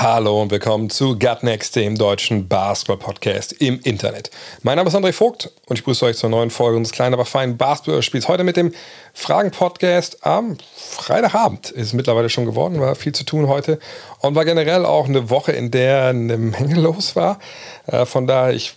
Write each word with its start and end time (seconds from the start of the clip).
Hallo 0.00 0.42
und 0.42 0.50
willkommen 0.50 0.90
zu 0.90 1.16
Gut 1.16 1.42
Next, 1.42 1.76
dem 1.76 1.96
deutschen 1.96 2.48
Basketball-Podcast 2.48 3.52
im 3.52 3.78
Internet. 3.84 4.30
Mein 4.62 4.76
Name 4.76 4.88
ist 4.88 4.96
André 4.96 5.12
Vogt 5.12 5.52
und 5.66 5.78
ich 5.78 5.84
grüße 5.84 6.04
euch 6.06 6.16
zur 6.16 6.30
neuen 6.30 6.50
Folge 6.50 6.78
unseres 6.78 6.92
kleinen, 6.92 7.14
aber 7.14 7.24
feinen 7.24 7.56
Basketball-Spiels. 7.56 8.26
Heute 8.26 8.42
mit 8.42 8.56
dem 8.56 8.72
Fragen-Podcast 9.12 10.26
am 10.26 10.56
Freitagabend. 10.74 11.70
Ist 11.70 11.92
mittlerweile 11.92 12.30
schon 12.30 12.46
geworden, 12.46 12.80
war 12.80 12.96
viel 12.96 13.12
zu 13.12 13.24
tun 13.24 13.46
heute 13.46 13.78
und 14.20 14.34
war 14.34 14.44
generell 14.44 14.86
auch 14.86 15.06
eine 15.06 15.30
Woche, 15.30 15.52
in 15.52 15.70
der 15.70 16.06
eine 16.06 16.36
Menge 16.36 16.74
los 16.80 17.14
war. 17.14 17.38
Äh, 17.86 18.04
Von 18.06 18.26
daher, 18.26 18.54
ich 18.54 18.74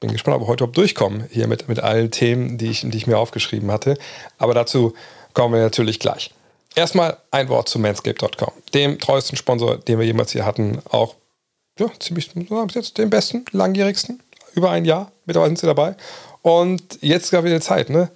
bin 0.00 0.10
gespannt, 0.10 0.36
ob 0.36 0.42
wir 0.42 0.48
heute 0.48 0.64
überhaupt 0.64 0.78
durchkommen 0.78 1.28
hier 1.30 1.46
mit, 1.46 1.68
mit 1.68 1.80
allen 1.80 2.10
Themen, 2.10 2.58
die 2.58 2.70
ich, 2.70 2.80
die 2.80 2.96
ich 2.96 3.06
mir 3.06 3.18
aufgeschrieben 3.18 3.70
hatte. 3.70 3.96
Aber 4.38 4.54
dazu 4.54 4.94
kommen 5.34 5.54
wir 5.54 5.60
natürlich 5.60 6.00
gleich. 6.00 6.32
Erstmal 6.74 7.18
ein 7.30 7.48
Wort 7.48 7.68
zu 7.68 7.78
manscape.com, 7.78 8.52
dem 8.72 8.98
treuesten 8.98 9.36
Sponsor, 9.36 9.78
den 9.78 9.98
wir 9.98 10.06
jemals 10.06 10.32
hier 10.32 10.44
hatten. 10.44 10.80
Auch 10.90 11.14
ja, 11.78 11.88
ziemlich 11.98 12.30
jetzt 12.74 12.98
den 12.98 13.10
besten, 13.10 13.44
langjährigsten. 13.52 14.20
Über 14.54 14.70
ein 14.70 14.84
Jahr. 14.84 15.10
Mittlerweile 15.24 15.50
sind 15.50 15.58
sie 15.58 15.66
dabei. 15.66 15.96
Und 16.42 16.98
jetzt 17.00 17.30
gab 17.30 17.44
wieder 17.44 17.60
Zeit, 17.60 17.90
ne? 17.90 18.10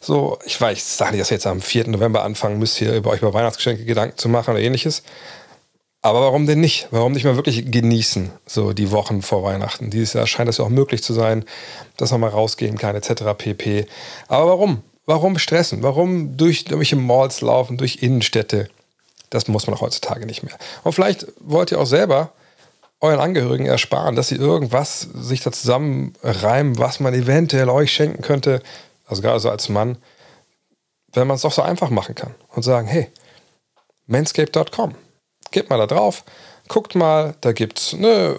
So, 0.00 0.38
ich 0.44 0.60
weiß, 0.60 0.76
ich 0.76 0.84
sage 0.84 1.12
nicht, 1.12 1.20
dass 1.20 1.30
wir 1.30 1.36
jetzt 1.36 1.46
am 1.46 1.60
4. 1.60 1.88
November 1.88 2.22
anfangen 2.22 2.58
müsst, 2.58 2.76
hier 2.76 2.94
über 2.94 3.10
euch 3.10 3.22
über 3.22 3.34
Weihnachtsgeschenke 3.34 3.84
Gedanken 3.84 4.18
zu 4.18 4.28
machen 4.28 4.52
oder 4.52 4.60
ähnliches. 4.60 5.02
Aber 6.02 6.20
warum 6.20 6.46
denn 6.46 6.60
nicht? 6.60 6.88
Warum 6.92 7.12
nicht 7.12 7.24
mal 7.24 7.36
wirklich 7.36 7.70
genießen, 7.70 8.30
so 8.46 8.72
die 8.72 8.92
Wochen 8.92 9.22
vor 9.22 9.42
Weihnachten? 9.42 9.90
Dieses 9.90 10.12
Jahr 10.12 10.26
scheint 10.26 10.48
es 10.48 10.58
ja 10.58 10.64
auch 10.64 10.68
möglich 10.68 11.02
zu 11.02 11.12
sein, 11.12 11.44
dass 11.96 12.12
man 12.12 12.20
mal 12.20 12.30
rausgehen 12.30 12.78
kann, 12.78 12.94
etc. 12.94 13.24
pp. 13.36 13.86
Aber 14.28 14.46
warum? 14.46 14.82
Warum 15.06 15.38
stressen? 15.38 15.82
Warum 15.82 16.36
durch 16.36 16.62
irgendwelche 16.62 16.96
Malls 16.96 17.40
laufen, 17.40 17.76
durch 17.78 18.02
Innenstädte? 18.02 18.68
Das 19.30 19.48
muss 19.48 19.66
man 19.66 19.80
heutzutage 19.80 20.26
nicht 20.26 20.42
mehr. 20.42 20.56
Und 20.82 20.92
vielleicht 20.92 21.26
wollt 21.40 21.70
ihr 21.70 21.80
auch 21.80 21.86
selber 21.86 22.32
euren 23.00 23.20
Angehörigen 23.20 23.66
ersparen, 23.66 24.16
dass 24.16 24.28
sie 24.28 24.36
irgendwas 24.36 25.00
sich 25.14 25.42
da 25.42 25.52
zusammenreimen, 25.52 26.78
was 26.78 26.98
man 27.00 27.14
eventuell 27.14 27.68
euch 27.68 27.92
schenken 27.92 28.22
könnte, 28.22 28.62
also 29.06 29.22
gerade 29.22 29.38
so 29.38 29.50
als 29.50 29.68
Mann, 29.68 29.98
wenn 31.12 31.26
man 31.26 31.36
es 31.36 31.42
doch 31.42 31.52
so 31.52 31.62
einfach 31.62 31.90
machen 31.90 32.14
kann 32.14 32.34
und 32.48 32.62
sagen, 32.62 32.88
hey, 32.88 33.08
manscape.com. 34.06 34.94
Geht 35.52 35.70
mal 35.70 35.78
da 35.78 35.86
drauf, 35.86 36.24
guckt 36.68 36.94
mal, 36.94 37.34
da 37.40 37.52
gibt 37.52 37.78
es 37.78 37.92
ne, 37.92 38.36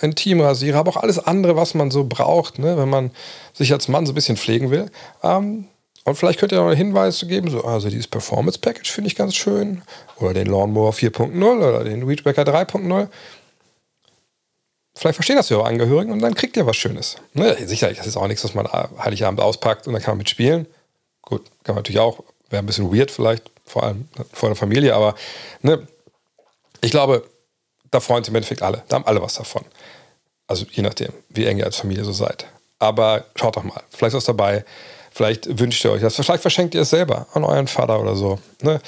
ein 0.00 0.14
Teamrasierer, 0.14 0.78
aber 0.78 0.90
auch 0.90 1.02
alles 1.02 1.18
andere, 1.18 1.56
was 1.56 1.74
man 1.74 1.90
so 1.90 2.04
braucht, 2.04 2.58
ne, 2.58 2.76
wenn 2.76 2.90
man 2.90 3.10
sich 3.54 3.72
als 3.72 3.88
Mann 3.88 4.06
so 4.06 4.12
ein 4.12 4.14
bisschen 4.14 4.36
pflegen 4.36 4.70
will. 4.70 4.90
Ähm, 5.22 5.68
und 6.04 6.16
vielleicht 6.16 6.38
könnt 6.38 6.52
ihr 6.52 6.58
noch 6.58 6.66
einen 6.66 6.76
Hinweis 6.76 7.24
geben, 7.26 7.50
so, 7.50 7.64
also 7.64 7.88
dieses 7.88 8.06
Performance 8.06 8.58
Package 8.58 8.90
finde 8.90 9.08
ich 9.08 9.16
ganz 9.16 9.34
schön. 9.34 9.82
Oder 10.16 10.34
den 10.34 10.46
Lawnmower 10.46 10.92
4.0 10.92 11.42
oder 11.42 11.82
den 11.82 12.06
Weedbacker 12.06 12.42
3.0. 12.42 13.08
Vielleicht 14.96 15.16
verstehen 15.16 15.36
das 15.36 15.50
eure 15.50 15.64
Angehörigen 15.64 16.12
und 16.12 16.20
dann 16.20 16.34
kriegt 16.34 16.56
ihr 16.56 16.66
was 16.66 16.76
Schönes. 16.76 17.16
Ne, 17.32 17.56
sicherlich, 17.66 17.98
das 17.98 18.06
ist 18.06 18.16
auch 18.16 18.28
nichts, 18.28 18.44
was 18.44 18.54
man 18.54 18.68
Heiligabend 18.98 19.40
auspackt 19.40 19.86
und 19.86 19.94
dann 19.94 20.02
kann 20.02 20.12
man 20.12 20.18
mitspielen. 20.18 20.66
Gut, 21.22 21.46
kann 21.64 21.74
man 21.74 21.82
natürlich 21.82 22.00
auch, 22.00 22.22
wäre 22.50 22.62
ein 22.62 22.66
bisschen 22.66 22.94
weird 22.94 23.10
vielleicht, 23.10 23.50
vor 23.64 23.82
allem 23.82 24.08
vor 24.32 24.50
der 24.50 24.56
Familie, 24.56 24.94
aber 24.94 25.14
ne, 25.62 25.86
ich 26.82 26.90
glaube, 26.90 27.24
da 27.90 28.00
freuen 28.00 28.22
sich 28.22 28.30
im 28.30 28.36
Endeffekt 28.36 28.62
alle. 28.62 28.82
Da 28.88 28.96
haben 28.96 29.06
alle 29.06 29.22
was 29.22 29.34
davon. 29.34 29.64
Also 30.46 30.66
je 30.70 30.82
nachdem, 30.82 31.12
wie 31.30 31.46
eng 31.46 31.58
ihr 31.58 31.64
als 31.64 31.76
Familie 31.76 32.04
so 32.04 32.12
seid. 32.12 32.46
Aber 32.78 33.24
schaut 33.36 33.56
doch 33.56 33.62
mal, 33.62 33.82
vielleicht 33.90 34.12
ist 34.12 34.18
was 34.18 34.24
dabei. 34.24 34.64
Vielleicht 35.14 35.60
wünscht 35.60 35.84
ihr 35.84 35.92
euch 35.92 36.00
das. 36.00 36.16
Vielleicht 36.16 36.42
verschenkt 36.42 36.74
ihr 36.74 36.80
es 36.80 36.90
selber 36.90 37.28
an 37.34 37.44
euren 37.44 37.68
Vater 37.68 38.00
oder 38.00 38.16
so. 38.16 38.40
Ne? 38.62 38.80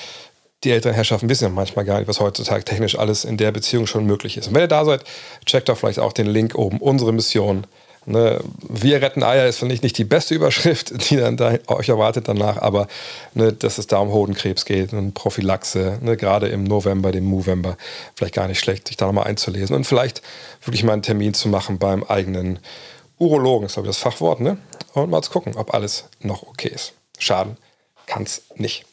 Die 0.65 0.73
älteren 0.73 0.95
Herrschaften 0.95 1.29
wissen 1.29 1.45
ja 1.45 1.51
manchmal 1.51 1.85
gar 1.85 1.99
nicht, 1.99 2.09
was 2.09 2.19
heutzutage 2.19 2.65
technisch 2.65 2.99
alles 2.99 3.25
in 3.25 3.37
der 3.37 3.53
Beziehung 3.53 3.87
schon 3.87 4.07
möglich 4.07 4.37
ist. 4.37 4.49
Und 4.49 4.55
wenn 4.55 4.63
ihr 4.63 4.69
da 4.69 4.85
seid, 4.85 5.05
checkt 5.45 5.69
doch 5.69 5.79
vielleicht 5.79 6.01
auch 6.01 6.13
den 6.13 6.27
Link 6.27 6.57
oben. 6.57 6.79
Unsere 6.79 7.13
Mission. 7.13 7.65
Ne? 8.07 8.41
Wir 8.69 9.01
retten 9.03 9.23
Eier 9.23 9.47
ist, 9.47 9.59
finde 9.59 9.77
ich, 9.77 9.83
nicht 9.83 9.99
die 9.99 10.05
beste 10.05 10.35
Überschrift, 10.35 11.11
die 11.11 11.17
dann 11.17 11.37
da 11.37 11.59
euch 11.69 11.89
erwartet 11.91 12.27
danach, 12.27 12.57
aber 12.57 12.89
ne, 13.35 13.53
dass 13.53 13.79
es 13.79 13.87
da 13.87 13.99
um 13.99 14.11
Hodenkrebs 14.11 14.65
geht 14.65 14.93
und 14.93 15.15
Prophylaxe, 15.15 16.01
ne, 16.03 16.17
gerade 16.17 16.49
im 16.49 16.65
November, 16.65 17.13
dem 17.13 17.25
Movember, 17.25 17.77
vielleicht 18.17 18.35
gar 18.35 18.49
nicht 18.49 18.59
schlecht, 18.59 18.89
sich 18.89 18.97
da 18.97 19.07
nochmal 19.07 19.27
einzulesen 19.27 19.77
und 19.77 19.85
vielleicht 19.85 20.23
wirklich 20.65 20.83
mal 20.83 20.95
einen 20.95 21.03
Termin 21.03 21.35
zu 21.35 21.49
machen 21.49 21.79
beim 21.79 22.03
eigenen 22.03 22.59
Urologen, 23.19 23.67
ist 23.67 23.75
glaube 23.75 23.89
ich 23.89 23.95
das 23.95 24.03
Fachwort, 24.03 24.41
ne? 24.41 24.59
Und 24.95 25.11
mal 25.11 25.23
zu 25.23 25.31
gucken, 25.31 25.57
ob 25.57 25.75
alles 25.75 26.05
noch 26.21 26.43
okay 26.43 26.69
ist. 26.69 26.93
Schaden 27.19 27.57
kann 28.07 28.23
es 28.23 28.43
nicht. 28.57 28.85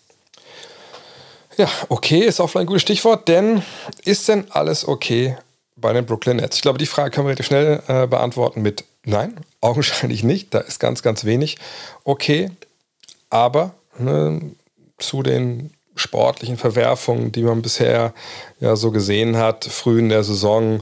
Ja, 1.58 1.70
okay 1.90 2.20
ist 2.20 2.40
auch 2.40 2.48
vielleicht 2.48 2.66
ein 2.66 2.68
gutes 2.68 2.82
Stichwort, 2.82 3.28
denn 3.28 3.62
ist 4.06 4.28
denn 4.28 4.48
alles 4.52 4.88
okay 4.88 5.38
bei 5.76 5.94
den 5.94 6.06
Brooklyn 6.06 6.38
Nets? 6.38 6.56
Ich 6.56 6.62
glaube, 6.62 6.80
die 6.80 6.86
Frage 6.86 7.12
können 7.12 7.28
wir 7.28 7.30
relativ 7.30 7.46
schnell 7.46 7.84
äh, 7.88 8.08
beantworten 8.08 8.62
mit 8.62 8.86
Nein, 9.06 9.40
augenscheinlich 9.62 10.24
nicht. 10.24 10.54
Da 10.54 10.60
ist 10.60 10.80
ganz, 10.80 11.04
ganz 11.04 11.26
wenig 11.26 11.58
okay. 12.04 12.52
Aber 13.30 13.76
ne, 13.98 14.52
zu 14.98 15.24
den 15.24 15.72
sportlichen 15.96 16.58
Verwerfungen, 16.58 17.32
die 17.32 17.44
man 17.44 17.62
bisher 17.62 18.14
ja 18.60 18.76
so 18.76 18.92
gesehen 18.92 19.38
hat, 19.38 19.66
früh 19.66 20.00
in 20.00 20.10
der 20.10 20.24
Saison, 20.24 20.82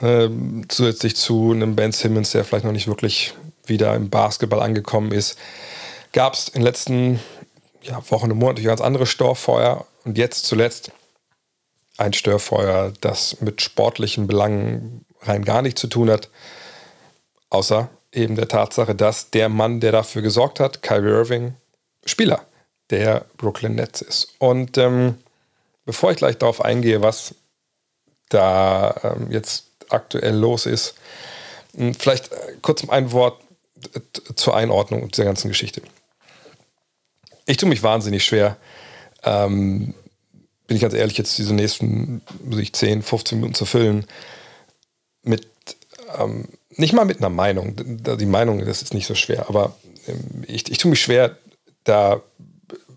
äh, 0.00 0.28
zusätzlich 0.68 1.16
zu 1.16 1.52
einem 1.52 1.76
Ben 1.76 1.92
Simmons, 1.92 2.30
der 2.30 2.44
vielleicht 2.44 2.64
noch 2.64 2.72
nicht 2.72 2.88
wirklich 2.88 3.34
wieder 3.66 3.94
im 3.94 4.10
Basketball 4.10 4.60
angekommen 4.60 5.12
ist, 5.12 5.38
gab 6.12 6.34
es 6.34 6.48
in 6.48 6.60
den 6.60 6.62
letzten 6.62 7.20
ja, 7.82 8.02
Wochen 8.10 8.30
und 8.30 8.38
Monaten 8.38 8.62
ganz 8.62 8.80
andere 8.80 9.06
Störfeuer 9.06 9.86
und 10.04 10.18
jetzt 10.18 10.46
zuletzt 10.46 10.92
ein 11.96 12.12
Störfeuer, 12.12 12.92
das 13.00 13.40
mit 13.40 13.62
sportlichen 13.62 14.26
Belangen 14.26 15.04
rein 15.20 15.44
gar 15.44 15.62
nichts 15.62 15.80
zu 15.80 15.86
tun 15.86 16.10
hat, 16.10 16.28
außer 17.50 17.88
eben 18.12 18.36
der 18.36 18.48
Tatsache, 18.48 18.94
dass 18.94 19.30
der 19.30 19.48
Mann, 19.48 19.80
der 19.80 19.92
dafür 19.92 20.22
gesorgt 20.22 20.60
hat, 20.60 20.82
Kyrie 20.82 21.10
Irving, 21.10 21.54
Spieler 22.04 22.44
der 22.90 23.24
Brooklyn 23.36 23.74
Nets 23.74 24.02
ist. 24.02 24.34
Und 24.38 24.76
ähm, 24.78 25.18
bevor 25.84 26.10
ich 26.10 26.18
gleich 26.18 26.38
darauf 26.38 26.60
eingehe, 26.64 27.02
was 27.02 27.34
da 28.28 28.94
ähm, 29.02 29.30
jetzt 29.30 29.73
aktuell 29.94 30.36
los 30.36 30.66
ist, 30.66 30.94
vielleicht 31.98 32.30
kurz 32.62 32.88
ein 32.88 33.12
Wort 33.12 33.40
zur 34.34 34.56
Einordnung 34.56 35.10
dieser 35.10 35.24
ganzen 35.24 35.48
Geschichte. 35.48 35.82
Ich 37.46 37.56
tue 37.56 37.68
mich 37.68 37.82
wahnsinnig 37.82 38.24
schwer, 38.24 38.56
ähm, 39.22 39.94
bin 40.66 40.76
ich 40.76 40.82
ganz 40.82 40.94
ehrlich, 40.94 41.18
jetzt 41.18 41.36
diese 41.36 41.54
nächsten 41.54 42.22
sich 42.50 42.72
10, 42.72 43.02
15 43.02 43.38
Minuten 43.38 43.54
zu 43.54 43.66
füllen, 43.66 44.06
mit 45.22 45.46
ähm, 46.18 46.48
nicht 46.70 46.92
mal 46.92 47.04
mit 47.04 47.18
einer 47.18 47.28
Meinung. 47.28 47.74
Die 47.76 48.26
Meinung, 48.26 48.64
das 48.64 48.82
ist 48.82 48.94
nicht 48.94 49.06
so 49.06 49.14
schwer, 49.14 49.48
aber 49.48 49.76
ähm, 50.06 50.44
ich, 50.46 50.70
ich 50.70 50.78
tue 50.78 50.90
mich 50.90 51.02
schwer, 51.02 51.36
da 51.84 52.22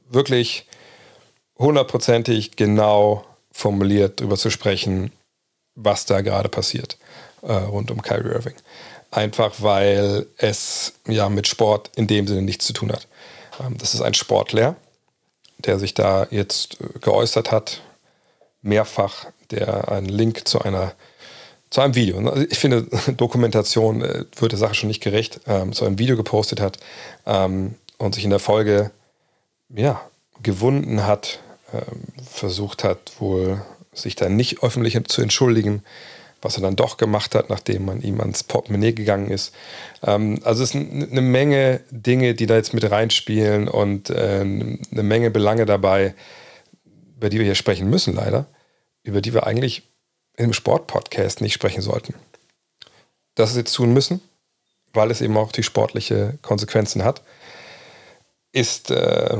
wirklich 0.10 0.66
hundertprozentig 1.58 2.56
genau 2.56 3.26
formuliert 3.52 4.20
darüber 4.20 4.38
zu 4.38 4.50
sprechen, 4.50 5.12
was 5.78 6.06
da 6.06 6.22
gerade 6.22 6.50
passiert 6.50 6.98
äh, 7.44 7.54
rund 7.54 7.92
um 7.92 8.02
Kyrie 8.02 8.34
Irving. 8.34 8.56
Einfach 9.12 9.54
weil 9.60 10.26
es 10.38 10.94
ja 11.08 11.30
mit 11.30 11.48
Sport 11.48 11.92
in 11.96 12.08
dem 12.08 12.28
Sinne 12.28 12.42
nichts 12.42 12.66
zu 12.66 12.74
tun 12.74 12.92
hat. 12.92 13.08
Ähm, 13.60 13.78
das 13.78 13.94
ist 13.94 14.02
ein 14.02 14.14
Sportler, 14.14 14.76
der 15.60 15.80
sich 15.80 15.94
da 15.94 16.28
jetzt 16.30 16.82
äh, 16.82 17.00
geäußert 17.00 17.52
hat, 17.52 17.82
mehrfach, 18.62 19.28
der 19.52 19.90
einen 19.90 20.10
Link 20.10 20.48
zu 20.48 20.62
einer 20.62 20.94
zu 21.70 21.82
einem 21.82 21.96
Video. 21.96 22.18
Also 22.30 22.46
ich 22.50 22.60
finde, 22.60 22.84
Dokumentation 23.18 24.02
äh, 24.02 24.26
wird 24.38 24.52
der 24.54 24.60
Sache 24.60 24.74
schon 24.74 24.88
nicht 24.88 25.04
gerecht, 25.04 25.42
ähm, 25.48 25.74
zu 25.74 25.86
einem 25.86 26.00
Video 26.00 26.16
gepostet 26.16 26.62
hat 26.62 26.78
ähm, 27.26 27.76
und 27.98 28.16
sich 28.16 28.24
in 28.24 28.30
der 28.30 28.40
Folge 28.40 28.92
ja, 29.70 30.02
gewunden 30.42 31.06
hat, 31.06 31.40
ähm, 31.74 32.04
versucht 32.26 32.86
hat, 32.86 33.00
wohl 33.20 33.62
sich 33.98 34.16
dann 34.16 34.36
nicht 34.36 34.64
öffentlich 34.64 34.98
zu 35.08 35.22
entschuldigen, 35.22 35.84
was 36.42 36.56
er 36.56 36.62
dann 36.62 36.76
doch 36.76 36.98
gemacht 36.98 37.36
hat, 37.36 37.50
nachdem 37.50 37.86
man 37.86 38.02
ihm 38.02 38.20
ans 38.20 38.44
Portemonnaie 38.44 38.94
gegangen 38.94 39.30
ist. 39.30 39.54
Ähm, 40.04 40.40
also 40.44 40.64
es 40.64 40.72
sind 40.72 41.12
eine 41.12 41.22
Menge 41.22 41.82
Dinge, 41.92 42.36
die 42.36 42.46
da 42.46 42.56
jetzt 42.56 42.74
mit 42.74 42.90
reinspielen 42.90 43.68
und 43.68 44.10
äh, 44.10 44.42
eine 44.42 45.04
Menge 45.04 45.32
Belange 45.32 45.66
dabei, 45.66 46.14
über 47.16 47.30
die 47.30 47.40
wir 47.40 47.46
hier 47.46 47.56
sprechen 47.56 47.90
müssen, 47.90 48.14
leider, 48.14 48.46
über 49.04 49.22
die 49.22 49.34
wir 49.34 49.48
eigentlich 49.48 49.84
im 50.36 50.54
Sportpodcast 50.54 51.42
nicht 51.42 51.54
sprechen 51.54 51.82
sollten. 51.82 52.14
Das 53.34 53.52
ist 53.52 53.58
jetzt 53.58 53.74
tun 53.74 53.94
müssen, 53.94 54.22
weil 54.94 55.12
es 55.12 55.22
eben 55.22 55.38
auch 55.38 55.52
die 55.52 55.64
sportliche 55.64 56.38
Konsequenzen 56.42 57.04
hat, 57.04 57.24
ist, 58.52 58.92
äh, 58.92 59.38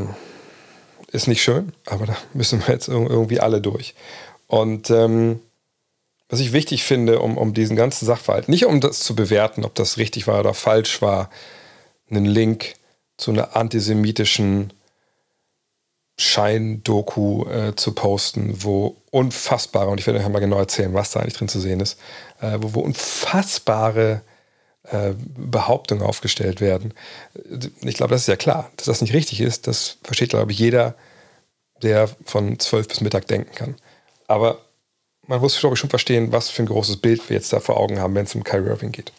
ist 1.12 1.28
nicht 1.28 1.42
schön, 1.42 1.72
aber 1.86 2.08
da 2.08 2.18
müssen 2.34 2.66
wir 2.66 2.74
jetzt 2.74 2.88
irgendwie 2.88 3.40
alle 3.40 3.62
durch. 3.62 3.96
Und 4.48 4.90
ähm, 4.90 5.42
was 6.30 6.40
ich 6.40 6.54
wichtig 6.54 6.84
finde, 6.84 7.20
um, 7.20 7.38
um 7.38 7.54
diesen 7.54 7.76
ganzen 7.76 8.06
Sachverhalt, 8.06 8.50
nicht 8.50 8.66
um 8.66 8.82
das 8.82 9.00
zu 9.00 9.16
bewerten, 9.16 9.64
ob 9.64 9.76
das 9.76 9.98
richtig 9.98 10.28
war 10.28 10.40
oder 10.40 10.54
falsch 10.54 11.02
war, 11.02 11.30
einen 12.10 12.26
Link 12.26 12.74
zu 13.18 13.32
einer 13.32 13.56
antisemitischen 13.56 14.74
Schein-Doku 16.20 17.46
äh, 17.48 17.76
zu 17.76 17.94
posten, 17.94 18.64
wo 18.64 18.98
unfassbare, 19.12 19.90
und 19.90 20.00
ich 20.00 20.08
werde 20.08 20.20
euch 20.20 20.28
mal 20.28 20.40
genau 20.40 20.58
erzählen, 20.58 20.94
was 20.94 21.12
da 21.12 21.20
eigentlich 21.20 21.36
drin 21.36 21.48
zu 21.48 21.60
sehen 21.60 21.80
ist, 21.80 22.00
äh, 22.42 22.58
wo, 22.60 22.74
wo, 22.74 22.80
unfassbare 22.80 24.22
äh, 24.84 25.14
Behauptungen 25.16 26.04
aufgestellt 26.04 26.60
werden. 26.60 26.94
Ich 27.82 27.96
glaube, 27.96 28.12
das 28.12 28.22
ist 28.22 28.28
ja 28.28 28.36
klar, 28.36 28.72
dass 28.78 28.88
das 28.88 29.02
nicht 29.02 29.14
richtig 29.14 29.42
ist. 29.42 29.68
Das 29.68 29.98
versteht, 30.04 30.30
glaube 30.30 30.52
ich, 30.52 30.60
jeder, 30.60 30.96
der 31.84 32.10
von 32.26 32.58
zwölf 32.60 32.88
bis 32.88 33.02
Mittag 33.02 33.28
denken 33.28 33.54
kann. 33.54 33.76
Aber 34.28 34.60
man 35.26 35.42
muss, 35.42 35.60
glaube 35.60 35.74
ich, 35.74 35.80
schon 35.80 35.90
verstehen, 35.90 36.32
was 36.32 36.50
für 36.50 36.64
ein 36.64 36.68
großes 36.68 36.98
Bild 36.98 37.30
wir 37.30 37.36
jetzt 37.36 37.52
da 37.52 37.60
vor 37.60 37.78
Augen 37.78 38.00
haben, 38.00 38.16
wenn 38.16 38.26
es 38.26 38.36
um 38.36 38.44
Kyrie 38.44 38.70
Irving 38.70 38.92
geht. 38.92 39.12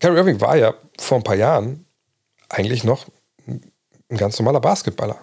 Kyrie 0.00 0.18
Irving 0.18 0.40
war 0.40 0.56
ja 0.56 0.74
vor 0.98 1.18
ein 1.18 1.24
paar 1.24 1.36
Jahren 1.36 1.86
eigentlich 2.48 2.84
noch 2.84 3.06
ein 3.46 4.16
ganz 4.16 4.38
normaler 4.38 4.60
Basketballer. 4.60 5.18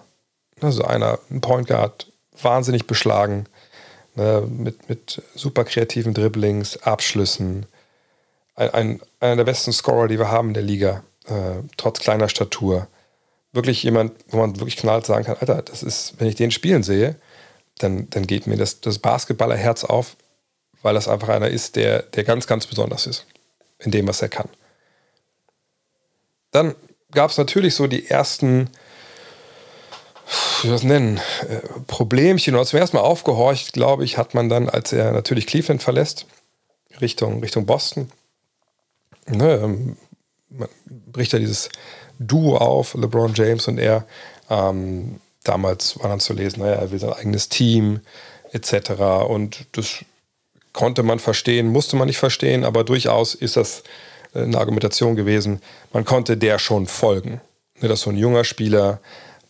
Also 0.60 0.84
einer, 0.84 1.18
ein 1.30 1.40
Point 1.40 1.68
Guard, 1.68 2.12
wahnsinnig 2.40 2.86
beschlagen, 2.86 3.46
ne, 4.14 4.46
mit, 4.48 4.88
mit 4.88 5.22
super 5.34 5.64
kreativen 5.64 6.14
Dribblings, 6.14 6.82
Abschlüssen. 6.82 7.66
Ein, 8.54 8.70
ein, 8.70 9.00
einer 9.20 9.36
der 9.36 9.44
besten 9.44 9.72
Scorer, 9.72 10.08
die 10.08 10.18
wir 10.18 10.30
haben 10.30 10.48
in 10.48 10.54
der 10.54 10.62
Liga, 10.62 11.02
äh, 11.26 11.62
trotz 11.76 12.00
kleiner 12.00 12.28
Statur. 12.28 12.86
Wirklich 13.52 13.82
jemand, 13.82 14.12
wo 14.28 14.38
man 14.38 14.56
wirklich 14.56 14.76
knallt 14.76 15.06
sagen 15.06 15.24
kann, 15.24 15.36
Alter, 15.40 15.62
das 15.62 15.82
ist, 15.82 16.14
wenn 16.18 16.28
ich 16.28 16.36
den 16.36 16.50
spielen 16.50 16.82
sehe, 16.82 17.16
dann, 17.78 18.08
dann 18.10 18.26
geht 18.26 18.46
mir 18.46 18.56
das, 18.56 18.80
das 18.80 18.98
Basketballerherz 18.98 19.84
auf, 19.84 20.16
weil 20.82 20.94
das 20.94 21.08
einfach 21.08 21.28
einer 21.28 21.48
ist, 21.48 21.76
der, 21.76 22.02
der 22.02 22.24
ganz, 22.24 22.46
ganz 22.46 22.66
besonders 22.66 23.06
ist 23.06 23.26
in 23.78 23.90
dem, 23.90 24.06
was 24.06 24.22
er 24.22 24.28
kann. 24.28 24.48
Dann 26.50 26.74
gab 27.10 27.30
es 27.30 27.38
natürlich 27.38 27.74
so 27.74 27.86
die 27.86 28.08
ersten, 28.08 28.68
wie 30.60 30.68
soll 30.68 30.76
ich 30.76 30.82
das 30.82 30.82
nennen, 30.82 31.20
äh, 31.48 31.60
Problemchen. 31.86 32.54
Und 32.54 32.66
zum 32.66 32.78
ersten 32.78 32.96
Mal 32.96 33.02
aufgehorcht, 33.02 33.72
glaube 33.72 34.04
ich, 34.04 34.18
hat 34.18 34.34
man 34.34 34.48
dann, 34.48 34.68
als 34.68 34.92
er 34.92 35.12
natürlich 35.12 35.46
Cleveland 35.46 35.82
verlässt, 35.82 36.26
Richtung, 37.00 37.40
Richtung 37.40 37.66
Boston. 37.66 38.10
Ne, 39.26 39.54
ähm, 39.54 39.96
man 40.48 40.68
bricht 40.86 41.32
ja 41.32 41.38
dieses 41.38 41.68
Duo 42.18 42.56
auf, 42.56 42.94
LeBron 42.94 43.34
James 43.34 43.66
und 43.68 43.78
er. 43.78 44.06
Ähm, 44.50 45.20
damals 45.44 45.98
war 46.00 46.08
dann 46.08 46.20
zu 46.20 46.32
lesen, 46.32 46.60
naja, 46.60 46.74
er 46.74 46.90
will 46.90 46.98
sein 46.98 47.12
eigenes 47.12 47.48
Team 47.48 48.00
etc. 48.52 48.90
Und 49.28 49.66
das 49.72 50.04
konnte 50.72 51.02
man 51.02 51.18
verstehen, 51.18 51.68
musste 51.68 51.96
man 51.96 52.06
nicht 52.06 52.18
verstehen, 52.18 52.64
aber 52.64 52.84
durchaus 52.84 53.34
ist 53.34 53.56
das 53.56 53.82
eine 54.34 54.58
Argumentation 54.58 55.16
gewesen, 55.16 55.60
man 55.92 56.04
konnte 56.04 56.36
der 56.36 56.58
schon 56.58 56.86
folgen. 56.86 57.40
Ne, 57.80 57.88
dass 57.88 58.02
so 58.02 58.10
ein 58.10 58.16
junger 58.16 58.44
Spieler, 58.44 59.00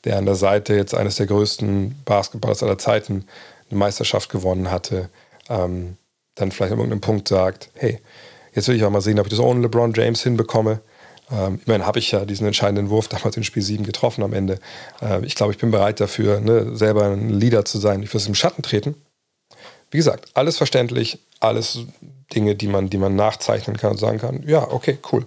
der 0.04 0.18
an 0.18 0.26
der 0.26 0.34
Seite 0.34 0.74
jetzt 0.74 0.94
eines 0.94 1.16
der 1.16 1.26
größten 1.26 2.02
Basketballers 2.04 2.62
aller 2.62 2.78
Zeiten 2.78 3.26
eine 3.70 3.78
Meisterschaft 3.78 4.30
gewonnen 4.30 4.70
hatte, 4.70 5.08
ähm, 5.48 5.96
dann 6.34 6.50
vielleicht 6.50 6.72
an 6.72 6.78
irgendeinem 6.78 7.00
Punkt 7.00 7.28
sagt, 7.28 7.70
hey, 7.74 8.00
jetzt 8.54 8.68
will 8.68 8.76
ich 8.76 8.84
auch 8.84 8.90
mal 8.90 9.00
sehen, 9.00 9.20
ob 9.20 9.26
ich 9.26 9.30
das 9.30 9.38
ohne 9.38 9.60
LeBron 9.60 9.92
James 9.94 10.22
hinbekomme. 10.22 10.80
Ähm, 11.32 11.60
immerhin 11.64 11.86
habe 11.86 11.98
ich 11.98 12.10
ja 12.12 12.24
diesen 12.24 12.46
entscheidenden 12.46 12.90
Wurf 12.90 13.08
damals 13.08 13.36
in 13.36 13.44
Spiel 13.44 13.62
7 13.62 13.84
getroffen 13.84 14.22
am 14.22 14.34
Ende. 14.34 14.58
Äh, 15.00 15.24
ich 15.24 15.34
glaube, 15.34 15.52
ich 15.52 15.58
bin 15.58 15.70
bereit 15.70 16.00
dafür, 16.00 16.40
ne, 16.40 16.76
selber 16.76 17.06
ein 17.06 17.30
Leader 17.30 17.64
zu 17.64 17.78
sein. 17.78 18.02
Ich 18.02 18.12
will 18.12 18.20
es 18.20 18.26
im 18.26 18.34
Schatten 18.34 18.62
treten. 18.62 18.94
Wie 19.90 19.96
gesagt, 19.96 20.30
alles 20.34 20.56
verständlich, 20.56 21.18
alles 21.40 21.80
Dinge, 22.34 22.54
die 22.54 22.68
man, 22.68 22.90
die 22.90 22.98
man 22.98 23.16
nachzeichnen 23.16 23.76
kann 23.76 23.92
und 23.92 23.98
sagen 23.98 24.18
kann, 24.18 24.42
ja, 24.46 24.70
okay, 24.70 24.98
cool. 25.12 25.26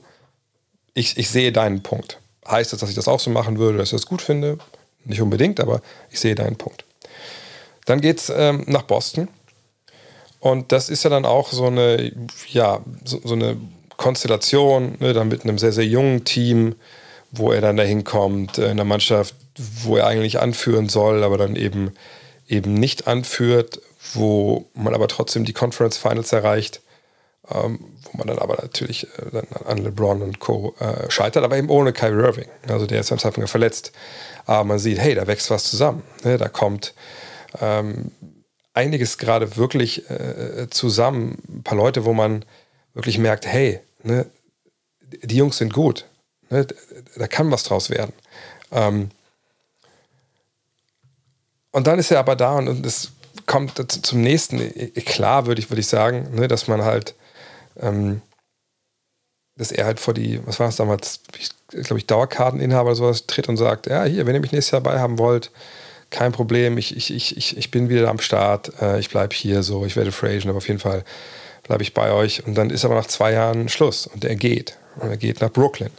Ich, 0.93 1.17
ich 1.17 1.29
sehe 1.29 1.51
deinen 1.51 1.83
Punkt. 1.83 2.19
Heißt 2.47 2.71
das, 2.71 2.79
dass 2.79 2.89
ich 2.89 2.95
das 2.95 3.07
auch 3.07 3.19
so 3.19 3.29
machen 3.29 3.57
würde, 3.57 3.77
dass 3.77 3.89
ich 3.89 3.97
das 3.99 4.05
gut 4.05 4.21
finde? 4.21 4.57
Nicht 5.03 5.21
unbedingt, 5.21 5.59
aber 5.59 5.81
ich 6.09 6.19
sehe 6.19 6.35
deinen 6.35 6.55
Punkt. 6.55 6.85
Dann 7.85 8.01
geht 8.01 8.19
es 8.19 8.31
ähm, 8.35 8.63
nach 8.67 8.83
Boston. 8.83 9.27
Und 10.39 10.71
das 10.71 10.89
ist 10.89 11.03
ja 11.03 11.09
dann 11.09 11.25
auch 11.25 11.51
so 11.51 11.65
eine, 11.65 12.11
ja, 12.49 12.79
so, 13.03 13.19
so 13.23 13.33
eine 13.33 13.57
Konstellation, 13.97 14.97
ne, 14.99 15.13
dann 15.13 15.27
mit 15.27 15.43
einem 15.43 15.57
sehr, 15.57 15.71
sehr 15.71 15.85
jungen 15.85 16.23
Team, 16.25 16.75
wo 17.31 17.51
er 17.51 17.61
dann 17.61 17.77
dahin 17.77 18.03
kommt, 18.03 18.57
äh, 18.57 18.69
in 18.69 18.77
der 18.77 18.85
Mannschaft, 18.85 19.35
wo 19.83 19.97
er 19.97 20.07
eigentlich 20.07 20.39
anführen 20.39 20.89
soll, 20.89 21.23
aber 21.23 21.37
dann 21.37 21.55
eben, 21.55 21.91
eben 22.47 22.73
nicht 22.73 23.07
anführt, 23.07 23.81
wo 24.13 24.65
man 24.73 24.93
aber 24.93 25.07
trotzdem 25.07 25.45
die 25.45 25.53
Conference 25.53 25.97
Finals 25.97 26.31
erreicht, 26.31 26.81
ähm, 27.49 27.79
wo 28.03 28.17
man 28.17 28.27
dann 28.27 28.39
aber 28.39 28.57
natürlich 28.61 29.07
äh, 29.17 29.31
dann 29.31 29.47
an 29.65 29.77
LeBron 29.77 30.21
und 30.21 30.39
Co. 30.39 30.75
Äh, 30.79 31.09
scheitert, 31.09 31.43
aber 31.43 31.57
eben 31.57 31.69
ohne 31.69 31.93
Kyrie 31.93 32.23
Irving. 32.23 32.49
Also 32.67 32.85
der 32.85 33.01
ist 33.01 33.11
am 33.11 33.19
Zeitpunkt 33.19 33.49
verletzt. 33.49 33.91
Aber 34.45 34.63
man 34.63 34.79
sieht, 34.79 34.99
hey, 34.99 35.15
da 35.15 35.27
wächst 35.27 35.49
was 35.49 35.69
zusammen. 35.69 36.03
Ne? 36.23 36.37
Da 36.37 36.49
kommt 36.49 36.93
ähm, 37.61 38.11
einiges 38.73 39.17
gerade 39.17 39.57
wirklich 39.57 40.09
äh, 40.09 40.67
zusammen. 40.69 41.37
Ein 41.49 41.63
paar 41.63 41.77
Leute, 41.77 42.05
wo 42.05 42.13
man 42.13 42.45
wirklich 42.95 43.19
merkt, 43.19 43.45
hey, 43.45 43.79
ne, 44.01 44.25
die 45.21 45.37
Jungs 45.37 45.57
sind 45.57 45.71
gut. 45.71 46.05
Ne? 46.49 46.65
Da 47.15 47.27
kann 47.27 47.51
was 47.51 47.63
draus 47.63 47.91
werden. 47.91 48.13
Ähm, 48.71 49.11
und 51.71 51.85
dann 51.85 51.99
ist 51.99 52.09
er 52.09 52.19
aber 52.19 52.35
da 52.35 52.55
und 52.55 52.85
es 52.85 53.11
kommt 53.45 53.91
zum 54.05 54.21
nächsten. 54.21 54.59
Klar 55.05 55.45
würde 55.45 55.61
ich, 55.61 55.69
würde 55.69 55.81
ich 55.81 55.87
sagen, 55.87 56.33
ne, 56.33 56.47
dass 56.47 56.67
man 56.67 56.83
halt, 56.83 57.15
ähm, 57.79 58.21
dass 59.57 59.71
er 59.71 59.85
halt 59.85 59.99
vor 59.99 60.13
die, 60.13 60.45
was 60.47 60.59
war 60.59 60.69
es 60.69 60.77
damals, 60.77 61.19
glaube 61.69 61.97
ich, 61.97 62.07
Dauerkarteninhaber 62.07 62.87
oder 62.87 62.95
sowas 62.95 63.27
tritt 63.27 63.49
und 63.49 63.57
sagt, 63.57 63.87
ja, 63.87 64.05
hier, 64.05 64.25
wenn 64.25 64.35
ihr 64.35 64.41
mich 64.41 64.51
nächstes 64.51 64.71
Jahr 64.71 64.81
dabei 64.81 64.99
haben 64.99 65.19
wollt, 65.19 65.51
kein 66.09 66.31
Problem, 66.31 66.77
ich, 66.77 66.95
ich, 66.95 67.11
ich, 67.11 67.57
ich 67.57 67.71
bin 67.71 67.89
wieder 67.89 68.09
am 68.09 68.19
Start, 68.19 68.71
äh, 68.81 68.99
ich 68.99 69.09
bleibe 69.09 69.35
hier 69.35 69.63
so, 69.63 69.85
ich 69.85 69.95
werde 69.95 70.11
Free 70.11 70.39
aber 70.43 70.57
auf 70.57 70.67
jeden 70.67 70.79
Fall 70.79 71.03
bleibe 71.67 71.83
ich 71.83 71.93
bei 71.93 72.11
euch. 72.11 72.45
Und 72.45 72.55
dann 72.55 72.69
ist 72.69 72.85
aber 72.85 72.95
nach 72.95 73.07
zwei 73.07 73.33
Jahren 73.33 73.69
Schluss 73.69 74.07
und 74.07 74.23
er 74.23 74.35
geht. 74.35 74.77
Und 74.97 75.09
er 75.09 75.17
geht 75.17 75.41
nach 75.41 75.51
Brooklyn. 75.51 75.91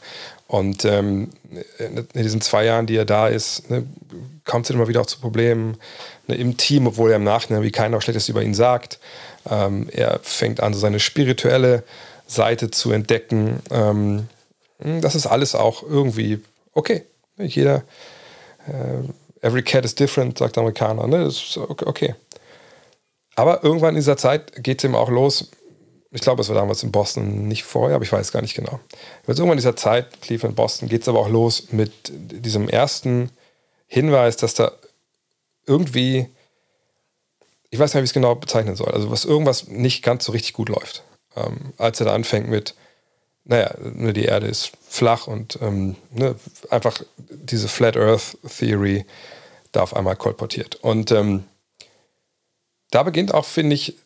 Und 0.48 0.84
ähm, 0.84 1.30
in 1.78 2.06
diesen 2.14 2.40
zwei 2.40 2.64
Jahren, 2.64 2.86
die 2.86 2.96
er 2.96 3.04
da 3.04 3.28
ist, 3.28 3.68
ne, 3.68 3.84
kommt 4.44 4.66
es 4.66 4.70
immer 4.70 4.86
wieder 4.86 5.00
auch 5.00 5.06
zu 5.06 5.18
Problemen 5.18 5.76
ne, 6.28 6.36
im 6.36 6.56
Team, 6.56 6.86
obwohl 6.86 7.10
er 7.10 7.16
im 7.16 7.24
Nachhinein 7.24 7.62
wie 7.62 7.72
keiner 7.72 7.96
auch 7.96 8.02
Schlechtes 8.02 8.28
über 8.28 8.42
ihn 8.42 8.54
sagt. 8.54 9.00
Ähm, 9.50 9.88
er 9.90 10.20
fängt 10.22 10.60
an, 10.60 10.72
so 10.72 10.78
seine 10.78 11.00
spirituelle 11.00 11.82
Seite 12.26 12.70
zu 12.70 12.92
entdecken. 12.92 13.60
Ähm, 13.70 14.28
das 14.78 15.14
ist 15.14 15.26
alles 15.26 15.54
auch 15.54 15.82
irgendwie 15.82 16.40
okay. 16.72 17.04
Jeder, 17.38 17.82
äh, 18.68 19.44
every 19.46 19.62
cat 19.62 19.84
is 19.84 19.94
different, 19.94 20.38
sagt 20.38 20.56
der 20.56 20.62
Amerikaner. 20.62 21.06
Ne? 21.06 21.24
Das 21.24 21.34
ist 21.34 21.56
okay. 21.56 22.14
Aber 23.34 23.62
irgendwann 23.62 23.90
in 23.90 23.96
dieser 23.96 24.16
Zeit 24.16 24.62
geht 24.62 24.78
es 24.78 24.84
ihm 24.84 24.94
auch 24.94 25.10
los. 25.10 25.50
Ich 26.16 26.22
glaube, 26.22 26.40
es 26.40 26.48
war 26.48 26.56
damals 26.56 26.82
in 26.82 26.92
Boston, 26.92 27.46
nicht 27.46 27.64
vorher, 27.64 27.96
aber 27.96 28.04
ich 28.04 28.10
weiß 28.10 28.32
gar 28.32 28.40
nicht 28.40 28.54
genau. 28.54 28.80
Jetzt 29.26 29.38
irgendwann 29.38 29.58
in 29.58 29.58
dieser 29.58 29.76
Zeit, 29.76 30.22
Cleveland, 30.22 30.56
Boston, 30.56 30.88
geht 30.88 31.02
es 31.02 31.08
aber 31.08 31.20
auch 31.20 31.28
los 31.28 31.72
mit 31.72 31.92
diesem 32.10 32.70
ersten 32.70 33.28
Hinweis, 33.86 34.38
dass 34.38 34.54
da 34.54 34.72
irgendwie, 35.66 36.26
ich 37.68 37.78
weiß 37.78 37.92
nicht, 37.92 38.00
wie 38.00 38.04
ich 38.04 38.10
es 38.10 38.14
genau 38.14 38.34
bezeichnen 38.34 38.76
soll, 38.76 38.92
also 38.92 39.10
was 39.10 39.26
irgendwas 39.26 39.68
nicht 39.68 40.02
ganz 40.02 40.24
so 40.24 40.32
richtig 40.32 40.54
gut 40.54 40.70
läuft. 40.70 41.04
Ähm, 41.36 41.74
als 41.76 42.00
er 42.00 42.06
da 42.06 42.14
anfängt 42.14 42.48
mit, 42.48 42.74
naja, 43.44 43.74
ne, 43.78 44.14
die 44.14 44.24
Erde 44.24 44.46
ist 44.46 44.72
flach 44.88 45.26
und 45.26 45.58
ähm, 45.60 45.96
ne, 46.12 46.34
einfach 46.70 47.02
diese 47.28 47.68
Flat 47.68 47.98
Earth 47.98 48.38
Theory 48.58 49.04
da 49.72 49.82
auf 49.82 49.94
einmal 49.94 50.16
kolportiert. 50.16 50.76
Und 50.76 51.12
ähm, 51.12 51.44
da 52.90 53.02
beginnt 53.02 53.34
auch, 53.34 53.44
finde 53.44 53.74
ich, 53.74 53.98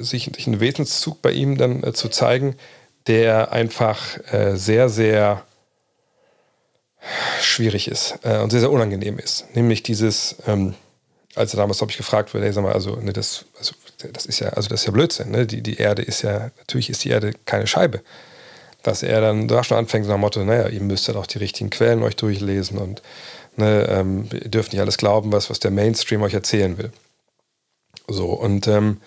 sich, 0.00 0.30
sich 0.34 0.46
ein 0.46 0.60
Wesenszug 0.60 1.22
bei 1.22 1.32
ihm 1.32 1.58
dann 1.58 1.82
äh, 1.82 1.92
zu 1.92 2.08
zeigen, 2.08 2.56
der 3.06 3.52
einfach 3.52 4.18
äh, 4.32 4.56
sehr, 4.56 4.88
sehr 4.88 5.44
schwierig 7.40 7.88
ist 7.88 8.18
äh, 8.22 8.38
und 8.38 8.50
sehr, 8.50 8.60
sehr 8.60 8.70
unangenehm 8.70 9.18
ist. 9.18 9.46
Nämlich 9.54 9.82
dieses, 9.82 10.36
ähm, 10.46 10.74
als 11.34 11.54
er 11.54 11.58
damals, 11.58 11.78
glaube 11.78 11.90
ich, 11.90 11.96
gefragt 11.96 12.32
wurde, 12.34 12.52
sag 12.52 12.62
mal, 12.62 12.72
also, 12.72 12.96
ne, 12.96 13.12
das, 13.12 13.44
also, 13.58 13.74
das 14.12 14.26
ist 14.26 14.40
ja, 14.40 14.50
also 14.50 14.68
das 14.68 14.80
ist 14.80 14.86
ja 14.86 14.92
Blödsinn, 14.92 15.30
ne? 15.30 15.46
Die, 15.46 15.62
die 15.62 15.76
Erde 15.76 16.02
ist 16.02 16.22
ja, 16.22 16.50
natürlich 16.58 16.90
ist 16.90 17.04
die 17.04 17.10
Erde 17.10 17.32
keine 17.44 17.66
Scheibe. 17.66 18.02
Dass 18.82 19.02
er 19.04 19.20
dann 19.20 19.46
da 19.46 19.62
schon 19.62 19.78
anfängt 19.78 20.06
nach 20.06 20.16
dem 20.16 20.20
Motto, 20.20 20.44
naja, 20.44 20.68
ihr 20.68 20.80
müsst 20.80 21.06
ja 21.06 21.14
doch 21.14 21.26
die 21.26 21.38
richtigen 21.38 21.70
Quellen 21.70 22.02
euch 22.02 22.16
durchlesen 22.16 22.78
und 22.78 23.00
ne, 23.56 23.86
ähm, 23.88 24.28
ihr 24.32 24.48
dürft 24.48 24.72
nicht 24.72 24.80
alles 24.80 24.98
glauben, 24.98 25.32
was, 25.32 25.50
was 25.50 25.60
der 25.60 25.70
Mainstream 25.70 26.22
euch 26.22 26.34
erzählen 26.34 26.78
will. 26.78 26.92
So, 28.08 28.26
und 28.26 28.66
ähm, 28.66 29.00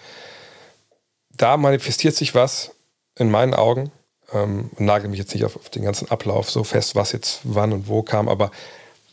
da 1.38 1.58
manifestiert 1.58 2.16
sich 2.16 2.36
was 2.36 2.72
in 3.18 3.32
meinen 3.32 3.54
Augen, 3.54 3.92
ähm, 4.34 4.70
nagel 4.78 5.10
mich 5.10 5.20
jetzt 5.20 5.34
nicht 5.34 5.46
auf, 5.46 5.56
auf, 5.56 5.70
den 5.70 5.84
ganzen 5.84 6.10
Ablauf 6.10 6.50
so 6.50 6.64
fest, 6.64 6.96
was 6.96 7.12
jetzt 7.12 7.42
wann 7.44 7.74
und 7.74 7.88
wo 7.88 8.04
kam, 8.04 8.28
aber 8.28 8.52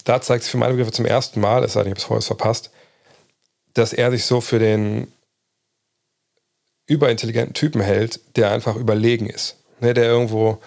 da 0.04 0.20
zeigt 0.20 0.44
sich 0.44 0.50
für 0.50 0.58
meine 0.58 0.74
Begriffe 0.74 0.92
zum 0.92 1.06
ersten 1.06 1.40
Mal, 1.40 1.62
es 1.64 1.74
sei 1.74 1.82
denn, 1.82 1.92
ich 1.92 1.92
habe 1.92 2.00
es 2.00 2.04
vorher 2.04 2.22
verpasst, 2.22 2.70
dass 3.74 3.92
er 3.92 4.10
sich 4.10 4.24
so 4.24 4.40
für 4.40 4.58
den 4.58 5.12
überintelligenten 6.86 7.54
Typen 7.54 7.80
hält, 7.80 8.20
der 8.36 8.50
einfach 8.50 8.76
überlegen 8.76 9.26
ist. 9.26 9.56
Ne, 9.80 9.94
der 9.94 10.04
irgendwo 10.04 10.58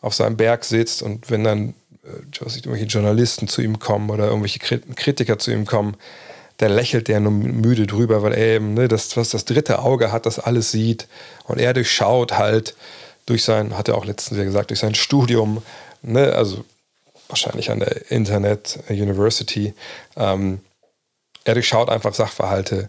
auf 0.00 0.14
seinem 0.14 0.36
Berg 0.36 0.64
sitzt 0.64 1.02
und 1.02 1.30
wenn 1.30 1.42
dann 1.42 1.74
äh, 2.04 2.40
irgendwelche 2.40 2.84
Journalisten 2.86 3.48
zu 3.48 3.60
ihm 3.60 3.80
kommen 3.80 4.08
oder 4.08 4.26
irgendwelche 4.26 4.60
Kritiker 4.60 5.38
zu 5.38 5.50
ihm 5.50 5.66
kommen, 5.66 5.96
da 6.62 6.68
lächelt 6.68 7.08
der 7.08 7.18
nur 7.18 7.32
müde 7.32 7.88
drüber, 7.88 8.22
weil 8.22 8.34
er 8.34 8.54
eben 8.54 8.74
ne, 8.74 8.86
das, 8.86 9.16
was 9.16 9.30
das 9.30 9.44
dritte 9.44 9.80
Auge 9.80 10.12
hat, 10.12 10.26
das 10.26 10.38
alles 10.38 10.70
sieht. 10.70 11.08
Und 11.44 11.58
er 11.58 11.74
durchschaut 11.74 12.38
halt 12.38 12.76
durch 13.26 13.42
sein, 13.42 13.76
hat 13.76 13.88
er 13.88 13.96
auch 13.96 14.04
letztens 14.04 14.40
gesagt, 14.40 14.70
durch 14.70 14.78
sein 14.78 14.94
Studium, 14.94 15.62
ne, 16.02 16.32
also 16.34 16.64
wahrscheinlich 17.26 17.72
an 17.72 17.80
der 17.80 18.12
Internet 18.12 18.78
University, 18.88 19.74
ähm, 20.16 20.60
er 21.42 21.54
durchschaut 21.54 21.88
einfach 21.88 22.14
Sachverhalte, 22.14 22.88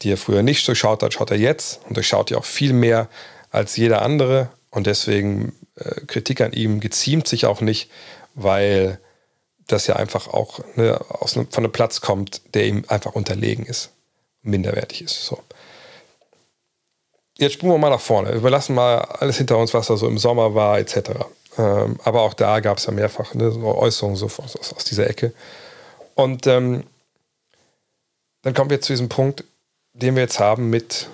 die 0.00 0.12
er 0.12 0.16
früher 0.16 0.42
nicht 0.42 0.66
durchschaut 0.66 1.02
hat, 1.02 1.12
schaut 1.12 1.30
er 1.30 1.36
jetzt. 1.36 1.80
Und 1.86 1.98
durchschaut 1.98 2.30
die 2.30 2.36
auch 2.36 2.46
viel 2.46 2.72
mehr 2.72 3.10
als 3.50 3.76
jeder 3.76 4.00
andere. 4.00 4.48
Und 4.70 4.86
deswegen 4.86 5.52
äh, 5.76 6.06
Kritik 6.06 6.40
an 6.40 6.54
ihm 6.54 6.80
geziemt 6.80 7.28
sich 7.28 7.44
auch 7.44 7.60
nicht, 7.60 7.90
weil 8.34 8.98
das 9.72 9.86
ja 9.86 9.96
einfach 9.96 10.28
auch 10.28 10.60
ne, 10.76 11.00
aus 11.08 11.36
ne, 11.36 11.46
von 11.50 11.64
einem 11.64 11.72
Platz 11.72 12.00
kommt, 12.00 12.42
der 12.54 12.66
ihm 12.66 12.84
einfach 12.88 13.12
unterlegen 13.14 13.64
ist, 13.66 13.90
minderwertig 14.42 15.02
ist. 15.02 15.24
So. 15.24 15.42
Jetzt 17.38 17.54
spulen 17.54 17.72
wir 17.72 17.78
mal 17.78 17.90
nach 17.90 18.00
vorne. 18.00 18.42
Wir 18.42 18.50
lassen 18.50 18.74
mal 18.74 18.98
alles 18.98 19.38
hinter 19.38 19.56
uns, 19.56 19.72
was 19.72 19.86
da 19.86 19.96
so 19.96 20.06
im 20.06 20.18
Sommer 20.18 20.54
war, 20.54 20.78
etc. 20.78 21.10
Ähm, 21.58 21.98
aber 22.04 22.22
auch 22.22 22.34
da 22.34 22.60
gab 22.60 22.78
es 22.78 22.86
ja 22.86 22.92
mehrfach 22.92 23.34
ne, 23.34 23.50
so 23.50 23.64
Äußerungen 23.64 24.16
so 24.16 24.26
aus, 24.26 24.56
aus, 24.56 24.84
dieser 24.84 25.08
Ecke. 25.08 25.32
Und 26.14 26.46
ähm, 26.46 26.84
dann 28.42 28.54
kommen 28.54 28.70
wir 28.70 28.80
zu 28.80 28.92
diesem 28.92 29.08
Punkt, 29.08 29.44
den 29.92 30.14
wir 30.14 30.22
jetzt 30.22 30.38
haben 30.38 30.70
mit 30.70 31.08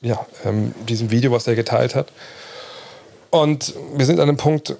ja, 0.00 0.26
ähm, 0.44 0.74
diesem 0.88 1.10
Video, 1.10 1.32
was 1.32 1.46
er 1.46 1.54
geteilt 1.54 1.94
hat. 1.94 2.12
Und 3.42 3.74
wir 3.94 4.06
sind 4.06 4.18
an 4.18 4.28
einem 4.28 4.38
Punkt, 4.38 4.76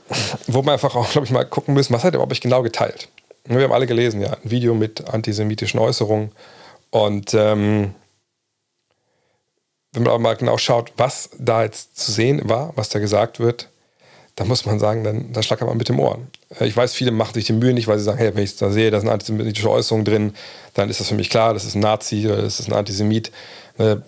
wo 0.46 0.64
wir 0.64 0.72
einfach 0.72 0.94
auch, 0.96 1.10
glaube 1.10 1.26
ich, 1.26 1.32
mal 1.32 1.44
gucken 1.44 1.75
müssen, 1.75 1.92
was 1.92 2.04
hat 2.04 2.14
er 2.14 2.20
überhaupt 2.20 2.40
genau 2.40 2.62
geteilt. 2.62 3.08
Wir 3.44 3.62
haben 3.62 3.72
alle 3.72 3.86
gelesen, 3.86 4.22
ja, 4.22 4.32
ein 4.32 4.50
Video 4.50 4.75
mit 4.75 5.08
antisemitischen 5.08 5.78
Äußerungen. 5.78 6.32
Und 6.90 7.34
ähm, 7.34 7.94
wenn 9.92 10.02
man 10.02 10.12
aber 10.12 10.18
mal 10.18 10.36
genau 10.36 10.58
schaut, 10.58 10.92
was 10.96 11.30
da 11.38 11.64
jetzt 11.64 11.98
zu 11.98 12.12
sehen 12.12 12.48
war, 12.48 12.72
was 12.76 12.88
da 12.88 12.98
gesagt 12.98 13.40
wird, 13.40 13.68
da 14.36 14.44
muss 14.44 14.66
man 14.66 14.78
sagen, 14.78 15.04
dann, 15.04 15.32
dann 15.32 15.42
schlagt 15.42 15.62
man 15.62 15.76
mit 15.76 15.88
dem 15.88 16.00
Ohren. 16.00 16.28
Äh, 16.58 16.66
ich 16.66 16.76
weiß, 16.76 16.94
viele 16.94 17.10
machen 17.10 17.34
sich 17.34 17.44
die 17.44 17.52
Mühe 17.52 17.72
nicht, 17.72 17.88
weil 17.88 17.98
sie 17.98 18.04
sagen, 18.04 18.18
hey, 18.18 18.34
wenn 18.34 18.44
ich 18.44 18.56
da 18.56 18.70
sehe, 18.70 18.90
da 18.90 19.00
sind 19.00 19.08
antisemitische 19.08 19.70
Äußerungen 19.70 20.04
drin, 20.04 20.34
dann 20.75 20.90
ist 20.90 21.00
das 21.00 21.08
für 21.08 21.14
mich 21.14 21.30
klar, 21.30 21.54
das 21.54 21.64
ist 21.64 21.75
ein 21.75 21.80
Nazi 21.80 22.26
oder 22.26 22.42
das 22.42 22.60
ist 22.60 22.68
ein 22.68 22.75
Antisemit, 22.75 23.32
ne, 23.78 24.02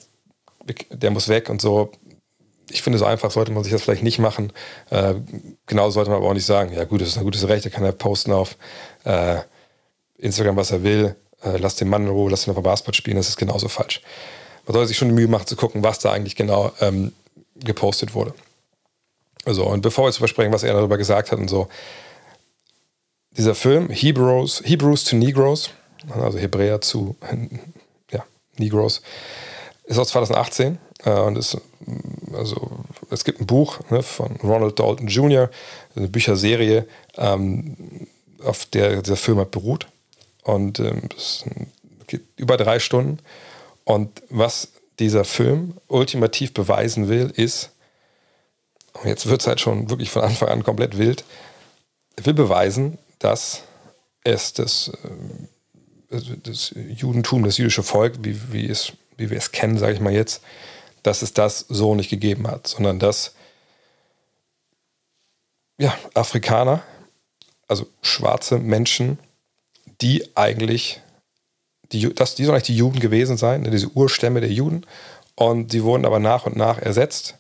der 0.91 1.11
muss 1.11 1.29
weg 1.29 1.49
und 1.49 1.61
so. 1.61 1.91
Ich 2.71 2.83
finde, 2.83 2.99
so 2.99 3.05
einfach 3.05 3.31
sollte 3.31 3.53
man 3.53 3.65
sich 3.65 3.73
das 3.73 3.83
vielleicht 3.83 4.03
nicht 4.03 4.19
machen. 4.19 4.53
Äh, 4.91 5.15
genau 5.67 5.91
sollte 5.91 6.11
man 6.11 6.19
aber 6.19 6.29
auch 6.29 6.35
nicht 6.35 6.47
sagen, 6.47 6.73
ja 6.73 6.85
gut, 6.85 7.01
das 7.01 7.09
ist 7.09 7.19
ein 7.19 7.25
gutes 7.25 7.49
Recht, 7.49 7.65
er 7.65 7.71
kann 7.71 7.85
ja 7.85 7.93
posten 7.93 8.33
auf 8.33 8.57
äh, 9.05 9.39
Instagram, 10.19 10.57
was 10.57 10.71
er 10.71 10.83
will, 10.83 11.17
äh, 11.43 11.57
lass 11.57 11.77
den 11.77 11.89
Mann 11.89 12.03
in 12.03 12.09
Ruhe, 12.09 12.31
lass 12.31 12.47
ihn 12.47 12.55
auf 12.55 12.63
Basketball 12.63 12.95
spielen, 12.95 13.17
das 13.17 13.29
ist 13.29 13.37
genauso 13.37 13.69
falsch. 13.69 14.03
Man 14.67 14.75
sollte 14.75 14.89
sich 14.89 14.99
schon 14.99 15.09
die 15.09 15.15
Mühe 15.15 15.29
machen 15.29 15.47
zu 15.47 15.57
gucken, 15.57 15.83
was 15.83 15.99
da 15.99 16.13
eigentlich 16.13 16.37
genau 16.37 16.73
ähm, 16.81 17.13
gepostet 17.57 18.15
wurde. 18.15 18.35
Also, 19.45 19.65
und 19.65 19.81
bevor 19.81 20.05
wir 20.05 20.09
jetzt 20.09 20.19
übersprechen, 20.19 20.53
was 20.53 20.63
er 20.63 20.75
darüber 20.75 20.99
gesagt 20.99 21.33
hat 21.33 21.39
und 21.39 21.49
so, 21.49 21.69
dieser 23.31 23.55
Film, 23.55 23.89
Hebrews, 23.89 24.63
Hebrews 24.65 25.05
to 25.05 25.17
Negroes, 25.17 25.71
also 26.13 26.39
Hebräer 26.39 26.81
zu 26.81 27.17
ja, 28.11 28.25
Negroes, 28.59 29.01
ist 29.85 29.99
aus 29.99 30.09
2018 30.09 30.75
äh, 30.75 30.79
und 31.05 31.39
ist, 31.39 31.59
also, 32.33 32.71
es 33.11 33.25
gibt 33.25 33.41
ein 33.41 33.47
Buch 33.47 33.79
ne, 33.91 34.03
von 34.03 34.37
Ronald 34.43 34.79
Dalton 34.79 35.09
Jr., 35.09 35.51
eine 35.95 36.09
Bücherserie, 36.09 36.87
ähm, 37.17 38.07
auf 38.43 38.67
der 38.67 39.03
dieser 39.03 39.17
Film 39.17 39.39
halt 39.39 39.51
beruht. 39.51 39.87
Und 40.43 40.81
ähm, 40.81 41.03
es 41.17 41.45
geht 42.07 42.23
über 42.37 42.57
drei 42.57 42.79
Stunden. 42.79 43.19
Und 43.85 44.23
was 44.29 44.73
dieser 44.99 45.25
Film 45.25 45.75
ultimativ 45.87 46.53
beweisen 46.53 47.09
will, 47.09 47.33
ist, 47.35 47.71
und 48.95 49.09
jetzt 49.09 49.27
wird 49.27 49.41
es 49.41 49.47
halt 49.47 49.61
schon 49.61 49.91
wirklich 49.91 50.11
von 50.11 50.23
Anfang 50.23 50.49
an 50.49 50.65
komplett 50.65 50.99
wild, 50.99 51.25
will 52.17 52.35
beweisen, 52.35 52.99
dass 53.19 53.63
es 54.25 54.53
das, 54.53 54.93
äh, 56.11 56.21
das 56.43 56.75
Judentum, 56.97 57.45
das 57.45 57.59
jüdische 57.59 57.83
Volk, 57.83 58.15
wie, 58.23 58.37
wie, 58.53 58.69
es, 58.69 58.93
wie 59.17 59.31
wir 59.31 59.39
es 59.39 59.53
kennen, 59.53 59.79
sage 59.79 59.95
ich 59.95 60.01
mal 60.01 60.13
jetzt, 60.13 60.43
dass 61.09 61.23
es 61.23 61.33
das 61.33 61.61
so 61.71 61.95
nicht 61.95 62.11
gegeben 62.11 62.47
hat, 62.47 62.67
sondern 62.67 62.99
dass 62.99 63.35
ja, 65.79 65.97
Afrikaner, 66.13 66.83
also 67.67 67.87
schwarze 68.03 68.59
Menschen, 68.59 69.19
die 70.03 70.37
eigentlich, 70.37 71.01
die, 71.93 72.13
das, 72.13 72.35
die 72.35 72.45
sollen 72.45 72.57
eigentlich 72.57 72.67
die 72.67 72.77
Juden 72.77 73.01
gewesen 73.01 73.39
sein, 73.39 73.63
ne, 73.63 73.71
diese 73.71 73.89
Urstämme 73.89 74.43
der 74.43 74.53
Juden, 74.53 74.85
und 75.35 75.73
die 75.73 75.83
wurden 75.83 76.05
aber 76.05 76.19
nach 76.19 76.45
und 76.45 76.57
nach 76.57 76.79
ersetzt 76.79 77.39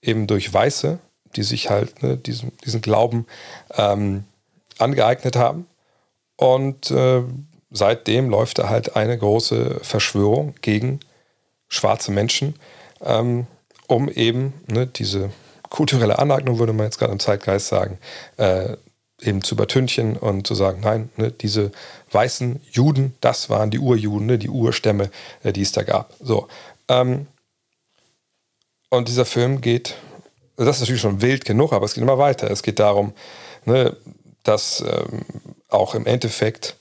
eben 0.00 0.26
durch 0.26 0.54
Weiße, 0.54 0.98
die 1.36 1.42
sich 1.42 1.68
halt 1.68 2.02
ne, 2.02 2.16
diesen, 2.16 2.56
diesen 2.64 2.80
Glauben 2.80 3.26
ähm, 3.74 4.24
angeeignet 4.78 5.36
haben. 5.36 5.66
Und 6.36 6.90
äh, 6.90 7.22
seitdem 7.70 8.30
läuft 8.30 8.60
da 8.60 8.70
halt 8.70 8.96
eine 8.96 9.18
große 9.18 9.80
Verschwörung 9.82 10.54
gegen 10.62 11.00
schwarze 11.68 12.12
Menschen, 12.12 12.54
ähm, 13.02 13.46
um 13.86 14.08
eben 14.08 14.54
ne, 14.66 14.86
diese 14.86 15.30
kulturelle 15.68 16.18
Aneignung, 16.18 16.58
würde 16.58 16.72
man 16.72 16.86
jetzt 16.86 16.98
gerade 16.98 17.12
im 17.12 17.20
Zeitgeist 17.20 17.68
sagen, 17.68 17.98
äh, 18.36 18.76
eben 19.22 19.42
zu 19.42 19.54
übertünchen 19.54 20.16
und 20.16 20.46
zu 20.46 20.54
sagen, 20.54 20.80
nein, 20.82 21.10
ne, 21.16 21.30
diese 21.30 21.72
weißen 22.10 22.60
Juden, 22.70 23.14
das 23.20 23.50
waren 23.50 23.70
die 23.70 23.78
Urjuden, 23.78 24.26
ne, 24.26 24.38
die 24.38 24.48
Urstämme, 24.48 25.10
äh, 25.42 25.52
die 25.52 25.62
es 25.62 25.72
da 25.72 25.82
gab. 25.82 26.14
So. 26.20 26.48
Ähm, 26.88 27.26
und 28.88 29.08
dieser 29.08 29.24
Film 29.24 29.60
geht, 29.60 29.94
das 30.56 30.76
ist 30.76 30.80
natürlich 30.80 31.02
schon 31.02 31.22
wild 31.22 31.44
genug, 31.44 31.72
aber 31.72 31.84
es 31.84 31.94
geht 31.94 32.02
immer 32.02 32.18
weiter. 32.18 32.50
Es 32.50 32.62
geht 32.62 32.78
darum, 32.78 33.12
ne, 33.64 33.96
dass 34.42 34.80
ähm, 34.80 35.24
auch 35.68 35.94
im 35.94 36.06
Endeffekt 36.06 36.76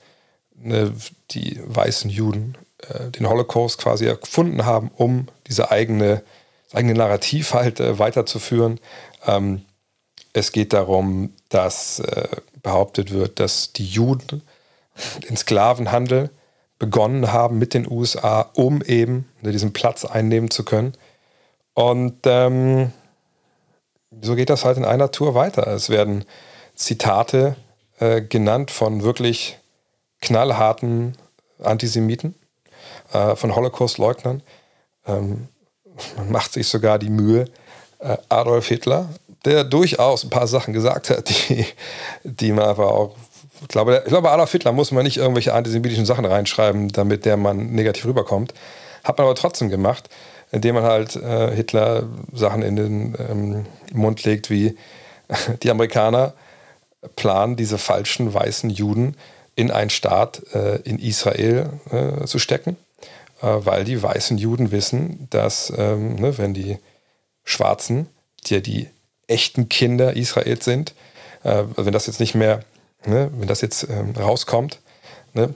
ne, 0.55 0.93
die 1.31 1.59
weißen 1.63 2.09
Juden 2.09 2.57
äh, 2.87 3.11
den 3.11 3.29
Holocaust 3.29 3.77
quasi 3.77 4.05
erfunden 4.05 4.65
haben, 4.65 4.91
um 4.95 5.27
diese 5.49 5.71
eigene, 5.71 6.23
das 6.67 6.75
eigene 6.75 6.93
Narrativ 6.93 7.53
halt 7.53 7.79
äh, 7.79 7.99
weiterzuführen. 7.99 8.79
Ähm, 9.25 9.65
es 10.33 10.51
geht 10.51 10.73
darum, 10.73 11.33
dass 11.49 11.99
äh, 11.99 12.27
behauptet 12.61 13.11
wird, 13.11 13.39
dass 13.39 13.73
die 13.73 13.85
Juden 13.85 14.43
den 15.27 15.37
Sklavenhandel 15.37 16.29
begonnen 16.77 17.31
haben 17.31 17.57
mit 17.57 17.73
den 17.73 17.89
USA, 17.89 18.49
um 18.53 18.81
eben 18.81 19.29
ne, 19.41 19.51
diesen 19.51 19.73
Platz 19.73 20.05
einnehmen 20.05 20.49
zu 20.49 20.63
können. 20.63 20.93
Und 21.73 22.19
ähm, 22.25 22.91
so 24.21 24.35
geht 24.35 24.49
das 24.49 24.65
halt 24.65 24.77
in 24.77 24.85
einer 24.85 25.11
Tour 25.11 25.35
weiter. 25.35 25.67
Es 25.67 25.89
werden 25.89 26.25
Zitate 26.75 27.55
äh, 27.99 28.21
genannt 28.21 28.71
von 28.71 29.03
wirklich 29.03 29.59
knallharten 30.21 31.17
Antisemiten, 31.61 32.35
äh, 33.13 33.35
von 33.35 33.55
Holocaust-Leugnern. 33.55 34.41
Ähm, 35.09 35.47
man 36.17 36.31
macht 36.31 36.53
sich 36.53 36.67
sogar 36.67 36.99
die 36.99 37.09
Mühe, 37.09 37.45
äh, 37.99 38.17
Adolf 38.29 38.67
Hitler, 38.67 39.09
der 39.45 39.63
durchaus 39.63 40.23
ein 40.23 40.29
paar 40.29 40.47
Sachen 40.47 40.73
gesagt 40.73 41.09
hat, 41.09 41.29
die, 41.29 41.65
die 42.23 42.51
man 42.51 42.65
aber 42.65 42.91
auch 42.93 43.15
ich 43.61 43.67
glaube, 43.67 44.03
ich 44.05 44.09
glaube, 44.09 44.31
Adolf 44.31 44.53
Hitler 44.53 44.71
muss 44.71 44.91
man 44.91 45.03
nicht 45.03 45.17
irgendwelche 45.17 45.53
antisemitischen 45.53 46.05
Sachen 46.05 46.23
reinschreiben, 46.23 46.87
damit 46.93 47.25
der 47.25 47.35
Mann 47.35 47.71
negativ 47.71 48.05
rüberkommt. 48.05 48.53
Hat 49.03 49.17
man 49.17 49.27
aber 49.27 49.35
trotzdem 49.35 49.67
gemacht 49.67 50.09
indem 50.51 50.75
man 50.75 50.83
halt 50.83 51.15
äh, 51.15 51.55
Hitler 51.55 52.03
Sachen 52.33 52.61
in 52.61 52.75
den 52.75 53.15
ähm, 53.29 53.65
Mund 53.93 54.23
legt, 54.23 54.49
wie 54.49 54.75
die 55.63 55.69
Amerikaner 55.69 56.33
planen, 57.15 57.55
diese 57.55 57.77
falschen 57.77 58.33
weißen 58.33 58.69
Juden 58.69 59.15
in 59.55 59.71
einen 59.71 59.89
Staat 59.89 60.41
äh, 60.53 60.77
in 60.83 60.99
Israel 60.99 61.69
äh, 61.91 62.25
zu 62.25 62.39
stecken, 62.39 62.77
weil 63.41 63.83
die 63.85 64.01
weißen 64.01 64.37
Juden 64.37 64.71
wissen, 64.71 65.27
dass 65.29 65.71
ähm, 65.75 66.15
ne, 66.15 66.37
wenn 66.37 66.53
die 66.53 66.77
Schwarzen, 67.43 68.07
die 68.45 68.55
ja 68.55 68.59
die 68.59 68.87
echten 69.27 69.69
Kinder 69.69 70.15
Israels 70.15 70.65
sind, 70.65 70.93
äh, 71.43 71.63
wenn 71.75 71.93
das 71.93 72.07
jetzt 72.07 72.19
nicht 72.19 72.35
mehr, 72.35 72.63
ne, 73.05 73.31
wenn 73.33 73.47
das 73.47 73.61
jetzt 73.61 73.87
ähm, 73.89 74.13
rauskommt, 74.17 74.79
ne, 75.33 75.53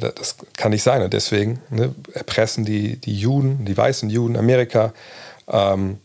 das 0.00 0.36
kann 0.56 0.72
nicht 0.72 0.82
sein. 0.82 1.02
Und 1.02 1.12
deswegen 1.12 1.62
ne, 1.70 1.94
erpressen 2.12 2.64
die, 2.64 2.96
die 2.96 3.16
Juden, 3.16 3.64
die 3.64 3.76
weißen 3.76 4.10
Juden 4.10 4.36
Amerika 4.36 4.92
ähm, 5.46 5.98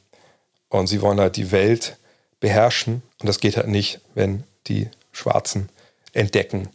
Und 0.70 0.88
sie 0.88 1.02
wollen 1.02 1.20
halt 1.20 1.36
die 1.38 1.52
Welt 1.52 1.98
beherrschen. 2.40 3.02
Und 3.20 3.28
das 3.28 3.40
geht 3.40 3.58
halt 3.58 3.68
nicht, 3.68 4.02
wenn 4.14 4.44
die 4.68 4.90
Schwarzen 5.12 5.70
entdecken, 6.14 6.70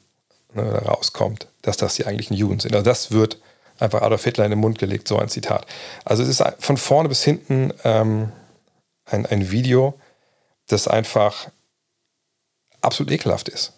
ne, 0.54 0.62
rauskommt, 0.62 1.46
dass 1.62 1.76
das 1.76 1.94
die 1.94 2.06
eigentlichen 2.06 2.36
Juden 2.36 2.60
sind. 2.60 2.74
Also 2.74 2.84
das 2.84 3.12
wird 3.12 3.38
einfach 3.80 4.02
Adolf 4.02 4.24
Hitler 4.24 4.44
in 4.44 4.50
den 4.50 4.60
Mund 4.60 4.78
gelegt, 4.78 5.08
so 5.08 5.18
ein 5.18 5.28
Zitat. 5.28 5.66
Also 6.04 6.22
es 6.22 6.28
ist 6.28 6.44
von 6.58 6.76
vorne 6.76 7.08
bis 7.08 7.24
hinten 7.24 7.72
ähm, 7.84 8.32
ein, 9.06 9.26
ein 9.26 9.50
Video, 9.50 9.94
das 10.68 10.88
einfach 10.88 11.48
absolut 12.80 13.12
ekelhaft 13.12 13.48
ist. 13.48 13.72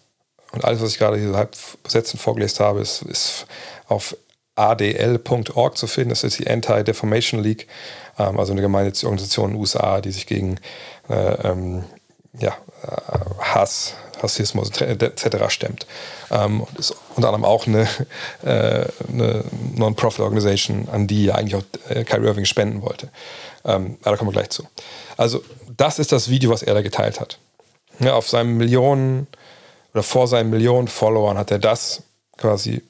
Und 0.51 0.63
alles, 0.65 0.81
was 0.81 0.91
ich 0.91 0.99
gerade 0.99 1.17
hier 1.17 1.35
halb 1.35 1.55
Sätzen 1.87 2.19
vorgelesen 2.19 2.63
habe, 2.63 2.79
ist, 2.79 3.01
ist 3.01 3.47
auf 3.87 4.15
adl.org 4.55 5.77
zu 5.77 5.87
finden. 5.87 6.09
Das 6.11 6.23
ist 6.23 6.37
die 6.37 6.47
Anti-Defamation 6.47 7.41
League, 7.41 7.67
ähm, 8.19 8.39
also 8.39 8.51
eine 8.51 8.61
gemeinnützige 8.61 9.07
Organisation 9.07 9.49
in 9.49 9.55
den 9.55 9.59
USA, 9.59 9.99
die 9.99 10.11
sich 10.11 10.27
gegen 10.27 10.59
äh, 11.09 11.49
ähm, 11.49 11.85
ja, 12.37 12.55
äh, 12.83 13.19
Hass, 13.39 13.95
Rassismus 14.21 14.69
etc. 14.79 15.49
stemmt. 15.49 15.87
Ähm, 16.29 16.61
und 16.61 16.77
ist 16.77 16.95
unter 17.15 17.29
anderem 17.29 17.45
auch 17.45 17.67
eine, 17.67 17.87
äh, 18.43 18.85
eine 19.09 19.43
Non-Profit-Organisation, 19.75 20.89
an 20.91 21.07
die 21.07 21.31
eigentlich 21.31 21.55
auch 21.55 21.63
äh, 21.89 22.03
Kyrie 22.03 22.27
Irving 22.27 22.45
spenden 22.45 22.81
wollte. 22.81 23.09
Ähm, 23.65 23.97
aber 24.01 24.11
da 24.11 24.17
kommen 24.17 24.29
wir 24.29 24.39
gleich 24.39 24.49
zu. 24.49 24.67
Also, 25.17 25.43
das 25.77 25.99
ist 25.99 26.11
das 26.11 26.29
Video, 26.29 26.49
was 26.49 26.63
er 26.63 26.73
da 26.73 26.81
geteilt 26.81 27.19
hat. 27.19 27.37
Ja, 27.99 28.15
auf 28.15 28.29
seinen 28.29 28.57
Millionen 28.57 29.27
oder 29.93 30.03
vor 30.03 30.27
seinen 30.27 30.49
Millionen 30.49 30.87
Followern 30.87 31.37
hat 31.37 31.51
er 31.51 31.59
das 31.59 32.03
quasi 32.37 32.81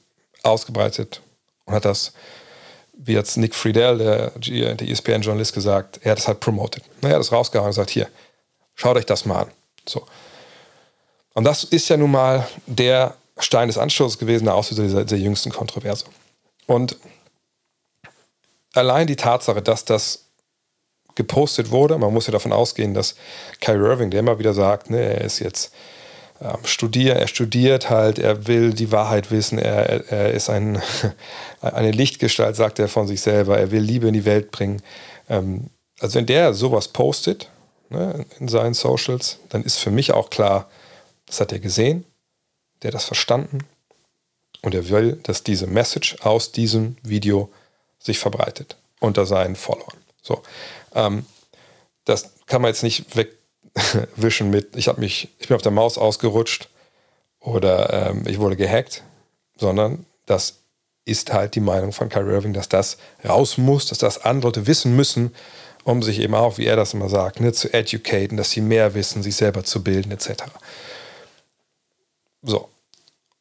ausgebreitet 0.42 1.20
und 1.66 1.74
hat 1.74 1.84
das, 1.84 2.12
wie 2.94 3.12
jetzt 3.12 3.36
Nick 3.36 3.54
Friedel, 3.54 3.98
der, 3.98 4.30
der 4.74 4.88
ESPN-Journalist, 4.88 5.52
gesagt, 5.52 6.00
er 6.02 6.12
hat 6.12 6.18
es 6.18 6.28
halt 6.28 6.40
promoted. 6.40 6.82
Er 7.02 7.10
hat 7.10 7.20
es 7.20 7.32
rausgehauen 7.32 7.66
und 7.66 7.70
gesagt, 7.70 7.90
hier, 7.90 8.08
schaut 8.74 8.96
euch 8.96 9.06
das 9.06 9.26
mal 9.26 9.42
an. 9.42 9.50
So. 9.86 10.06
Und 11.34 11.44
das 11.44 11.64
ist 11.64 11.88
ja 11.88 11.96
nun 11.96 12.12
mal 12.12 12.46
der 12.66 13.14
Stein 13.38 13.68
des 13.68 13.78
Anstoßes 13.78 14.18
gewesen, 14.18 14.44
der 14.44 14.54
Auslöser 14.54 14.82
dieser, 14.82 15.04
dieser 15.04 15.20
jüngsten 15.20 15.50
Kontroverse. 15.50 16.04
Und 16.66 16.96
allein 18.74 19.06
die 19.06 19.16
Tatsache, 19.16 19.62
dass 19.62 19.84
das 19.84 20.26
gepostet 21.14 21.70
wurde, 21.70 21.98
man 21.98 22.12
muss 22.12 22.26
ja 22.26 22.32
davon 22.32 22.52
ausgehen, 22.52 22.94
dass 22.94 23.14
Kyrie 23.60 23.86
Irving, 23.86 24.10
der 24.10 24.20
immer 24.20 24.38
wieder 24.38 24.52
sagt, 24.52 24.90
ne, 24.90 25.00
er 25.00 25.20
ist 25.20 25.38
jetzt 25.38 25.72
ähm, 26.40 26.58
studiert, 26.64 27.18
er 27.18 27.28
studiert 27.28 27.90
halt, 27.90 28.18
er 28.18 28.46
will 28.46 28.72
die 28.72 28.90
Wahrheit 28.90 29.30
wissen, 29.30 29.58
er, 29.58 30.10
er 30.10 30.32
ist 30.32 30.50
ein, 30.50 30.82
eine 31.60 31.92
Lichtgestalt, 31.92 32.56
sagt 32.56 32.78
er 32.78 32.88
von 32.88 33.06
sich 33.06 33.20
selber, 33.20 33.58
er 33.58 33.70
will 33.70 33.82
Liebe 33.82 34.08
in 34.08 34.14
die 34.14 34.24
Welt 34.24 34.50
bringen. 34.50 34.82
Ähm, 35.28 35.70
also 36.00 36.16
wenn 36.16 36.26
der 36.26 36.54
sowas 36.54 36.88
postet 36.88 37.48
ne, 37.90 38.26
in 38.40 38.48
seinen 38.48 38.74
Socials, 38.74 39.38
dann 39.50 39.62
ist 39.62 39.78
für 39.78 39.90
mich 39.90 40.12
auch 40.12 40.30
klar, 40.30 40.68
das 41.26 41.40
hat 41.40 41.52
er 41.52 41.60
gesehen, 41.60 42.04
der 42.84 42.92
das 42.92 43.04
verstanden 43.04 43.58
und 44.62 44.74
er 44.74 44.88
will, 44.88 45.18
dass 45.24 45.42
diese 45.42 45.66
Message 45.66 46.16
aus 46.20 46.52
diesem 46.52 46.96
Video 47.02 47.50
sich 47.98 48.18
verbreitet 48.18 48.76
unter 49.00 49.26
seinen 49.26 49.56
Followern. 49.56 49.98
So, 50.22 50.42
ähm, 50.94 51.26
das 52.04 52.32
kann 52.46 52.62
man 52.62 52.70
jetzt 52.70 52.82
nicht 52.82 53.16
wegwischen 53.16 54.50
mit, 54.50 54.76
ich 54.76 54.88
habe 54.88 55.00
mich, 55.00 55.28
ich 55.38 55.48
bin 55.48 55.56
auf 55.56 55.62
der 55.62 55.72
Maus 55.72 55.98
ausgerutscht 55.98 56.68
oder 57.40 58.10
ähm, 58.10 58.24
ich 58.26 58.38
wurde 58.38 58.56
gehackt, 58.56 59.02
sondern 59.56 60.06
das 60.26 60.60
ist 61.04 61.32
halt 61.32 61.54
die 61.54 61.60
Meinung 61.60 61.92
von 61.92 62.08
Kyrie 62.08 62.32
Irving, 62.32 62.54
dass 62.54 62.68
das 62.68 62.96
raus 63.26 63.58
muss, 63.58 63.86
dass 63.86 63.98
das 63.98 64.24
andere 64.24 64.48
Leute 64.48 64.66
wissen 64.66 64.96
müssen, 64.96 65.34
um 65.84 66.02
sich 66.02 66.20
eben 66.20 66.34
auch, 66.34 66.56
wie 66.56 66.64
er 66.64 66.76
das 66.76 66.94
immer 66.94 67.10
sagt, 67.10 67.40
ne, 67.40 67.52
zu 67.52 67.72
educaten, 67.72 68.38
dass 68.38 68.50
sie 68.50 68.62
mehr 68.62 68.94
wissen, 68.94 69.22
sich 69.22 69.36
selber 69.36 69.64
zu 69.64 69.84
bilden, 69.84 70.10
etc. 70.12 70.44
So. 72.42 72.68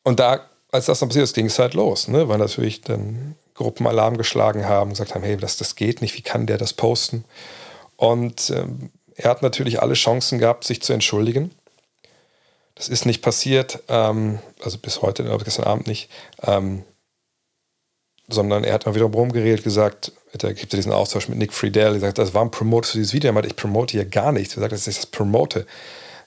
Und 0.04 0.20
da, 0.20 0.42
als 0.72 0.86
das 0.86 1.00
dann 1.00 1.10
passiert 1.10 1.24
ist, 1.24 1.36
ging 1.36 1.48
es 1.48 1.60
halt 1.60 1.74
los, 1.74 2.08
ne? 2.08 2.28
weil 2.28 2.38
natürlich 2.38 2.82
dann 2.82 3.36
Gruppen 3.54 3.88
Alarm 3.88 4.18
geschlagen 4.18 4.66
haben, 4.66 4.92
gesagt 4.92 5.16
haben, 5.16 5.24
hey, 5.24 5.38
das, 5.38 5.58
das 5.58 5.76
geht 5.76 6.02
nicht, 6.02 6.18
wie 6.18 6.22
kann 6.22 6.46
der 6.46 6.58
das 6.58 6.74
posten? 6.74 7.26
Und 7.96 8.50
ähm, 8.50 8.92
er 9.16 9.30
hat 9.30 9.42
natürlich 9.42 9.82
alle 9.82 9.94
Chancen 9.94 10.40
gehabt, 10.40 10.64
sich 10.64 10.82
zu 10.82 10.94
entschuldigen. 10.94 11.52
Das 12.76 12.90
ist 12.90 13.06
nicht 13.06 13.22
passiert, 13.22 13.84
ähm, 13.88 14.40
also 14.62 14.80
bis 14.80 15.02
heute, 15.02 15.24
oder 15.24 15.44
gestern 15.44 15.66
Abend 15.66 15.88
nicht, 15.88 16.10
ähm, 16.42 16.84
sondern 18.28 18.64
er 18.64 18.74
hat 18.74 18.86
mal 18.86 18.96
wieder 18.96 19.06
rumgeredet, 19.06 19.64
gesagt, 19.64 20.12
da 20.34 20.52
gibt 20.52 20.74
es 20.74 20.80
diesen 20.80 20.92
Austausch 20.92 21.30
mit 21.30 21.38
Nick 21.38 21.54
Friedel, 21.54 21.94
gesagt, 21.94 22.18
das 22.18 22.34
war 22.34 22.42
ein 22.42 22.50
Promote 22.50 22.88
für 22.88 22.98
dieses 22.98 23.14
Video. 23.14 23.30
Er 23.30 23.34
meinte, 23.34 23.50
ich 23.50 23.56
promote 23.56 23.92
hier 23.92 24.06
gar 24.06 24.32
nichts. 24.32 24.56
Er 24.56 24.62
sagt, 24.62 24.74
dass 24.74 24.88
ich 24.88 24.96
das 24.96 25.06
promote. 25.06 25.68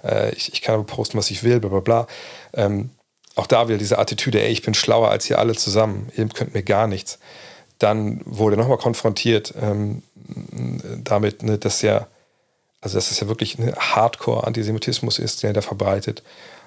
Äh, 0.04 0.32
ich, 0.34 0.52
ich, 0.52 0.62
kann 0.62 0.76
aber 0.76 0.84
posten, 0.84 1.18
was 1.18 1.30
ich 1.30 1.42
will, 1.42 1.58
bla 1.58 1.70
bla 1.70 1.80
bla. 1.80 2.06
Ähm, 2.54 2.90
auch 3.36 3.46
da 3.46 3.68
wieder 3.68 3.78
diese 3.78 3.98
Attitüde, 3.98 4.42
ey, 4.42 4.50
ich 4.50 4.62
bin 4.62 4.74
schlauer 4.74 5.10
als 5.10 5.28
ihr 5.30 5.38
alle 5.38 5.54
zusammen, 5.54 6.10
ihr 6.16 6.26
könnt 6.28 6.54
mir 6.54 6.62
gar 6.62 6.86
nichts. 6.86 7.18
Dann 7.78 8.22
wurde 8.24 8.56
nochmal 8.56 8.78
konfrontiert 8.78 9.54
ähm, 9.60 10.02
damit, 11.04 11.42
ne, 11.42 11.58
dass 11.58 11.82
ja, 11.82 12.06
also 12.80 12.96
dass 12.96 13.10
es 13.10 13.20
ja 13.20 13.28
wirklich 13.28 13.58
ein 13.58 13.74
Hardcore-Antisemitismus 13.76 15.18
ist, 15.18 15.42
den 15.42 15.50
er 15.50 15.54
da 15.54 15.60
verbreitet. 15.60 16.22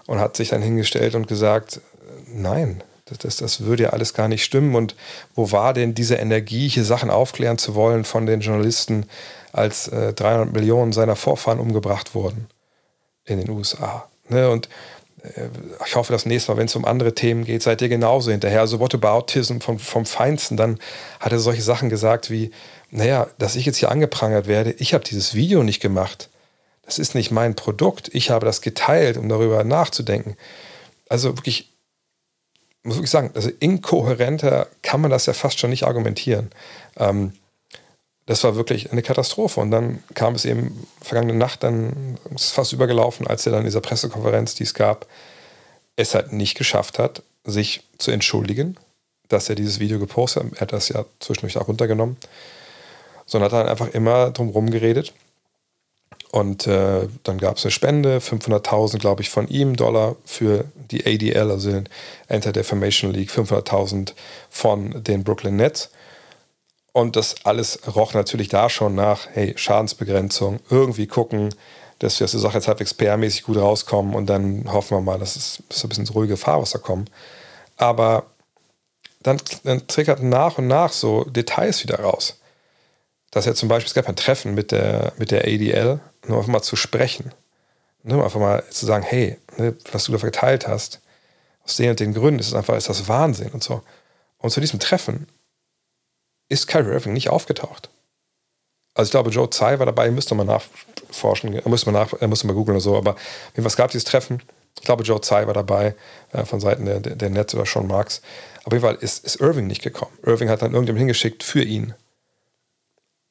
Und 0.05 0.19
hat 0.19 0.37
sich 0.37 0.49
dann 0.49 0.61
hingestellt 0.61 1.15
und 1.15 1.27
gesagt, 1.27 1.81
nein, 2.27 2.83
das, 3.05 3.37
das, 3.37 3.61
würde 3.61 3.83
ja 3.83 3.89
alles 3.89 4.13
gar 4.13 4.27
nicht 4.27 4.43
stimmen. 4.43 4.75
Und 4.75 4.95
wo 5.35 5.51
war 5.51 5.73
denn 5.73 5.95
diese 5.95 6.15
Energie, 6.15 6.67
hier 6.67 6.85
Sachen 6.85 7.09
aufklären 7.09 7.57
zu 7.57 7.73
wollen 7.75 8.05
von 8.05 8.25
den 8.25 8.41
Journalisten, 8.41 9.05
als 9.51 9.87
äh, 9.87 10.13
300 10.13 10.53
Millionen 10.53 10.93
seiner 10.93 11.15
Vorfahren 11.15 11.59
umgebracht 11.59 12.13
wurden 12.13 12.47
in 13.25 13.39
den 13.39 13.49
USA? 13.49 14.07
Ne? 14.29 14.49
Und 14.49 14.69
ich 15.85 15.95
hoffe, 15.95 16.13
das 16.13 16.25
nächste 16.25 16.51
Mal, 16.51 16.57
wenn 16.57 16.67
es 16.67 16.75
um 16.75 16.85
andere 16.85 17.13
Themen 17.13 17.43
geht, 17.43 17.63
seid 17.63 17.81
ihr 17.81 17.89
genauso 17.89 18.31
hinterher. 18.31 18.61
Also 18.61 18.79
Whataboutism 18.79 19.59
vom, 19.59 19.79
vom 19.79 20.05
Feinsten. 20.05 20.57
Dann 20.57 20.79
hat 21.19 21.31
er 21.31 21.39
solche 21.39 21.61
Sachen 21.61 21.89
gesagt 21.89 22.29
wie, 22.29 22.51
naja, 22.91 23.27
dass 23.37 23.55
ich 23.55 23.65
jetzt 23.65 23.77
hier 23.77 23.91
angeprangert 23.91 24.47
werde, 24.47 24.71
ich 24.71 24.93
habe 24.93 25.03
dieses 25.03 25.33
Video 25.33 25.63
nicht 25.63 25.79
gemacht. 25.79 26.29
Das 26.83 26.97
ist 26.97 27.13
nicht 27.15 27.31
mein 27.31 27.55
Produkt. 27.55 28.09
Ich 28.13 28.31
habe 28.31 28.45
das 28.45 28.61
geteilt, 28.61 29.17
um 29.17 29.29
darüber 29.29 29.63
nachzudenken. 29.63 30.35
Also 31.07 31.37
wirklich, 31.37 31.71
muss 32.83 32.95
wirklich 32.95 33.11
sagen, 33.11 33.31
also 33.35 33.49
inkohärenter 33.59 34.67
kann 34.81 35.01
man 35.01 35.11
das 35.11 35.25
ja 35.25 35.33
fast 35.33 35.59
schon 35.59 35.69
nicht 35.69 35.83
argumentieren. 35.83 36.49
Ähm, 36.97 37.33
das 38.29 38.43
war 38.43 38.55
wirklich 38.55 38.91
eine 38.91 39.01
Katastrophe. 39.01 39.59
Und 39.59 39.71
dann 39.71 40.03
kam 40.13 40.35
es 40.35 40.45
eben 40.45 40.85
vergangene 41.01 41.33
Nacht, 41.33 41.63
dann 41.63 42.19
ist 42.35 42.43
es 42.43 42.51
fast 42.51 42.73
übergelaufen, 42.73 43.25
als 43.25 43.43
er 43.47 43.53
dann 43.53 43.61
in 43.61 43.65
dieser 43.65 43.81
Pressekonferenz, 43.81 44.53
die 44.53 44.61
es 44.61 44.75
gab, 44.75 45.07
es 45.95 46.13
halt 46.13 46.31
nicht 46.31 46.55
geschafft 46.55 46.99
hat, 46.99 47.23
sich 47.43 47.81
zu 47.97 48.11
entschuldigen, 48.11 48.77
dass 49.29 49.49
er 49.49 49.55
dieses 49.55 49.79
Video 49.79 49.97
gepostet 49.97 50.43
hat. 50.43 50.53
Er 50.53 50.61
hat 50.61 50.73
das 50.73 50.89
ja 50.89 51.05
zwischendurch 51.19 51.57
auch 51.57 51.67
runtergenommen. 51.67 52.17
Sondern 53.25 53.51
hat 53.51 53.61
dann 53.61 53.67
einfach 53.67 53.95
immer 53.95 54.29
drum 54.29 54.69
geredet. 54.69 55.11
Und 56.29 56.67
äh, 56.67 57.07
dann 57.23 57.39
gab 57.39 57.57
es 57.57 57.65
eine 57.65 57.71
Spende, 57.71 58.19
500.000, 58.19 58.99
glaube 58.99 59.23
ich, 59.23 59.31
von 59.31 59.47
ihm 59.47 59.75
Dollar 59.75 60.15
für 60.23 60.65
die 60.75 61.03
ADL, 61.07 61.49
also 61.49 61.71
den 61.71 61.89
Anti-Defamation 62.27 63.11
League, 63.11 63.31
500.000 63.31 64.13
von 64.51 65.03
den 65.03 65.23
Brooklyn 65.23 65.55
Nets. 65.55 65.89
Und 66.91 67.15
das 67.15 67.45
alles 67.45 67.79
roch 67.95 68.13
natürlich 68.13 68.47
da 68.47 68.69
schon 68.69 68.95
nach, 68.95 69.27
hey, 69.33 69.53
Schadensbegrenzung, 69.55 70.59
irgendwie 70.69 71.07
gucken, 71.07 71.53
dass 71.99 72.19
wir 72.19 72.25
aus 72.25 72.31
der 72.31 72.39
Sache 72.39 72.55
jetzt 72.55 72.67
halbwegs 72.67 72.93
PR-mäßig 72.93 73.43
gut 73.43 73.57
rauskommen 73.57 74.15
und 74.15 74.27
dann 74.27 74.71
hoffen 74.71 74.97
wir 74.97 75.01
mal, 75.01 75.19
dass 75.19 75.35
es 75.35 75.63
so 75.69 75.85
ein 75.85 75.89
bisschen 75.89 76.03
ins 76.03 76.15
ruhige 76.15 76.37
Fahrwasser 76.37 76.79
kommt. 76.79 77.11
Aber 77.77 78.25
dann, 79.21 79.37
dann 79.63 79.85
triggerten 79.87 80.29
nach 80.29 80.57
und 80.57 80.67
nach 80.67 80.93
so 80.93 81.25
Details 81.25 81.83
wieder 81.83 81.99
raus. 81.99 82.39
Dass 83.31 83.45
er 83.45 83.53
zum 83.53 83.69
Beispiel, 83.69 83.87
es 83.87 83.93
gab 83.93 84.07
ein 84.07 84.15
Treffen 84.15 84.55
mit 84.55 84.71
der, 84.71 85.13
mit 85.17 85.31
der 85.31 85.41
ADL, 85.41 85.99
nur 86.25 86.37
einfach 86.37 86.51
mal 86.51 86.61
zu 86.61 86.75
sprechen. 86.75 87.33
Nur 88.03 88.23
einfach 88.23 88.39
mal 88.39 88.63
zu 88.69 88.85
sagen, 88.85 89.03
hey, 89.03 89.37
ne, 89.57 89.75
was 89.91 90.05
du 90.05 90.13
da 90.13 90.17
geteilt 90.17 90.67
hast, 90.67 91.01
aus 91.65 91.75
den 91.75 91.91
und 91.91 91.99
den 91.99 92.13
Gründen 92.13 92.39
ist 92.39 92.47
es 92.47 92.53
einfach, 92.53 92.75
ist 92.75 92.89
das 92.89 93.07
Wahnsinn 93.07 93.49
und 93.49 93.63
so. 93.63 93.83
Und 94.39 94.51
zu 94.51 94.61
diesem 94.61 94.79
Treffen 94.79 95.27
ist 96.49 96.67
Kyrie 96.67 96.91
Irving 96.91 97.13
nicht 97.13 97.29
aufgetaucht. 97.29 97.89
Also 98.95 99.07
ich 99.07 99.11
glaube, 99.11 99.29
Joe 99.29 99.49
Tsai 99.49 99.79
war 99.79 99.85
dabei, 99.85 100.11
müsste 100.11 100.35
man 100.35 100.47
nachforschen, 100.47 101.61
müsste 101.65 101.91
man, 101.91 102.01
nach, 102.01 102.19
müsste 102.27 102.47
man 102.47 102.55
googeln 102.55 102.75
oder 102.75 102.81
so, 102.81 102.97
aber 102.97 103.15
was 103.55 103.77
gab 103.77 103.91
dieses 103.91 104.03
Treffen? 104.03 104.41
Ich 104.75 104.85
glaube, 104.85 105.03
Joe 105.03 105.21
Tsai 105.21 105.47
war 105.47 105.53
dabei, 105.53 105.95
äh, 106.33 106.43
von 106.45 106.59
Seiten 106.59 106.85
der, 106.85 106.99
der, 106.99 107.15
der 107.15 107.45
oder 107.53 107.65
Sean 107.65 107.87
Marks. 107.87 108.21
Auf 108.65 108.73
jeden 108.73 108.83
Fall 108.83 108.95
ist, 108.95 109.25
ist 109.25 109.39
Irving 109.39 109.67
nicht 109.67 109.81
gekommen. 109.81 110.11
Irving 110.23 110.49
hat 110.49 110.61
dann 110.61 110.73
irgendjemand 110.73 110.99
hingeschickt 110.99 111.43
für 111.43 111.63
ihn. 111.63 111.93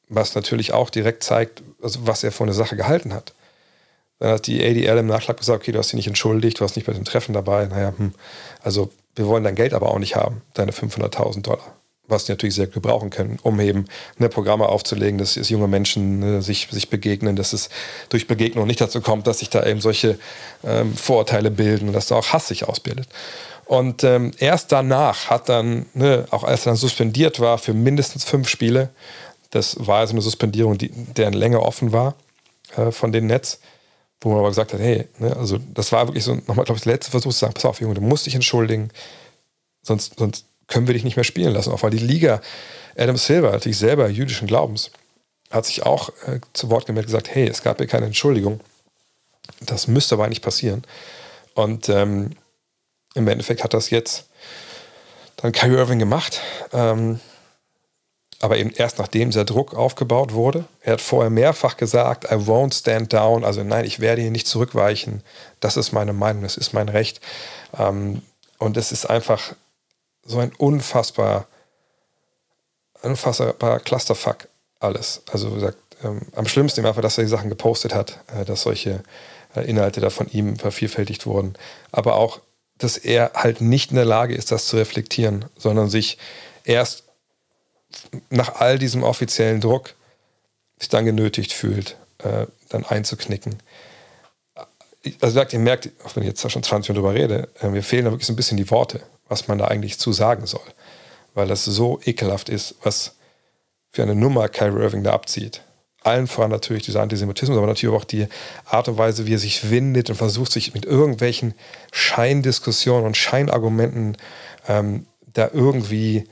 Was 0.09 0.35
natürlich 0.35 0.73
auch 0.73 0.91
direkt 0.91 1.23
zeigt, 1.23 1.63
also 1.83 2.07
was 2.07 2.25
er 2.25 2.33
von 2.33 2.47
der 2.47 2.55
Sache 2.55 2.77
gehalten 2.77 3.13
hat. 3.13 3.35
Dann 4.21 4.33
hat 4.33 4.47
die 4.47 4.65
ADL 4.65 4.99
im 4.99 5.07
Nachschlag 5.07 5.37
gesagt, 5.37 5.63
okay, 5.63 5.73
du 5.73 5.79
hast 5.79 5.89
dich 5.89 5.97
nicht 5.97 6.07
entschuldigt, 6.07 6.59
du 6.59 6.63
warst 6.63 6.77
nicht 6.77 6.87
bei 6.87 6.93
dem 6.93 7.05
Treffen 7.05 7.35
dabei. 7.35 7.67
Naja, 7.67 7.93
hm. 7.97 8.15
also 8.63 8.91
wir 9.15 9.27
wollen 9.27 9.45
dein 9.45 9.55
Geld 9.55 9.75
aber 9.75 9.91
auch 9.91 9.99
nicht 9.99 10.17
haben, 10.17 10.43
deine 10.55 10.73
500.000 10.73 11.43
Dollar 11.43 11.78
was 12.09 12.25
die 12.25 12.33
natürlich 12.33 12.55
sehr 12.55 12.67
gebrauchen 12.67 13.11
können, 13.11 13.39
um 13.43 13.61
eben 13.61 13.85
ne, 14.17 14.29
Programme 14.29 14.69
aufzulegen, 14.69 15.19
dass, 15.19 15.35
dass 15.35 15.49
junge 15.51 15.69
Menschen 15.69 16.19
ne, 16.19 16.43
sich, 16.43 16.69
sich 16.71 16.91
begegnen, 16.91 17.37
dass 17.37 17.53
es 17.53 17.69
durch 18.09 18.27
Begegnung 18.27 18.67
nicht 18.67 18.81
dazu 18.81 19.01
kommt, 19.01 19.27
dass 19.27 19.41
sich 19.41 19.51
da 19.51 19.65
eben 19.65 19.81
solche 19.81 20.19
ähm, 20.65 20.97
Vorurteile 20.97 21.51
bilden 21.51 21.89
und 21.89 21.93
dass 21.93 22.09
da 22.09 22.17
auch 22.17 22.33
Hass 22.33 22.49
sich 22.49 22.67
ausbildet. 22.67 23.09
Und 23.67 24.03
ähm, 24.03 24.33
erst 24.39 24.73
danach 24.73 25.29
hat 25.29 25.51
dann, 25.51 25.87
ne, 25.93 26.25
auch 26.31 26.45
als 26.45 26.63
er 26.63 26.71
dann 26.71 26.77
suspendiert 26.77 27.39
war 27.39 27.59
für 27.59 27.75
mindestens 27.75 28.25
fünf 28.25 28.49
Spiele, 28.49 28.89
das 29.51 29.77
war 29.87 30.01
also 30.01 30.13
eine 30.13 30.23
Suspendierung, 30.23 30.79
die, 30.79 30.89
deren 30.89 31.35
Länge 31.35 31.61
offen 31.61 31.93
war 31.93 32.15
äh, 32.77 32.91
von 32.91 33.13
den 33.13 33.27
Netz, 33.27 33.61
wo 34.21 34.31
man 34.31 34.39
aber 34.39 34.49
gesagt 34.49 34.73
hat, 34.73 34.81
hey, 34.81 35.07
ne, 35.19 35.37
also 35.37 35.59
das 35.75 35.93
war 35.93 36.09
wirklich 36.09 36.25
so 36.25 36.35
nochmal, 36.35 36.65
glaube 36.65 36.79
ich, 36.79 36.83
der 36.83 36.95
letzte 36.95 37.11
Versuch 37.11 37.33
zu 37.33 37.39
sagen, 37.41 37.55
pass 37.55 37.67
auf, 37.67 37.81
Junge, 37.81 37.95
du 37.95 38.01
musst 38.01 38.25
dich 38.25 38.35
entschuldigen, 38.35 38.91
sonst, 39.83 40.19
sonst 40.19 40.48
können 40.69 40.87
wir 40.87 40.95
dich 40.95 41.05
nicht 41.05 41.17
mehr 41.17 41.25
spielen 41.25 41.53
lassen. 41.53 41.73
Auch 41.73 41.83
weil 41.83 41.91
die 41.91 41.99
Liga, 41.99 42.41
Adam 42.97 43.17
Silver, 43.17 43.51
natürlich 43.51 43.79
selber 43.79 44.09
jüdischen 44.09 44.47
Glaubens, 44.47 44.91
hat 45.51 45.67
sich 45.67 45.85
auch 45.85 46.11
äh, 46.27 46.41
zu 46.53 46.71
Wort 46.71 46.87
gemeldet 46.87 47.09
und 47.09 47.19
gesagt, 47.19 47.35
hey, 47.35 47.49
es 47.49 47.63
gab 47.63 47.79
hier 47.79 47.87
keine 47.87 48.07
Entschuldigung. 48.07 48.61
Das 49.61 49.89
müsste 49.89 50.15
aber 50.15 50.25
eigentlich 50.25 50.43
passieren. 50.43 50.83
Und 51.55 51.89
ähm, 51.89 52.33
im 53.15 53.29
Endeffekt 53.29 53.65
hat 53.65 53.75
das 53.75 53.91
jetzt 53.91 54.29
dann 55.37 55.53
Kyrie 55.53 55.77
Irving 55.77 55.99
gemacht. 55.99 56.41
Ähm, 56.73 57.21
aber 58.41 58.59
eben 58.59 58.71
erst 58.71 58.99
nachdem 58.99 59.31
dieser 59.31 59.45
Druck 59.45 59.75
aufgebaut 59.75 60.33
wurde. 60.33 60.65
Er 60.81 60.93
hat 60.95 61.01
vorher 61.01 61.31
mehrfach 61.31 61.77
gesagt, 61.77 62.25
I 62.25 62.35
won't 62.35 62.73
stand 62.73 63.13
down, 63.13 63.45
also 63.45 63.65
nein, 63.65 63.85
ich 63.85 63.99
werde 63.99 64.23
hier 64.23 64.31
nicht 64.31 64.47
zurückweichen. 64.47 65.23
Das 65.61 65.77
ist 65.77 65.93
meine 65.93 66.13
Meinung, 66.13 66.43
das 66.43 66.57
ist 66.57 66.73
mein 66.73 66.89
Recht. 66.89 67.21
Ähm, 67.77 68.23
und 68.59 68.77
es 68.77 68.93
ist 68.93 69.07
einfach 69.07 69.55
so 70.29 70.39
ein 70.39 70.53
unfassbar, 70.59 71.47
unfassbar 73.03 73.81
Clusterfuck 73.81 74.49
alles. 74.79 75.23
Also 75.33 75.51
wie 75.51 75.55
gesagt, 75.57 75.79
ähm, 76.05 76.21
am 76.37 76.47
schlimmsten 76.47 76.87
einfach, 76.87 77.03
dass 77.03 77.19
er 77.19 77.25
die 77.25 77.31
Sachen 77.31 77.49
gepostet 77.49 77.95
hat, 77.95 78.21
äh, 78.37 78.45
dass 78.45 78.63
solche 78.63 79.03
äh, 79.57 79.69
Inhalte 79.69 80.01
da 80.01 80.11
von 80.11 80.29
ihm 80.29 80.57
vervielfältigt 80.57 81.27
wurden. 81.27 81.55
Aber 81.91 82.15
auch, 82.17 82.41
dass 82.77 82.97
er 82.97 83.33
halt 83.35 83.61
nicht 83.61 83.91
in 83.91 83.97
der 83.97 84.05
Lage 84.05 84.35
ist, 84.35 84.53
das 84.53 84.67
zu 84.67 84.77
reflektieren, 84.77 85.47
sondern 85.57 85.91
sich 85.91 86.19
erst 86.65 87.05
nach 88.31 88.57
all 88.57 88.79
diesem 88.79 89.03
offiziellen 89.03 89.61
Druck 89.61 89.95
sich 90.79 90.89
dann 90.91 91.07
genötigt 91.07 91.53
fühlt, 91.53 91.97
äh, 92.19 92.47
dann 92.69 92.85
einzuknicken. 92.85 93.57
Also 95.21 95.41
ihr 95.41 95.59
merkt, 95.59 95.91
auch 96.05 96.15
wenn 96.15 96.23
ich 96.23 96.29
jetzt 96.29 96.51
schon 96.51 96.63
20 96.63 96.91
Minuten 96.91 97.07
drüber 97.07 97.15
rede, 97.15 97.49
äh, 97.61 97.69
mir 97.69 97.83
fehlen 97.83 98.05
da 98.05 98.11
wirklich 98.11 98.27
so 98.27 98.33
ein 98.33 98.37
bisschen 98.37 98.59
die 98.59 98.71
Worte, 98.71 99.01
was 99.29 99.49
man 99.49 99.59
da 99.59 99.67
eigentlich 99.67 99.99
zu 99.99 100.13
sagen 100.13 100.47
soll. 100.47 100.61
Weil 101.35 101.49
das 101.49 101.65
so 101.65 102.01
ekelhaft 102.05 102.49
ist, 102.49 102.77
was 102.83 103.17
für 103.91 104.03
eine 104.03 104.15
Nummer 104.15 104.49
Kyrie 104.49 104.83
Irving 104.83 105.05
da 105.05 105.13
abzieht. 105.13 105.63
Allen 106.03 106.27
voran 106.27 106.51
natürlich 106.51 106.85
dieser 106.85 107.03
Antisemitismus, 107.03 107.59
aber 107.59 107.67
natürlich 107.67 107.95
auch 107.95 108.05
die 108.05 108.29
Art 108.65 108.89
und 108.89 108.99
Weise, 108.99 109.27
wie 109.27 109.35
er 109.35 109.39
sich 109.39 109.71
windet 109.71 110.11
und 110.11 110.17
versucht, 110.17 110.53
sich 110.53 110.73
mit 110.75 110.85
irgendwelchen 110.85 111.55
Scheindiskussionen 111.93 113.05
und 113.05 113.17
Scheinargumenten 113.17 114.17
ähm, 114.69 115.07
da 115.27 115.51
irgendwie 115.53 116.25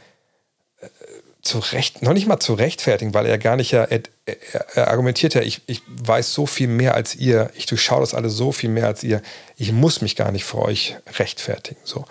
zu 1.46 1.58
recht, 1.58 2.02
noch 2.02 2.12
nicht 2.12 2.26
mal 2.26 2.40
zu 2.40 2.54
rechtfertigen, 2.54 3.14
weil 3.14 3.26
er 3.26 3.38
gar 3.38 3.56
nicht 3.56 3.70
ja, 3.70 3.84
er, 3.84 4.02
er, 4.74 4.88
argumentiert 4.88 5.34
ja, 5.34 5.42
ich, 5.42 5.62
ich 5.66 5.80
weiß 5.86 6.34
so 6.34 6.46
viel 6.46 6.68
mehr 6.68 6.94
als 6.94 7.14
ihr, 7.14 7.50
ich 7.54 7.66
durchschaue 7.66 8.00
das 8.00 8.14
alles 8.14 8.34
so 8.34 8.52
viel 8.52 8.68
mehr 8.68 8.86
als 8.86 9.02
ihr, 9.02 9.22
ich 9.56 9.72
muss 9.72 10.00
mich 10.00 10.16
gar 10.16 10.32
nicht 10.32 10.44
für 10.44 10.58
euch 10.58 10.96
rechtfertigen. 11.18 11.80
So. 11.84 12.04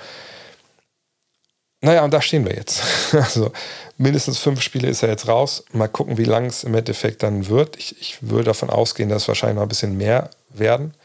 Naja, 1.86 2.04
und 2.04 2.12
da 2.12 2.20
stehen 2.20 2.46
wir 2.46 2.56
jetzt. 2.56 2.82
Also 3.14 3.52
mindestens 3.98 4.40
fünf 4.40 4.62
Spiele 4.62 4.88
ist 4.90 5.04
er 5.04 5.10
jetzt 5.10 5.28
raus. 5.28 5.64
Mal 5.72 5.88
gucken, 5.88 6.18
wie 6.18 6.24
lang 6.24 6.46
es 6.46 6.64
im 6.64 6.74
Endeffekt 6.74 7.22
dann 7.22 7.48
wird. 7.48 7.78
Ich, 7.78 8.02
ich 8.02 8.18
würde 8.22 8.46
davon 8.46 8.72
ausgehen, 8.72 9.08
dass 9.08 9.22
es 9.22 9.28
wahrscheinlich 9.28 9.56
noch 9.56 9.62
ein 9.62 9.70
bisschen 9.70 9.96
mehr 9.96 10.32
werden, 10.50 10.96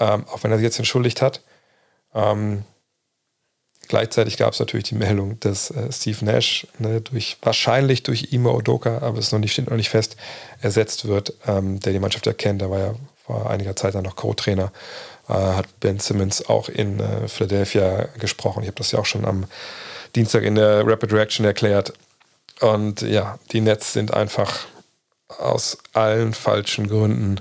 ähm, 0.00 0.24
auch 0.28 0.42
wenn 0.42 0.50
er 0.50 0.56
sich 0.56 0.64
jetzt 0.64 0.78
entschuldigt 0.78 1.20
hat. 1.20 1.42
Ähm, 2.14 2.64
Gleichzeitig 3.86 4.36
gab 4.36 4.52
es 4.52 4.60
natürlich 4.60 4.84
die 4.84 4.94
Meldung, 4.94 5.40
dass 5.40 5.70
äh, 5.70 5.90
Steve 5.90 6.22
Nash 6.22 6.66
ne, 6.78 7.00
durch, 7.00 7.38
wahrscheinlich 7.40 8.02
durch 8.02 8.32
Imo 8.32 8.54
Odoka, 8.54 8.98
aber 8.98 9.18
es 9.18 9.32
noch 9.32 9.38
nicht, 9.38 9.52
steht 9.52 9.70
noch 9.70 9.78
nicht 9.78 9.88
fest, 9.88 10.16
ersetzt 10.60 11.08
wird, 11.08 11.32
ähm, 11.46 11.80
der 11.80 11.94
die 11.94 11.98
Mannschaft 11.98 12.26
erkennt. 12.26 12.60
Der 12.60 12.70
war 12.70 12.78
ja 12.78 12.94
vor 13.24 13.48
einiger 13.48 13.76
Zeit 13.76 13.94
dann 13.94 14.04
noch 14.04 14.14
Co-Trainer. 14.16 14.72
Äh, 15.28 15.32
hat 15.32 15.80
Ben 15.80 15.98
Simmons 16.00 16.50
auch 16.50 16.68
in 16.68 17.00
äh, 17.00 17.28
Philadelphia 17.28 18.08
gesprochen. 18.18 18.62
Ich 18.62 18.68
habe 18.68 18.76
das 18.76 18.92
ja 18.92 18.98
auch 18.98 19.06
schon 19.06 19.24
am 19.24 19.46
Dienstag 20.18 20.42
in 20.42 20.56
der 20.56 20.84
Rapid 20.84 21.12
Reaction 21.12 21.46
erklärt. 21.46 21.92
Und 22.60 23.02
ja, 23.02 23.38
die 23.52 23.60
Nets 23.60 23.92
sind 23.92 24.12
einfach 24.12 24.66
aus 25.28 25.78
allen 25.92 26.34
falschen 26.34 26.88
Gründen 26.88 27.40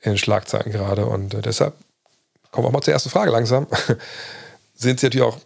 in 0.00 0.18
Schlagzeilen 0.18 0.72
gerade. 0.72 1.06
Und 1.06 1.34
äh, 1.34 1.40
deshalb 1.40 1.74
kommen 2.50 2.64
wir 2.64 2.68
auch 2.68 2.72
mal 2.72 2.82
zur 2.82 2.94
ersten 2.94 3.10
Frage 3.10 3.30
langsam. 3.30 3.68
sind 4.74 4.98
sie 4.98 5.06
natürlich 5.06 5.26
auch 5.26 5.38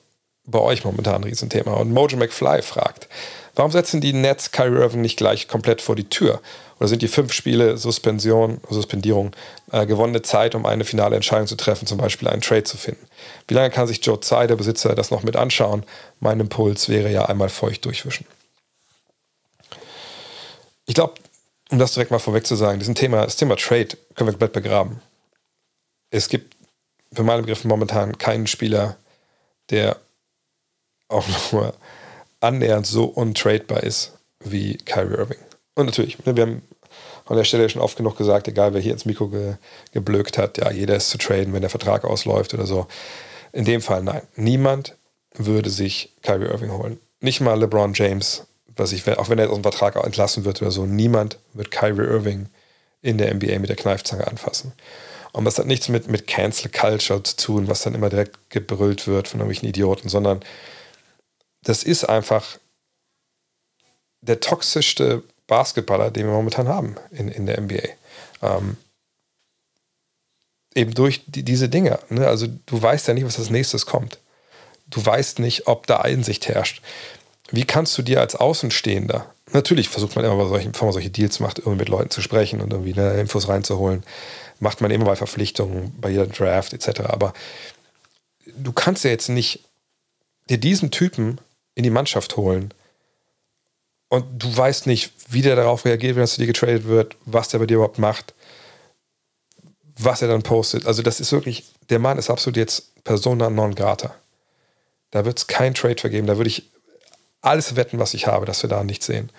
bei 0.47 0.59
euch 0.59 0.85
momentan 0.85 1.17
ein 1.17 1.25
Riesenthema. 1.25 1.75
Und 1.75 1.93
Mojo 1.93 2.17
McFly 2.17 2.63
fragt, 2.63 3.09
warum 3.55 3.71
setzen 3.71 4.01
die 4.01 4.15
Nets 4.15 4.51
Kyrie 4.51 4.81
Irving 4.81 5.03
nicht 5.03 5.19
gleich 5.19 5.49
komplett 5.49 5.83
vor 5.83 5.97
die 5.97 6.09
Tür? 6.09 6.41
Oder 6.79 6.89
sind 6.89 7.03
die 7.03 7.09
fünf 7.09 7.33
Spiele 7.33 7.77
Suspension, 7.79 8.61
Suspendierung 8.69 9.33
äh, 9.71 9.87
gewonnene 9.87 10.23
Zeit, 10.23 10.55
um 10.55 10.67
eine 10.67 10.85
finale 10.85 11.17
Entscheidung 11.17 11.47
zu 11.47 11.57
treffen, 11.57 11.87
zum 11.87 11.99
Beispiel 11.99 12.29
einen 12.29 12.43
Trade 12.43 12.65
zu 12.65 12.77
finden? 12.77 13.07
Wie 13.47 13.55
lange 13.55 13.71
kann 13.71 13.87
sich 13.87 14.05
Joe 14.05 14.19
Tsai, 14.21 14.47
der 14.47 14.57
Besitzer, 14.57 14.95
das 14.95 15.11
noch 15.11 15.23
mit 15.23 15.37
anschauen? 15.37 15.85
Mein 16.21 16.41
Impuls 16.41 16.89
wäre 16.89 17.11
ja 17.11 17.27
einmal 17.27 17.49
feucht 17.49 17.85
durchwischen. 17.85 18.27
Ich 20.87 20.95
glaube, 20.95 21.15
um 21.71 21.79
das 21.79 21.95
direkt 21.95 22.11
mal 22.11 22.19
vorweg 22.19 22.47
zu 22.47 22.57
sagen, 22.57 22.79
diesen 22.79 22.95
Thema, 22.95 23.25
das 23.25 23.37
Thema 23.37 23.57
Trade 23.57 23.89
können 24.15 24.29
wir 24.29 24.33
komplett 24.33 24.53
begraben. 24.53 25.01
Es 26.11 26.29
gibt 26.29 26.57
für 27.13 27.23
meine 27.23 27.43
Begriffe 27.43 27.69
momentan 27.69 28.19
keinen 28.19 28.47
Spieler, 28.47 28.97
der 29.71 29.97
auch 31.09 31.27
nur 31.53 31.75
annähernd 32.41 32.87
so 32.87 33.05
untradebar 33.05 33.83
ist 33.83 34.13
wie 34.41 34.77
Kyrie 34.77 35.15
Irving. 35.15 35.44
Und 35.75 35.87
natürlich, 35.87 36.25
ne, 36.25 36.37
wir 36.37 36.43
haben 36.43 36.63
an 37.27 37.37
der 37.37 37.45
Stelle 37.45 37.69
schon 37.69 37.83
oft 37.83 37.97
genug 37.97 38.17
gesagt, 38.17 38.49
egal 38.49 38.75
wer 38.75 38.81
hier 38.81 38.93
ins 38.93 39.05
Mikro 39.05 39.29
ge, 39.29 39.55
geblökt 39.93 40.39
hat, 40.39 40.59
ja, 40.59 40.71
jeder 40.71 40.97
ist 40.97 41.11
zu 41.11 41.19
traden, 41.19 41.53
wenn 41.53 41.63
der 41.63 41.71
Vertrag 41.71 42.05
ausläuft 42.05 42.55
oder 42.55 42.67
so. 42.67 42.87
In 43.53 43.65
dem 43.65 43.81
Fall 43.81 44.03
nein. 44.03 44.23
Niemand 44.37 44.97
würde 45.35 45.71
sich 45.71 46.13
Kyrie 46.23 46.47
Irving 46.47 46.73
holen. 46.73 47.01
Nicht 47.21 47.41
mal 47.41 47.59
LeBron 47.59 47.95
James, 47.95 48.47
was 48.77 48.93
ich, 48.93 49.07
auch 49.19 49.29
wenn 49.29 49.39
er 49.39 49.49
aus 49.49 49.57
dem 49.57 49.63
Vertrag 49.63 49.97
entlassen 49.97 50.45
wird 50.45 50.61
oder 50.61 50.71
so, 50.71 50.87
niemand 50.87 51.39
wird 51.55 51.71
Kyrie 51.71 52.07
Irving 52.07 52.49
in 53.03 53.19
der 53.19 53.35
NBA 53.35 53.59
mit 53.59 53.69
der 53.69 53.77
Kneifzange 53.77 54.27
anfassen. 54.27 54.73
Und 55.33 55.45
das 55.45 55.59
hat 55.59 55.67
nichts 55.67 55.89
mit, 55.89 56.09
mit 56.09 56.27
Cancel 56.27 56.71
Culture 56.71 57.23
zu 57.23 57.37
tun, 57.37 57.69
was 57.69 57.83
dann 57.83 57.95
immer 57.95 58.09
direkt 58.09 58.51
gebrüllt 58.51 59.07
wird 59.07 59.27
von 59.27 59.41
irgendwelchen 59.41 59.69
Idioten, 59.69 60.09
sondern 60.09 60.41
das 61.63 61.83
ist 61.83 62.05
einfach 62.05 62.59
der 64.21 64.41
toxischste 64.41 65.23
Basketballer, 65.47 66.11
den 66.11 66.27
wir 66.27 66.33
momentan 66.33 66.69
haben 66.69 66.97
in, 67.11 67.29
in 67.29 67.47
der 67.47 67.61
NBA. 67.61 67.83
Ähm, 68.43 68.77
eben 70.75 70.95
durch 70.95 71.23
die, 71.27 71.43
diese 71.43 71.69
Dinge. 71.69 71.99
Ne? 72.09 72.27
Also 72.27 72.47
du 72.67 72.83
weißt 72.83 73.09
ja 73.09 73.15
nicht, 73.15 73.25
was 73.25 73.39
als 73.39 73.51
nächstes 73.51 73.87
kommt. 73.87 74.19
Du 74.87 75.05
weißt 75.05 75.39
nicht, 75.39 75.67
ob 75.67 75.87
da 75.87 75.99
Einsicht 75.99 76.49
herrscht. 76.49 76.83
Wie 77.51 77.65
kannst 77.65 77.97
du 77.97 78.03
dir 78.03 78.21
als 78.21 78.37
Außenstehender, 78.37 79.27
natürlich 79.53 79.89
versucht 79.89 80.17
man 80.17 80.25
immer 80.25 80.37
bei 80.37 80.49
solchen, 80.49 80.73
bevor 80.73 80.87
man 80.87 80.93
solche 80.93 81.11
Deals 81.11 81.41
macht, 81.41 81.59
irgendwie 81.59 81.79
mit 81.79 81.89
Leuten 81.89 82.11
zu 82.11 82.23
sprechen 82.23 82.61
und 82.61 82.73
irgendwie 82.73 82.95
ne, 82.95 83.21
Infos 83.21 83.49
reinzuholen, 83.49 84.03
macht 84.61 84.81
man 84.81 84.91
immer 84.91 85.05
bei 85.05 85.17
Verpflichtungen, 85.17 85.95
bei 86.01 86.11
jeder 86.11 86.27
Draft 86.27 86.73
etc. 86.73 87.01
Aber 87.03 87.33
du 88.57 88.73
kannst 88.73 89.05
ja 89.05 89.11
jetzt 89.11 89.29
nicht 89.29 89.61
dir 90.49 90.59
diesen 90.59 90.91
Typen 90.91 91.39
in 91.75 91.83
die 91.83 91.91
Mannschaft 91.91 92.37
holen. 92.37 92.73
Und 94.09 94.43
du 94.43 94.57
weißt 94.57 94.87
nicht, 94.87 95.13
wie 95.29 95.43
der 95.43 95.57
darauf 95.57 95.85
reagiert, 95.85 96.17
wenn 96.17 96.23
er 96.23 96.29
zu 96.29 96.41
dir 96.41 96.47
getradet 96.47 96.87
wird, 96.87 97.17
was 97.25 97.49
der 97.49 97.59
bei 97.59 97.67
dir 97.67 97.77
überhaupt 97.77 97.99
macht, 97.99 98.35
was 99.97 100.23
er 100.23 100.29
dann 100.29 100.43
postet. 100.43 100.87
Also, 100.87 101.03
das 101.03 101.21
ist 101.21 101.33
wirklich, 101.33 101.65
der 101.91 101.99
Mann 101.99 102.19
ist 102.19 102.31
absolut 102.31 102.57
jetzt 102.57 103.05
persona 103.05 103.51
non 103.51 103.75
grata. 103.75 104.15
Da 105.11 105.25
wird 105.25 105.39
es 105.39 105.47
kein 105.47 105.75
Trade 105.75 106.01
vergeben. 106.01 106.27
Da 106.27 106.37
würde 106.37 106.49
ich 106.49 106.71
alles 107.41 107.77
wetten, 107.77 107.99
was 107.99 108.15
ich 108.15 108.27
habe, 108.27 108.47
dass 108.47 108.63
wir 108.63 108.71
da 108.71 108.83
nichts 108.83 109.07
sehen. 109.07 109.31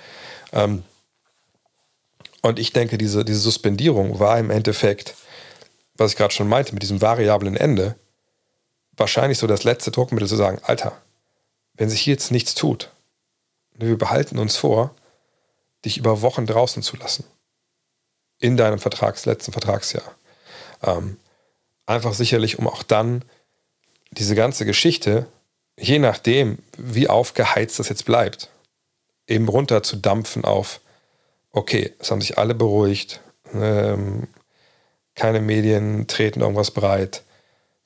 Ähm, 0.53 0.83
und 2.41 2.59
ich 2.59 2.73
denke, 2.73 2.97
diese, 2.97 3.25
diese 3.25 3.39
Suspendierung 3.39 4.19
war 4.19 4.37
im 4.37 4.51
Endeffekt, 4.51 5.15
was 5.97 6.11
ich 6.11 6.17
gerade 6.17 6.33
schon 6.33 6.47
meinte, 6.47 6.73
mit 6.73 6.83
diesem 6.83 7.01
variablen 7.01 7.57
Ende, 7.57 7.95
wahrscheinlich 8.95 9.39
so 9.39 9.47
das 9.47 9.63
letzte 9.63 9.91
Druckmittel 9.91 10.27
zu 10.27 10.35
sagen, 10.35 10.59
Alter, 10.63 11.01
wenn 11.73 11.89
sich 11.89 12.01
hier 12.01 12.13
jetzt 12.13 12.31
nichts 12.31 12.53
tut, 12.53 12.91
wir 13.77 13.97
behalten 13.97 14.37
uns 14.37 14.57
vor, 14.57 14.93
dich 15.83 15.97
über 15.97 16.21
Wochen 16.21 16.45
draußen 16.45 16.81
zu 16.83 16.97
lassen. 16.97 17.25
In 18.39 18.57
deinem 18.57 18.79
Vertrags, 18.79 19.25
letzten 19.25 19.51
Vertragsjahr. 19.51 20.15
Ähm, 20.83 21.17
einfach 21.85 22.13
sicherlich, 22.13 22.59
um 22.59 22.67
auch 22.67 22.83
dann 22.83 23.23
diese 24.11 24.35
ganze 24.35 24.65
Geschichte, 24.65 25.27
je 25.77 25.99
nachdem, 25.99 26.59
wie 26.77 27.07
aufgeheizt 27.07 27.79
das 27.79 27.89
jetzt 27.89 28.05
bleibt, 28.05 28.49
eben 29.27 29.47
runter 29.47 29.83
zu 29.83 29.95
dampfen 29.95 30.45
auf, 30.45 30.79
okay, 31.51 31.93
es 31.99 32.11
haben 32.11 32.21
sich 32.21 32.37
alle 32.37 32.55
beruhigt, 32.55 33.21
ähm, 33.53 34.27
keine 35.15 35.39
Medien 35.41 36.07
treten 36.07 36.41
irgendwas 36.41 36.71
breit, 36.71 37.23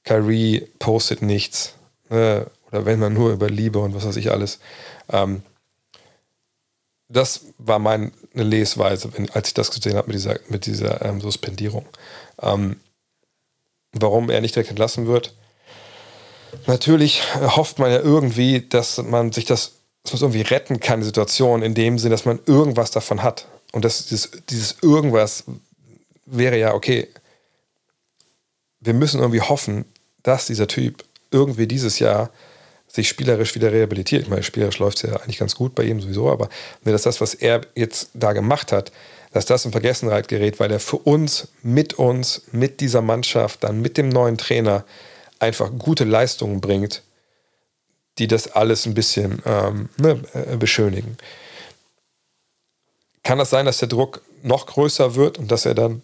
Kyrie 0.03 0.67
postet 0.79 1.21
nichts, 1.21 1.75
ne? 2.09 2.47
oder 2.71 2.85
wenn 2.85 2.99
man 2.99 3.13
nur 3.13 3.31
über 3.31 3.49
Liebe 3.49 3.79
und 3.79 3.93
was 3.95 4.05
weiß 4.05 4.15
ich 4.17 4.31
alles. 4.31 4.59
Ähm, 5.11 5.43
das 7.09 7.41
war 7.57 7.79
meine 7.79 8.11
Lesweise, 8.33 9.11
wenn, 9.13 9.29
als 9.31 9.49
ich 9.49 9.53
das 9.55 9.71
gesehen 9.71 9.97
habe 9.97 10.07
mit 10.07 10.15
dieser, 10.15 10.39
mit 10.47 10.65
dieser 10.67 11.03
ähm, 11.03 11.19
Suspendierung. 11.19 11.85
Ähm, 12.41 12.79
warum 13.91 14.29
er 14.29 14.41
nicht 14.41 14.55
direkt 14.55 14.69
entlassen 14.69 15.07
wird? 15.07 15.33
Natürlich 16.67 17.21
hofft 17.35 17.79
man 17.79 17.91
ja 17.91 17.99
irgendwie, 17.99 18.61
dass 18.61 19.01
man 19.01 19.31
sich 19.31 19.45
das, 19.45 19.73
dass 20.03 20.13
man 20.13 20.31
irgendwie 20.31 20.53
retten 20.53 20.79
kann, 20.79 20.99
die 20.99 21.05
Situation, 21.05 21.63
in 21.63 21.73
dem 21.73 21.97
Sinn, 21.97 22.11
dass 22.11 22.25
man 22.25 22.39
irgendwas 22.45 22.91
davon 22.91 23.23
hat. 23.23 23.47
Und 23.71 23.85
das, 23.85 24.05
dieses, 24.05 24.31
dieses 24.49 24.77
irgendwas 24.81 25.43
wäre 26.25 26.57
ja, 26.57 26.73
okay, 26.73 27.07
wir 28.79 28.93
müssen 28.93 29.19
irgendwie 29.19 29.41
hoffen, 29.41 29.85
dass 30.23 30.45
dieser 30.45 30.67
Typ 30.67 31.03
irgendwie 31.31 31.67
dieses 31.67 31.99
Jahr 31.99 32.29
sich 32.91 33.07
spielerisch 33.07 33.55
wieder 33.55 33.71
rehabilitiert. 33.71 34.23
Ich 34.23 34.29
meine, 34.29 34.43
spielerisch 34.43 34.79
läuft 34.79 35.03
es 35.03 35.09
ja 35.09 35.17
eigentlich 35.17 35.37
ganz 35.37 35.55
gut 35.55 35.75
bei 35.75 35.83
ihm 35.83 36.01
sowieso, 36.01 36.29
aber 36.29 36.49
dass 36.83 37.03
das, 37.03 37.21
was 37.21 37.35
er 37.35 37.61
jetzt 37.75 38.09
da 38.13 38.33
gemacht 38.33 38.71
hat, 38.71 38.91
dass 39.31 39.45
das 39.45 39.63
in 39.63 39.71
Vergessenheit 39.71 40.27
gerät, 40.27 40.59
weil 40.59 40.71
er 40.71 40.79
für 40.79 40.97
uns, 40.97 41.49
mit 41.61 41.93
uns, 41.93 42.41
mit 42.51 42.79
dieser 42.79 43.01
Mannschaft, 43.01 43.63
dann 43.63 43.79
mit 43.79 43.97
dem 43.97 44.09
neuen 44.09 44.37
Trainer 44.37 44.85
einfach 45.37 45.71
gute 45.77 46.03
Leistungen 46.03 46.61
bringt, 46.61 47.03
die 48.17 48.27
das 48.27 48.51
alles 48.51 48.85
ein 48.87 48.95
bisschen 48.95 49.41
ähm, 49.45 49.89
ne, 49.97 50.21
äh, 50.33 50.57
beschönigen. 50.57 51.15
Kann 53.23 53.37
das 53.37 53.51
sein, 53.51 53.67
dass 53.67 53.77
der 53.77 53.87
Druck 53.87 54.21
noch 54.41 54.65
größer 54.65 55.13
wird 55.13 55.37
und 55.37 55.51
dass 55.51 55.65
er 55.65 55.75
dann 55.75 56.01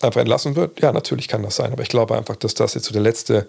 einfach 0.00 0.20
entlassen 0.20 0.56
wird? 0.56 0.80
Ja, 0.80 0.92
natürlich 0.92 1.28
kann 1.28 1.42
das 1.44 1.56
sein, 1.56 1.72
aber 1.72 1.82
ich 1.82 1.88
glaube 1.88 2.16
einfach, 2.16 2.36
dass 2.36 2.54
das 2.54 2.74
jetzt 2.74 2.86
so 2.86 2.92
der 2.92 3.02
letzte 3.02 3.46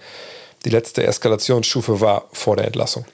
die 0.65 0.69
letzte 0.69 1.05
Eskalationsstufe 1.05 2.01
war 2.01 2.27
vor 2.31 2.55
der 2.55 2.65
Entlassung. 2.65 3.05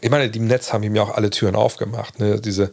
Ich 0.00 0.10
meine, 0.10 0.30
die 0.30 0.38
im 0.38 0.46
Netz 0.46 0.72
haben 0.72 0.82
ihm 0.82 0.94
ja 0.94 1.02
auch 1.02 1.10
alle 1.10 1.30
Türen 1.30 1.56
aufgemacht. 1.56 2.18
Ne? 2.18 2.40
Diese, 2.40 2.70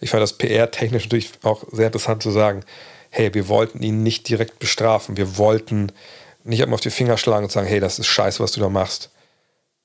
ich 0.00 0.10
fand 0.10 0.22
das 0.22 0.38
PR-technisch 0.38 1.04
natürlich 1.04 1.30
auch 1.42 1.64
sehr 1.70 1.86
interessant 1.86 2.22
zu 2.22 2.30
sagen, 2.30 2.64
hey, 3.10 3.32
wir 3.34 3.48
wollten 3.48 3.82
ihn 3.82 4.02
nicht 4.02 4.28
direkt 4.28 4.58
bestrafen. 4.58 5.16
Wir 5.16 5.36
wollten 5.36 5.92
nicht 6.44 6.62
einmal 6.62 6.74
auf 6.74 6.80
die 6.80 6.90
Finger 6.90 7.18
schlagen 7.18 7.44
und 7.44 7.52
sagen, 7.52 7.68
hey, 7.68 7.80
das 7.80 7.98
ist 7.98 8.06
scheiße, 8.06 8.42
was 8.42 8.52
du 8.52 8.60
da 8.60 8.68
machst. 8.68 9.10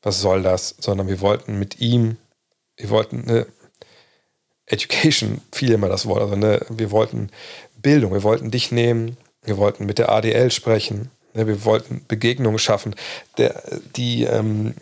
Was 0.01 0.21
soll 0.21 0.43
das? 0.43 0.75
Sondern 0.79 1.07
wir 1.07 1.19
wollten 1.19 1.59
mit 1.59 1.79
ihm, 1.81 2.17
wir 2.77 2.89
wollten 2.89 3.23
eine 3.27 3.47
Education, 4.65 5.41
fiel 5.51 5.71
immer 5.71 5.89
das 5.89 6.05
Wort, 6.05 6.21
also 6.21 6.35
eine, 6.35 6.65
wir 6.69 6.91
wollten 6.91 7.29
Bildung, 7.77 8.13
wir 8.13 8.23
wollten 8.23 8.51
dich 8.51 8.71
nehmen, 8.71 9.17
wir 9.43 9.57
wollten 9.57 9.85
mit 9.85 9.97
der 9.97 10.09
ADL 10.09 10.51
sprechen, 10.51 11.09
wir 11.33 11.65
wollten 11.65 12.03
Begegnungen 12.07 12.59
schaffen. 12.59 12.95
Der, 13.37 13.61
die, 13.95 14.23
ähm, 14.23 14.73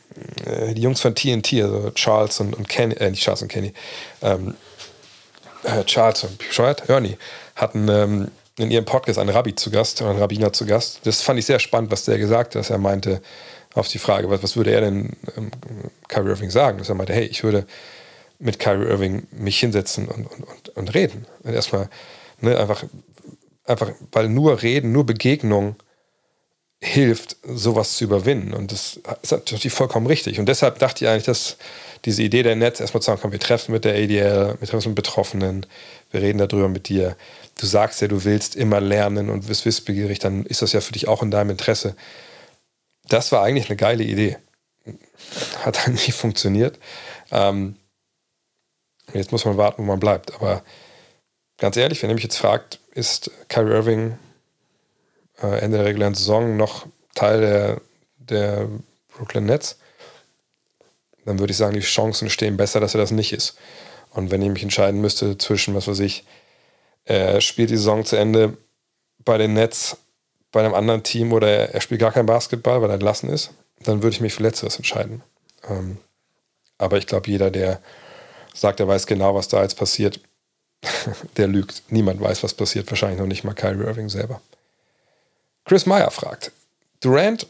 äh, 0.46 0.74
die 0.74 0.82
Jungs 0.82 1.02
von 1.02 1.16
TNT, 1.16 1.54
also 1.62 1.92
Charles 1.92 2.40
und, 2.40 2.56
und 2.56 2.70
Kenny, 2.70 2.96
äh, 2.96 3.10
nicht 3.10 3.24
Charles 3.24 3.42
und 3.42 3.50
Kenny, 3.50 3.74
ähm, 4.22 4.56
äh, 5.64 5.84
Charles 5.84 6.24
und 6.24 6.38
bescheuert, 6.38 6.90
Ernie, 6.90 7.18
hatten 7.56 7.88
ähm, 7.90 8.32
in 8.58 8.72
ihrem 8.72 8.86
Podcast 8.86 9.20
einen 9.20 9.30
Rabbi 9.30 9.56
zu 9.56 9.70
Gast, 9.70 10.02
einen 10.02 10.20
Rabbiner 10.20 10.54
zu 10.54 10.66
Gast. 10.66 11.02
Das 11.04 11.22
fand 11.22 11.40
ich 11.40 11.46
sehr 11.46 11.60
spannend, 11.60 11.92
was 11.92 12.06
der 12.06 12.18
gesagt 12.18 12.56
hat, 12.56 12.62
dass 12.62 12.70
er 12.70 12.78
meinte, 12.78 13.22
auf 13.74 13.90
die 13.90 14.00
Frage, 14.00 14.30
was, 14.30 14.42
was 14.42 14.56
würde 14.56 14.72
er 14.72 14.82
denn 14.82 15.18
ähm, 15.36 15.52
Kyrie 16.08 16.30
Irving 16.30 16.50
sagen? 16.50 16.78
Dass 16.78 16.90
er 16.90 16.96
meinte, 16.96 17.14
hey, 17.14 17.26
ich 17.26 17.44
würde 17.44 17.66
mit 18.40 18.60
Kyrie 18.60 18.88
Irving 18.88 19.28
mich 19.32 19.60
hinsetzen 19.60 20.08
und, 20.08 20.26
und, 20.26 20.44
und, 20.44 20.70
und 20.70 20.94
reden. 20.96 21.28
Und 21.44 21.54
erstmal 21.54 21.90
ne, 22.40 22.58
einfach, 22.58 22.86
einfach, 23.66 23.92
weil 24.12 24.30
nur 24.30 24.62
Reden, 24.62 24.92
nur 24.92 25.06
Begegnung 25.06 25.76
hilft, 26.86 27.38
sowas 27.44 27.98
zu 27.98 28.04
überwinden. 28.04 28.54
Und 28.54 28.72
das 28.72 29.00
ist 29.22 29.32
natürlich 29.32 29.74
vollkommen 29.74 30.06
richtig. 30.06 30.40
Und 30.40 30.48
deshalb 30.48 30.78
dachte 30.80 31.04
ich 31.04 31.10
eigentlich, 31.10 31.26
dass 31.26 31.58
diese 32.06 32.22
Idee 32.22 32.44
der 32.44 32.56
Netz 32.56 32.80
erstmal 32.80 33.02
zu 33.02 33.08
sagen, 33.08 33.20
komm, 33.22 33.32
wir 33.32 33.40
treffen 33.40 33.72
mit 33.72 33.86
der 33.86 33.96
ADL, 33.96 34.58
wir 34.60 34.68
treffen 34.68 34.90
mit 34.90 34.96
Betroffenen, 34.96 35.66
wir 36.12 36.22
reden 36.22 36.38
darüber 36.38 36.70
mit 36.70 36.88
dir. 36.88 37.18
Du 37.60 37.66
sagst 37.66 38.02
ja, 38.02 38.08
du 38.08 38.24
willst 38.24 38.56
immer 38.56 38.80
lernen 38.80 39.30
und 39.30 39.48
bist 39.48 39.66
wissbegierig, 39.66 40.20
dann 40.20 40.46
ist 40.46 40.62
das 40.62 40.74
ja 40.74 40.82
für 40.82 40.94
dich 40.94 41.08
auch 41.08 41.24
in 41.24 41.32
deinem 41.32 41.50
Interesse. 41.50 41.96
Das 43.08 43.32
war 43.32 43.42
eigentlich 43.42 43.70
eine 43.70 43.78
geile 43.78 44.04
Idee. 44.04 44.38
Hat 45.64 45.80
dann 45.86 45.94
nicht 45.94 46.14
funktioniert. 46.14 46.78
Ähm, 47.32 47.78
jetzt 49.14 49.32
muss 49.32 49.46
man 49.46 49.58
warten, 49.58 49.82
wo 49.82 49.88
man 49.88 50.00
bleibt. 50.00 50.36
Aber 50.36 50.64
ganz 51.58 51.78
ehrlich, 51.78 52.04
wenn 52.04 52.12
ihr 52.12 52.16
mich 52.16 52.24
jetzt 52.24 52.38
fragt, 52.38 52.80
ist 52.94 53.32
Kyrie 53.50 53.74
Irving 53.74 54.20
Ende 55.42 55.78
der 55.78 55.86
regulären 55.86 56.16
Saison 56.16 56.58
noch 56.58 56.88
Teil 57.14 57.42
der, 57.42 57.82
der 58.18 58.68
Brooklyn 59.16 59.46
Nets, 59.46 59.78
dann 61.26 61.40
würde 61.40 61.52
ich 61.52 61.58
sagen, 61.58 61.74
die 61.74 61.82
Chancen 61.82 62.30
stehen 62.30 62.58
besser, 62.58 62.80
dass 62.80 62.94
er 62.94 63.02
das 63.02 63.12
nicht 63.12 63.34
ist. 63.34 63.58
Und 64.12 64.32
wenn 64.32 64.42
ich 64.42 64.50
mich 64.50 64.64
entscheiden 64.64 65.02
müsste 65.02 65.38
zwischen, 65.38 65.76
was 65.76 65.88
weiß 65.88 66.00
ich, 66.00 66.24
er 67.04 67.42
spielt 67.42 67.70
die 67.70 67.78
Saison 67.78 68.06
zu 68.06 68.16
Ende 68.16 68.58
bei 69.20 69.38
den 69.38 69.54
Nets, 69.54 69.98
bei 70.52 70.62
einem 70.62 70.74
anderen 70.74 71.04
Team 71.04 71.34
oder 71.34 71.74
er 71.74 71.82
spielt 71.82 72.00
gar 72.00 72.12
kein 72.12 72.26
Basketball, 72.26 72.82
weil 72.82 72.90
er 72.90 72.96
entlassen 72.96 73.30
ist, 73.30 73.52
dann 73.82 74.02
würde 74.02 74.16
ich 74.16 74.22
mich 74.22 74.34
für 74.34 74.44
Letzteres 74.44 74.78
entscheiden. 74.78 75.22
Ähm, 75.68 75.98
aber 76.78 76.98
ich 76.98 77.08
glaube, 77.08 77.30
jeder, 77.30 77.52
der 77.52 77.82
sagt, 78.54 78.80
er 78.80 78.88
weiß 78.88 79.06
genau, 79.08 79.36
was 79.36 79.48
da 79.48 79.62
jetzt 79.62 79.78
passiert, 79.78 80.20
der 81.38 81.48
lügt. 81.48 81.84
Niemand 81.90 82.22
weiß, 82.22 82.44
was 82.44 82.54
passiert, 82.54 82.90
wahrscheinlich 82.90 83.20
noch 83.20 83.28
nicht 83.28 83.44
mal 83.44 83.54
Kyrie 83.54 83.84
Irving 83.84 84.10
selber. 84.10 84.42
Chris 85.66 85.86
Meyer 85.86 86.12
fragt, 86.12 86.52
Durant, 87.02 87.48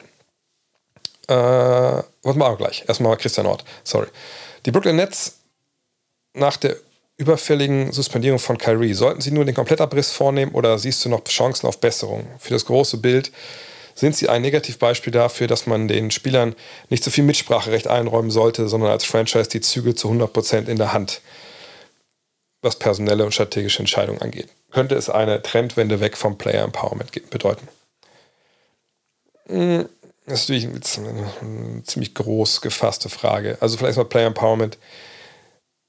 äh, 1.27 1.33
was 1.33 2.35
machen 2.35 2.53
wir 2.53 2.57
gleich? 2.57 2.83
Erstmal 2.87 3.17
Christian 3.17 3.45
Ort, 3.45 3.63
sorry. 3.83 4.07
Die 4.65 4.71
Brooklyn 4.71 4.95
Nets 4.95 5.39
nach 6.33 6.57
der 6.57 6.77
überfälligen 7.17 7.91
Suspendierung 7.91 8.39
von 8.39 8.57
Kyrie, 8.57 8.93
sollten 8.93 9.21
sie 9.21 9.31
nur 9.31 9.45
den 9.45 9.55
Komplettabriss 9.55 10.11
vornehmen 10.11 10.53
oder 10.53 10.77
siehst 10.77 11.03
du 11.05 11.09
noch 11.09 11.23
Chancen 11.25 11.67
auf 11.67 11.79
Besserung? 11.79 12.27
Für 12.39 12.53
das 12.53 12.65
große 12.65 12.97
Bild 12.97 13.31
sind 13.95 14.15
sie 14.15 14.27
ein 14.27 14.41
Negativbeispiel 14.41 15.13
dafür, 15.13 15.47
dass 15.47 15.67
man 15.67 15.87
den 15.87 16.11
Spielern 16.11 16.55
nicht 16.89 17.03
so 17.03 17.11
viel 17.11 17.23
Mitspracherecht 17.23 17.87
einräumen 17.87 18.31
sollte, 18.31 18.67
sondern 18.67 18.91
als 18.91 19.05
Franchise 19.05 19.49
die 19.49 19.61
Zügel 19.61 19.95
zu 19.95 20.09
100% 20.09 20.67
in 20.67 20.77
der 20.77 20.91
Hand, 20.91 21.21
was 22.61 22.77
personelle 22.77 23.23
und 23.23 23.33
strategische 23.33 23.79
Entscheidungen 23.79 24.21
angeht. 24.21 24.49
Könnte 24.71 24.95
es 24.95 25.09
eine 25.09 25.41
Trendwende 25.41 26.01
weg 26.01 26.17
vom 26.17 26.37
Player 26.37 26.65
Empowerment 26.65 27.29
bedeuten? 27.29 27.69
Hm, 29.47 29.87
das 30.25 30.41
ist 30.41 30.49
natürlich 30.49 30.87
eine 31.41 31.83
ziemlich 31.83 32.13
groß 32.13 32.61
gefasste 32.61 33.09
Frage. 33.09 33.57
Also 33.61 33.77
vielleicht 33.77 33.97
mal 33.97 34.05
Player 34.05 34.27
Empowerment. 34.27 34.77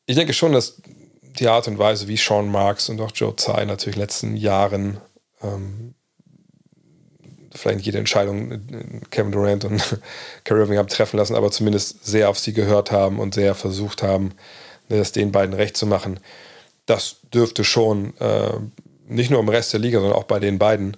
Ich 0.07 0.17
denke 0.17 0.35
schon, 0.35 0.53
dass 0.53 0.81
die 1.39 1.49
Art 1.49 1.69
und 1.69 1.79
Weise, 1.79 2.09
wie 2.09 2.17
Sean 2.17 2.51
Marks 2.51 2.89
und 2.89 3.01
auch 3.01 3.13
Joe 3.15 3.35
Tsai 3.35 3.65
natürlich 3.65 3.97
in 3.97 4.01
den 4.01 4.01
letzten 4.01 4.37
Jahren 4.37 5.01
ähm, 5.43 5.95
vielleicht 7.57 7.79
nicht 7.79 7.87
jede 7.87 7.99
Entscheidung 7.99 9.01
Kevin 9.11 9.33
Durant 9.33 9.65
und 9.65 9.83
Kyrie 10.45 10.61
Irving 10.61 10.79
haben 10.79 10.89
treffen 10.89 11.17
lassen, 11.17 11.35
aber 11.35 11.51
zumindest 11.51 12.05
sehr 12.05 12.29
auf 12.29 12.39
sie 12.39 12.53
gehört 12.53 12.91
haben 12.91 13.19
und 13.19 13.35
sehr 13.35 13.55
versucht 13.55 14.03
haben, 14.03 14.33
ne, 14.89 14.99
das 14.99 15.13
den 15.13 15.33
beiden 15.33 15.55
recht 15.55 15.77
zu 15.77 15.87
machen. 15.87 16.21
Das 16.85 17.17
dürfte 17.35 17.65
schon 17.65 18.17
äh, 18.19 18.53
nicht 19.09 19.31
nur 19.31 19.41
im 19.41 19.49
Rest 19.49 19.73
der 19.73 19.81
Liga, 19.81 20.01
sondern 20.01 20.19
auch 20.19 20.25
bei 20.25 20.39
den 20.39 20.59
beiden 20.59 20.97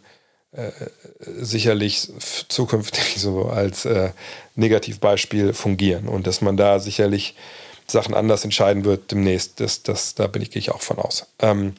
sicherlich 1.21 2.11
zukünftig 2.49 3.21
so 3.21 3.47
als 3.47 3.85
äh, 3.85 4.13
Negativbeispiel 4.55 5.53
fungieren 5.53 6.09
und 6.09 6.27
dass 6.27 6.41
man 6.41 6.57
da 6.57 6.79
sicherlich 6.79 7.37
Sachen 7.87 8.15
anders 8.15 8.45
entscheiden 8.45 8.85
wird 8.85 9.11
demnächst, 9.11 9.61
das, 9.61 9.83
das, 9.83 10.15
da 10.15 10.27
bin 10.27 10.43
ich, 10.43 10.51
gehe 10.51 10.61
ich 10.61 10.71
auch 10.71 10.81
von 10.83 10.99
aus. 10.99 11.27
Ähm, 11.39 11.75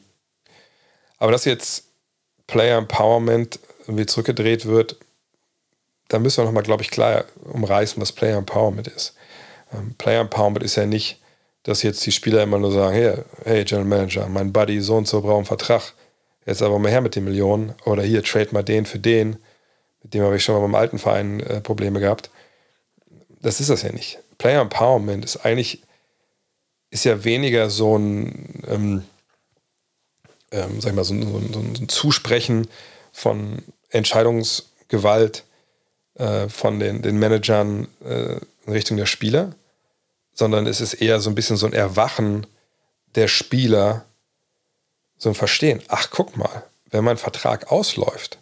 aber 1.17 1.31
dass 1.31 1.45
jetzt 1.45 1.85
Player 2.47 2.77
Empowerment 2.77 3.59
irgendwie 3.87 4.05
zurückgedreht 4.05 4.65
wird, 4.65 4.97
da 6.07 6.17
müssen 6.17 6.37
wir 6.41 6.45
nochmal, 6.45 6.63
glaube 6.63 6.81
ich, 6.81 6.89
klar 6.89 7.25
umreißen, 7.43 8.01
was 8.01 8.11
Player 8.11 8.37
Empowerment 8.37 8.87
ist. 8.87 9.15
Ähm, 9.73 9.93
Player 9.97 10.21
Empowerment 10.21 10.63
ist 10.63 10.75
ja 10.75 10.85
nicht, 10.85 11.21
dass 11.63 11.83
jetzt 11.83 12.05
die 12.05 12.11
Spieler 12.11 12.43
immer 12.43 12.57
nur 12.57 12.71
sagen, 12.71 12.93
hey, 12.93 13.17
hey 13.43 13.65
General 13.65 13.87
Manager, 13.87 14.27
mein 14.27 14.53
Buddy 14.53 14.79
so 14.81 14.95
und 14.95 15.07
so 15.07 15.21
braucht 15.21 15.37
einen 15.37 15.45
Vertrag 15.45 15.93
jetzt 16.45 16.61
aber 16.61 16.79
mal 16.79 16.91
her 16.91 17.01
mit 17.01 17.15
den 17.15 17.25
Millionen 17.25 17.73
oder 17.85 18.03
hier 18.03 18.23
trade 18.23 18.49
mal 18.51 18.63
den 18.63 18.85
für 18.85 18.99
den. 18.99 19.37
Mit 20.03 20.13
dem 20.13 20.23
habe 20.23 20.35
ich 20.35 20.43
schon 20.43 20.55
mal 20.55 20.61
beim 20.61 20.75
alten 20.75 20.99
Verein 20.99 21.39
äh, 21.41 21.61
Probleme 21.61 21.99
gehabt. 21.99 22.29
Das 23.41 23.59
ist 23.59 23.69
das 23.69 23.83
ja 23.83 23.91
nicht. 23.91 24.19
Player 24.37 24.61
Empowerment 24.61 25.25
ist 25.25 25.37
eigentlich, 25.37 25.81
ist 26.89 27.05
ja 27.05 27.23
weniger 27.23 27.69
so 27.69 27.97
ein, 27.97 28.63
ähm, 28.67 29.03
ähm, 30.51 30.81
sag 30.81 30.91
ich 30.91 30.95
mal, 30.95 31.03
so, 31.03 31.13
so, 31.21 31.41
so, 31.53 31.59
ein 31.59 31.89
Zusprechen 31.89 32.67
von 33.11 33.61
Entscheidungsgewalt 33.89 35.43
äh, 36.15 36.47
von 36.49 36.79
den, 36.79 37.01
den 37.01 37.19
Managern 37.19 37.87
äh, 38.03 38.37
in 38.65 38.73
Richtung 38.73 38.97
der 38.97 39.05
Spieler, 39.05 39.55
sondern 40.33 40.67
es 40.67 40.81
ist 40.81 40.95
eher 40.95 41.19
so 41.19 41.29
ein 41.29 41.35
bisschen 41.35 41.57
so 41.57 41.65
ein 41.65 41.73
Erwachen 41.73 42.47
der 43.15 43.27
Spieler, 43.27 44.05
so 45.19 45.29
ein 45.29 45.35
Verstehen. 45.35 45.83
Ach, 45.89 46.09
guck 46.09 46.35
mal, 46.35 46.63
wenn 46.89 47.03
mein 47.03 47.17
Vertrag 47.17 47.71
ausläuft, 47.71 48.39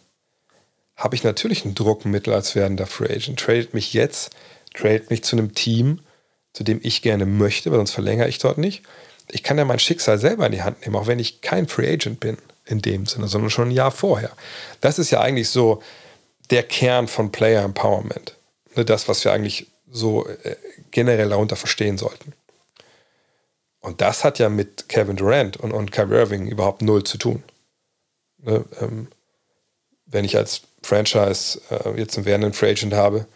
habe 0.96 1.14
ich 1.14 1.22
natürlich 1.22 1.64
ein 1.64 1.74
Druckmittel 1.74 2.32
als 2.32 2.54
werdender 2.54 2.86
Free 2.86 3.12
Agent. 3.12 3.38
Tradet 3.38 3.74
mich 3.74 3.92
jetzt, 3.92 4.30
tradet 4.74 5.10
mich 5.10 5.22
zu 5.22 5.36
einem 5.36 5.54
Team, 5.54 6.00
zu 6.54 6.64
dem 6.64 6.80
ich 6.82 7.02
gerne 7.02 7.26
möchte, 7.26 7.70
weil 7.70 7.78
sonst 7.78 7.92
verlängere 7.92 8.28
ich 8.28 8.38
dort 8.38 8.58
nicht. 8.58 8.82
Ich 9.30 9.42
kann 9.42 9.58
ja 9.58 9.64
mein 9.64 9.78
Schicksal 9.78 10.18
selber 10.18 10.46
in 10.46 10.52
die 10.52 10.62
Hand 10.62 10.80
nehmen, 10.80 10.96
auch 10.96 11.06
wenn 11.06 11.18
ich 11.18 11.40
kein 11.42 11.68
Free 11.68 11.92
Agent 11.92 12.20
bin 12.20 12.38
in 12.64 12.80
dem 12.80 13.06
Sinne, 13.06 13.28
sondern 13.28 13.50
schon 13.50 13.68
ein 13.68 13.72
Jahr 13.72 13.90
vorher. 13.90 14.32
Das 14.80 14.98
ist 14.98 15.10
ja 15.10 15.20
eigentlich 15.20 15.50
so 15.50 15.82
der 16.50 16.62
Kern 16.62 17.08
von 17.08 17.30
Player 17.30 17.62
Empowerment. 17.62 18.36
Ne, 18.74 18.84
das, 18.84 19.08
was 19.08 19.24
wir 19.24 19.32
eigentlich 19.32 19.66
so 19.90 20.26
äh, 20.26 20.56
generell 20.90 21.28
darunter 21.28 21.56
verstehen 21.56 21.98
sollten. 21.98 22.32
Und 23.88 24.02
das 24.02 24.22
hat 24.22 24.38
ja 24.38 24.50
mit 24.50 24.90
Kevin 24.90 25.16
Durant 25.16 25.56
und, 25.56 25.72
und 25.72 25.92
Kyrie 25.92 26.16
Irving 26.16 26.46
überhaupt 26.46 26.82
null 26.82 27.04
zu 27.04 27.16
tun. 27.16 27.42
Ne, 28.36 28.64
ähm, 28.80 29.08
wenn 30.04 30.26
ich 30.26 30.36
als 30.36 30.60
Franchise 30.82 31.60
äh, 31.70 31.98
jetzt 31.98 32.16
einen 32.16 32.26
werdenden 32.26 32.52
Free 32.52 32.70
Agent 32.70 32.92
habe 32.92 33.26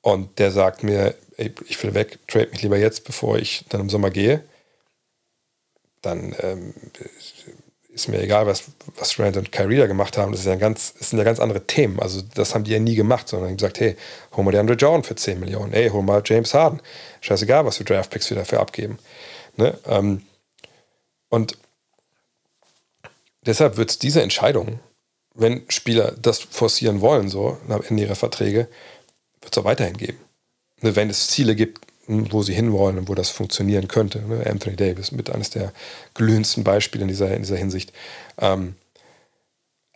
und 0.00 0.38
der 0.38 0.50
sagt 0.52 0.82
mir, 0.82 1.14
ey, 1.36 1.52
ich 1.68 1.82
will 1.82 1.92
weg, 1.92 2.18
trade 2.28 2.48
mich 2.50 2.62
lieber 2.62 2.78
jetzt, 2.78 3.04
bevor 3.04 3.38
ich 3.38 3.66
dann 3.68 3.82
im 3.82 3.90
Sommer 3.90 4.10
gehe, 4.10 4.42
dann 6.00 6.34
ähm, 6.40 6.72
ist 7.90 8.08
mir 8.08 8.22
egal, 8.22 8.46
was, 8.46 8.64
was 8.96 9.10
Durant 9.10 9.36
und 9.36 9.52
Kyrie 9.52 9.76
da 9.76 9.86
gemacht 9.86 10.16
haben. 10.16 10.32
Das, 10.32 10.40
ist 10.40 10.46
ja 10.46 10.56
ganz, 10.56 10.94
das 10.98 11.10
sind 11.10 11.18
ja 11.18 11.24
ganz 11.24 11.40
andere 11.40 11.66
Themen. 11.66 12.00
Also 12.00 12.22
das 12.34 12.54
haben 12.54 12.64
die 12.64 12.72
ja 12.72 12.78
nie 12.78 12.94
gemacht, 12.94 13.28
sondern 13.28 13.54
gesagt, 13.54 13.80
hey, 13.80 13.96
hol 14.34 14.44
mal 14.44 14.52
DeAndre 14.52 14.76
Jordan 14.76 15.04
für 15.04 15.14
10 15.14 15.38
Millionen. 15.38 15.72
Hey, 15.72 15.90
hol 15.90 16.02
mal 16.02 16.22
James 16.24 16.54
Harden. 16.54 16.80
Scheißegal, 17.20 17.66
was 17.66 17.76
für 17.76 17.84
Draftpicks 17.84 18.30
wir 18.30 18.38
dafür 18.38 18.60
abgeben. 18.60 18.98
Ne? 19.60 19.78
Ähm, 19.84 20.22
und 21.28 21.58
deshalb 23.42 23.76
wird 23.76 23.90
es 23.90 23.98
diese 23.98 24.22
Entscheidung, 24.22 24.80
wenn 25.34 25.64
Spieler 25.68 26.12
das 26.12 26.40
forcieren 26.40 27.02
wollen, 27.02 27.28
so 27.28 27.58
am 27.68 27.82
Ende 27.82 28.04
ihrer 28.04 28.14
Verträge, 28.14 28.68
wird 29.42 29.52
es 29.52 29.58
auch 29.58 29.64
weiterhin 29.64 29.96
geben. 29.96 30.18
Ne? 30.80 30.96
Wenn 30.96 31.10
es 31.10 31.28
Ziele 31.28 31.54
gibt, 31.54 31.86
wo 32.06 32.42
sie 32.42 32.54
hinwollen 32.54 32.98
und 32.98 33.08
wo 33.08 33.14
das 33.14 33.28
funktionieren 33.28 33.86
könnte. 33.86 34.20
Ne? 34.22 34.44
Anthony 34.46 34.76
Davis 34.76 35.12
mit 35.12 35.30
eines 35.30 35.50
der 35.50 35.72
glühendsten 36.14 36.64
Beispiele 36.64 37.02
in 37.02 37.08
dieser, 37.08 37.32
in 37.34 37.42
dieser 37.42 37.56
Hinsicht. 37.56 37.92
Ähm, 38.38 38.74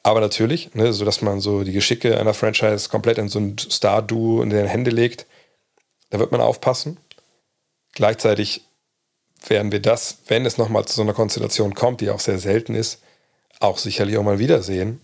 aber 0.02 0.20
natürlich, 0.20 0.74
ne, 0.74 0.92
so 0.92 1.06
dass 1.06 1.22
man 1.22 1.40
so 1.40 1.64
die 1.64 1.72
Geschicke 1.72 2.20
einer 2.20 2.34
Franchise 2.34 2.90
komplett 2.90 3.16
in 3.16 3.30
so 3.30 3.40
ein 3.40 3.56
Star-Duo 3.58 4.42
in 4.42 4.50
den 4.50 4.66
Hände 4.66 4.90
legt, 4.90 5.26
da 6.10 6.18
wird 6.18 6.30
man 6.30 6.42
aufpassen. 6.42 6.98
Gleichzeitig 7.92 8.66
werden 9.48 9.72
wir 9.72 9.80
das, 9.80 10.18
wenn 10.28 10.46
es 10.46 10.58
nochmal 10.58 10.84
zu 10.84 10.94
so 10.94 11.02
einer 11.02 11.12
Konstellation 11.12 11.74
kommt, 11.74 12.00
die 12.00 12.10
auch 12.10 12.20
sehr 12.20 12.38
selten 12.38 12.74
ist, 12.74 13.02
auch 13.60 13.78
sicherlich 13.78 14.16
auch 14.16 14.22
mal 14.22 14.38
wiedersehen, 14.38 15.00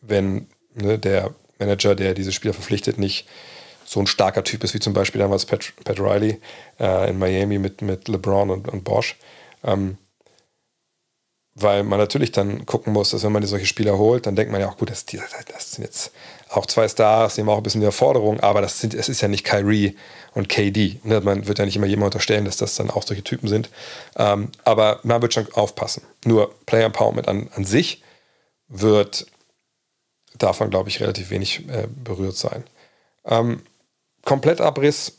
wenn 0.00 0.48
ne, 0.74 0.98
der 0.98 1.34
Manager, 1.58 1.94
der 1.94 2.14
diese 2.14 2.32
Spieler 2.32 2.54
verpflichtet, 2.54 2.98
nicht 2.98 3.26
so 3.84 4.00
ein 4.00 4.06
starker 4.06 4.44
Typ 4.44 4.64
ist, 4.64 4.74
wie 4.74 4.80
zum 4.80 4.92
Beispiel 4.92 5.20
damals 5.20 5.46
Pat, 5.46 5.72
Pat 5.84 6.00
Riley 6.00 6.40
äh, 6.80 7.10
in 7.10 7.18
Miami 7.18 7.58
mit, 7.58 7.82
mit 7.82 8.08
LeBron 8.08 8.50
und, 8.50 8.68
und 8.68 8.84
Bosch. 8.84 9.16
Ähm, 9.62 9.96
weil 11.54 11.84
man 11.84 11.98
natürlich 11.98 12.32
dann 12.32 12.66
gucken 12.66 12.92
muss, 12.92 13.10
dass 13.10 13.22
wenn 13.22 13.32
man 13.32 13.44
solche 13.46 13.66
Spieler 13.66 13.96
holt, 13.96 14.26
dann 14.26 14.36
denkt 14.36 14.52
man 14.52 14.60
ja 14.60 14.68
auch, 14.68 14.76
gut, 14.76 14.90
das, 14.90 15.06
das 15.06 15.72
sind 15.72 15.84
jetzt 15.84 16.12
auch 16.56 16.66
zwei 16.66 16.88
Stars, 16.88 17.34
die 17.34 17.40
haben 17.42 17.48
auch 17.48 17.58
ein 17.58 17.62
bisschen 17.62 17.80
die 17.80 17.86
Erforderung, 17.86 18.40
aber 18.40 18.60
das 18.60 18.80
sind, 18.80 18.94
es 18.94 19.08
ist 19.08 19.20
ja 19.20 19.28
nicht 19.28 19.44
Kyrie 19.44 19.96
und 20.34 20.48
KD. 20.48 21.00
Ne? 21.02 21.20
Man 21.20 21.46
wird 21.46 21.58
ja 21.58 21.64
nicht 21.64 21.76
immer 21.76 21.86
jemand 21.86 22.14
unterstellen, 22.14 22.44
dass 22.44 22.56
das 22.56 22.76
dann 22.76 22.90
auch 22.90 23.02
solche 23.02 23.24
Typen 23.24 23.48
sind. 23.48 23.70
Ähm, 24.16 24.50
aber 24.64 25.00
man 25.02 25.22
wird 25.22 25.34
schon 25.34 25.50
aufpassen. 25.54 26.02
Nur 26.24 26.54
Player 26.66 26.86
Empowerment 26.86 27.28
an, 27.28 27.48
an 27.54 27.64
sich 27.64 28.02
wird 28.68 29.26
davon, 30.38 30.70
glaube 30.70 30.88
ich, 30.88 31.00
relativ 31.00 31.30
wenig 31.30 31.68
äh, 31.68 31.86
berührt 31.88 32.36
sein. 32.36 32.64
Ähm, 33.24 33.62
Komplettabriss, 34.24 35.18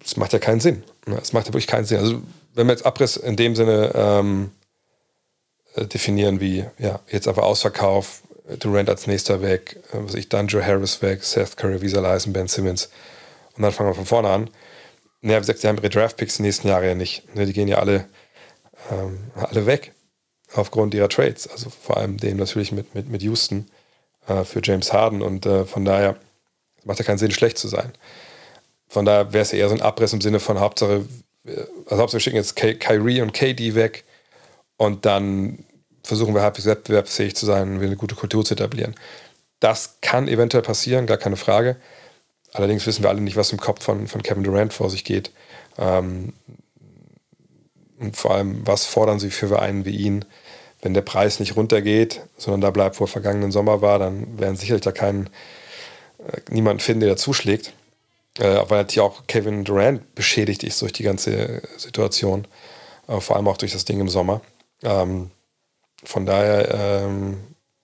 das 0.00 0.16
macht 0.16 0.32
ja 0.32 0.38
keinen 0.38 0.60
Sinn. 0.60 0.82
Es 1.20 1.32
macht 1.32 1.46
ja 1.46 1.52
wirklich 1.52 1.66
keinen 1.66 1.84
Sinn. 1.84 1.98
Also, 1.98 2.22
wenn 2.54 2.66
wir 2.66 2.72
jetzt 2.72 2.86
Abriss 2.86 3.16
in 3.16 3.36
dem 3.36 3.54
Sinne 3.54 3.92
ähm, 3.94 4.50
äh, 5.74 5.86
definieren 5.86 6.40
wie, 6.40 6.64
ja, 6.78 7.00
jetzt 7.08 7.28
einfach 7.28 7.44
Ausverkauf, 7.44 8.22
Durant 8.58 8.88
als 8.88 9.06
nächster 9.06 9.42
weg, 9.42 9.76
äh, 9.92 9.98
was 9.98 10.14
ich, 10.14 10.28
dann 10.28 10.46
Joe 10.46 10.64
Harris 10.64 11.02
weg, 11.02 11.24
Seth 11.24 11.56
Curry, 11.56 11.80
Visa 11.80 12.00
Leisen, 12.00 12.32
Ben 12.32 12.48
Simmons. 12.48 12.90
Und 13.56 13.62
dann 13.62 13.72
fangen 13.72 13.90
wir 13.90 13.94
von 13.94 14.06
vorne 14.06 14.28
an. 14.28 14.50
Naja, 15.20 15.38
wie 15.38 15.40
gesagt, 15.40 15.62
die 15.62 15.68
haben 15.68 15.78
ihre 15.78 15.88
Draftpicks 15.88 16.36
die 16.36 16.42
nächsten 16.42 16.68
Jahre 16.68 16.86
ja 16.86 16.94
nicht. 16.94 17.34
Ne, 17.34 17.46
die 17.46 17.52
gehen 17.52 17.68
ja 17.68 17.78
alle, 17.78 18.06
ähm, 18.90 19.30
alle 19.34 19.66
weg 19.66 19.92
aufgrund 20.54 20.94
ihrer 20.94 21.08
Trades. 21.08 21.48
Also 21.48 21.70
vor 21.70 21.96
allem 21.96 22.18
dem 22.18 22.36
natürlich 22.36 22.70
mit, 22.70 22.94
mit, 22.94 23.08
mit 23.08 23.22
Houston 23.22 23.66
äh, 24.28 24.44
für 24.44 24.60
James 24.62 24.92
Harden. 24.92 25.22
Und 25.22 25.46
äh, 25.46 25.64
von 25.64 25.84
daher 25.84 26.16
macht 26.84 26.98
ja 26.98 27.04
keinen 27.04 27.18
Sinn, 27.18 27.32
schlecht 27.32 27.58
zu 27.58 27.68
sein. 27.68 27.92
Von 28.88 29.04
daher 29.04 29.32
wäre 29.32 29.42
es 29.42 29.52
eher 29.52 29.68
so 29.68 29.74
ein 29.74 29.82
Abriss 29.82 30.12
im 30.12 30.20
Sinne 30.20 30.38
von 30.38 30.60
Hauptsache, 30.60 31.04
äh, 31.44 31.50
also 31.86 32.02
Hauptsache 32.02 32.14
wir 32.14 32.20
schicken 32.20 32.36
jetzt 32.36 32.56
Ky 32.56 32.76
Kyrie 32.76 33.22
und 33.22 33.32
KD 33.32 33.74
weg 33.74 34.04
und 34.76 35.04
dann 35.04 35.64
versuchen 36.06 36.34
wir 36.34 36.42
halbwegs 36.42 36.66
wettbewerbsfähig 36.66 37.34
zu 37.34 37.46
sein 37.46 37.76
und 37.76 37.82
eine 37.82 37.96
gute 37.96 38.14
Kultur 38.14 38.44
zu 38.44 38.54
etablieren. 38.54 38.94
Das 39.60 39.96
kann 40.00 40.28
eventuell 40.28 40.62
passieren, 40.62 41.06
gar 41.06 41.16
keine 41.16 41.36
Frage. 41.36 41.76
Allerdings 42.52 42.86
wissen 42.86 43.02
wir 43.02 43.10
alle 43.10 43.20
nicht, 43.20 43.36
was 43.36 43.52
im 43.52 43.58
Kopf 43.58 43.82
von, 43.82 44.06
von 44.06 44.22
Kevin 44.22 44.44
Durant 44.44 44.72
vor 44.72 44.88
sich 44.88 45.04
geht. 45.04 45.32
Ähm, 45.78 46.32
und 47.98 48.16
vor 48.16 48.34
allem, 48.34 48.66
was 48.66 48.84
fordern 48.84 49.18
sie 49.18 49.30
für 49.30 49.60
einen 49.60 49.84
wie 49.84 49.96
ihn? 49.96 50.24
Wenn 50.82 50.94
der 50.94 51.02
Preis 51.02 51.40
nicht 51.40 51.56
runtergeht, 51.56 52.20
sondern 52.36 52.60
da 52.60 52.70
bleibt, 52.70 53.00
wo 53.00 53.04
er 53.04 53.08
vergangenen 53.08 53.50
Sommer 53.50 53.80
war, 53.80 53.98
dann 53.98 54.38
werden 54.38 54.56
sicherlich 54.56 54.84
da 54.84 54.92
keinen 54.92 55.30
äh, 56.18 56.40
niemanden 56.50 56.80
finden, 56.80 57.00
der 57.00 57.10
da 57.10 57.16
zuschlägt. 57.16 57.72
Äh, 58.38 58.44
weil 58.68 58.78
natürlich 58.78 59.00
auch 59.00 59.26
Kevin 59.26 59.64
Durant 59.64 60.14
beschädigt 60.14 60.62
ist 60.62 60.80
durch 60.82 60.92
die 60.92 61.02
ganze 61.02 61.62
Situation. 61.76 62.46
Äh, 63.08 63.20
vor 63.20 63.36
allem 63.36 63.48
auch 63.48 63.56
durch 63.56 63.72
das 63.72 63.86
Ding 63.86 64.00
im 64.00 64.08
Sommer. 64.08 64.42
Ähm, 64.82 65.30
von 66.06 66.26
daher, 66.26 66.74
ähm, 66.74 67.38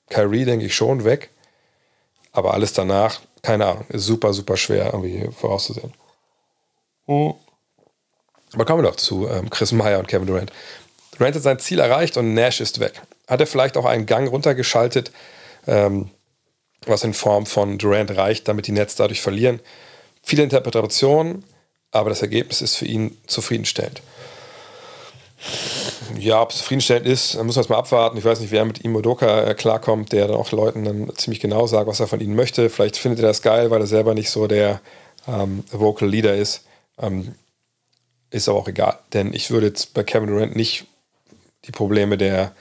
Kyrie 0.09 0.45
denke 0.45 0.67
ich 0.67 0.75
schon 0.75 1.05
weg. 1.05 1.31
Aber 2.33 2.55
alles 2.55 2.73
danach, 2.73 3.21
keine 3.43 3.67
Ahnung, 3.67 3.85
ist 3.89 4.07
super, 4.07 4.33
super 4.33 4.57
schwer 4.57 4.87
irgendwie 4.87 5.29
vorauszusehen. 5.33 5.93
Mhm. 7.07 7.35
Aber 8.55 8.65
kommen 8.65 8.83
wir 8.83 8.91
doch 8.91 8.97
zu 8.97 9.29
ähm, 9.29 9.51
Chris 9.51 9.73
Meyer 9.73 9.99
und 9.99 10.09
Kevin 10.09 10.27
Durant. 10.27 10.53
Durant 11.17 11.35
hat 11.37 11.43
sein 11.43 11.59
Ziel 11.59 11.79
erreicht 11.79 12.17
und 12.17 12.35
Nash 12.35 12.61
ist 12.61 12.81
weg. 12.81 13.03
Hat 13.27 13.41
er 13.41 13.47
vielleicht 13.47 13.77
auch 13.77 13.85
einen 13.85 14.07
Gang 14.07 14.31
runtergeschaltet? 14.31 15.11
Ähm, 15.67 16.11
was 16.87 17.05
in 17.05 17.15
Form 17.15 17.47
von 17.47 17.79
Durant 17.79 18.17
reicht, 18.17 18.49
damit 18.49 18.67
die 18.67 18.73
Nets 18.73 18.97
dadurch 18.97 19.21
verlieren. 19.21 19.61
Viele 20.23 20.43
Interpretationen, 20.43 21.45
aber 21.91 22.11
das 22.11 22.23
Ergebnis 22.23 22.63
ist 22.63 22.77
für 22.77 22.87
ihn 22.87 23.17
zufriedenstellend. 23.27 24.03
Ja, 26.18 26.42
ob 26.42 26.50
es 26.50 26.59
zufriedenstellend 26.59 27.07
ist, 27.07 27.35
muss 27.35 27.57
man 27.57 27.62
erstmal 27.62 27.78
abwarten. 27.78 28.16
Ich 28.16 28.24
weiß 28.24 28.40
nicht, 28.40 28.52
wer 28.52 28.64
mit 28.64 28.78
Imodoka 28.85 29.44
äh, 29.44 29.55
klarkommt, 29.55 30.12
der 30.12 30.28
dann 30.28 30.37
auch 30.37 30.52
Leuten 30.52 30.85
dann 30.85 31.12
ziemlich 31.16 31.40
genau 31.40 31.66
sagt, 31.66 31.87
was 31.87 32.00
er 32.00 32.07
von 32.07 32.20
ihnen 32.20 32.37
möchte. 32.37 32.70
Vielleicht 32.70 32.96
findet 32.96 33.20
er 33.20 33.28
das 33.28 33.42
geil, 33.42 33.70
weil 33.70 33.81
er 33.81 33.87
selber 33.87 34.14
nicht 34.14 34.31
so 34.31 34.46
der 34.46 34.81
ähm, 35.26 35.64
Vocal 35.72 36.09
Leader 36.09 36.35
ist. 36.35 36.64
Ähm, 37.00 37.35
ist 38.31 38.48
aber 38.48 38.59
auch 38.59 38.68
egal, 38.68 38.98
denn 39.12 39.35
ich 39.35 39.50
würde 39.50 39.66
jetzt 39.66 39.92
bei 39.94 40.05
Kevin 40.05 40.28
Durant 40.28 40.57
nicht 40.57 40.87
die 41.66 41.72
Probleme 41.72 42.16
der 42.16 42.52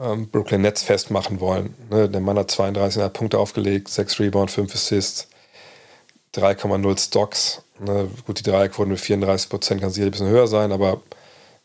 ähm, 0.00 0.28
Brooklyn 0.28 0.62
Nets 0.62 0.82
festmachen 0.82 1.40
wollen. 1.40 1.74
Ne? 1.90 2.08
Der 2.08 2.20
Mann 2.20 2.38
hat 2.38 2.50
32,5 2.50 3.08
Punkte 3.10 3.38
aufgelegt, 3.38 3.88
6 3.88 4.20
Rebounds, 4.20 4.54
5 4.54 4.74
Assists, 4.74 5.28
3,0 6.34 6.98
Stocks. 6.98 7.62
Ne? 7.80 8.08
Gut, 8.26 8.38
die 8.38 8.44
Dreierquote 8.44 8.90
mit 8.90 9.00
34 9.00 9.48
Prozent 9.48 9.80
kann 9.80 9.90
sicher 9.90 10.06
ein 10.06 10.12
bisschen 10.12 10.28
höher 10.28 10.46
sein, 10.46 10.72
aber 10.72 11.00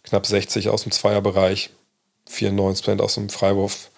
knapp 0.10 0.26
60 0.26 0.70
aus 0.70 0.84
dem 0.84 0.92
Zweierbereich, 0.92 1.72
94 2.28 2.84
Prozent 2.84 3.02
aus 3.02 3.16
dem 3.16 3.30
Freiwurf. 3.30 3.90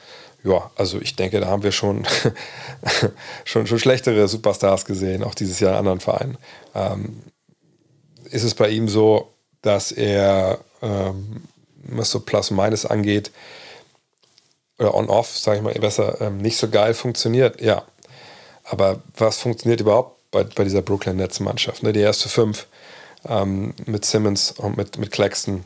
Ja, 0.44 0.72
also 0.76 1.00
ich 1.00 1.16
denke, 1.16 1.40
da 1.40 1.48
haben 1.48 1.64
wir 1.64 1.72
schon, 1.72 2.08
schon, 3.46 3.68
schon 3.68 3.80
schlechtere 3.80 4.28
Superstars 4.28 4.86
gesehen, 4.86 5.24
auch 5.24 5.36
dieses 5.36 5.60
Jahr 5.60 5.74
in 5.74 5.78
anderen 5.78 6.00
Vereinen. 6.00 6.38
Ähm, 6.74 7.22
ist 8.26 8.44
es 8.44 8.56
bei 8.56 8.70
ihm 8.70 8.88
so, 8.88 9.32
dass 9.62 9.92
er, 9.92 10.60
ähm, 10.82 11.44
was 11.84 12.10
so 12.10 12.20
Plus 12.20 12.50
und 12.50 12.58
Minus 12.58 12.86
angeht, 12.86 13.32
oder 14.80 14.96
on-off, 14.96 15.38
sage 15.38 15.58
ich 15.58 15.64
mal 15.64 15.74
besser, 15.76 16.20
ähm, 16.22 16.40
nicht 16.40 16.58
so 16.58 16.68
geil 16.68 16.96
funktioniert, 16.96 17.62
ja. 17.62 17.84
Aber 18.64 19.02
was 19.16 19.38
funktioniert 19.38 19.82
überhaupt 19.82 20.32
bei, 20.32 20.44
bei 20.44 20.64
dieser 20.64 20.82
Brooklyn 20.82 21.18
Nets 21.18 21.40
Mannschaft? 21.40 21.84
Ne? 21.84 21.94
Die 21.94 22.00
erste 22.00 22.30
fünf 22.30 22.68
ähm, 23.28 23.76
mit 23.86 24.06
Simmons 24.06 24.52
und 24.52 24.78
mit, 24.78 24.98
mit 24.98 25.12
Claxton 25.12 25.66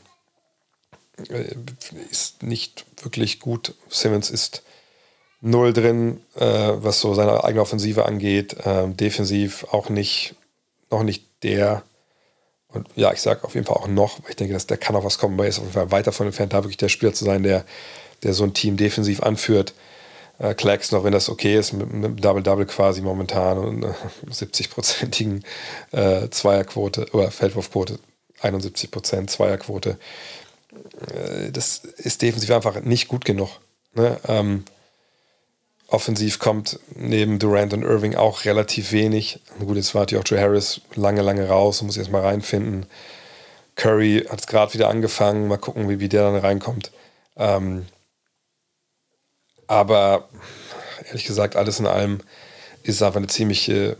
ist 2.11 2.43
nicht 2.43 2.85
wirklich 3.01 3.39
gut. 3.39 3.75
Simmons 3.89 4.29
ist 4.29 4.63
null 5.41 5.73
drin, 5.73 6.21
äh, 6.35 6.73
was 6.75 6.99
so 6.99 7.13
seine 7.13 7.43
eigene 7.43 7.61
Offensive 7.61 8.05
angeht. 8.05 8.55
Ähm, 8.65 8.97
defensiv 8.97 9.65
auch 9.71 9.89
nicht, 9.89 10.35
noch 10.89 11.03
nicht 11.03 11.25
der. 11.43 11.83
Und 12.67 12.87
ja, 12.95 13.13
ich 13.13 13.21
sage 13.21 13.43
auf 13.43 13.53
jeden 13.53 13.65
Fall 13.65 13.77
auch 13.77 13.87
noch, 13.87 14.21
weil 14.23 14.31
ich 14.31 14.35
denke, 14.35 14.53
dass 14.53 14.67
der 14.67 14.77
kann 14.77 14.95
auch 14.95 15.05
was 15.05 15.17
kommen, 15.17 15.37
weil 15.37 15.45
er 15.45 15.49
ist 15.49 15.59
auf 15.59 15.65
jeden 15.65 15.73
Fall 15.73 15.91
weiter 15.91 16.11
von 16.11 16.25
entfernt, 16.25 16.53
da 16.53 16.63
wirklich 16.63 16.77
der 16.77 16.89
Spieler 16.89 17.13
zu 17.13 17.23
sein, 17.23 17.43
der, 17.43 17.63
der 18.23 18.33
so 18.33 18.43
ein 18.43 18.53
Team 18.53 18.75
defensiv 18.75 19.21
anführt. 19.21 19.73
Äh, 20.39 20.53
Clax 20.55 20.91
noch, 20.91 21.03
wenn 21.03 21.13
das 21.13 21.29
okay 21.29 21.57
ist, 21.57 21.73
mit 21.73 21.89
einem 21.91 22.19
Double-Double 22.19 22.65
quasi 22.65 23.01
momentan 23.01 23.57
und 23.57 23.83
äh, 23.83 23.93
70-prozentigen 24.29 25.43
äh, 25.91 26.29
Zweierquote 26.29 27.07
oder 27.13 27.31
Feldwurfquote, 27.31 27.99
71 28.41 28.91
Prozent 28.91 29.29
Zweierquote. 29.29 29.97
Äh, 31.13 31.51
das 31.51 31.79
ist 31.79 32.21
defensiv 32.21 32.51
einfach 32.51 32.81
nicht 32.81 33.07
gut 33.07 33.25
genug. 33.25 33.49
Ne? 33.93 34.19
Ähm, 34.27 34.65
offensiv 35.87 36.39
kommt 36.39 36.79
neben 36.95 37.39
Durant 37.39 37.73
und 37.73 37.83
Irving 37.83 38.15
auch 38.15 38.45
relativ 38.45 38.91
wenig. 38.91 39.39
Gut, 39.59 39.77
jetzt 39.77 39.93
war 39.93 40.01
natürlich 40.01 40.23
auch 40.23 40.29
Joe 40.29 40.39
Harris 40.39 40.81
lange, 40.95 41.21
lange 41.21 41.47
raus 41.47 41.81
und 41.81 41.87
muss 41.87 41.95
jetzt 41.95 42.11
mal 42.11 42.21
reinfinden. 42.21 42.85
Curry 43.75 44.25
hat 44.29 44.39
es 44.39 44.47
gerade 44.47 44.73
wieder 44.73 44.89
angefangen. 44.89 45.47
Mal 45.47 45.57
gucken, 45.57 45.89
wie, 45.89 45.99
wie 45.99 46.09
der 46.09 46.23
dann 46.31 46.39
reinkommt. 46.39 46.91
Ähm, 47.37 47.85
aber 49.67 50.29
ehrlich 51.07 51.25
gesagt, 51.25 51.55
alles 51.55 51.79
in 51.79 51.87
allem 51.87 52.19
ist 52.83 52.95
es 52.95 53.01
einfach 53.01 53.17
eine 53.17 53.27
ziemliche 53.27 53.97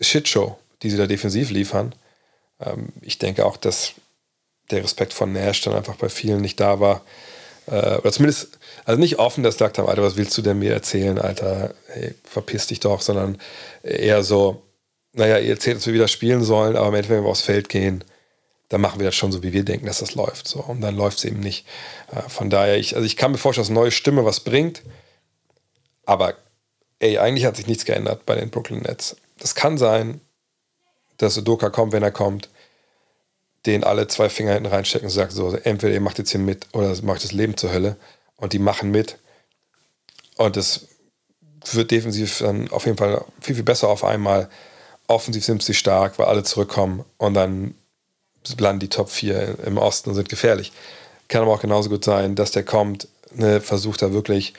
Shitshow, 0.00 0.58
die 0.82 0.90
sie 0.90 0.96
da 0.96 1.06
defensiv 1.06 1.50
liefern. 1.50 1.94
Ähm, 2.60 2.88
ich 3.00 3.18
denke 3.18 3.46
auch, 3.46 3.56
dass 3.56 3.94
der 4.70 4.84
Respekt 4.84 5.12
von 5.12 5.32
Nash 5.32 5.62
dann 5.62 5.74
einfach 5.74 5.96
bei 5.96 6.08
vielen 6.08 6.40
nicht 6.40 6.60
da 6.60 6.80
war. 6.80 7.02
Äh, 7.66 7.96
oder 7.96 8.12
zumindest, 8.12 8.58
also 8.84 8.98
nicht 9.00 9.18
offen, 9.18 9.42
dass 9.42 9.56
gesagt 9.56 9.78
haben, 9.78 9.88
Alter, 9.88 10.02
was 10.02 10.16
willst 10.16 10.36
du 10.36 10.42
denn 10.42 10.58
mir 10.58 10.72
erzählen, 10.72 11.18
Alter, 11.18 11.74
hey, 11.88 12.14
verpiss 12.24 12.66
dich 12.66 12.80
doch, 12.80 13.00
sondern 13.00 13.38
eher 13.82 14.22
so, 14.22 14.62
naja, 15.12 15.38
ihr 15.38 15.50
erzählt, 15.50 15.78
dass 15.78 15.86
wir 15.86 15.94
wieder 15.94 16.08
spielen 16.08 16.44
sollen, 16.44 16.76
aber 16.76 16.92
wenn 16.92 17.08
wir 17.08 17.24
aufs 17.24 17.40
Feld 17.42 17.68
gehen, 17.68 18.04
dann 18.68 18.80
machen 18.82 19.00
wir 19.00 19.06
das 19.06 19.14
schon 19.14 19.32
so, 19.32 19.42
wie 19.42 19.52
wir 19.52 19.64
denken, 19.64 19.86
dass 19.86 20.00
das 20.00 20.14
läuft. 20.14 20.46
So. 20.46 20.60
Und 20.60 20.80
dann 20.82 20.96
läuft 20.96 21.18
es 21.18 21.24
eben 21.24 21.40
nicht. 21.40 21.66
Äh, 22.12 22.28
von 22.28 22.50
daher, 22.50 22.76
ich, 22.76 22.94
also 22.94 23.06
ich 23.06 23.16
kann 23.16 23.32
mir 23.32 23.38
vorstellen, 23.38 23.66
dass 23.66 23.74
neue 23.74 23.90
Stimme 23.90 24.24
was 24.24 24.40
bringt. 24.40 24.82
Aber 26.04 26.34
ey, 26.98 27.18
eigentlich 27.18 27.46
hat 27.46 27.56
sich 27.56 27.66
nichts 27.66 27.84
geändert 27.84 28.26
bei 28.26 28.34
den 28.34 28.50
Brooklyn 28.50 28.80
Nets. 28.80 29.16
Das 29.38 29.54
kann 29.54 29.78
sein, 29.78 30.20
dass 31.16 31.38
Udoka 31.38 31.70
kommt, 31.70 31.92
wenn 31.92 32.02
er 32.02 32.10
kommt, 32.10 32.48
den 33.66 33.84
alle 33.84 34.08
zwei 34.08 34.28
Finger 34.28 34.54
hinten 34.54 34.68
reinstecken 34.68 35.06
und 35.06 35.12
sagt 35.12 35.32
so, 35.32 35.54
entweder 35.54 35.92
ihr 35.92 36.00
macht 36.00 36.18
jetzt 36.18 36.30
hier 36.30 36.40
mit 36.40 36.66
oder 36.72 36.94
macht 37.02 37.24
das 37.24 37.32
Leben 37.32 37.56
zur 37.56 37.72
Hölle. 37.72 37.96
Und 38.36 38.52
die 38.52 38.60
machen 38.60 38.90
mit. 38.90 39.18
Und 40.36 40.56
es 40.56 40.86
wird 41.72 41.90
defensiv 41.90 42.38
dann 42.38 42.70
auf 42.70 42.86
jeden 42.86 42.96
Fall 42.96 43.24
viel, 43.40 43.56
viel 43.56 43.64
besser 43.64 43.88
auf 43.88 44.04
einmal. 44.04 44.48
Offensiv 45.08 45.44
sind 45.44 45.62
sie 45.62 45.74
stark, 45.74 46.18
weil 46.18 46.26
alle 46.26 46.44
zurückkommen 46.44 47.04
und 47.16 47.34
dann 47.34 47.74
landen 48.58 48.80
die 48.80 48.88
Top 48.88 49.10
4 49.10 49.58
im 49.66 49.78
Osten 49.78 50.10
und 50.10 50.14
sind 50.14 50.28
gefährlich. 50.28 50.72
Kann 51.28 51.42
aber 51.42 51.52
auch 51.52 51.60
genauso 51.60 51.90
gut 51.90 52.04
sein, 52.04 52.34
dass 52.34 52.52
der 52.52 52.62
kommt, 52.62 53.08
ne, 53.32 53.60
versucht 53.60 54.02
da 54.02 54.12
wirklich 54.12 54.54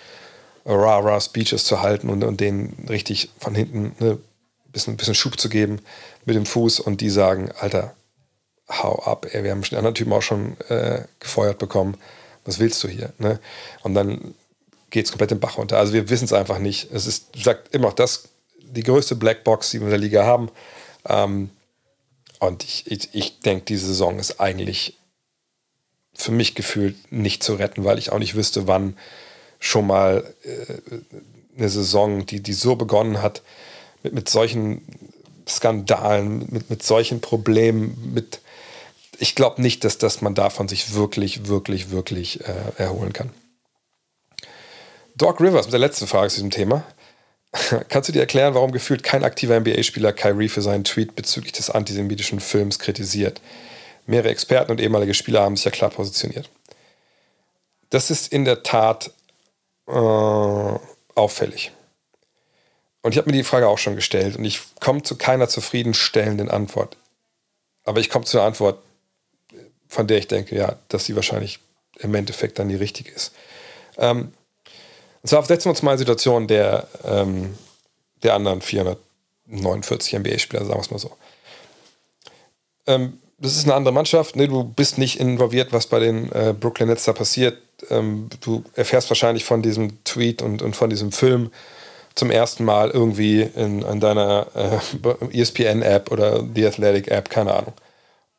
rah-rah 0.66 1.22
Speeches 1.22 1.64
zu 1.64 1.82
halten 1.82 2.10
und, 2.10 2.24
und 2.24 2.40
denen 2.40 2.86
richtig 2.90 3.30
von 3.40 3.56
hinten 3.56 3.96
ne, 4.00 4.18
bisschen, 4.72 4.98
bisschen 4.98 5.16
Schub 5.16 5.40
zu 5.40 5.50
geben 5.50 5.80
mit 6.26 6.36
dem 6.36 6.46
Fuß 6.46 6.80
und 6.80 7.02
die 7.02 7.10
sagen, 7.10 7.52
Alter, 7.60 7.96
hau 8.70 9.00
ab, 9.04 9.28
ey, 9.32 9.44
wir 9.44 9.52
haben 9.52 9.62
den 9.62 9.78
anderen 9.78 9.96
Typen 9.96 10.14
auch 10.14 10.22
schon 10.22 10.58
äh, 10.70 11.04
gefeuert 11.20 11.58
bekommen. 11.58 11.98
Was 12.46 12.60
willst 12.60 12.84
du 12.84 12.88
hier? 12.88 13.14
Ne? 13.18 13.40
Und 13.84 13.96
dann 13.96 14.36
geht 14.90 15.06
es 15.06 15.12
komplett 15.12 15.32
den 15.32 15.40
Bach 15.40 15.58
runter. 15.58 15.78
Also 15.78 15.94
wir 15.94 16.10
wissen 16.10 16.26
es 16.26 16.34
einfach 16.34 16.60
nicht. 16.60 16.92
Es 16.92 17.06
ist, 17.06 17.34
gesagt, 17.34 17.74
immer 17.74 17.88
noch 17.88 17.94
das, 17.94 18.30
die 18.62 18.84
größte 18.84 19.16
Blackbox, 19.16 19.72
die 19.72 19.80
wir 19.80 19.86
in 19.86 19.92
der 19.92 20.00
Liga 20.00 20.26
haben. 20.26 20.50
Ähm, 21.08 21.50
und 22.40 22.64
ich, 22.64 22.90
ich, 22.90 23.10
ich 23.14 23.40
denke, 23.40 23.66
diese 23.66 23.88
Saison 23.88 24.20
ist 24.20 24.40
eigentlich 24.40 24.98
für 26.14 26.32
mich 26.32 26.56
gefühlt 26.56 27.12
nicht 27.12 27.44
zu 27.44 27.56
retten, 27.56 27.84
weil 27.84 27.98
ich 27.98 28.12
auch 28.12 28.20
nicht 28.20 28.36
wüsste, 28.36 28.68
wann 28.68 28.98
schon 29.60 29.88
mal 29.88 30.34
äh, 30.44 30.98
eine 31.58 31.70
Saison, 31.70 32.26
die, 32.26 32.42
die 32.42 32.54
so 32.54 32.76
begonnen 32.76 33.22
hat, 33.22 33.42
mit, 34.04 34.14
mit 34.14 34.30
solchen 34.30 34.82
Skandalen, 35.48 36.48
mit, 36.50 36.70
mit 36.70 36.84
solchen 36.84 37.22
Problemen, 37.22 38.14
mit 38.14 38.40
ich 39.20 39.36
glaube 39.36 39.62
nicht, 39.62 39.84
dass, 39.84 39.98
dass 39.98 40.22
man 40.22 40.36
davon 40.36 40.68
sich 40.68 40.94
wirklich, 40.94 41.48
wirklich, 41.48 41.92
wirklich 41.92 42.42
äh, 42.42 42.54
erholen 42.78 43.14
kann. 43.14 43.32
Doc 45.16 45.42
Rivers 45.42 45.66
mit 45.66 45.74
der 45.74 45.80
letzten 45.80 46.08
Frage 46.08 46.30
zu 46.30 46.38
diesem 46.38 46.52
Thema. 46.52 46.84
Kannst 47.90 48.08
du 48.08 48.14
dir 48.14 48.22
erklären, 48.22 48.54
warum 48.54 48.72
gefühlt 48.72 49.04
kein 49.04 49.24
aktiver 49.24 49.60
NBA-Spieler 49.60 50.14
Kyrie 50.14 50.50
für 50.50 50.62
seinen 50.62 50.84
Tweet 50.84 51.16
bezüglich 51.16 51.52
des 51.52 51.70
antisemitischen 51.70 52.40
Films 52.40 52.80
kritisiert? 52.80 53.42
Mehrere 54.06 54.30
Experten 54.30 54.72
und 54.72 54.80
ehemalige 54.80 55.14
Spieler 55.14 55.42
haben 55.42 55.56
sich 55.56 55.66
ja 55.66 55.72
klar 55.72 55.90
positioniert. 55.90 56.50
Das 57.90 58.12
ist 58.12 58.32
in 58.32 58.46
der 58.46 58.64
Tat 58.64 59.12
äh, 59.88 59.92
auffällig. 61.16 61.72
Und 63.02 63.12
ich 63.12 63.18
habe 63.18 63.30
mir 63.30 63.38
die 63.38 63.44
Frage 63.44 63.68
auch 63.68 63.78
schon 63.78 63.96
gestellt 63.96 64.36
und 64.36 64.46
ich 64.46 64.62
komme 64.80 65.04
zu 65.04 65.18
keiner 65.18 65.48
zufriedenstellenden 65.48 66.50
Antwort. 66.50 66.98
Aber 67.84 68.00
ich 68.00 68.10
komme 68.10 68.26
zu 68.26 68.38
einer 68.38 68.48
Antwort, 68.48 68.82
von 69.90 70.08
der 70.08 70.20
ich 70.20 70.28
denke, 70.28 70.56
ja, 70.56 70.78
dass 70.88 71.06
sie 71.06 71.16
wahrscheinlich 71.16 71.60
im 71.98 72.16
Endeffekt 72.16 72.60
dann 72.60 72.70
die 72.70 72.76
richtige 72.76 73.12
ist. 73.12 73.34
Ähm, 73.98 74.32
und 75.22 75.28
zwar 75.28 75.44
setzen 75.44 75.66
wir 75.66 75.72
uns 75.72 75.82
mal 75.82 75.92
in 75.92 75.98
die 75.98 76.04
Situation 76.04 76.48
der, 76.48 76.88
ähm, 77.04 77.58
der 78.24 78.36
anderen 78.36 78.62
449 78.62 80.14
NBA-Spieler, 80.14 80.64
sagen 80.64 80.78
wir 80.78 80.82
es 80.82 80.92
mal 80.92 81.00
so. 81.00 81.12
Ähm, 82.88 83.20
das 83.40 83.56
ist 83.56 83.66
eine 83.66 83.74
andere 83.74 83.94
Mannschaft. 83.94 84.36
Ne? 84.36 84.48
Du 84.48 84.64
bist 84.64 84.98
nicht 84.98 85.20
involviert, 85.20 85.74
was 85.74 85.88
bei 85.88 86.00
den 86.00 86.32
äh, 86.32 86.54
Brooklyn 86.58 86.88
Nets 86.88 87.06
da 87.06 87.14
passiert. 87.14 87.58
Ähm, 87.90 88.30
du 88.42 88.64
erfährst 88.76 89.10
wahrscheinlich 89.10 89.44
von 89.44 89.62
diesem 89.62 90.04
Tweet 90.04 90.42
und, 90.42 90.62
und 90.62 90.76
von 90.76 90.90
diesem 90.90 91.12
Film 91.12 91.52
zum 92.16 92.32
ersten 92.32 92.66
Mal 92.66 92.92
irgendwie 92.92 93.42
in, 93.42 93.82
in 93.82 94.00
deiner 94.00 94.48
äh, 95.32 95.38
ESPN-App 95.42 96.12
oder 96.12 96.44
The 96.54 96.68
Athletic-App, 96.68 97.30
keine 97.30 97.54
Ahnung. 97.54 97.74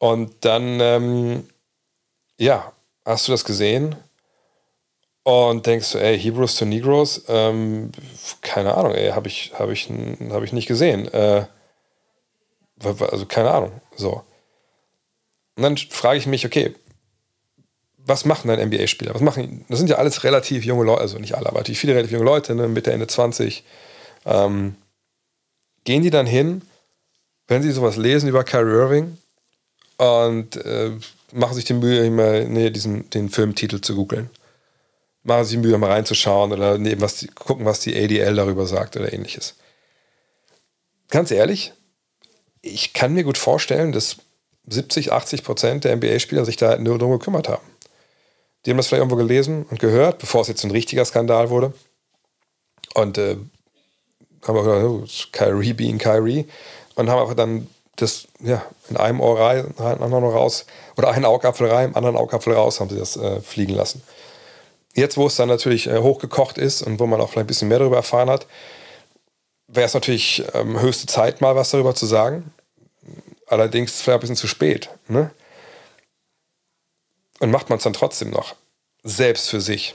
Und 0.00 0.46
dann, 0.46 0.80
ähm, 0.80 1.46
ja, 2.38 2.72
hast 3.04 3.28
du 3.28 3.32
das 3.32 3.44
gesehen 3.44 3.96
und 5.24 5.66
denkst 5.66 5.92
du, 5.92 5.98
ey, 5.98 6.18
Hebrews 6.18 6.56
to 6.56 6.64
Negroes, 6.64 7.26
ähm, 7.28 7.92
keine 8.40 8.74
Ahnung, 8.74 8.94
ey, 8.94 9.10
habe 9.10 9.28
ich, 9.28 9.52
hab 9.58 9.68
ich, 9.68 9.90
hab 10.30 10.42
ich 10.42 10.54
nicht 10.54 10.68
gesehen. 10.68 11.06
Äh, 11.12 11.44
also 12.82 13.26
keine 13.26 13.50
Ahnung, 13.50 13.72
so. 13.94 14.24
Und 15.56 15.64
dann 15.64 15.76
frage 15.76 16.18
ich 16.18 16.26
mich, 16.26 16.46
okay, 16.46 16.74
was 17.98 18.24
machen 18.24 18.48
dann 18.48 18.58
NBA-Spieler? 18.58 19.12
Was 19.12 19.20
machen, 19.20 19.66
das 19.68 19.80
sind 19.80 19.90
ja 19.90 19.96
alles 19.96 20.24
relativ 20.24 20.64
junge 20.64 20.84
Leute, 20.84 21.02
also 21.02 21.18
nicht 21.18 21.34
alle, 21.34 21.46
aber 21.46 21.58
natürlich 21.58 21.78
viele 21.78 21.92
relativ 21.92 22.12
junge 22.12 22.24
Leute, 22.24 22.54
ne, 22.54 22.68
Mitte, 22.68 22.90
Ende 22.90 23.06
20. 23.06 23.64
Ähm, 24.24 24.76
gehen 25.84 26.02
die 26.02 26.08
dann 26.08 26.26
hin, 26.26 26.62
wenn 27.48 27.62
sie 27.62 27.70
sowas 27.70 27.98
lesen 27.98 28.30
über 28.30 28.44
Kyrie 28.44 28.72
Irving 28.72 29.18
und 30.00 30.56
äh, 30.56 30.92
machen 31.30 31.54
sich 31.54 31.66
die 31.66 31.74
Mühe, 31.74 32.06
immer 32.06 32.40
nee, 32.40 32.70
diesen, 32.70 33.10
den 33.10 33.28
Filmtitel 33.28 33.82
zu 33.82 33.94
googeln. 33.94 34.30
Machen 35.24 35.44
sich 35.44 35.58
die 35.58 35.66
Mühe, 35.66 35.76
mal 35.76 35.90
reinzuschauen 35.90 36.52
oder 36.52 36.78
nee, 36.78 36.96
was 36.98 37.16
die, 37.16 37.26
gucken, 37.26 37.66
was 37.66 37.80
die 37.80 37.94
ADL 37.94 38.34
darüber 38.34 38.66
sagt 38.66 38.96
oder 38.96 39.12
ähnliches. 39.12 39.56
Ganz 41.10 41.30
ehrlich, 41.30 41.74
ich 42.62 42.94
kann 42.94 43.12
mir 43.12 43.24
gut 43.24 43.36
vorstellen, 43.36 43.92
dass 43.92 44.16
70, 44.68 45.12
80 45.12 45.44
Prozent 45.44 45.84
der 45.84 45.94
NBA-Spieler 45.96 46.46
sich 46.46 46.56
da 46.56 46.78
nur 46.78 46.98
darum 46.98 47.18
gekümmert 47.18 47.50
haben. 47.50 47.66
Die 48.64 48.70
haben 48.70 48.78
das 48.78 48.86
vielleicht 48.86 49.00
irgendwo 49.00 49.16
gelesen 49.16 49.66
und 49.68 49.80
gehört, 49.80 50.18
bevor 50.18 50.40
es 50.40 50.48
jetzt 50.48 50.64
ein 50.64 50.70
richtiger 50.70 51.04
Skandal 51.04 51.50
wurde. 51.50 51.74
Und 52.94 53.18
äh, 53.18 53.36
haben 54.46 54.56
auch 54.56 54.64
gedacht, 54.64 54.84
oh, 54.84 55.04
Kyrie 55.32 55.74
being 55.74 55.98
Kyrie. 55.98 56.46
Und 56.94 57.10
haben 57.10 57.20
einfach 57.20 57.36
dann 57.36 57.66
das 58.02 58.28
ja, 58.40 58.64
in 58.88 58.96
einem 58.96 59.20
Ohr 59.20 59.38
rein, 59.38 59.74
anderen 59.78 60.24
Ohr 60.24 60.32
raus, 60.32 60.66
oder 60.96 61.10
einen 61.10 61.24
Augapfel 61.24 61.70
rein, 61.70 61.90
im 61.90 61.96
anderen 61.96 62.16
Augapfel 62.16 62.54
raus, 62.54 62.80
haben 62.80 62.90
sie 62.90 62.98
das 62.98 63.16
äh, 63.16 63.40
fliegen 63.40 63.74
lassen. 63.74 64.02
Jetzt, 64.94 65.16
wo 65.16 65.26
es 65.26 65.36
dann 65.36 65.48
natürlich 65.48 65.86
äh, 65.86 65.98
hochgekocht 65.98 66.58
ist 66.58 66.82
und 66.82 66.98
wo 66.98 67.06
man 67.06 67.20
auch 67.20 67.30
vielleicht 67.30 67.44
ein 67.44 67.46
bisschen 67.46 67.68
mehr 67.68 67.78
darüber 67.78 67.96
erfahren 67.96 68.28
hat, 68.28 68.46
wäre 69.68 69.86
es 69.86 69.94
natürlich 69.94 70.42
ähm, 70.54 70.80
höchste 70.80 71.06
Zeit, 71.06 71.40
mal 71.40 71.54
was 71.54 71.70
darüber 71.70 71.94
zu 71.94 72.06
sagen. 72.06 72.52
Allerdings 73.46 74.00
vielleicht 74.00 74.18
ein 74.18 74.20
bisschen 74.20 74.36
zu 74.36 74.48
spät. 74.48 74.90
Ne? 75.08 75.30
Und 77.38 77.50
macht 77.50 77.68
man 77.68 77.78
es 77.78 77.84
dann 77.84 77.92
trotzdem 77.92 78.30
noch. 78.30 78.56
Selbst 79.02 79.48
für 79.48 79.60
sich. 79.60 79.94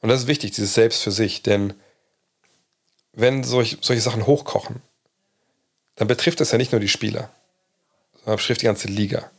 Und 0.00 0.08
das 0.08 0.22
ist 0.22 0.26
wichtig, 0.26 0.52
dieses 0.52 0.74
Selbst 0.74 1.02
für 1.02 1.12
sich. 1.12 1.42
Denn 1.42 1.74
wenn 3.12 3.42
solch, 3.44 3.78
solche 3.80 4.02
Sachen 4.02 4.26
hochkochen, 4.26 4.82
dann 5.98 6.08
betrifft 6.08 6.40
das 6.40 6.52
ja 6.52 6.58
nicht 6.58 6.72
nur 6.72 6.80
die 6.80 6.88
Spieler, 6.88 7.28
sondern 8.14 8.36
betrifft 8.36 8.62
die 8.62 8.66
ganze 8.66 8.88
Liga. 8.88 9.30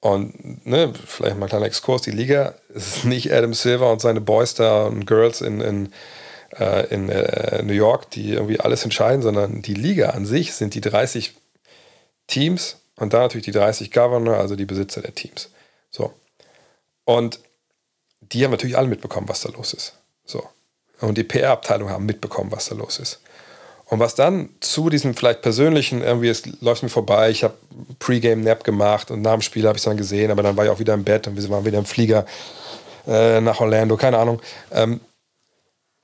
Und 0.00 0.66
ne, 0.66 0.92
vielleicht 1.06 1.38
mal 1.38 1.46
ein 1.46 1.48
kleiner 1.48 1.66
Exkurs, 1.66 2.02
die 2.02 2.10
Liga 2.10 2.54
ist 2.68 3.04
nicht 3.04 3.32
Adam 3.32 3.54
Silver 3.54 3.90
und 3.90 4.00
seine 4.00 4.20
Boys 4.20 4.54
da 4.54 4.84
und 4.84 5.06
Girls 5.06 5.40
in, 5.40 5.60
in, 5.60 5.92
äh, 6.58 6.86
in 6.92 7.08
äh, 7.08 7.62
New 7.62 7.72
York, 7.72 8.10
die 8.10 8.32
irgendwie 8.32 8.60
alles 8.60 8.84
entscheiden, 8.84 9.22
sondern 9.22 9.62
die 9.62 9.74
Liga 9.74 10.10
an 10.10 10.26
sich 10.26 10.54
sind 10.54 10.74
die 10.74 10.80
30 10.80 11.34
Teams 12.26 12.76
Und 12.96 13.14
da 13.14 13.20
natürlich 13.20 13.44
die 13.44 13.52
30 13.52 13.90
Governor, 13.90 14.36
also 14.36 14.54
die 14.54 14.66
Besitzer 14.66 15.00
der 15.00 15.14
Teams. 15.14 15.50
So. 15.90 16.12
Und 17.04 17.40
die 18.20 18.44
haben 18.44 18.50
natürlich 18.50 18.76
alle 18.76 18.88
mitbekommen, 18.88 19.28
was 19.28 19.40
da 19.40 19.50
los 19.50 19.72
ist. 19.72 19.94
So. 20.24 20.46
Und 21.00 21.16
die 21.16 21.24
PR-Abteilung 21.24 21.90
haben 21.90 22.06
mitbekommen, 22.06 22.52
was 22.52 22.68
da 22.68 22.74
los 22.74 22.98
ist. 22.98 23.20
Und 23.92 23.98
was 23.98 24.14
dann 24.14 24.48
zu 24.60 24.88
diesem 24.88 25.14
vielleicht 25.14 25.42
persönlichen, 25.42 26.00
irgendwie, 26.00 26.30
es 26.30 26.44
läuft 26.62 26.82
mir 26.82 26.88
vorbei, 26.88 27.28
ich 27.28 27.44
habe 27.44 27.52
Pre-Game-Nap 27.98 28.64
gemacht 28.64 29.10
und 29.10 29.20
nach 29.20 29.32
dem 29.32 29.42
Spiel 29.42 29.66
habe 29.66 29.76
ich 29.76 29.82
es 29.82 29.84
dann 29.84 29.98
gesehen, 29.98 30.30
aber 30.30 30.42
dann 30.42 30.56
war 30.56 30.64
ich 30.64 30.70
auch 30.70 30.78
wieder 30.78 30.94
im 30.94 31.04
Bett 31.04 31.26
und 31.26 31.36
wir 31.36 31.50
waren 31.50 31.66
wieder 31.66 31.76
im 31.76 31.84
Flieger 31.84 32.24
äh, 33.06 33.38
nach 33.42 33.60
Orlando, 33.60 33.98
keine 33.98 34.16
Ahnung. 34.16 34.40
Ähm, 34.70 35.02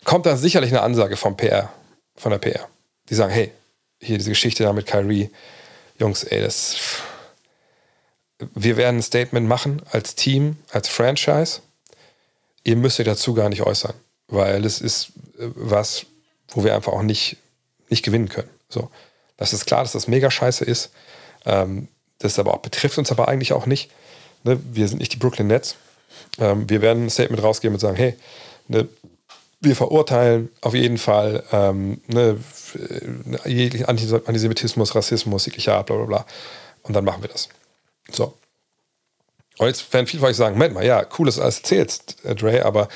kommt 0.04 0.26
dann 0.26 0.36
sicherlich 0.36 0.70
eine 0.70 0.82
Ansage 0.82 1.16
vom 1.16 1.34
PR, 1.34 1.72
von 2.14 2.30
der 2.30 2.36
PR. 2.36 2.68
Die 3.08 3.14
sagen, 3.14 3.32
hey, 3.32 3.52
hier 4.02 4.18
diese 4.18 4.32
Geschichte 4.32 4.64
da 4.64 4.74
mit 4.74 4.84
Kyrie, 4.84 5.30
Jungs, 5.98 6.24
ey, 6.24 6.42
das. 6.42 6.76
Wir 8.54 8.76
werden 8.76 8.98
ein 8.98 9.02
Statement 9.02 9.48
machen 9.48 9.80
als 9.90 10.14
Team, 10.14 10.58
als 10.72 10.88
Franchise. 10.88 11.62
Ihr 12.64 12.76
müsst 12.76 13.00
euch 13.00 13.06
dazu 13.06 13.32
gar 13.32 13.48
nicht 13.48 13.62
äußern, 13.62 13.94
weil 14.26 14.66
es 14.66 14.82
ist 14.82 15.12
äh, 15.38 15.48
was, 15.54 16.04
wo 16.48 16.64
wir 16.64 16.74
einfach 16.74 16.92
auch 16.92 17.00
nicht, 17.00 17.38
nicht 17.90 18.04
gewinnen 18.04 18.28
können. 18.28 18.50
So. 18.68 18.90
Das 19.36 19.52
ist 19.52 19.66
klar, 19.66 19.82
dass 19.82 19.92
das 19.92 20.08
mega 20.08 20.30
scheiße 20.30 20.64
ist. 20.64 20.90
Ähm, 21.46 21.88
das 22.18 22.38
aber 22.38 22.54
auch 22.54 22.58
betrifft 22.58 22.98
uns 22.98 23.10
aber 23.10 23.28
eigentlich 23.28 23.52
auch 23.52 23.66
nicht. 23.66 23.90
Ne? 24.44 24.58
Wir 24.72 24.88
sind 24.88 24.98
nicht 24.98 25.12
die 25.12 25.16
Brooklyn 25.16 25.46
Nets. 25.46 25.76
Ähm, 26.38 26.68
wir 26.68 26.82
werden 26.82 27.06
ein 27.06 27.10
Statement 27.10 27.42
rausgeben 27.42 27.74
und 27.74 27.80
sagen, 27.80 27.96
hey, 27.96 28.16
ne, 28.66 28.88
wir 29.60 29.76
verurteilen 29.76 30.50
auf 30.60 30.74
jeden 30.74 30.98
Fall 30.98 31.44
ähm, 31.52 32.00
ne, 32.06 32.38
jeglichen 33.44 33.86
Antisemitismus, 33.86 34.94
Rassismus, 34.94 35.46
jeglicher 35.46 35.74
Art, 35.76 35.86
bla 35.86 35.96
bla 35.96 36.04
bla. 36.06 36.26
Und 36.82 36.94
dann 36.94 37.04
machen 37.04 37.22
wir 37.22 37.28
das. 37.28 37.48
So. 38.10 38.34
Und 39.58 39.66
jetzt 39.66 39.92
werden 39.92 40.06
viele 40.06 40.20
von 40.20 40.30
euch 40.30 40.36
sagen, 40.36 40.54
Moment 40.54 40.74
mal, 40.74 40.84
ja, 40.86 41.04
cool, 41.18 41.26
dass 41.26 41.36
du 41.36 41.42
alles 41.42 41.58
erzählst, 41.58 42.24
äh, 42.24 42.34
Dre, 42.34 42.64
aber 42.64 42.88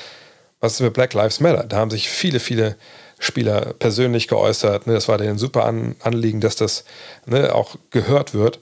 was 0.59 0.73
ist 0.73 0.79
mit 0.79 0.93
Black 0.93 1.13
Lives 1.13 1.41
Matter? 1.41 1.65
Da 1.65 1.77
haben 1.77 1.91
sich 1.91 2.09
viele, 2.09 2.39
viele 2.39 2.77
Spieler 3.23 3.73
persönlich 3.73 4.27
geäußert. 4.27 4.85
Ne? 4.85 4.93
Das 4.93 5.07
war 5.07 5.17
denen 5.17 5.37
super 5.37 5.65
an, 5.65 5.95
Anliegen, 6.01 6.41
dass 6.41 6.57
das 6.57 6.83
ne, 7.25 7.55
auch 7.55 7.77
gehört 7.89 8.33
wird. 8.33 8.59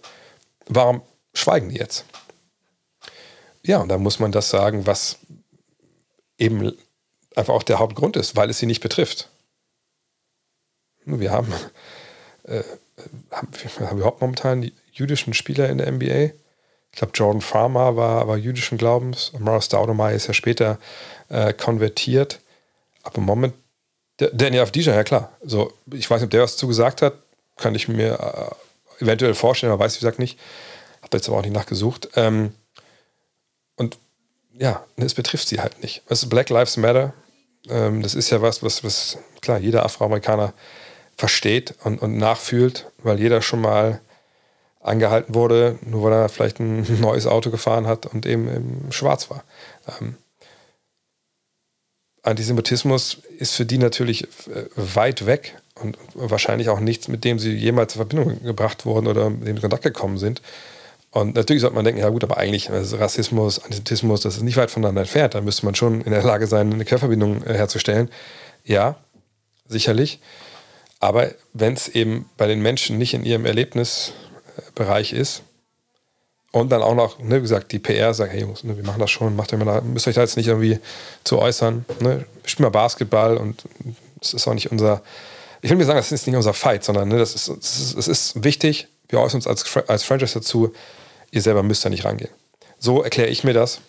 Warum 0.67 1.01
schweigen 1.33 1.69
die 1.69 1.77
jetzt? 1.77 2.05
Ja, 3.63 3.79
und 3.79 3.89
da 3.89 3.97
muss 3.97 4.19
man 4.19 4.31
das 4.31 4.49
sagen, 4.49 4.85
was 4.85 5.17
eben 6.37 6.73
einfach 7.35 7.53
auch 7.53 7.63
der 7.63 7.79
Hauptgrund 7.79 8.15
ist, 8.15 8.35
weil 8.35 8.49
es 8.49 8.59
sie 8.59 8.65
nicht 8.67 8.81
betrifft. 8.81 9.29
Wir 11.05 11.31
haben, 11.31 11.51
äh, 12.43 12.63
haben, 13.31 13.47
wir 13.77 13.89
haben 13.89 13.97
überhaupt 13.97 14.21
momentan 14.21 14.61
die 14.61 14.73
jüdischen 14.91 15.33
Spieler 15.33 15.69
in 15.69 15.79
der 15.79 15.91
NBA. 15.91 16.35
Ich 16.91 16.97
glaube, 16.97 17.13
Jordan 17.15 17.41
Farmer 17.41 17.95
war, 17.95 18.27
war 18.27 18.37
jüdischen 18.37 18.77
Glaubens. 18.77 19.31
Morris 19.39 19.65
Staudemeyer 19.65 20.15
ist 20.15 20.27
ja 20.27 20.33
später 20.33 20.77
äh, 21.29 21.53
konvertiert. 21.53 22.41
Aber 23.03 23.21
Moment, 23.21 23.55
Daniel 24.33 24.63
Avdija, 24.63 24.93
ja 24.93 25.03
klar. 25.03 25.31
So, 25.43 25.73
ich 25.91 26.09
weiß 26.09 26.21
nicht, 26.21 26.27
ob 26.27 26.31
der 26.31 26.43
was 26.43 26.57
zugesagt 26.57 27.01
hat. 27.01 27.13
Kann 27.57 27.75
ich 27.75 27.87
mir 27.87 28.57
äh, 28.99 29.03
eventuell 29.03 29.33
vorstellen, 29.33 29.71
aber 29.71 29.83
weiß, 29.83 29.95
wie 29.95 29.99
gesagt, 29.99 30.19
nicht. 30.19 30.39
Habe 31.01 31.17
jetzt 31.17 31.27
aber 31.27 31.37
auch 31.37 31.43
nicht 31.43 31.53
nachgesucht. 31.53 32.09
Ähm, 32.15 32.53
und 33.75 33.97
ja, 34.53 34.85
es 34.97 35.13
betrifft 35.13 35.47
sie 35.47 35.59
halt 35.59 35.81
nicht. 35.81 36.03
Es 36.07 36.23
ist 36.23 36.29
Black 36.29 36.49
Lives 36.49 36.77
Matter. 36.77 37.13
Ähm, 37.69 38.01
das 38.01 38.15
ist 38.15 38.29
ja 38.29 38.41
was, 38.41 38.63
was, 38.63 38.83
was 38.83 39.17
klar, 39.41 39.59
jeder 39.59 39.85
Afroamerikaner 39.85 40.53
versteht 41.17 41.75
und, 41.83 42.01
und 42.01 42.17
nachfühlt, 42.17 42.91
weil 42.99 43.19
jeder 43.19 43.41
schon 43.41 43.61
mal 43.61 44.01
angehalten 44.79 45.35
wurde, 45.35 45.77
nur 45.81 46.03
weil 46.03 46.13
er 46.13 46.29
vielleicht 46.29 46.59
ein 46.59 46.85
neues 47.01 47.27
Auto 47.27 47.51
gefahren 47.51 47.87
hat 47.87 48.05
und 48.05 48.25
eben, 48.25 48.47
eben 48.47 48.91
schwarz 48.91 49.29
war. 49.29 49.43
Ähm, 49.99 50.17
Antisemitismus 52.23 53.17
ist 53.39 53.55
für 53.55 53.65
die 53.65 53.77
natürlich 53.77 54.23
äh, 54.23 54.65
weit 54.75 55.25
weg 55.25 55.57
und 55.75 55.97
wahrscheinlich 56.13 56.69
auch 56.69 56.79
nichts, 56.79 57.07
mit 57.07 57.23
dem 57.23 57.39
sie 57.39 57.51
jemals 57.51 57.95
in 57.95 57.97
Verbindung 57.97 58.43
gebracht 58.43 58.85
wurden 58.85 59.07
oder 59.07 59.29
mit 59.29 59.47
dem 59.47 59.55
in 59.55 59.61
Kontakt 59.61 59.83
gekommen 59.83 60.17
sind. 60.17 60.41
Und 61.09 61.35
natürlich 61.35 61.61
sollte 61.61 61.75
man 61.75 61.83
denken, 61.83 61.99
ja 61.99 62.09
gut, 62.09 62.23
aber 62.23 62.37
eigentlich 62.37 62.69
also 62.69 62.95
Rassismus, 62.97 63.59
Antisemitismus, 63.59 64.21
das 64.21 64.37
ist 64.37 64.43
nicht 64.43 64.57
weit 64.57 64.71
voneinander 64.71 65.01
entfernt. 65.01 65.33
Da 65.33 65.41
müsste 65.41 65.65
man 65.65 65.75
schon 65.75 66.01
in 66.01 66.11
der 66.11 66.23
Lage 66.23 66.47
sein, 66.47 66.71
eine 66.71 66.85
Querverbindung 66.85 67.43
äh, 67.43 67.53
herzustellen. 67.53 68.09
Ja, 68.63 68.95
sicherlich. 69.67 70.19
Aber 70.99 71.31
wenn 71.53 71.73
es 71.73 71.89
eben 71.89 72.29
bei 72.37 72.47
den 72.47 72.61
Menschen 72.61 72.97
nicht 72.97 73.13
in 73.13 73.25
ihrem 73.25 73.45
Erlebnisbereich 73.45 75.13
ist 75.13 75.41
und 76.51 76.69
dann 76.69 76.81
auch 76.81 76.95
noch, 76.95 77.19
ne, 77.19 77.37
wie 77.37 77.41
gesagt, 77.41 77.71
die 77.71 77.79
PR 77.79 78.13
sagt, 78.13 78.33
hey 78.33 78.41
Jungs, 78.41 78.63
ne, 78.63 78.75
wir 78.75 78.83
machen 78.83 78.99
das 78.99 79.09
schon, 79.09 79.35
macht 79.35 79.51
ihr 79.51 79.57
mal, 79.57 79.81
müsst 79.81 80.07
euch 80.07 80.15
da 80.15 80.21
jetzt 80.21 80.37
nicht 80.37 80.47
irgendwie 80.47 80.79
zu 81.23 81.39
äußern. 81.39 81.85
Ne? 81.99 82.25
Spielt 82.45 82.61
mal 82.61 82.69
Basketball 82.69 83.37
und 83.37 83.63
es 84.21 84.33
ist 84.33 84.47
auch 84.47 84.53
nicht 84.53 84.71
unser, 84.71 85.01
ich 85.61 85.69
will 85.69 85.77
mir 85.77 85.85
sagen, 85.85 85.97
das 85.97 86.11
ist 86.11 86.27
nicht 86.27 86.35
unser 86.35 86.53
Fight, 86.53 86.83
sondern 86.83 87.07
ne, 87.07 87.17
das, 87.17 87.35
ist, 87.35 87.49
das, 87.49 87.79
ist, 87.79 87.97
das 87.97 88.07
ist 88.07 88.43
wichtig. 88.43 88.87
Wir 89.07 89.19
äußern 89.19 89.37
uns 89.37 89.47
als, 89.47 89.65
als 89.87 90.03
Franchise 90.03 90.33
dazu. 90.33 90.73
Ihr 91.31 91.41
selber 91.41 91.63
müsst 91.63 91.85
da 91.85 91.89
nicht 91.89 92.05
rangehen. 92.05 92.31
So 92.77 93.01
erkläre 93.03 93.29
ich 93.29 93.43
mir 93.43 93.53
das. 93.53 93.79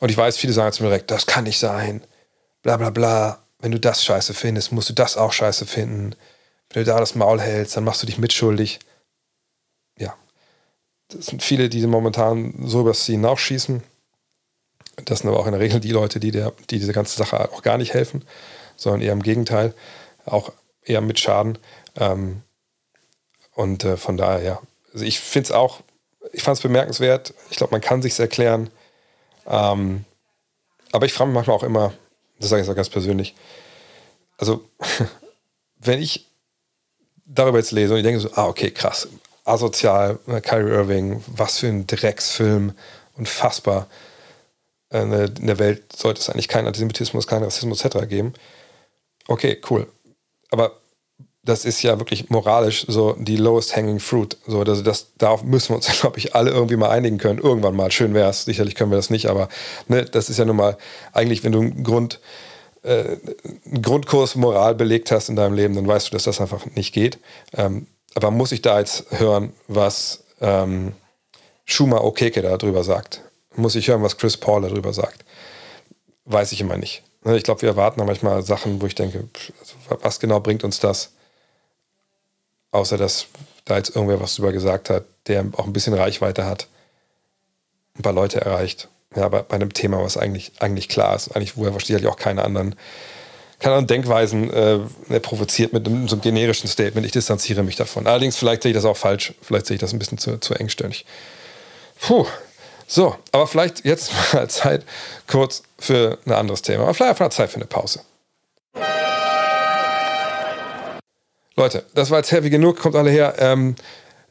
Und 0.00 0.10
ich 0.10 0.16
weiß, 0.16 0.36
viele 0.36 0.52
sagen 0.52 0.72
zu 0.72 0.82
mir 0.82 0.88
direkt, 0.88 1.10
das 1.10 1.26
kann 1.26 1.44
nicht 1.44 1.58
sein. 1.58 2.02
Bla 2.62 2.76
bla 2.76 2.90
bla 2.90 3.42
wenn 3.62 3.70
du 3.70 3.80
das 3.80 4.04
scheiße 4.04 4.34
findest, 4.34 4.72
musst 4.72 4.90
du 4.90 4.92
das 4.92 5.16
auch 5.16 5.32
scheiße 5.32 5.66
finden. 5.66 6.16
Wenn 6.70 6.84
du 6.84 6.90
da 6.90 6.98
das 6.98 7.14
Maul 7.14 7.40
hältst, 7.40 7.76
dann 7.76 7.84
machst 7.84 8.02
du 8.02 8.06
dich 8.06 8.18
mitschuldig. 8.18 8.80
Das 11.14 11.26
sind 11.26 11.42
viele, 11.42 11.68
die 11.68 11.86
momentan 11.86 12.54
so 12.66 12.80
übers 12.80 13.04
Ziel 13.04 13.18
nachschießen. 13.18 13.82
Das 15.04 15.20
sind 15.20 15.30
aber 15.30 15.40
auch 15.40 15.46
in 15.46 15.52
der 15.52 15.60
Regel 15.60 15.80
die 15.80 15.90
Leute, 15.90 16.20
die, 16.20 16.30
der, 16.30 16.52
die 16.70 16.78
diese 16.78 16.92
ganze 16.92 17.16
Sache 17.16 17.50
auch 17.52 17.62
gar 17.62 17.78
nicht 17.78 17.94
helfen, 17.94 18.24
sondern 18.76 19.00
eher 19.00 19.12
im 19.12 19.22
Gegenteil, 19.22 19.74
auch 20.24 20.52
eher 20.82 21.00
mit 21.00 21.18
Schaden. 21.18 21.58
Ähm, 21.96 22.42
und 23.54 23.84
äh, 23.84 23.96
von 23.96 24.16
daher, 24.16 24.42
ja. 24.42 24.62
Also 24.92 25.04
ich 25.04 25.20
finde 25.20 25.46
es 25.46 25.52
auch, 25.52 25.80
ich 26.32 26.42
fand 26.42 26.56
es 26.56 26.62
bemerkenswert. 26.62 27.34
Ich 27.50 27.56
glaube, 27.56 27.72
man 27.72 27.80
kann 27.80 28.02
sich 28.02 28.18
erklären. 28.18 28.70
Ähm, 29.46 30.04
aber 30.92 31.06
ich 31.06 31.12
frage 31.12 31.28
mich 31.28 31.34
manchmal 31.34 31.56
auch 31.56 31.62
immer, 31.62 31.92
das 32.38 32.50
sage 32.50 32.62
ich 32.62 32.68
auch 32.68 32.74
ganz 32.74 32.90
persönlich. 32.90 33.34
Also, 34.36 34.68
wenn 35.78 36.00
ich 36.00 36.28
darüber 37.24 37.58
jetzt 37.58 37.72
lese 37.72 37.94
und 37.94 38.00
ich 38.00 38.04
denke 38.04 38.20
so, 38.20 38.30
ah, 38.34 38.46
okay, 38.46 38.70
krass, 38.70 39.08
asozial, 39.44 40.18
Kyrie 40.42 40.70
Irving, 40.70 41.22
was 41.26 41.58
für 41.58 41.68
ein 41.68 41.86
Drecksfilm, 41.86 42.72
unfassbar. 43.16 43.88
In 44.90 45.10
der 45.10 45.58
Welt 45.58 45.96
sollte 45.96 46.20
es 46.20 46.28
eigentlich 46.28 46.48
keinen 46.48 46.66
Antisemitismus, 46.66 47.26
keinen 47.26 47.44
Rassismus 47.44 47.82
etc. 47.82 48.06
geben. 48.08 48.34
Okay, 49.26 49.60
cool. 49.70 49.86
Aber 50.50 50.82
das 51.44 51.64
ist 51.64 51.82
ja 51.82 51.98
wirklich 51.98 52.30
moralisch 52.30 52.84
so 52.86 53.16
die 53.18 53.36
lowest 53.36 53.74
hanging 53.76 53.98
fruit. 53.98 54.36
So, 54.46 54.60
also 54.60 54.82
das, 54.82 55.12
darauf 55.18 55.42
müssen 55.42 55.70
wir 55.70 55.76
uns, 55.76 55.86
glaube 56.00 56.18
ich, 56.18 56.34
alle 56.34 56.50
irgendwie 56.50 56.76
mal 56.76 56.90
einigen 56.90 57.18
können. 57.18 57.38
Irgendwann 57.38 57.74
mal. 57.74 57.90
Schön 57.90 58.14
wäre 58.14 58.30
es. 58.30 58.44
Sicherlich 58.44 58.74
können 58.74 58.90
wir 58.90 58.96
das 58.96 59.10
nicht, 59.10 59.26
aber 59.26 59.48
ne, 59.88 60.04
das 60.04 60.30
ist 60.30 60.38
ja 60.38 60.44
nun 60.44 60.56
mal 60.56 60.76
eigentlich, 61.12 61.42
wenn 61.42 61.52
du 61.52 61.60
einen 61.60 61.84
Grund, 61.84 62.20
äh, 62.82 63.16
einen 63.64 63.82
Grundkurs 63.82 64.36
Moral 64.36 64.74
belegt 64.74 65.10
hast 65.10 65.28
in 65.28 65.36
deinem 65.36 65.54
Leben, 65.54 65.74
dann 65.74 65.86
weißt 65.86 66.08
du, 66.08 66.12
dass 66.12 66.24
das 66.24 66.40
einfach 66.40 66.66
nicht 66.74 66.92
geht. 66.92 67.18
Ähm, 67.54 67.86
aber 68.14 68.30
muss 68.30 68.52
ich 68.52 68.62
da 68.62 68.78
jetzt 68.78 69.06
hören, 69.10 69.52
was 69.68 70.24
ähm, 70.40 70.92
Schuma 71.64 71.98
Okeke 71.98 72.42
darüber 72.42 72.84
sagt? 72.84 73.22
Muss 73.56 73.74
ich 73.74 73.88
hören, 73.88 74.02
was 74.02 74.16
Chris 74.16 74.36
Paul 74.36 74.62
darüber 74.62 74.92
sagt? 74.92 75.24
Weiß 76.24 76.52
ich 76.52 76.60
immer 76.60 76.76
nicht. 76.76 77.02
Ne, 77.24 77.36
ich 77.36 77.44
glaube, 77.44 77.62
wir 77.62 77.70
erwarten 77.70 78.04
manchmal 78.04 78.42
Sachen, 78.42 78.80
wo 78.80 78.86
ich 78.86 78.94
denke, 78.94 79.28
also 79.60 79.74
was 80.02 80.20
genau 80.20 80.40
bringt 80.40 80.64
uns 80.64 80.80
das? 80.80 81.12
Außer 82.70 82.96
dass 82.96 83.26
da 83.64 83.76
jetzt 83.76 83.94
irgendwer 83.94 84.20
was 84.20 84.34
drüber 84.34 84.52
gesagt 84.52 84.90
hat, 84.90 85.04
der 85.28 85.44
auch 85.56 85.66
ein 85.66 85.72
bisschen 85.72 85.94
Reichweite 85.94 86.44
hat, 86.44 86.66
ein 87.96 88.02
paar 88.02 88.12
Leute 88.12 88.40
erreicht. 88.40 88.88
Ja, 89.14 89.24
aber 89.24 89.42
bei 89.42 89.56
einem 89.56 89.72
Thema, 89.72 90.02
was 90.02 90.16
eigentlich, 90.16 90.52
eigentlich 90.58 90.88
klar 90.88 91.14
ist, 91.14 91.36
eigentlich, 91.36 91.56
wo 91.56 91.64
er 91.64 91.74
wahrscheinlich 91.74 92.06
auch 92.06 92.16
keine 92.16 92.44
anderen, 92.44 92.74
keine 93.62 93.76
anderen 93.76 93.86
Denkweisen 93.86 94.52
äh, 94.52 95.20
provoziert 95.20 95.72
mit 95.72 95.86
einem, 95.86 96.08
so 96.08 96.16
einem 96.16 96.22
generischen 96.22 96.68
Statement. 96.68 97.06
Ich 97.06 97.12
distanziere 97.12 97.62
mich 97.62 97.76
davon. 97.76 98.08
Allerdings, 98.08 98.36
vielleicht 98.36 98.64
sehe 98.64 98.72
ich 98.72 98.76
das 98.76 98.84
auch 98.84 98.96
falsch. 98.96 99.34
Vielleicht 99.40 99.66
sehe 99.66 99.76
ich 99.76 99.80
das 99.80 99.92
ein 99.92 100.00
bisschen 100.00 100.18
zu, 100.18 100.38
zu 100.38 100.54
engstirnig. 100.54 101.06
Puh. 102.00 102.26
So, 102.88 103.14
aber 103.30 103.46
vielleicht 103.46 103.84
jetzt 103.84 104.10
mal 104.32 104.50
Zeit 104.50 104.84
kurz 105.28 105.62
für 105.78 106.18
ein 106.26 106.32
anderes 106.32 106.62
Thema. 106.62 106.82
Aber 106.82 106.94
vielleicht 106.94 107.10
einfach 107.10 107.28
Zeit 107.30 107.50
für 107.50 107.56
eine 107.56 107.66
Pause. 107.66 108.00
Leute, 111.54 111.84
das 111.94 112.10
war 112.10 112.18
jetzt 112.18 112.32
heavy 112.32 112.50
genug, 112.50 112.80
kommt 112.80 112.96
alle 112.96 113.10
her. 113.10 113.36
Ähm, 113.38 113.76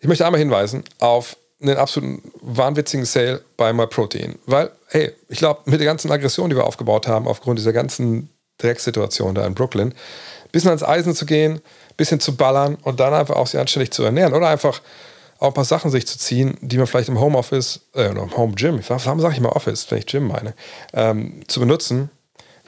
ich 0.01 0.07
möchte 0.07 0.25
einmal 0.25 0.39
hinweisen 0.39 0.83
auf 0.99 1.37
einen 1.61 1.77
absoluten 1.77 2.21
wahnwitzigen 2.41 3.05
Sale 3.05 3.41
bei 3.55 3.71
MyProtein. 3.71 4.39
Weil, 4.45 4.71
hey, 4.87 5.13
ich 5.29 5.37
glaube, 5.37 5.61
mit 5.65 5.79
der 5.79 5.85
ganzen 5.85 6.11
Aggression, 6.11 6.49
die 6.49 6.55
wir 6.57 6.65
aufgebaut 6.65 7.07
haben, 7.07 7.27
aufgrund 7.27 7.59
dieser 7.59 7.71
ganzen 7.71 8.29
Drecksituation 8.61 9.35
da 9.35 9.45
in 9.45 9.53
Brooklyn, 9.53 9.93
bisschen 10.51 10.69
ans 10.69 10.83
Eisen 10.83 11.15
zu 11.15 11.25
gehen, 11.25 11.61
bisschen 11.97 12.19
zu 12.19 12.35
ballern 12.35 12.77
und 12.83 12.99
dann 12.99 13.13
einfach 13.13 13.35
auch 13.35 13.47
sich 13.47 13.59
anständig 13.59 13.91
zu 13.91 14.03
ernähren 14.03 14.33
oder 14.33 14.49
einfach 14.49 14.81
auch 15.39 15.47
ein 15.47 15.53
paar 15.53 15.65
Sachen 15.65 15.89
sich 15.89 16.05
zu 16.05 16.19
ziehen, 16.19 16.57
die 16.61 16.77
man 16.77 16.85
vielleicht 16.85 17.09
im 17.09 17.19
Homeoffice, 17.19 17.81
äh, 17.95 18.09
oder 18.09 18.21
im 18.21 18.37
Home 18.37 18.53
Gym, 18.53 18.79
warum 18.87 19.19
sage 19.19 19.33
ich 19.33 19.39
mal 19.41 19.49
Office, 19.49 19.89
wenn 19.89 19.97
ich 19.97 20.05
Gym 20.05 20.27
meine, 20.27 20.53
ähm, 20.93 21.41
zu 21.47 21.59
benutzen. 21.59 22.11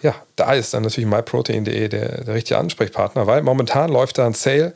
Ja, 0.01 0.15
da 0.35 0.53
ist 0.53 0.73
dann 0.73 0.83
natürlich 0.83 1.09
myprotein.de 1.09 1.87
der, 1.87 2.23
der 2.23 2.33
richtige 2.33 2.57
Ansprechpartner, 2.57 3.27
weil 3.27 3.41
momentan 3.43 3.89
läuft 3.89 4.17
da 4.17 4.25
ein 4.25 4.33
Sale. 4.33 4.73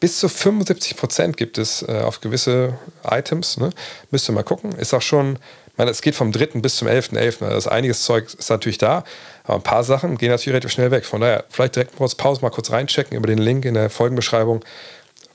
Bis 0.00 0.18
zu 0.18 0.26
75% 0.26 1.32
gibt 1.32 1.58
es 1.58 1.82
äh, 1.82 2.00
auf 2.02 2.20
gewisse 2.20 2.76
Items. 3.08 3.58
Ne? 3.58 3.70
Müsst 4.10 4.28
ihr 4.28 4.32
mal 4.32 4.42
gucken. 4.42 4.72
Ist 4.72 4.92
auch 4.92 5.02
schon, 5.02 5.38
ich 5.68 5.78
meine, 5.78 5.90
es 5.90 6.02
geht 6.02 6.14
vom 6.14 6.32
3. 6.32 6.60
bis 6.60 6.76
zum 6.76 6.88
11.11. 6.88 7.40
.11. 7.40 7.44
Also 7.46 7.70
einiges 7.70 8.02
Zeug 8.02 8.34
ist 8.36 8.50
natürlich 8.50 8.78
da, 8.78 9.04
aber 9.44 9.56
ein 9.56 9.62
paar 9.62 9.84
Sachen 9.84 10.16
gehen 10.16 10.30
natürlich 10.30 10.54
relativ 10.54 10.72
schnell 10.72 10.90
weg. 10.90 11.04
Von 11.04 11.20
daher, 11.20 11.44
vielleicht 11.50 11.76
direkt 11.76 11.96
kurz 11.96 12.14
Pause 12.14 12.40
mal 12.40 12.50
kurz 12.50 12.70
reinchecken 12.70 13.16
über 13.16 13.26
den 13.26 13.38
Link 13.38 13.64
in 13.64 13.74
der 13.74 13.90
Folgenbeschreibung. 13.90 14.64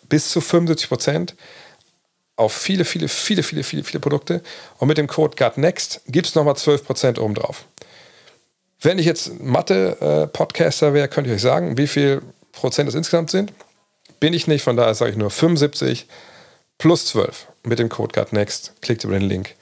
Bis 0.09 0.29
zu 0.29 0.39
75% 0.39 1.33
auf 2.35 2.53
viele, 2.53 2.85
viele, 2.85 3.07
viele, 3.07 3.43
viele, 3.43 3.63
viele, 3.63 3.83
viele 3.83 3.99
Produkte. 3.99 4.41
Und 4.79 4.87
mit 4.87 4.97
dem 4.97 5.07
Code 5.07 5.35
GUTNEXT 5.37 6.01
gibt 6.07 6.27
es 6.27 6.35
nochmal 6.35 6.55
12% 6.55 7.19
obendrauf. 7.19 7.65
Wenn 8.81 8.97
ich 8.97 9.05
jetzt 9.05 9.39
Mathe-Podcaster 9.41 10.93
wäre, 10.93 11.07
könnte 11.07 11.29
ich 11.29 11.35
euch 11.35 11.41
sagen, 11.41 11.77
wie 11.77 11.87
viel 11.87 12.21
Prozent 12.51 12.89
es 12.89 12.95
insgesamt 12.95 13.29
sind. 13.29 13.53
Bin 14.19 14.33
ich 14.33 14.47
nicht, 14.47 14.63
von 14.63 14.75
daher 14.75 14.95
sage 14.95 15.11
ich 15.11 15.17
nur 15.17 15.29
75 15.29 16.07
plus 16.77 17.05
12 17.07 17.47
mit 17.63 17.77
dem 17.77 17.89
Code 17.89 18.19
GUTNEXT. 18.19 18.73
Klickt 18.81 19.03
über 19.03 19.19
den 19.19 19.27
Link 19.27 19.53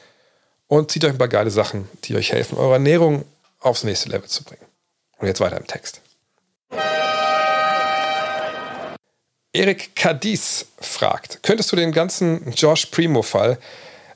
und 0.68 0.92
zieht 0.92 1.04
euch 1.04 1.12
ein 1.12 1.18
paar 1.18 1.28
geile 1.28 1.50
Sachen, 1.52 1.90
die 2.06 2.16
euch 2.16 2.32
helfen, 2.32 2.58
eure 2.58 2.74
Ernährung 2.74 3.26
aufs 3.60 3.84
nächste 3.84 4.10
Level 4.10 4.28
zu 4.28 4.44
bringen. 4.44 4.66
Und 5.18 5.28
jetzt 5.28 5.40
weiter 5.40 5.58
im 5.58 5.68
Text. 5.68 6.02
Erik 9.54 9.96
Cadiz 9.96 10.68
fragt, 10.80 11.42
könntest 11.42 11.72
du 11.72 11.76
den 11.76 11.92
ganzen 11.92 12.52
Josh 12.52 12.86
Primo-Fall 12.88 13.58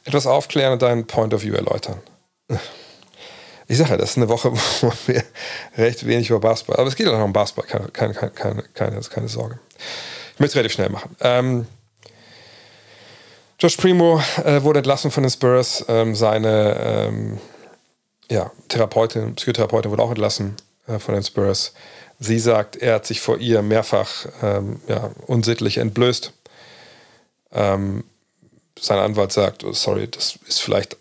etwas 0.03 0.27
aufklären 0.27 0.73
und 0.73 0.81
deinen 0.81 1.07
Point 1.07 1.33
of 1.33 1.41
View 1.41 1.55
erläutern? 1.55 1.99
Ich 3.67 3.77
sage 3.77 3.91
ja, 3.91 3.97
das 3.97 4.11
ist 4.11 4.17
eine 4.17 4.29
Woche, 4.29 4.51
wo 4.81 4.93
wir 5.07 5.23
recht 5.77 6.05
wenig 6.05 6.29
über 6.29 6.39
Basketball, 6.39 6.77
aber 6.77 6.87
es 6.87 6.95
geht 6.95 7.07
auch 7.07 7.17
noch 7.17 7.23
um 7.25 7.33
Basketball, 7.33 7.65
keine, 7.65 8.13
keine, 8.13 8.31
keine, 8.31 8.63
keine, 8.73 9.01
keine 9.01 9.27
Sorge. 9.29 9.59
Ich 10.33 10.39
möchte 10.39 10.51
es 10.51 10.55
relativ 10.57 10.73
schnell 10.73 10.89
machen. 10.89 11.15
Ähm, 11.21 11.65
Josh 13.59 13.77
Primo 13.77 14.21
äh, 14.43 14.61
wurde 14.63 14.79
entlassen 14.79 15.11
von 15.11 15.23
den 15.23 15.29
Spurs. 15.29 15.85
Ähm, 15.87 16.15
seine 16.15 16.75
ähm, 17.07 17.37
ja, 18.31 18.51
Therapeutin, 18.69 19.35
Psychotherapeutin 19.35 19.91
wurde 19.91 20.03
auch 20.03 20.09
entlassen 20.09 20.55
äh, 20.87 20.99
von 20.99 21.13
den 21.13 21.23
Spurs. 21.23 21.73
Sie 22.19 22.39
sagt, 22.39 22.75
er 22.77 22.95
hat 22.95 23.05
sich 23.05 23.19
vor 23.19 23.37
ihr 23.39 23.61
mehrfach 23.61 24.27
ähm, 24.41 24.79
ja, 24.87 25.11
unsittlich 25.27 25.77
entblößt. 25.77 26.31
Ähm, 27.51 28.03
sein 28.79 28.99
Anwalt 28.99 29.31
sagt, 29.31 29.63
oh, 29.63 29.73
sorry, 29.73 30.07
das 30.07 30.39
ist 30.47 30.61
vielleicht 30.61 30.97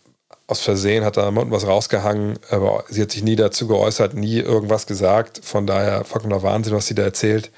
aus 0.49 0.61
Versehen, 0.61 1.05
hat 1.05 1.17
da 1.17 1.29
unten 1.29 1.53
was 1.53 1.67
rausgehangen, 1.67 2.39
aber 2.51 2.85
sie 2.89 3.03
hat 3.03 3.13
sich 3.13 3.23
nie 3.23 3.37
dazu 3.37 3.69
geäußert, 3.69 4.15
nie 4.15 4.41
irgendwas 4.41 4.87
gesagt. 4.87 5.41
Von 5.45 5.67
daher 5.67 6.05
vollkommener 6.05 6.43
Wahnsinn, 6.43 6.75
was 6.75 6.89
sie 6.89 6.97
da 6.97 7.05
erzählt. 7.05 7.51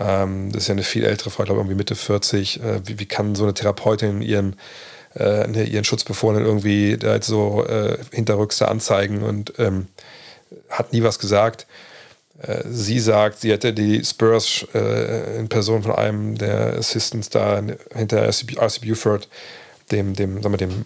Ähm, 0.00 0.50
das 0.50 0.62
ist 0.62 0.68
ja 0.68 0.72
eine 0.72 0.82
viel 0.82 1.04
ältere 1.04 1.30
Frau, 1.30 1.44
ich 1.44 1.46
glaube 1.46 1.60
irgendwie 1.60 1.76
Mitte 1.76 1.94
40. 1.94 2.60
Äh, 2.60 2.80
wie, 2.86 2.98
wie, 2.98 3.06
kann 3.06 3.36
so 3.36 3.44
eine 3.44 3.54
Therapeutin 3.54 4.22
ihren, 4.22 4.56
äh, 5.16 5.46
ne, 5.46 5.64
ihren 5.64 5.84
Schutzbefohlenen 5.84 6.46
irgendwie 6.46 6.98
jetzt 7.00 7.26
so 7.26 7.64
äh, 7.64 7.98
hinterrücks 8.12 8.60
anzeigen 8.62 9.22
und 9.22 9.54
ähm, 9.58 9.88
hat 10.68 10.92
nie 10.92 11.02
was 11.02 11.18
gesagt. 11.18 11.66
Äh, 12.40 12.64
sie 12.66 13.00
sagt, 13.00 13.40
sie 13.40 13.52
hätte 13.52 13.72
die 13.72 14.04
Spurs 14.04 14.66
äh, 14.74 15.38
in 15.38 15.48
Person 15.48 15.82
von 15.82 15.92
einem 15.92 16.36
der 16.36 16.76
Assistants 16.76 17.30
da 17.30 17.62
hinter 17.94 18.28
RC, 18.28 18.80
Buford, 18.82 19.28
dem, 19.92 20.14
dem, 20.14 20.42
sagen 20.42 20.52
wir, 20.52 20.58
dem 20.58 20.84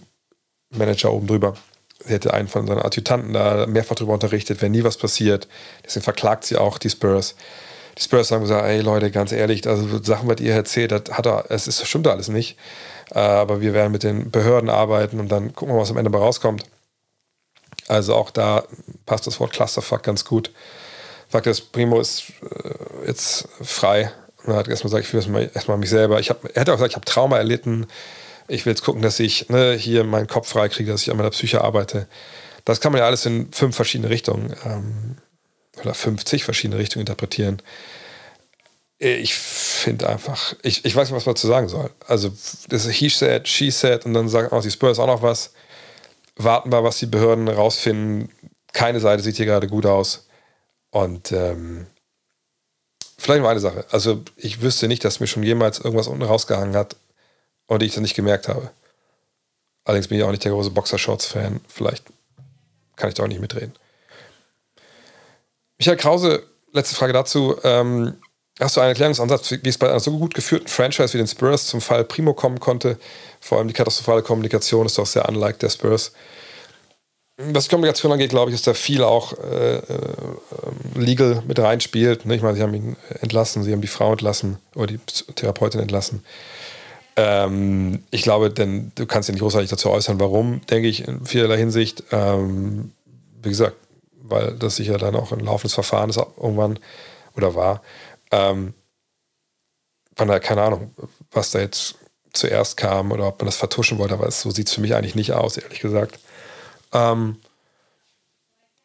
Manager 0.70 1.12
oben 1.12 1.26
drüber. 1.26 1.54
Sie 2.04 2.12
hätte 2.12 2.32
einen 2.32 2.48
von 2.48 2.66
seinen 2.66 2.80
Adjutanten 2.80 3.32
da 3.32 3.66
mehrfach 3.66 3.96
darüber 3.96 4.14
unterrichtet, 4.14 4.62
wenn 4.62 4.72
nie 4.72 4.84
was 4.84 4.96
passiert. 4.96 5.48
Deswegen 5.84 6.04
verklagt 6.04 6.44
sie 6.44 6.56
auch 6.56 6.78
die 6.78 6.90
Spurs. 6.90 7.34
Die 7.96 8.02
Spurs 8.02 8.30
haben 8.30 8.42
gesagt, 8.42 8.64
ey 8.64 8.80
Leute, 8.80 9.10
ganz 9.10 9.32
ehrlich, 9.32 9.66
also 9.66 10.00
Sachen, 10.02 10.28
was 10.28 10.40
ihr 10.40 10.54
erzählt, 10.54 10.92
das 10.92 11.02
hat 11.10 11.26
er, 11.26 11.46
es 11.48 11.84
stimmt 11.86 12.06
alles 12.06 12.28
nicht. 12.28 12.56
Äh, 13.14 13.18
aber 13.18 13.61
wir 13.61 13.74
werden 13.74 13.92
mit 13.92 14.02
den 14.02 14.30
Behörden 14.30 14.70
arbeiten 14.70 15.20
und 15.20 15.28
dann 15.28 15.54
gucken 15.54 15.74
wir, 15.74 15.80
was 15.80 15.90
am 15.90 15.96
Ende 15.96 16.11
bei 16.11 16.18
rauskommt. 16.18 16.64
Also 17.86 18.14
auch 18.14 18.30
da 18.30 18.64
passt 19.06 19.26
das 19.26 19.40
Wort 19.40 19.52
Clusterfuck 19.52 20.02
ganz 20.02 20.24
gut 20.24 20.50
sagt, 21.28 21.46
das 21.46 21.61
Primo 21.61 22.00
ist 22.00 22.32
äh, 22.42 23.06
jetzt 23.06 23.48
frei. 23.61 24.11
Er 24.46 24.56
hat 24.56 24.68
erstmal 24.68 24.90
gesagt, 24.90 25.06
ich 25.06 25.12
will 25.12 25.18
erstmal, 25.18 25.50
erstmal 25.54 25.78
mich 25.78 25.90
selber. 25.90 26.20
Ich 26.20 26.30
hab, 26.30 26.44
er 26.44 26.61
hat 26.61 26.68
auch 26.68 26.74
gesagt, 26.74 26.92
ich 26.92 26.96
habe 26.96 27.04
Trauma 27.04 27.36
erlitten. 27.36 27.86
Ich 28.46 28.64
will 28.64 28.72
jetzt 28.72 28.82
gucken, 28.82 29.02
dass 29.02 29.20
ich 29.20 29.48
ne, 29.50 29.74
hier 29.74 30.04
meinen 30.04 30.26
Kopf 30.26 30.48
frei 30.48 30.68
kriege, 30.68 30.90
dass 30.90 31.02
ich 31.02 31.11
an 31.11 31.18
meiner 31.18 31.30
Psyche 31.30 31.62
arbeite. 31.62 32.06
Das 32.64 32.80
kann 32.80 32.92
man 32.92 33.00
ja 33.00 33.06
alles 33.06 33.26
in 33.26 33.52
fünf 33.52 33.76
verschiedene 33.76 34.11
Richtungen 34.11 34.54
ähm, 34.64 35.16
oder 35.80 35.94
50 35.94 36.44
verschiedene 36.44 36.78
Richtungen 36.78 37.02
interpretieren. 37.02 37.61
Ich 38.99 39.34
finde 39.34 40.09
einfach, 40.09 40.57
ich, 40.62 40.84
ich 40.84 40.96
weiß 40.96 41.09
nicht, 41.09 41.16
was 41.16 41.26
man 41.26 41.34
dazu 41.34 41.46
sagen 41.46 41.68
soll. 41.68 41.90
Also, 42.07 42.30
das 42.68 42.84
ist 42.84 42.90
he 42.90 43.09
said, 43.09 43.46
she 43.46 43.70
said 43.70 44.05
und 44.05 44.14
dann 44.14 44.28
sagen 44.28 44.53
auch 44.53 44.62
die 44.62 44.70
Spurs 44.70 44.99
auch 44.99 45.07
noch 45.07 45.22
was. 45.22 45.53
Warten 46.36 46.72
wir, 46.72 46.82
was 46.82 46.99
die 46.99 47.07
Behörden 47.07 47.49
rausfinden. 47.49 48.30
Keine 48.72 49.01
Seite 49.01 49.22
sieht 49.22 49.36
hier 49.36 49.46
gerade 49.46 49.68
gut 49.68 49.86
aus. 49.86 50.26
Und 50.90 51.32
ähm, 51.32 51.86
vielleicht 53.18 53.42
noch 53.42 53.49
eine 53.49 53.61
Sache. 53.61 53.84
Also 53.90 54.22
ich 54.36 54.62
wüsste 54.62 54.88
nicht, 54.88 55.05
dass 55.05 55.20
mir 55.20 55.26
schon 55.26 55.42
jemals 55.42 55.78
irgendwas 55.78 56.09
unten 56.09 56.22
rausgehangen 56.22 56.74
hat 56.74 56.96
und 57.66 57.82
ich 57.82 57.92
das 57.92 58.01
nicht 58.01 58.16
gemerkt 58.16 58.49
habe. 58.49 58.70
Allerdings 59.84 60.09
bin 60.09 60.18
ich 60.18 60.24
auch 60.24 60.30
nicht 60.30 60.44
der 60.44 60.53
große 60.53 60.70
Boxershorts-Fan. 60.70 61.61
Vielleicht 61.68 62.05
kann 62.96 63.09
ich 63.09 63.14
da 63.14 63.22
auch 63.22 63.28
nicht 63.28 63.40
mitreden. 63.40 63.74
Michael 65.78 65.96
Krause, 65.96 66.42
letzte 66.72 66.96
Frage 66.96 67.12
dazu. 67.12 67.57
Ähm, 67.62 68.20
hast 68.61 68.76
du 68.76 68.80
einen 68.80 68.90
Erklärungsansatz, 68.90 69.50
wie 69.50 69.68
es 69.68 69.78
bei 69.78 69.88
einer 69.88 70.00
so 70.00 70.18
gut 70.18 70.34
geführten 70.34 70.68
Franchise 70.68 71.14
wie 71.14 71.18
den 71.18 71.26
Spurs 71.26 71.66
zum 71.66 71.80
Fall 71.80 72.04
Primo 72.04 72.34
kommen 72.34 72.61
konnte? 72.61 72.98
Vor 73.40 73.59
allem 73.59 73.68
die 73.68 73.74
katastrophale 73.74 74.22
Kommunikation 74.22 74.86
ist 74.86 74.98
doch 74.98 75.06
sehr 75.06 75.28
unlike 75.28 75.59
der 75.59 75.70
Spurs. 75.70 76.12
Was 77.40 77.68
Kommunikation 77.68 78.11
angeht, 78.11 78.30
glaube 78.30 78.50
ich, 78.50 78.56
ist 78.56 78.66
da 78.66 78.74
viel 78.74 79.04
auch 79.04 79.32
äh, 79.38 79.76
äh, 79.76 79.82
legal 80.96 81.40
mit 81.46 81.61
reinspielt. 81.61 82.26
Ne? 82.26 82.34
Ich 82.34 82.42
meine, 82.42 82.56
sie 82.56 82.62
haben 82.62 82.74
ihn 82.74 82.96
entlassen, 83.20 83.62
sie 83.62 83.72
haben 83.72 83.80
die 83.80 83.86
Frau 83.86 84.11
entlassen 84.11 84.59
oder 84.74 84.88
die 84.88 84.98
Therapeutin 85.36 85.80
entlassen. 85.80 86.24
Ähm, 87.14 88.02
ich 88.11 88.22
glaube, 88.22 88.50
denn 88.50 88.90
du 88.96 89.06
kannst 89.06 89.28
ja 89.28 89.32
nicht 89.32 89.42
großartig 89.42 89.70
dazu 89.70 89.88
äußern, 89.88 90.18
warum, 90.18 90.62
denke 90.66 90.88
ich, 90.88 91.06
in 91.06 91.26
vielerlei 91.26 91.59
Hinsicht. 91.59 92.02
Ähm, 92.11 92.90
wie 93.40 93.50
gesagt, 93.50 93.76
weil 94.20 94.54
das 94.54 94.74
sicher 94.74 94.98
dann 94.98 95.14
auch 95.14 95.30
ein 95.30 95.40
laufendes 95.40 95.74
Verfahren 95.74 96.11
ist 96.11 96.16
irgendwann 96.16 96.80
oder 97.36 97.54
war. 97.54 97.82
Ähm, 98.30 98.74
von 100.16 100.28
daher, 100.28 100.40
keine 100.40 100.62
Ahnung, 100.62 100.94
was 101.30 101.50
da 101.52 101.60
jetzt 101.60 101.94
zuerst 102.32 102.76
kam 102.76 103.12
oder 103.12 103.28
ob 103.28 103.40
man 103.40 103.46
das 103.46 103.56
vertuschen 103.56 103.98
wollte, 103.98 104.14
aber 104.14 104.30
so 104.30 104.50
sieht 104.50 104.68
es 104.68 104.74
für 104.74 104.80
mich 104.80 104.94
eigentlich 104.94 105.14
nicht 105.14 105.32
aus, 105.32 105.56
ehrlich 105.56 105.80
gesagt. 105.80 106.18
Ähm, 106.92 107.36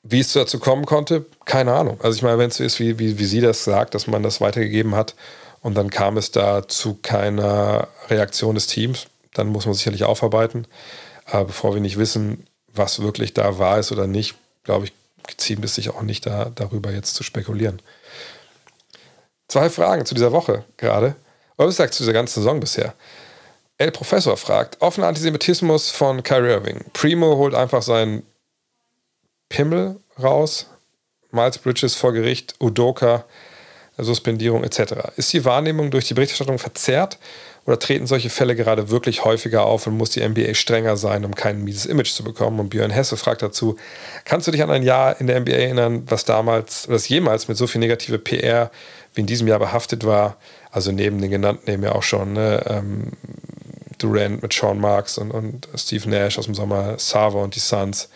wie 0.04 0.20
es 0.20 0.34
dazu 0.34 0.60
kommen 0.60 0.86
konnte, 0.86 1.26
keine 1.46 1.74
Ahnung. 1.74 2.00
Also 2.02 2.18
ich 2.18 2.24
meine, 2.24 2.38
wenn 2.38 2.50
es 2.50 2.58
so 2.58 2.64
ist, 2.64 2.80
wie, 2.80 3.00
wie, 3.00 3.18
wie 3.20 3.26
sie 3.26 3.42
das 3.42 3.64
sagt, 3.64 3.96
dass 3.96 4.08
man 4.08 4.22
das 4.22 4.42
weitergegeben 4.42 4.96
hat 4.96 5.16
und 5.62 5.76
dann 5.76 5.90
kam 5.90 6.18
es 6.18 6.32
da 6.32 6.68
zu 6.68 6.96
keiner 7.02 7.88
Reaktion 8.10 8.56
des 8.56 8.68
Teams, 8.68 9.08
dann 9.34 9.48
muss 9.48 9.66
man 9.66 9.74
sicherlich 9.74 10.04
aufarbeiten. 10.04 10.68
Aber 11.26 11.46
bevor 11.46 11.74
wir 11.74 11.82
nicht 11.82 11.98
wissen, 11.98 12.46
was 12.68 13.02
wirklich 13.02 13.34
da 13.34 13.58
wahr 13.60 13.80
ist 13.80 13.92
oder 13.92 14.08
nicht, 14.08 14.36
glaube 14.64 14.86
ich, 14.86 14.94
ziehen 15.38 15.64
es 15.64 15.76
sich 15.76 15.90
auch 15.90 16.02
nicht 16.02 16.26
da, 16.26 16.52
darüber 16.54 16.92
jetzt 16.92 17.16
zu 17.16 17.24
spekulieren. 17.24 17.82
Zwei 19.48 19.70
Fragen 19.70 20.06
zu 20.06 20.16
dieser 20.16 20.32
Woche 20.32 20.64
gerade. 20.78 21.16
Was 21.58 21.76
sagt 21.76 21.94
zu 21.94 22.04
dieser 22.04 22.14
ganzen 22.14 22.42
Saison 22.42 22.60
bisher? 22.60 22.94
El 23.78 23.92
Professor 23.92 24.38
fragt, 24.38 24.82
offener 24.82 25.08
Antisemitismus 25.08 25.90
von 25.90 26.24
Kyrie 26.24 26.52
Irving. 26.52 26.86
Primo 26.94 27.38
holt 27.38 27.54
einfach 27.56 27.82
seinen 27.82 28.24
Pimmel 29.50 30.00
raus. 30.22 30.68
Miles 31.32 31.58
Bridges 31.58 31.96
vor 31.96 32.14
Gericht, 32.14 32.56
Udoka, 32.60 33.26
Suspendierung 33.98 34.64
etc. 34.64 34.94
Ist 35.18 35.34
die 35.34 35.46
Wahrnehmung 35.46 35.92
durch 35.92 36.06
die 36.06 36.14
Berichterstattung 36.14 36.58
verzerrt 36.58 37.20
oder 37.66 37.78
treten 37.78 38.08
solche 38.08 38.30
Fälle 38.30 38.56
gerade 38.56 38.90
wirklich 38.90 39.24
häufiger 39.24 39.66
auf 39.66 39.86
und 39.88 39.98
muss 39.98 40.10
die 40.10 40.28
NBA 40.28 40.54
strenger 40.56 40.98
sein, 40.98 41.26
um 41.26 41.36
kein 41.36 41.64
mieses 41.64 41.86
Image 41.86 42.12
zu 42.12 42.24
bekommen? 42.24 42.60
Und 42.60 42.70
Björn 42.70 42.92
Hesse 42.92 43.18
fragt 43.18 43.42
dazu, 43.42 43.78
kannst 44.26 44.48
du 44.48 44.52
dich 44.52 44.64
an 44.64 44.72
ein 44.72 44.84
Jahr 44.84 45.20
in 45.20 45.28
der 45.28 45.40
NBA 45.40 45.52
erinnern, 45.52 46.04
was 46.08 46.26
damals, 46.26 46.90
was 46.90 47.08
jemals 47.08 47.48
mit 47.48 47.58
so 47.58 47.68
viel 47.68 47.80
negative 47.80 48.18
PR 48.18 48.72
wie 49.14 49.22
in 49.22 49.28
diesem 49.28 49.48
Jahr 49.48 49.60
behaftet 49.60 50.06
war? 50.06 50.38
Also 50.72 50.92
neben 50.92 51.22
den 51.22 51.32
genannten 51.32 51.70
eben 51.70 51.84
ja 51.84 51.94
auch 51.94 52.04
schon 52.04 52.34
ne, 52.34 52.64
ähm, 52.68 53.12
Durant 53.98 54.42
mit 54.42 54.54
Sean 54.54 54.80
Marks 54.80 55.18
und, 55.18 55.32
und 55.32 55.68
Steve 55.76 56.10
Nash 56.10 56.38
aus 56.38 56.46
dem 56.46 56.56
Sommer, 56.56 57.00
Sava 57.00 57.40
und 57.40 57.56
die 57.56 57.60
Suns. 57.60 58.10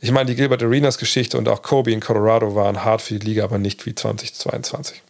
Ich 0.00 0.10
meine, 0.10 0.26
die 0.26 0.36
Gilbert 0.36 0.62
Arenas 0.62 0.98
Geschichte 0.98 1.38
und 1.38 1.48
auch 1.48 1.62
Kobe 1.62 1.92
in 1.92 2.00
Colorado 2.00 2.54
waren 2.54 2.84
hart 2.84 3.02
für 3.02 3.18
die 3.18 3.26
Liga, 3.26 3.44
aber 3.44 3.58
nicht 3.58 3.86
wie 3.86 3.94
2022. 3.94 5.02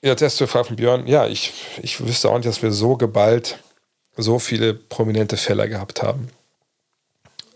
Jetzt 0.00 0.22
erste 0.22 0.46
Frage 0.46 0.66
von 0.66 0.76
Björn. 0.76 1.06
Ja, 1.06 1.26
ich, 1.26 1.52
ich 1.82 2.00
wüsste 2.04 2.28
auch 2.28 2.36
nicht, 2.36 2.46
dass 2.46 2.62
wir 2.62 2.72
so 2.72 2.96
geballt 2.96 3.58
so 4.16 4.38
viele 4.38 4.74
prominente 4.74 5.36
Fälle 5.36 5.68
gehabt 5.68 6.02
haben. 6.02 6.28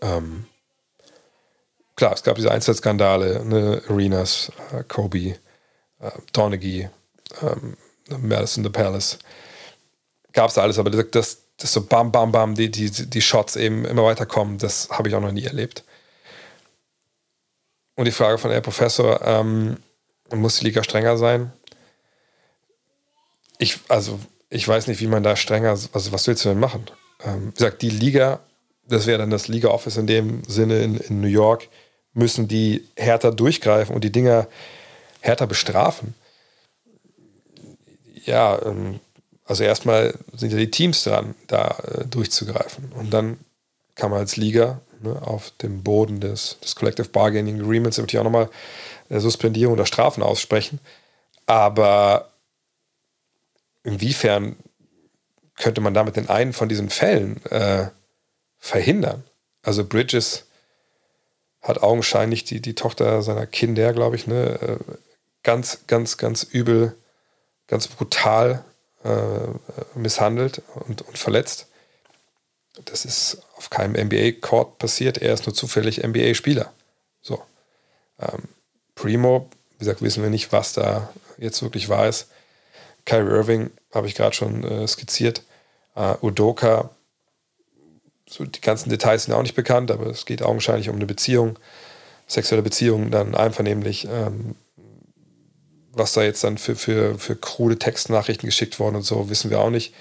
Ähm, 0.01 0.45
klar, 1.95 2.13
es 2.13 2.23
gab 2.23 2.35
diese 2.35 2.51
Einzelskandale, 2.51 3.45
ne, 3.45 3.81
Arenas, 3.87 4.51
äh, 4.73 4.83
Kobe, 4.83 5.35
äh, 5.99 6.11
Donaghy, 6.33 6.89
ähm, 7.41 7.77
Madison 8.17 8.63
the 8.63 8.69
Palace. 8.69 9.19
Gab 10.33 10.49
es 10.49 10.57
alles, 10.57 10.79
aber 10.79 10.89
das, 10.89 11.41
das, 11.57 11.73
so 11.73 11.85
bam, 11.85 12.11
bam, 12.11 12.31
bam, 12.31 12.55
die, 12.55 12.69
die, 12.71 12.89
die 12.89 13.21
Shots 13.21 13.55
eben 13.55 13.85
immer 13.85 14.03
weiterkommen, 14.05 14.57
das 14.57 14.89
habe 14.89 15.09
ich 15.09 15.15
auch 15.15 15.21
noch 15.21 15.31
nie 15.31 15.45
erlebt. 15.45 15.83
Und 17.95 18.05
die 18.05 18.11
Frage 18.11 18.37
von 18.37 18.51
Herr 18.51 18.61
Professor, 18.61 19.21
ähm, 19.25 19.77
muss 20.33 20.59
die 20.59 20.65
Liga 20.65 20.83
strenger 20.83 21.17
sein? 21.17 21.51
Ich, 23.57 23.79
also, 23.89 24.19
ich 24.49 24.65
weiß 24.67 24.87
nicht, 24.87 25.01
wie 25.01 25.07
man 25.07 25.23
da 25.23 25.35
strenger, 25.35 25.71
also 25.71 26.11
was 26.11 26.27
willst 26.27 26.45
du 26.45 26.49
denn 26.49 26.59
machen? 26.59 26.85
Ähm, 27.23 27.49
wie 27.49 27.55
gesagt, 27.55 27.81
die 27.81 27.89
Liga, 27.89 28.39
das 28.87 29.05
wäre 29.05 29.17
dann 29.17 29.31
das 29.31 29.47
Liga-Office 29.47 29.97
in 29.97 30.07
dem 30.07 30.43
Sinne 30.45 30.81
in, 30.81 30.97
in 30.97 31.19
New 31.19 31.27
York, 31.27 31.67
müssen 32.13 32.47
die 32.47 32.87
härter 32.95 33.31
durchgreifen 33.31 33.93
und 33.93 34.03
die 34.03 34.11
Dinger 34.11 34.47
härter 35.19 35.47
bestrafen. 35.47 36.15
Ja, 38.25 38.61
ähm, 38.65 38.99
also 39.45 39.63
erstmal 39.63 40.13
sind 40.33 40.51
ja 40.51 40.57
die 40.57 40.71
Teams 40.71 41.03
dran, 41.03 41.35
da 41.47 41.77
äh, 41.83 42.05
durchzugreifen. 42.05 42.91
Und 42.93 43.11
dann 43.11 43.39
kann 43.95 44.11
man 44.11 44.19
als 44.19 44.37
Liga 44.37 44.81
ne, 45.01 45.21
auf 45.21 45.51
dem 45.61 45.83
Boden 45.83 46.19
des, 46.19 46.59
des 46.59 46.75
Collective 46.75 47.09
Bargaining 47.09 47.59
Agreements 47.59 47.97
natürlich 47.97 48.19
auch 48.19 48.23
nochmal 48.23 48.49
äh, 49.09 49.19
Suspendierung 49.19 49.73
oder 49.73 49.85
Strafen 49.85 50.23
aussprechen. 50.23 50.79
Aber 51.45 52.29
inwiefern 53.83 54.55
könnte 55.55 55.81
man 55.81 55.93
damit 55.93 56.15
den 56.15 56.29
einen 56.29 56.53
von 56.53 56.69
diesen 56.69 56.89
Fällen 56.89 57.43
äh, 57.47 57.87
verhindern? 58.59 59.23
Also 59.63 59.83
Bridges 59.83 60.45
hat 61.61 61.83
augenscheinlich 61.83 62.43
die, 62.43 62.61
die 62.61 62.75
Tochter 62.75 63.21
seiner 63.21 63.45
Kinder, 63.45 63.93
glaube 63.93 64.15
ich, 64.15 64.27
ne, 64.27 64.59
äh, 64.61 64.77
ganz, 65.43 65.85
ganz, 65.87 66.17
ganz 66.17 66.43
übel, 66.43 66.95
ganz 67.67 67.87
brutal 67.87 68.63
äh, 69.03 69.97
misshandelt 69.97 70.61
und, 70.87 71.01
und 71.01 71.17
verletzt. 71.17 71.67
Das 72.85 73.05
ist 73.05 73.41
auf 73.55 73.69
keinem 73.69 73.93
NBA-Court 74.07 74.77
passiert. 74.77 75.17
Er 75.17 75.33
ist 75.33 75.45
nur 75.45 75.53
zufällig 75.53 76.03
NBA-Spieler. 76.03 76.71
So. 77.21 77.41
Ähm, 78.19 78.43
Primo, 78.95 79.49
wie 79.73 79.79
gesagt, 79.79 80.01
wissen 80.01 80.23
wir 80.23 80.29
nicht, 80.29 80.51
was 80.51 80.73
da 80.73 81.09
jetzt 81.37 81.61
wirklich 81.61 81.89
wahr 81.89 82.07
ist. 82.07 82.27
Kyrie 83.05 83.29
Irving 83.29 83.71
habe 83.93 84.07
ich 84.07 84.15
gerade 84.15 84.35
schon 84.35 84.63
äh, 84.63 84.87
skizziert. 84.87 85.43
Uh, 85.95 86.15
Udoka, 86.21 86.91
so 88.29 88.45
die 88.45 88.61
ganzen 88.61 88.89
Details 88.89 89.25
sind 89.25 89.33
auch 89.33 89.41
nicht 89.41 89.55
bekannt, 89.55 89.89
aber 89.91 90.07
es 90.07 90.25
geht 90.25 90.43
augenscheinlich 90.43 90.87
um 90.89 90.95
eine 90.95 91.07
Beziehung, 91.07 91.57
sexuelle 92.27 92.61
Beziehung, 92.61 93.09
dann 93.09 93.35
einvernehmlich. 93.35 94.05
Ähm, 94.05 94.55
was 95.99 96.13
da 96.13 96.23
jetzt 96.23 96.43
dann 96.43 96.57
für, 96.57 96.75
für, 96.75 97.19
für 97.19 97.35
krude 97.35 97.77
Textnachrichten 97.77 98.47
geschickt 98.47 98.79
worden 98.79 98.95
und 98.95 99.03
so, 99.03 99.29
wissen 99.29 99.51
wir 99.51 99.59
auch 99.59 99.69
nicht. 99.69 99.93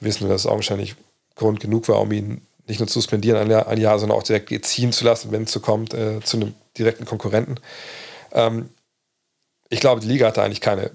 Wir 0.00 0.08
wissen 0.08 0.24
nur, 0.24 0.32
dass 0.32 0.42
es 0.42 0.46
augenscheinlich 0.46 0.96
Grund 1.36 1.60
genug 1.60 1.88
war, 1.88 2.00
um 2.00 2.10
ihn 2.10 2.42
nicht 2.66 2.80
nur 2.80 2.88
zu 2.88 2.94
suspendieren 2.94 3.38
ein 3.38 3.50
Jahr, 3.50 3.68
ein 3.68 3.78
Jahr 3.78 3.98
sondern 3.98 4.18
auch 4.18 4.24
direkt 4.24 4.64
ziehen 4.64 4.92
zu 4.92 5.04
lassen, 5.04 5.30
wenn 5.30 5.44
es 5.44 5.52
so 5.52 5.60
kommt, 5.60 5.94
äh, 5.94 6.20
zu 6.24 6.38
einem 6.38 6.54
direkten 6.76 7.04
Konkurrenten. 7.04 7.60
Ähm, 8.32 8.70
ich 9.68 9.78
glaube, 9.78 10.00
die 10.00 10.08
Liga 10.08 10.26
hatte 10.26 10.42
eigentlich 10.42 10.60
keine 10.60 10.90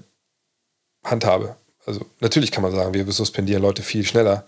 Handhabe 1.04 1.56
also 1.86 2.06
natürlich 2.20 2.52
kann 2.52 2.64
man 2.64 2.72
sagen, 2.72 2.94
wir 2.94 3.12
suspendieren 3.12 3.62
Leute 3.62 3.84
viel 3.84 4.06
schneller, 4.06 4.46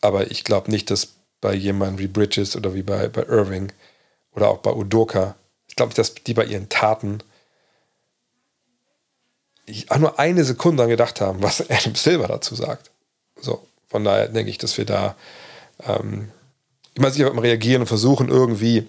aber 0.00 0.30
ich 0.30 0.44
glaube 0.44 0.70
nicht, 0.70 0.90
dass 0.90 1.14
bei 1.40 1.54
jemandem 1.54 1.98
wie 1.98 2.06
Bridges 2.06 2.56
oder 2.56 2.74
wie 2.74 2.82
bei, 2.82 3.08
bei 3.08 3.22
Irving 3.22 3.72
oder 4.34 4.48
auch 4.48 4.58
bei 4.58 4.72
Udoka, 4.72 5.36
ich 5.68 5.76
glaube 5.76 5.90
nicht, 5.90 5.98
dass 5.98 6.14
die 6.14 6.34
bei 6.34 6.44
ihren 6.44 6.68
Taten 6.68 7.20
auch 9.88 9.98
nur 9.98 10.18
eine 10.18 10.44
Sekunde 10.44 10.82
an 10.82 10.88
gedacht 10.88 11.20
haben, 11.20 11.42
was 11.42 11.60
Adam 11.70 11.94
Silver 11.94 12.28
dazu 12.28 12.54
sagt. 12.54 12.90
So, 13.40 13.66
von 13.88 14.04
daher 14.04 14.28
denke 14.28 14.50
ich, 14.50 14.58
dass 14.58 14.78
wir 14.78 14.84
da 14.84 15.16
ähm, 15.86 16.30
immer 16.94 17.10
sicher 17.10 17.30
reagieren 17.42 17.82
und 17.82 17.88
versuchen 17.88 18.28
irgendwie 18.28 18.86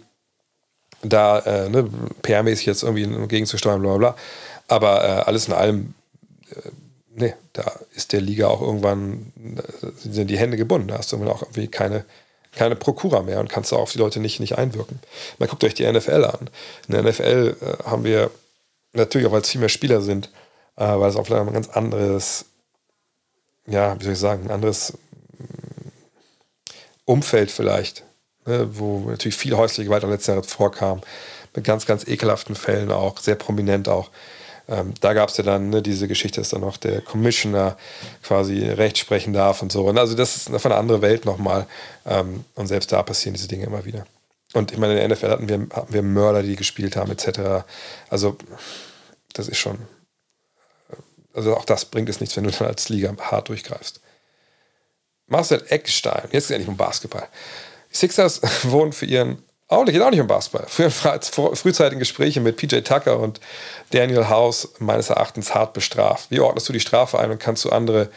da 1.02 1.40
äh, 1.40 1.70
ne, 1.70 1.90
PR-mäßig 2.24 2.66
jetzt 2.66 2.84
irgendwie 2.84 3.28
gegenzusteuern, 3.28 3.82
bla 3.82 3.98
bla 3.98 4.12
bla. 4.12 4.18
Aber 4.68 5.04
äh, 5.04 5.22
alles 5.22 5.48
in 5.48 5.54
allem 5.54 5.94
äh, 6.50 6.70
nee, 7.18 7.34
da 7.54 7.80
ist 7.94 8.14
der 8.14 8.22
Liga 8.22 8.48
auch 8.48 8.62
irgendwann, 8.62 9.34
sind 9.98 10.30
die 10.30 10.38
Hände 10.38 10.56
gebunden. 10.56 10.88
Da 10.88 11.00
hast 11.00 11.12
du 11.12 11.18
auch 11.28 11.42
irgendwie 11.42 11.68
keine, 11.68 12.06
keine 12.54 12.76
Prokura 12.76 13.24
mehr 13.24 13.40
und 13.40 13.50
kannst 13.50 13.74
auf 13.74 13.92
die 13.92 13.98
Leute 13.98 14.20
nicht, 14.20 14.40
nicht 14.40 14.58
einwirken. 14.58 15.00
Man 15.40 15.50
guckt 15.50 15.64
euch 15.64 15.74
die 15.74 15.92
NFL 15.92 16.26
an. 16.26 16.50
In 16.88 16.94
der 16.94 17.04
NFL 17.04 17.58
äh, 17.60 17.84
haben 17.84 18.04
wir 18.04 18.32
natürlich 18.94 19.28
auch, 19.28 19.32
weil 19.32 19.42
es 19.42 19.50
viel 19.50 19.60
mehr 19.60 19.70
Spieler 19.70 20.02
sind, 20.02 20.30
weil 20.86 21.10
es 21.10 21.16
auch 21.16 21.26
vielleicht 21.26 21.48
ein 21.48 21.54
ganz 21.54 21.70
anderes, 21.70 22.46
ja, 23.66 24.00
wie 24.00 24.04
soll 24.04 24.14
ich 24.14 24.20
sagen, 24.20 24.46
ein 24.46 24.52
anderes 24.52 24.94
mm, 25.38 25.90
Umfeld 27.06 27.52
vielleicht, 27.52 28.04
ne, 28.46 28.70
wo 28.72 29.10
natürlich 29.10 29.36
viel 29.36 29.56
häusliche 29.56 29.86
Gewalt 29.86 30.04
am 30.04 30.12
letzten 30.12 30.32
Jahr 30.32 30.44
vorkam, 30.44 31.02
mit 31.56 31.66
ganz, 31.66 31.86
ganz 31.86 32.08
ekelhaften 32.08 32.56
Fällen 32.56 32.92
auch, 32.92 33.18
sehr 33.18 33.36
prominent 33.36 33.90
auch. 33.90 34.12
Ähm, 34.70 34.94
da 35.00 35.14
gab 35.14 35.30
es 35.30 35.38
ja 35.38 35.44
dann 35.44 35.70
ne, 35.70 35.82
diese 35.82 36.08
Geschichte, 36.08 36.42
dass 36.42 36.50
dann 36.50 36.62
noch 36.62 36.78
der 36.78 37.02
Commissioner 37.02 37.78
quasi 38.22 38.64
Recht 38.68 38.98
sprechen 38.98 39.34
darf 39.34 39.62
und 39.62 39.72
so. 39.72 39.86
Und 39.88 39.98
also 39.98 40.16
das 40.16 40.36
ist 40.36 40.62
von 40.62 40.72
einer 40.72 40.80
anderen 40.80 41.02
Welt 41.02 41.26
nochmal. 41.26 41.66
Ähm, 42.06 42.44
und 42.56 42.68
selbst 42.68 42.92
da 42.92 43.02
passieren 43.02 43.34
diese 43.34 43.48
Dinge 43.48 43.66
immer 43.66 43.86
wieder. 43.86 44.06
Und 44.54 44.72
ich 44.72 44.78
meine, 44.78 44.94
in 44.94 45.00
der 45.00 45.18
NFL 45.18 45.30
hatten 45.30 45.50
wir, 45.50 45.68
hatten 45.74 45.94
wir 45.94 46.02
Mörder, 46.02 46.44
die 46.44 46.56
gespielt 46.56 46.96
haben, 46.96 47.12
etc. 47.12 47.66
Also, 48.10 48.38
das 49.34 49.48
ist 49.48 49.58
schon. 49.58 49.78
Also, 51.38 51.56
auch 51.56 51.66
das 51.66 51.86
bringt 51.86 52.10
es 52.10 52.20
nichts, 52.20 52.36
wenn 52.36 52.44
du 52.44 52.52
dann 52.52 52.68
als 52.68 52.90
Liga 52.90 53.16
hart 53.20 53.50
durchgreifst. 53.50 54.02
Marcel 55.28 55.64
Eckstein, 55.70 56.30
jetzt 56.32 56.50
endlich 56.50 56.68
um 56.68 56.78
Basketball. 56.78 57.28
Die 57.92 57.96
Sixers 57.96 58.42
wurden 58.64 58.92
für 58.92 59.06
ihren 59.06 59.44
Oh, 59.70 59.84
da 59.84 59.92
geht 59.92 60.02
auch 60.02 60.12
nicht 60.12 60.22
um 60.22 60.28
Basketball. 60.28 60.66
Früher, 60.70 60.90
frühzeitigen 60.90 62.00
Gespräche 62.00 62.40
mit 62.40 62.56
PJ 62.56 62.78
Tucker 62.80 63.20
und 63.20 63.42
Daniel 63.90 64.30
House 64.30 64.70
meines 64.80 65.10
Erachtens 65.10 65.54
hart 65.54 65.74
bestraft. 65.74 66.32
Wie 66.32 66.40
ordnest 66.40 66.70
du 66.70 66.74
die 66.74 66.80
Strafe 66.80 67.20
ein 67.20 67.32
und 67.32 67.40
kannst 67.40 67.66
du 67.66 67.70
andere 67.70 68.10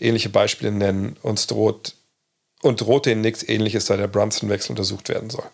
ähnliche 0.00 0.30
Beispiele 0.30 0.72
nennen? 0.72 1.16
Uns 1.22 1.46
droht 1.46 1.94
und 2.62 2.80
droht 2.80 3.06
denen 3.06 3.20
nichts 3.20 3.48
ähnliches, 3.48 3.84
da 3.84 3.96
der 3.96 4.08
Brunson-Wechsel 4.08 4.72
untersucht 4.72 5.08
werden 5.08 5.30
soll. 5.30 5.44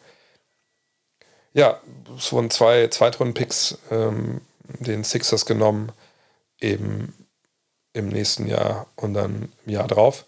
Ja, 1.52 1.78
es 2.16 2.32
wurden 2.32 2.48
zwei 2.48 2.88
Zweitrunden-Picks 2.88 3.76
ähm, 3.90 4.40
den 4.80 5.04
Sixers 5.04 5.44
genommen, 5.44 5.92
eben 6.62 7.14
im 7.92 8.08
nächsten 8.08 8.46
Jahr 8.46 8.86
und 8.96 9.14
dann 9.14 9.52
im 9.66 9.72
Jahr 9.72 9.88
drauf. 9.88 10.24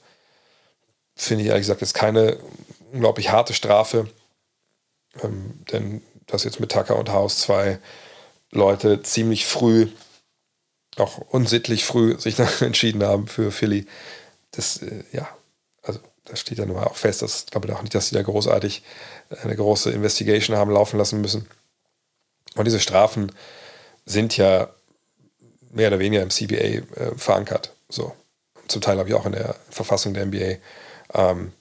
Finde 1.17 1.45
ich 1.45 1.49
ehrlich 1.49 1.63
gesagt 1.63 1.81
jetzt 1.81 1.95
keine 1.95 2.39
unglaublich 2.93 3.31
harte 3.31 3.55
Strafe 3.55 4.09
ähm, 5.23 5.65
denn 5.71 6.03
dass 6.27 6.45
jetzt 6.45 6.61
mit 6.61 6.73
Tucker 6.73 6.97
und 6.97 7.11
House 7.11 7.41
zwei 7.41 7.79
Leute 8.51 9.03
ziemlich 9.03 9.47
früh, 9.47 9.89
auch 10.97 11.19
unsittlich 11.19 11.85
früh, 11.85 12.19
sich 12.19 12.35
dann 12.37 12.49
entschieden 12.61 13.03
haben 13.03 13.27
für 13.27 13.51
Philly, 13.53 13.87
das, 14.53 14.83
äh, 14.83 15.05
ja, 15.13 15.29
also 15.83 16.01
da 16.25 16.37
steht 16.37 16.59
ja 16.59 16.67
nun 16.67 16.77
mal 16.77 16.85
auch 16.85 16.97
fest, 16.97 17.23
dass 17.23 17.45
ich 17.45 17.51
glaube 17.51 17.75
auch 17.75 17.83
nicht, 17.83 17.95
dass 17.95 18.09
sie 18.09 18.15
da 18.15 18.23
großartig 18.23 18.83
eine 19.43 19.57
große 19.57 19.91
Investigation 19.91 20.57
haben 20.57 20.71
laufen 20.71 20.97
lassen 20.97 21.21
müssen. 21.21 21.49
Und 22.55 22.65
diese 22.65 22.81
Strafen 22.81 23.33
sind 24.07 24.37
ja 24.37 24.73
mehr 25.75 25.89
oder 25.89 25.99
weniger 25.99 26.23
im 26.23 26.31
CBA 26.31 26.55
äh, 26.55 26.83
verankert. 27.17 27.73
So. 27.89 28.15
Zum 28.69 28.81
Teil 28.81 28.99
habe 28.99 29.09
ich 29.09 29.15
auch 29.15 29.27
in 29.27 29.33
der 29.33 29.57
Verfassung 29.71 30.15
der 30.15 30.27
NBA. 30.27 30.57
Ähm, 31.13 31.53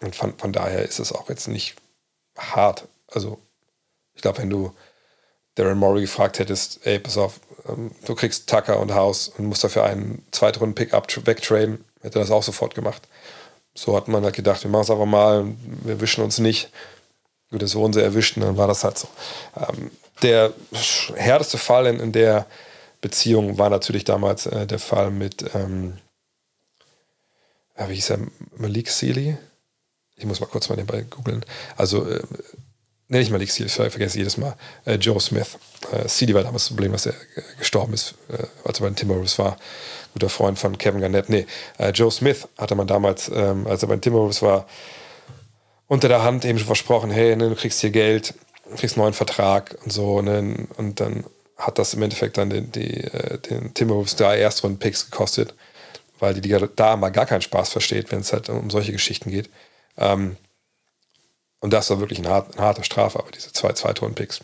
und 0.00 0.16
von, 0.16 0.36
von 0.38 0.52
daher 0.52 0.82
ist 0.82 0.98
es 0.98 1.12
auch 1.12 1.28
jetzt 1.28 1.48
nicht 1.48 1.76
hart. 2.38 2.88
Also, 3.08 3.38
ich 4.14 4.22
glaube, 4.22 4.38
wenn 4.38 4.50
du 4.50 4.74
Darren 5.56 5.78
Morey 5.78 6.02
gefragt 6.02 6.38
hättest, 6.38 6.86
ey, 6.86 6.98
pass 6.98 7.18
auf, 7.18 7.40
ähm, 7.68 7.90
du 8.06 8.14
kriegst 8.14 8.48
Tucker 8.48 8.78
und 8.80 8.94
House 8.94 9.28
und 9.28 9.46
musst 9.46 9.64
dafür 9.64 9.84
einen 9.84 10.24
Zweitrunden-Pickup 10.30 11.26
wegtraden, 11.26 11.84
hätte 12.00 12.18
er 12.18 12.22
das 12.22 12.30
auch 12.30 12.42
sofort 12.42 12.74
gemacht. 12.74 13.06
So 13.74 13.96
hat 13.96 14.08
man 14.08 14.24
halt 14.24 14.34
gedacht, 14.34 14.62
wir 14.62 14.70
machen 14.70 14.82
es 14.82 14.90
einfach 14.90 15.06
mal, 15.06 15.44
wir 15.84 16.00
wischen 16.00 16.24
uns 16.24 16.38
nicht. 16.38 16.70
Gut, 17.50 17.62
das 17.62 17.74
wurden 17.74 17.92
sie 17.92 18.02
erwischt 18.02 18.36
dann 18.36 18.56
war 18.56 18.68
das 18.68 18.84
halt 18.84 18.98
so. 18.98 19.08
Ähm, 19.56 19.90
der 20.22 20.52
härteste 21.14 21.58
Fall 21.58 21.86
in, 21.86 22.00
in, 22.00 22.12
der 22.12 22.46
Beziehung 23.00 23.58
war 23.58 23.70
natürlich 23.70 24.04
damals 24.04 24.46
äh, 24.46 24.66
der 24.66 24.78
Fall 24.78 25.10
mit, 25.10 25.54
ähm, 25.54 25.98
wie 27.76 27.94
hieß 27.94 28.10
er, 28.10 28.18
Malik 28.56 28.90
Sealy? 28.90 29.38
ich 30.20 30.26
muss 30.26 30.40
mal 30.40 30.46
kurz 30.46 30.68
mal 30.68 30.76
nebenbei 30.76 31.02
googeln. 31.02 31.44
Also 31.76 32.06
äh, 32.06 32.20
nenne 33.08 33.22
ich 33.22 33.30
mal 33.30 33.38
Nick 33.38 33.50
Steele, 33.50 33.68
ich 33.68 33.74
vergesse 33.74 34.18
jedes 34.18 34.36
Mal, 34.36 34.54
äh, 34.84 34.94
Joe 34.94 35.18
Smith. 35.18 35.58
Äh, 35.92 36.06
CD 36.06 36.34
war 36.34 36.42
damals 36.42 36.64
das 36.64 36.68
Problem, 36.68 36.92
dass 36.92 37.06
er 37.06 37.12
äh, 37.12 37.42
gestorben 37.58 37.94
ist, 37.94 38.14
äh, 38.28 38.44
als 38.64 38.78
er 38.78 38.82
bei 38.82 38.90
den 38.90 38.96
Timberwolves 38.96 39.38
war. 39.38 39.56
Guter 40.12 40.28
Freund 40.28 40.58
von 40.58 40.76
Kevin 40.76 41.00
Garnett. 41.00 41.28
Nee, 41.28 41.46
äh, 41.78 41.90
Joe 41.90 42.10
Smith 42.10 42.48
hatte 42.58 42.74
man 42.74 42.86
damals, 42.86 43.30
ähm, 43.34 43.66
als 43.66 43.82
er 43.82 43.88
bei 43.88 43.96
den 43.96 44.02
Timberwolves 44.02 44.42
war, 44.42 44.66
unter 45.88 46.08
der 46.08 46.22
Hand 46.22 46.44
eben 46.44 46.58
schon 46.58 46.66
versprochen, 46.66 47.10
hey, 47.10 47.34
ne, 47.34 47.48
du 47.48 47.56
kriegst 47.56 47.80
hier 47.80 47.90
Geld, 47.90 48.34
du 48.68 48.76
kriegst 48.76 48.96
einen 48.96 49.04
neuen 49.04 49.14
Vertrag 49.14 49.76
und 49.84 49.92
so. 49.92 50.20
Ne, 50.20 50.68
und 50.76 51.00
dann 51.00 51.24
hat 51.60 51.78
das 51.78 51.94
im 51.94 52.02
Endeffekt 52.02 52.38
dann 52.38 52.50
den, 52.50 52.72
die, 52.72 53.04
äh, 53.04 53.38
den 53.38 53.74
Timberwolves 53.74 54.16
drei 54.16 54.38
Erstrunden-Picks 54.38 55.10
gekostet, 55.10 55.54
weil 56.18 56.34
die 56.34 56.40
Liga 56.40 56.66
da 56.74 56.96
mal 56.96 57.10
gar 57.10 57.26
keinen 57.26 57.42
Spaß 57.42 57.70
versteht, 57.70 58.10
wenn 58.10 58.20
es 58.20 58.32
halt 58.32 58.48
um 58.48 58.70
solche 58.70 58.92
Geschichten 58.92 59.30
geht. 59.30 59.50
Ähm, 59.96 60.36
und 61.60 61.72
das 61.72 61.90
war 61.90 62.00
wirklich 62.00 62.18
eine, 62.18 62.30
hart, 62.30 62.56
eine 62.56 62.66
harte 62.66 62.84
Strafe, 62.84 63.18
aber 63.18 63.30
diese 63.30 63.52
zwei 63.52 63.72
Zweitrunden-Picks. 63.72 64.40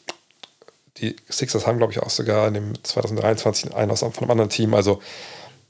Die 0.98 1.16
Sixers 1.28 1.66
haben, 1.66 1.78
glaube 1.78 1.92
ich, 1.92 2.00
auch 2.00 2.10
sogar 2.10 2.48
in 2.48 2.54
dem 2.54 2.84
2023 2.84 3.74
einen 3.74 3.90
aus 3.90 4.00
von 4.00 4.12
einem 4.18 4.30
anderen 4.30 4.50
Team. 4.50 4.74
Also 4.74 5.00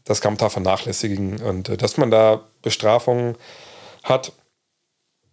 das 0.05 0.20
kann 0.20 0.32
man 0.32 0.38
da 0.38 0.49
vernachlässigen. 0.49 1.40
Und 1.42 1.68
äh, 1.68 1.76
dass 1.76 1.97
man 1.97 2.11
da 2.11 2.44
Bestrafungen 2.62 3.36
hat, 4.03 4.32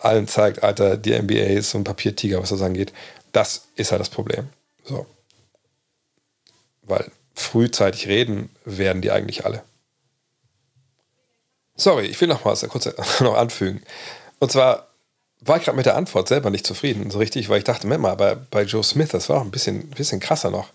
allen 0.01 0.27
zeigt, 0.27 0.63
Alter, 0.63 0.97
die 0.97 1.17
NBA 1.17 1.57
ist 1.57 1.71
so 1.71 1.77
ein 1.77 1.83
Papiertiger, 1.83 2.41
was 2.41 2.49
das 2.49 2.61
angeht. 2.61 2.93
Das 3.31 3.67
ist 3.75 3.91
halt 3.91 4.01
das 4.01 4.09
Problem. 4.09 4.49
So. 4.83 5.05
Weil 6.83 7.11
frühzeitig 7.33 8.07
reden 8.07 8.49
werden 8.63 9.01
die 9.01 9.11
eigentlich 9.11 9.45
alle. 9.45 9.63
Sorry, 11.75 12.05
ich 12.05 12.19
will 12.21 12.27
noch 12.27 12.45
mal 12.45 12.55
kurz 12.69 12.85
noch 13.19 13.35
anfügen. 13.35 13.83
Und 14.39 14.51
zwar 14.51 14.87
war 15.41 15.57
ich 15.57 15.63
gerade 15.65 15.77
mit 15.77 15.85
der 15.85 15.97
Antwort 15.97 16.27
selber 16.27 16.49
nicht 16.49 16.65
zufrieden, 16.65 17.11
so 17.11 17.19
richtig, 17.19 17.49
weil 17.49 17.59
ich 17.59 17.63
dachte, 17.63 17.85
Moment 17.85 18.01
mal, 18.01 18.15
bei, 18.15 18.35
bei 18.35 18.63
Joe 18.63 18.83
Smith, 18.83 19.09
das 19.09 19.29
war 19.29 19.37
auch 19.37 19.41
ein 19.41 19.51
bisschen, 19.51 19.89
bisschen 19.89 20.19
krasser 20.19 20.49
noch. 20.49 20.69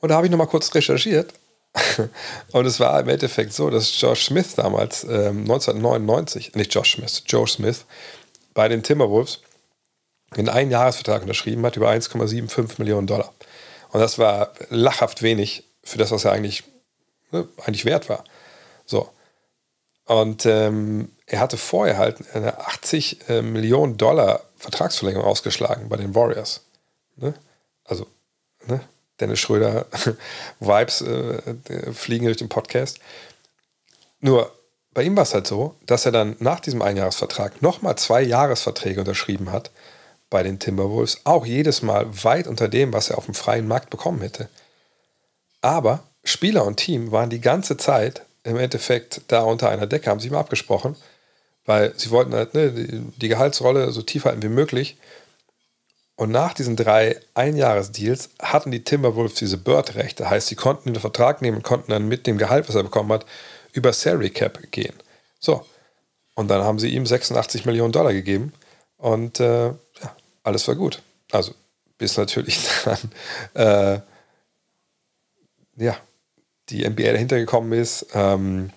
Und 0.00 0.08
da 0.08 0.16
habe 0.16 0.26
ich 0.26 0.30
noch 0.30 0.38
mal 0.38 0.46
kurz 0.46 0.74
recherchiert 0.74 1.34
und 2.52 2.66
es 2.66 2.78
war 2.78 3.00
im 3.00 3.08
Endeffekt 3.08 3.52
so, 3.52 3.68
dass 3.68 4.00
Josh 4.00 4.26
Smith 4.26 4.54
damals 4.54 5.04
ähm, 5.04 5.40
1999, 5.42 6.54
nicht 6.54 6.72
Josh 6.72 6.94
Smith, 6.94 7.22
Joe 7.26 7.46
Smith, 7.46 7.84
bei 8.54 8.68
den 8.68 8.82
Timberwolves 8.82 9.40
einen 10.30 10.48
Einjahresvertrag 10.48 11.22
unterschrieben 11.22 11.64
hat 11.64 11.76
über 11.76 11.90
1,75 11.90 12.78
Millionen 12.78 13.06
Dollar. 13.06 13.32
Und 13.90 14.00
das 14.00 14.18
war 14.18 14.52
lachhaft 14.70 15.22
wenig 15.22 15.64
für 15.82 15.98
das, 15.98 16.10
was 16.10 16.24
er 16.24 16.32
eigentlich, 16.32 16.64
ne, 17.30 17.48
eigentlich 17.64 17.84
wert 17.84 18.08
war. 18.08 18.24
So. 18.86 19.08
Und 20.06 20.46
ähm, 20.46 21.12
er 21.26 21.40
hatte 21.40 21.56
vorher 21.56 21.98
halt 21.98 22.34
eine 22.34 22.58
80 22.58 23.28
äh, 23.28 23.42
Millionen 23.42 23.96
Dollar 23.96 24.42
Vertragsverlängerung 24.56 25.26
ausgeschlagen 25.26 25.88
bei 25.88 25.96
den 25.96 26.14
Warriors. 26.14 26.64
Ne? 27.16 27.34
Also, 27.84 28.06
ne? 28.66 28.80
Dennis 29.24 29.40
Schröder 29.40 29.86
Vibes 30.60 31.00
äh, 31.00 31.92
fliegen 31.92 32.26
durch 32.26 32.36
den 32.36 32.50
Podcast. 32.50 32.98
Nur 34.20 34.52
bei 34.92 35.02
ihm 35.02 35.16
war 35.16 35.22
es 35.24 35.34
halt 35.34 35.46
so, 35.46 35.74
dass 35.86 36.06
er 36.06 36.12
dann 36.12 36.36
nach 36.38 36.60
diesem 36.60 36.82
Einjahresvertrag 36.82 37.62
nochmal 37.62 37.96
zwei 37.96 38.22
Jahresverträge 38.22 39.00
unterschrieben 39.00 39.50
hat 39.50 39.70
bei 40.30 40.42
den 40.42 40.58
Timberwolves. 40.58 41.22
Auch 41.24 41.46
jedes 41.46 41.82
Mal 41.82 42.06
weit 42.22 42.46
unter 42.46 42.68
dem, 42.68 42.92
was 42.92 43.10
er 43.10 43.18
auf 43.18 43.24
dem 43.24 43.34
freien 43.34 43.66
Markt 43.66 43.90
bekommen 43.90 44.20
hätte. 44.20 44.48
Aber 45.62 46.02
Spieler 46.22 46.64
und 46.64 46.76
Team 46.76 47.10
waren 47.10 47.30
die 47.30 47.40
ganze 47.40 47.76
Zeit 47.76 48.22
im 48.44 48.58
Endeffekt 48.58 49.22
da 49.28 49.40
unter 49.40 49.70
einer 49.70 49.86
Decke, 49.86 50.10
haben 50.10 50.20
sich 50.20 50.30
mal 50.30 50.40
abgesprochen, 50.40 50.96
weil 51.64 51.94
sie 51.96 52.10
wollten 52.10 52.34
halt 52.34 52.52
ne, 52.54 52.70
die, 52.70 53.00
die 53.16 53.28
Gehaltsrolle 53.28 53.90
so 53.90 54.02
tief 54.02 54.26
halten 54.26 54.42
wie 54.42 54.48
möglich. 54.48 54.98
Und 56.16 56.30
nach 56.30 56.54
diesen 56.54 56.76
drei 56.76 57.18
Einjahresdeals 57.34 58.30
hatten 58.40 58.70
die 58.70 58.84
Timberwolves 58.84 59.34
diese 59.34 59.58
Bird-Rechte. 59.58 60.30
Heißt, 60.30 60.46
sie 60.46 60.54
konnten 60.54 60.92
den 60.92 61.00
Vertrag 61.00 61.42
nehmen 61.42 61.56
und 61.58 61.62
konnten 61.64 61.90
dann 61.90 62.06
mit 62.06 62.26
dem 62.26 62.38
Gehalt, 62.38 62.68
was 62.68 62.76
er 62.76 62.84
bekommen 62.84 63.12
hat, 63.12 63.26
über 63.72 63.92
Salary 63.92 64.30
Cap 64.30 64.60
gehen. 64.70 64.94
So. 65.40 65.64
Und 66.36 66.48
dann 66.48 66.62
haben 66.62 66.78
sie 66.78 66.88
ihm 66.88 67.04
86 67.04 67.64
Millionen 67.64 67.92
Dollar 67.92 68.12
gegeben. 68.12 68.52
Und 68.96 69.40
äh, 69.40 69.66
ja, 69.68 69.76
alles 70.44 70.66
war 70.68 70.76
gut. 70.76 71.02
Also, 71.32 71.52
bis 71.98 72.16
natürlich 72.16 72.60
dann, 72.84 72.98
äh, 73.54 74.00
ja, 75.76 75.96
die 76.68 76.88
NBA 76.88 77.12
dahinter 77.12 77.38
gekommen 77.38 77.72
ist. 77.72 78.06
Ähm, 78.14 78.70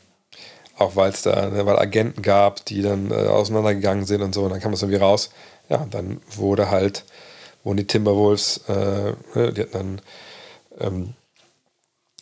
auch 0.77 0.95
weil 0.95 1.11
es 1.11 1.23
da 1.23 1.65
weil 1.65 1.79
Agenten 1.79 2.21
gab, 2.21 2.63
die 2.65 2.81
dann 2.81 3.11
äh, 3.11 3.15
auseinandergegangen 3.15 4.05
sind 4.05 4.21
und 4.21 4.33
so. 4.33 4.43
Und 4.43 4.51
dann 4.51 4.59
kam 4.59 4.71
das 4.71 4.81
irgendwie 4.81 4.99
raus. 4.99 5.29
Ja, 5.69 5.77
und 5.77 5.93
dann 5.93 6.21
wurde 6.35 6.69
halt 6.69 7.03
wurden 7.68 7.78
die 7.78 7.88
Timberwolves, 7.88 8.61
äh, 8.70 9.13
ne, 9.36 9.53
die 9.53 9.61
hatten 9.61 9.72
dann 9.74 10.01
ähm, 10.80 11.13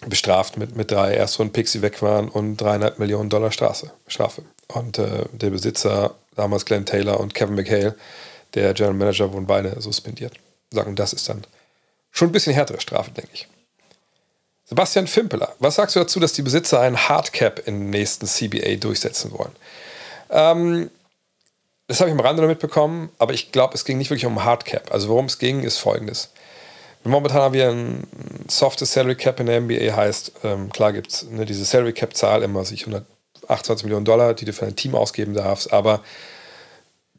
bestraft 0.08 0.58
mit, 0.58 0.76
mit 0.76 0.92
drei 0.92 1.14
Erstrunden-Picks, 1.14 1.74
die 1.74 1.82
weg 1.84 2.02
waren 2.02 2.30
und 2.30 2.58
dreieinhalb 2.58 2.98
Millionen 2.98 3.30
Dollar 3.30 3.52
Strafe. 3.52 3.92
Strafe. 4.08 4.42
Und 4.68 4.98
äh, 4.98 5.26
der 5.32 5.52
Besitzer, 5.52 6.16
damals 6.36 6.66
Glenn 6.66 6.86
Taylor 6.86 7.20
und 7.20 7.36
Kevin 7.36 7.56
McHale, 7.56 7.96
der 8.56 8.74
General 8.74 8.96
Manager, 8.96 9.32
wurden 9.32 9.46
beide 9.46 9.80
suspendiert. 9.80 10.34
Sagen, 10.72 10.96
das 10.96 11.14
ist 11.14 11.30
dann 11.30 11.46
schon 12.10 12.30
ein 12.30 12.32
bisschen 12.32 12.54
härtere 12.54 12.82
Strafe, 12.82 13.12
denke 13.12 13.30
ich. 13.34 13.48
Sebastian 14.66 15.06
Fimpeler, 15.06 15.54
was 15.60 15.76
sagst 15.76 15.96
du 15.96 16.00
dazu, 16.00 16.20
dass 16.20 16.34
die 16.34 16.42
Besitzer 16.42 16.82
einen 16.82 16.98
Hardcap 16.98 17.68
im 17.68 17.92
nächsten 17.92 18.26
CBA 18.26 18.78
durchsetzen 18.78 19.32
wollen? 19.32 19.52
Ähm, 20.32 20.90
das 21.88 22.00
habe 22.00 22.10
ich 22.10 22.16
am 22.16 22.20
Rande 22.20 22.42
noch 22.42 22.50
mitbekommen, 22.50 23.10
aber 23.20 23.34
ich 23.34 23.52
glaube, 23.52 23.76
es 23.76 23.86
ging 23.86 23.98
nicht 23.98 24.10
wirklich 24.10 24.26
um 24.26 24.44
Hardcap. 24.44 24.92
Also 24.92 25.10
worum 25.10 25.26
es 25.26 25.38
ging, 25.38 25.64
ist 25.64 25.78
folgendes. 25.78 26.32
Momentan 27.04 27.42
haben 27.42 27.54
wir 27.54 27.70
ein 27.70 28.08
softes 28.48 28.92
Salary 28.92 29.16
Cap 29.16 29.40
in 29.40 29.46
der 29.46 29.62
NBA, 29.62 29.96
heißt, 29.96 30.32
ähm, 30.44 30.72
klar 30.72 30.92
gibt 30.92 31.12
es 31.12 31.30
ne, 31.30 31.46
diese 31.46 31.64
Salary 31.64 31.94
Cap-Zahl 31.94 32.42
immer, 32.42 32.66
sich 32.66 32.82
128 32.82 33.86
Millionen 33.86 34.06
Dollar, 34.06 34.34
die 34.34 34.46
du 34.46 34.54
für 34.54 34.66
ein 34.66 34.76
Team 34.76 34.96
ausgeben 34.96 35.36
darfst, 35.36 35.72
aber 35.72 36.02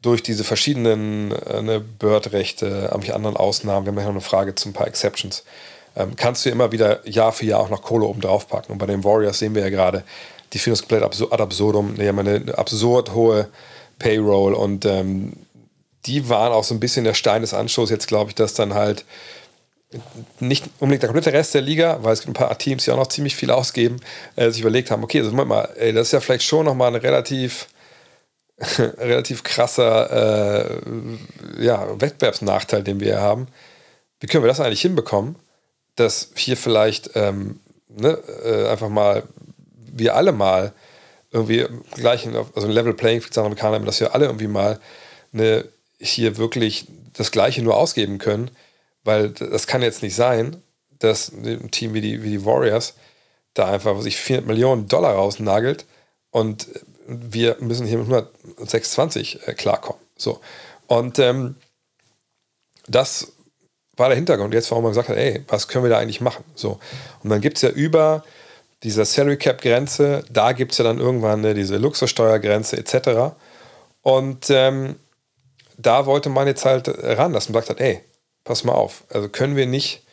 durch 0.01 0.23
diese 0.23 0.43
verschiedenen 0.43 1.31
äh, 1.31 1.61
ne, 1.61 1.79
Bird-Rechte, 1.79 2.65
irgendwelche 2.65 3.15
anderen 3.15 3.37
Ausnahmen, 3.37 3.85
wir 3.85 3.91
haben 3.91 3.97
ja 3.97 4.03
noch 4.05 4.11
eine 4.11 4.21
Frage 4.21 4.55
zu 4.55 4.67
ein 4.67 4.73
paar 4.73 4.87
Exceptions, 4.87 5.45
ähm, 5.95 6.17
kannst 6.17 6.45
du 6.45 6.49
immer 6.49 6.73
wieder 6.73 7.07
Jahr 7.07 7.31
für 7.31 7.45
Jahr 7.45 7.61
auch 7.61 7.69
noch 7.69 7.81
Kohle 7.81 8.05
oben 8.05 8.19
drauf 8.19 8.49
packen. 8.49 8.73
Und 8.73 8.77
bei 8.79 8.85
den 8.85 9.05
Warriors 9.05 9.39
sehen 9.39 9.55
wir 9.55 9.63
ja 9.63 9.69
gerade, 9.69 10.03
die 10.51 10.59
führen 10.59 10.73
das 10.73 10.81
komplett 10.81 11.03
ad 11.03 11.41
absurdum, 11.41 11.95
haben 11.97 12.19
eine 12.19 12.57
absurd 12.57 13.13
hohe 13.13 13.47
Payroll 13.99 14.53
und 14.53 14.85
ähm, 14.85 15.33
die 16.05 16.29
waren 16.29 16.53
auch 16.53 16.63
so 16.63 16.73
ein 16.73 16.79
bisschen 16.79 17.03
der 17.03 17.13
Stein 17.13 17.41
des 17.41 17.53
Anstoßes. 17.53 17.91
Jetzt 17.91 18.07
glaube 18.07 18.29
ich, 18.29 18.35
dass 18.35 18.53
dann 18.53 18.73
halt 18.73 19.05
nicht 20.39 20.65
unbedingt 20.79 21.03
der 21.03 21.09
komplette 21.09 21.33
Rest 21.33 21.53
der 21.53 21.61
Liga, 21.61 21.99
weil 22.01 22.13
es 22.13 22.21
gibt 22.21 22.31
ein 22.31 22.33
paar 22.33 22.57
Teams, 22.57 22.83
die 22.83 22.91
auch 22.91 22.97
noch 22.97 23.07
ziemlich 23.07 23.35
viel 23.35 23.51
ausgeben, 23.51 23.97
äh, 24.35 24.49
sich 24.49 24.61
überlegt 24.61 24.91
haben, 24.91 25.03
okay, 25.03 25.19
also 25.19 25.31
Moment 25.31 25.49
mal, 25.49 25.69
ey, 25.77 25.93
das 25.93 26.07
ist 26.07 26.11
ja 26.11 26.19
vielleicht 26.19 26.43
schon 26.43 26.65
nochmal 26.65 26.93
ein 26.93 27.01
relativ, 27.01 27.67
relativ 28.57 29.43
krasser 29.43 30.75
äh, 30.75 31.63
ja, 31.63 31.87
Wettbewerbsnachteil, 31.99 32.83
den 32.83 32.99
wir 32.99 33.07
hier 33.07 33.21
haben. 33.21 33.47
Wie 34.19 34.27
können 34.27 34.43
wir 34.43 34.49
das 34.49 34.59
eigentlich 34.59 34.81
hinbekommen, 34.81 35.35
dass 35.95 36.31
hier 36.35 36.57
vielleicht 36.57 37.11
ähm, 37.15 37.59
ne, 37.87 38.19
äh, 38.43 38.67
einfach 38.67 38.89
mal, 38.89 39.23
wir 39.73 40.15
alle 40.15 40.31
mal 40.31 40.73
irgendwie 41.31 41.65
gleich, 41.93 42.27
also 42.27 42.67
ein 42.67 42.71
Level 42.71 42.93
Playing 42.93 43.21
Field, 43.21 43.33
sagen 43.33 43.47
Amerikaner, 43.47 43.79
dass 43.79 43.99
wir 43.99 44.15
alle 44.15 44.25
irgendwie 44.25 44.47
mal 44.47 44.79
eine, 45.33 45.65
hier 45.99 46.37
wirklich 46.37 46.87
das 47.13 47.31
Gleiche 47.31 47.61
nur 47.61 47.77
ausgeben 47.77 48.17
können, 48.17 48.51
weil 49.03 49.29
das 49.29 49.67
kann 49.67 49.81
jetzt 49.81 50.03
nicht 50.03 50.15
sein, 50.15 50.61
dass 50.99 51.31
ein 51.31 51.71
Team 51.71 51.93
wie 51.93 52.01
die, 52.01 52.23
wie 52.23 52.29
die 52.29 52.45
Warriors 52.45 52.95
da 53.53 53.71
einfach 53.71 53.99
sich 54.01 54.17
400 54.17 54.47
Millionen 54.47 54.87
Dollar 54.87 55.15
rausnagelt 55.15 55.85
und 56.31 56.67
wir 57.07 57.57
müssen 57.59 57.87
hier 57.87 57.97
mit 57.97 58.07
126 58.07 59.47
äh, 59.47 59.53
klarkommen. 59.53 60.01
So. 60.17 60.41
Und 60.87 61.19
ähm, 61.19 61.55
das 62.87 63.31
war 63.95 64.09
der 64.09 64.15
Hintergrund 64.15 64.53
jetzt, 64.53 64.69
warum 64.71 64.83
man 64.83 64.91
gesagt 64.91 65.09
hat, 65.09 65.17
ey, 65.17 65.43
was 65.47 65.67
können 65.67 65.85
wir 65.85 65.89
da 65.89 65.97
eigentlich 65.97 66.21
machen? 66.21 66.43
So. 66.55 66.79
Und 67.23 67.29
dann 67.29 67.41
gibt 67.41 67.57
es 67.57 67.63
ja 67.63 67.69
über 67.69 68.23
dieser 68.83 69.05
Salary 69.05 69.37
Cap 69.37 69.61
Grenze, 69.61 70.23
da 70.31 70.51
gibt 70.51 70.71
es 70.71 70.77
ja 70.77 70.83
dann 70.83 70.99
irgendwann 70.99 71.41
ne, 71.41 71.53
diese 71.53 71.77
Luxussteuergrenze 71.77 72.77
etc. 72.77 73.35
Und 74.01 74.49
ähm, 74.49 74.97
da 75.77 76.05
wollte 76.05 76.29
man 76.29 76.47
jetzt 76.47 76.65
halt 76.65 76.87
ran, 76.87 77.33
dass 77.33 77.49
man 77.49 77.53
gesagt 77.53 77.69
hat, 77.69 77.79
ey, 77.79 78.01
pass 78.43 78.63
mal 78.63 78.73
auf, 78.73 79.03
also 79.09 79.29
können 79.29 79.55
wir 79.55 79.65
nicht 79.65 80.03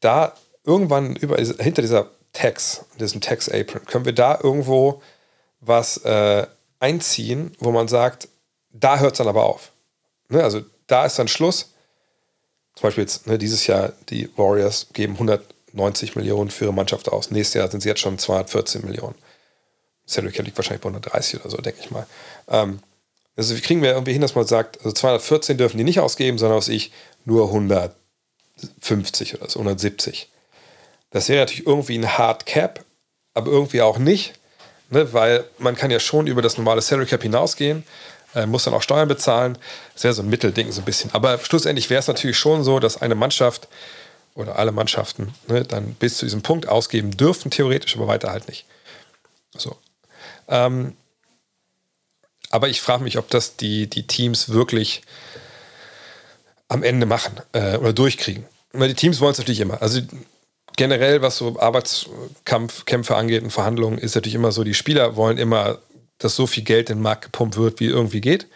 da 0.00 0.34
irgendwann 0.64 1.16
über, 1.16 1.36
hinter 1.36 1.82
dieser 1.82 2.10
Tax, 2.32 2.84
diesem 3.00 3.20
Tax 3.20 3.48
Apron, 3.48 3.84
können 3.86 4.04
wir 4.04 4.14
da 4.14 4.38
irgendwo 4.42 5.02
was 5.60 5.98
äh, 6.04 6.46
einziehen, 6.80 7.52
wo 7.58 7.70
man 7.70 7.88
sagt, 7.88 8.28
da 8.70 8.98
hört 8.98 9.12
es 9.12 9.18
dann 9.18 9.28
aber 9.28 9.44
auf. 9.44 9.72
Ne? 10.28 10.42
Also 10.42 10.62
da 10.86 11.06
ist 11.06 11.18
dann 11.18 11.28
Schluss. 11.28 11.72
Zum 12.74 12.82
Beispiel 12.82 13.04
jetzt 13.04 13.26
ne, 13.26 13.38
dieses 13.38 13.66
Jahr, 13.66 13.92
die 14.10 14.28
Warriors 14.36 14.88
geben 14.92 15.18
190 15.76 16.16
Millionen 16.16 16.50
für 16.50 16.64
ihre 16.64 16.74
Mannschaft 16.74 17.10
aus. 17.10 17.30
Nächstes 17.30 17.60
Jahr 17.60 17.70
sind 17.70 17.82
sie 17.82 17.88
jetzt 17.88 18.00
schon 18.00 18.18
214 18.18 18.84
Millionen. 18.84 19.14
Salary 20.06 20.32
Cap 20.32 20.44
liegt 20.46 20.56
wahrscheinlich 20.56 20.82
bei 20.82 20.88
130 20.88 21.40
oder 21.40 21.50
so, 21.50 21.56
denke 21.58 21.80
ich 21.80 21.90
mal. 21.90 22.06
Ähm, 22.48 22.80
also 23.36 23.56
wie 23.56 23.60
kriegen 23.60 23.82
wir 23.82 23.90
irgendwie 23.92 24.12
hin, 24.12 24.22
dass 24.22 24.34
man 24.34 24.46
sagt, 24.46 24.78
also 24.78 24.92
214 24.92 25.58
dürfen 25.58 25.76
die 25.76 25.84
nicht 25.84 26.00
ausgeben, 26.00 26.38
sondern 26.38 26.56
was 26.58 26.68
ich 26.68 26.92
nur 27.24 27.46
150 27.48 29.34
oder 29.34 29.50
so, 29.50 29.58
170. 29.58 30.30
Das 31.10 31.28
wäre 31.28 31.40
natürlich 31.40 31.66
irgendwie 31.66 31.98
ein 31.98 32.16
Hard 32.16 32.46
Cap, 32.46 32.84
aber 33.34 33.50
irgendwie 33.50 33.82
auch 33.82 33.98
nicht, 33.98 34.34
ne, 34.90 35.12
weil 35.12 35.44
man 35.58 35.76
kann 35.76 35.90
ja 35.90 36.00
schon 36.00 36.26
über 36.26 36.40
das 36.40 36.56
normale 36.56 36.80
Salary 36.80 37.06
Cap 37.06 37.22
hinausgehen, 37.22 37.84
äh, 38.34 38.46
muss 38.46 38.64
dann 38.64 38.74
auch 38.74 38.82
Steuern 38.82 39.08
bezahlen. 39.08 39.58
Das 39.94 40.04
wäre 40.04 40.14
so 40.14 40.22
ein 40.22 40.30
Mittelding 40.30 40.72
so 40.72 40.80
ein 40.80 40.84
bisschen. 40.84 41.10
Aber 41.12 41.38
schlussendlich 41.38 41.90
wäre 41.90 42.00
es 42.00 42.08
natürlich 42.08 42.38
schon 42.38 42.64
so, 42.64 42.80
dass 42.80 43.02
eine 43.02 43.14
Mannschaft 43.14 43.68
oder 44.36 44.58
alle 44.58 44.70
Mannschaften 44.70 45.34
ne, 45.48 45.64
dann 45.64 45.94
bis 45.94 46.18
zu 46.18 46.26
diesem 46.26 46.42
Punkt 46.42 46.68
ausgeben 46.68 47.16
dürfen, 47.16 47.50
theoretisch, 47.50 47.96
aber 47.96 48.06
weiter 48.06 48.30
halt 48.30 48.46
nicht. 48.48 48.66
So. 49.56 49.76
Ähm, 50.48 50.94
aber 52.50 52.68
ich 52.68 52.80
frage 52.80 53.02
mich, 53.02 53.18
ob 53.18 53.28
das 53.30 53.56
die, 53.56 53.88
die 53.88 54.06
Teams 54.06 54.50
wirklich 54.50 55.02
am 56.68 56.82
Ende 56.82 57.06
machen 57.06 57.40
äh, 57.52 57.76
oder 57.76 57.92
durchkriegen. 57.92 58.44
Weil 58.72 58.88
die 58.88 58.94
Teams 58.94 59.20
wollen 59.20 59.32
es 59.32 59.38
natürlich 59.38 59.60
immer. 59.60 59.80
Also 59.80 60.00
generell, 60.76 61.22
was 61.22 61.38
so 61.38 61.58
Arbeitskämpfe 61.58 63.16
angeht 63.16 63.42
und 63.42 63.50
Verhandlungen, 63.50 63.98
ist 63.98 64.14
natürlich 64.14 64.34
immer 64.34 64.52
so, 64.52 64.64
die 64.64 64.74
Spieler 64.74 65.16
wollen 65.16 65.38
immer, 65.38 65.78
dass 66.18 66.36
so 66.36 66.46
viel 66.46 66.62
Geld 66.62 66.90
in 66.90 66.98
den 66.98 67.02
Markt 67.02 67.24
gepumpt 67.24 67.56
wird, 67.56 67.80
wie 67.80 67.86
irgendwie 67.86 68.20
geht. 68.20 68.46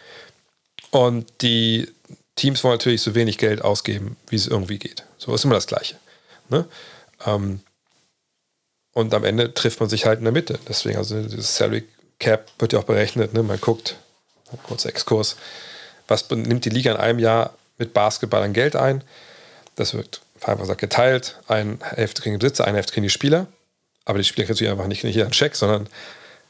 Und 0.91 1.27
die 1.41 1.87
Teams 2.41 2.63
wollen 2.63 2.73
natürlich 2.73 3.03
so 3.03 3.13
wenig 3.13 3.37
Geld 3.37 3.61
ausgeben, 3.61 4.17
wie 4.29 4.35
es 4.35 4.47
irgendwie 4.47 4.79
geht. 4.79 5.03
So 5.19 5.31
ist 5.35 5.45
immer 5.45 5.53
das 5.53 5.67
Gleiche. 5.67 5.95
Ne? 6.49 6.65
Ähm, 7.23 7.59
und 8.93 9.13
am 9.13 9.23
Ende 9.23 9.53
trifft 9.53 9.79
man 9.79 9.89
sich 9.89 10.07
halt 10.07 10.17
in 10.17 10.25
der 10.25 10.33
Mitte. 10.33 10.57
Deswegen, 10.67 10.97
also 10.97 11.21
das 11.21 11.55
Salary 11.55 11.87
Cap 12.17 12.51
wird 12.57 12.73
ja 12.73 12.79
auch 12.79 12.83
berechnet. 12.83 13.35
Ne? 13.35 13.43
Man 13.43 13.61
guckt, 13.61 13.95
kurzer 14.63 14.89
Exkurs, 14.89 15.35
was 16.07 16.27
nimmt 16.31 16.65
die 16.65 16.71
Liga 16.71 16.91
in 16.91 16.97
einem 16.97 17.19
Jahr 17.19 17.53
mit 17.77 17.93
Basketball 17.93 18.41
an 18.41 18.53
Geld 18.53 18.75
ein? 18.75 19.03
Das 19.75 19.93
wird 19.93 20.21
einfach 20.41 20.61
gesagt 20.61 20.81
geteilt. 20.81 21.37
Ein 21.47 21.77
Hälfte 21.83 22.23
kriegen 22.23 22.39
die 22.39 22.43
Besitzer, 22.43 22.65
eine 22.65 22.77
Hälfte 22.77 22.93
kriegen 22.93 23.03
die 23.03 23.11
Spieler. 23.11 23.45
Aber 24.03 24.17
die 24.17 24.23
Spieler 24.23 24.45
kriegen 24.45 24.55
natürlich 24.55 24.71
einfach 24.71 24.87
nicht, 24.87 25.03
nicht 25.03 25.21
einen 25.21 25.29
Check, 25.29 25.55
sondern 25.55 25.87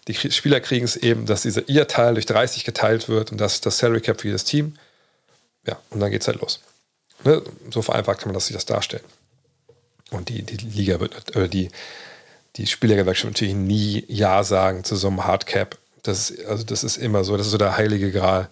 die 0.08 0.16
Spieler 0.16 0.62
kriegen 0.62 0.86
es 0.86 0.96
eben, 0.96 1.26
dass 1.26 1.42
dieser 1.42 1.68
ihr 1.68 1.90
Teil 1.90 2.14
durch 2.14 2.28
30 2.28 2.64
geteilt 2.64 3.10
wird 3.10 3.34
und 3.34 3.42
das 3.42 3.56
ist 3.56 3.66
das 3.66 3.78
Salary 3.78 4.00
Cap 4.00 4.22
für 4.22 4.28
jedes 4.28 4.46
Team. 4.46 4.78
Ja, 5.66 5.80
und 5.90 6.00
dann 6.00 6.12
geht 6.12 6.22
es 6.22 6.28
halt 6.28 6.42
los. 6.42 6.62
Ne? 7.24 7.42
So 7.70 7.82
vereinfacht 7.82 8.20
kann 8.20 8.30
man 8.30 8.34
das 8.34 8.48
sich 8.48 8.56
das 8.56 8.66
darstellen. 8.66 9.04
Und 10.10 10.30
die, 10.30 10.44
die 10.44 10.58
Liga 10.58 11.00
wird, 11.00 11.36
oder 11.36 11.48
die, 11.48 11.70
die 12.58 12.68
Spielergewerkschaft 12.68 13.34
natürlich 13.34 13.56
nie 13.56 14.04
Ja 14.08 14.44
sagen 14.44 14.84
zu 14.84 14.96
so 14.96 15.08
einem 15.08 15.26
Hardcap. 15.26 15.78
Das 16.04 16.32
ist, 16.32 16.46
also 16.46 16.64
das 16.64 16.84
ist 16.84 16.98
immer 16.98 17.24
so, 17.24 17.38
das 17.38 17.46
ist 17.46 17.52
so 17.52 17.58
der 17.58 17.78
heilige 17.78 18.12
Gral. 18.12 18.50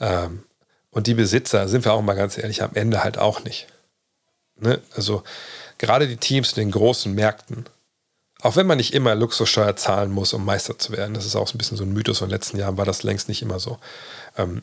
Ähm, 0.00 0.44
und 0.90 1.06
die 1.06 1.14
Besitzer, 1.14 1.68
sind 1.68 1.84
wir 1.84 1.92
auch 1.92 2.02
mal 2.02 2.14
ganz 2.14 2.36
ehrlich, 2.36 2.62
am 2.62 2.74
Ende 2.74 3.02
halt 3.02 3.18
auch 3.18 3.42
nicht. 3.44 3.66
Ne? 4.56 4.80
Also 4.94 5.22
gerade 5.78 6.06
die 6.06 6.16
Teams 6.16 6.52
in 6.52 6.56
den 6.56 6.70
großen 6.70 7.12
Märkten, 7.14 7.64
auch 8.42 8.56
wenn 8.56 8.66
man 8.66 8.78
nicht 8.78 8.94
immer 8.94 9.14
Luxussteuer 9.14 9.76
zahlen 9.76 10.10
muss, 10.10 10.32
um 10.32 10.44
Meister 10.44 10.78
zu 10.78 10.92
werden, 10.92 11.14
das 11.14 11.26
ist 11.26 11.36
auch 11.36 11.52
ein 11.52 11.58
bisschen 11.58 11.76
so 11.76 11.84
ein 11.84 11.92
Mythos 11.92 12.18
von 12.18 12.28
den 12.28 12.34
letzten 12.34 12.58
Jahren, 12.58 12.76
war 12.76 12.84
das 12.84 13.02
längst 13.02 13.28
nicht 13.28 13.42
immer 13.42 13.58
so. 13.58 13.78
Ähm, 14.36 14.62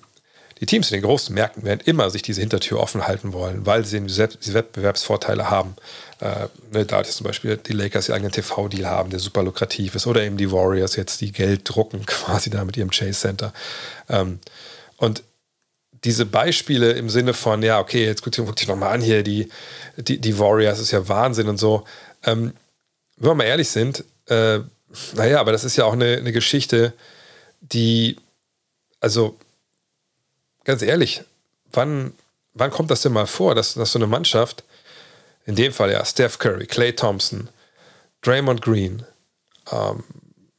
die 0.60 0.66
Teams 0.66 0.89
in 0.91 0.97
den 0.97 1.03
großen 1.03 1.34
Märkten 1.34 1.64
werden 1.64 1.82
immer 1.86 2.10
sich 2.10 2.22
diese 2.22 2.41
Hintertür 2.41 2.80
offen 2.80 3.08
halten 3.08 3.34
wollen, 3.34 3.66
weil 3.66 3.86
sie 3.86 3.99
diese 4.01 4.53
Wettbewerbsvorteile 4.53 5.49
haben. 5.49 5.76
Äh, 6.20 6.47
ne, 6.72 6.86
da 6.86 7.01
ist 7.01 7.18
zum 7.18 7.26
Beispiel 7.28 7.58
die 7.58 7.74
Lakers 7.74 8.10
ihr 8.10 8.16
eigenen 8.16 8.32
TV-Deal 8.32 8.88
haben, 8.88 9.12
der 9.12 9.20
super 9.20 9.43
lukrativ 9.43 9.93
ist, 9.95 10.08
oder 10.08 10.24
eben 10.24 10.38
die 10.38 10.51
Warriors 10.51 10.95
jetzt, 10.95 11.22
die 11.22 11.32
Geld 11.32 11.62
drucken 11.64 12.05
quasi 12.05 12.49
da 12.49 12.66
mit 12.66 12.78
ihrem 12.78 12.89
Chase 12.89 13.20
Center. 13.20 13.53
Ähm, 14.10 14.39
und 14.97 15.24
diese 16.03 16.26
Beispiele 16.26 16.93
im 16.93 17.10
Sinne 17.10 17.34
von, 17.34 17.62
ja, 17.62 17.80
okay, 17.80 18.05
jetzt 18.05 18.24
guck, 18.24 18.36
guck 18.36 18.55
dich 18.55 18.68
nochmal 18.68 18.93
an 18.93 19.01
hier, 19.01 19.24
die, 19.24 19.49
die, 19.97 20.20
die 20.20 20.39
Warriors 20.39 20.80
ist 20.80 20.91
ja 20.91 21.08
Wahnsinn 21.08 21.49
und 21.49 21.58
so. 21.58 21.84
Ähm, 22.24 22.53
wenn 23.18 23.30
wir 23.30 23.36
mal 23.36 23.43
ehrlich 23.45 23.70
sind, 23.70 24.03
äh, 24.28 24.60
naja, 25.16 25.39
aber 25.39 25.51
das 25.51 25.64
ist 25.64 25.76
ja 25.76 25.86
auch 25.86 25.93
eine, 25.93 26.18
eine 26.18 26.32
Geschichte, 26.32 26.93
die, 27.62 28.18
also 28.99 29.38
ganz 30.68 30.82
ehrlich, 30.82 31.24
wann, 31.72 32.13
wann 32.53 32.70
kommt 32.70 32.91
das 32.91 33.01
denn 33.01 33.13
mal 33.13 33.26
vor, 33.26 33.55
dass, 33.55 33.74
dass 33.74 33.93
so 33.93 33.99
eine 33.99 34.05
Mannschaft, 34.05 34.63
in 35.45 35.55
dem 35.55 35.72
Fall 35.72 35.91
ja 35.91 36.03
Steph 36.05 36.38
Curry, 36.38 36.68
Clay 36.68 36.93
Thompson, 36.93 37.49
Draymond 38.22 38.61
Green, 38.61 39.03
ähm, 39.72 40.03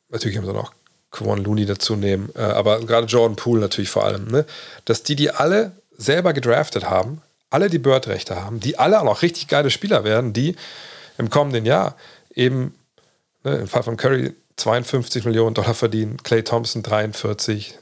natürlich 0.09 0.39
haben 0.39 0.47
sie 0.47 0.53
noch 0.53 0.73
Kwan 1.11 1.45
Looney 1.45 1.67
dazu 1.67 1.95
nehmen, 1.95 2.31
äh, 2.35 2.41
aber 2.41 2.81
gerade 2.81 3.07
Jordan 3.07 3.37
Poole 3.37 3.61
natürlich 3.61 3.91
vor 3.91 4.05
allem, 4.05 4.29
ne? 4.29 4.47
dass 4.87 5.03
die 5.03 5.15
die 5.15 5.31
alle 5.31 5.73
selber 5.97 6.33
gedraftet 6.33 6.85
haben, 6.85 7.21
alle 7.51 7.69
die 7.69 7.79
Bird-Rechte 7.79 8.43
haben, 8.43 8.61
die 8.61 8.79
alle 8.79 9.01
auch 9.01 9.05
noch 9.05 9.23
richtig 9.23 9.47
geile 9.49 9.71
Spieler 9.71 10.05
werden, 10.05 10.33
die 10.33 10.57
im 11.19 11.29
kommenden 11.29 11.67
Jahr 11.67 11.97
eben 12.35 12.75
ne, 13.45 13.57
im 13.57 13.69
Fall 13.69 13.83
von 13.83 13.99
Curry 13.99 14.35
52 14.57 15.25
Millionen 15.25 15.55
Dollar 15.55 15.75
verdienen, 15.75 16.17
Clay 16.23 16.43
Thompson 16.43 16.83
43, 16.83 17.79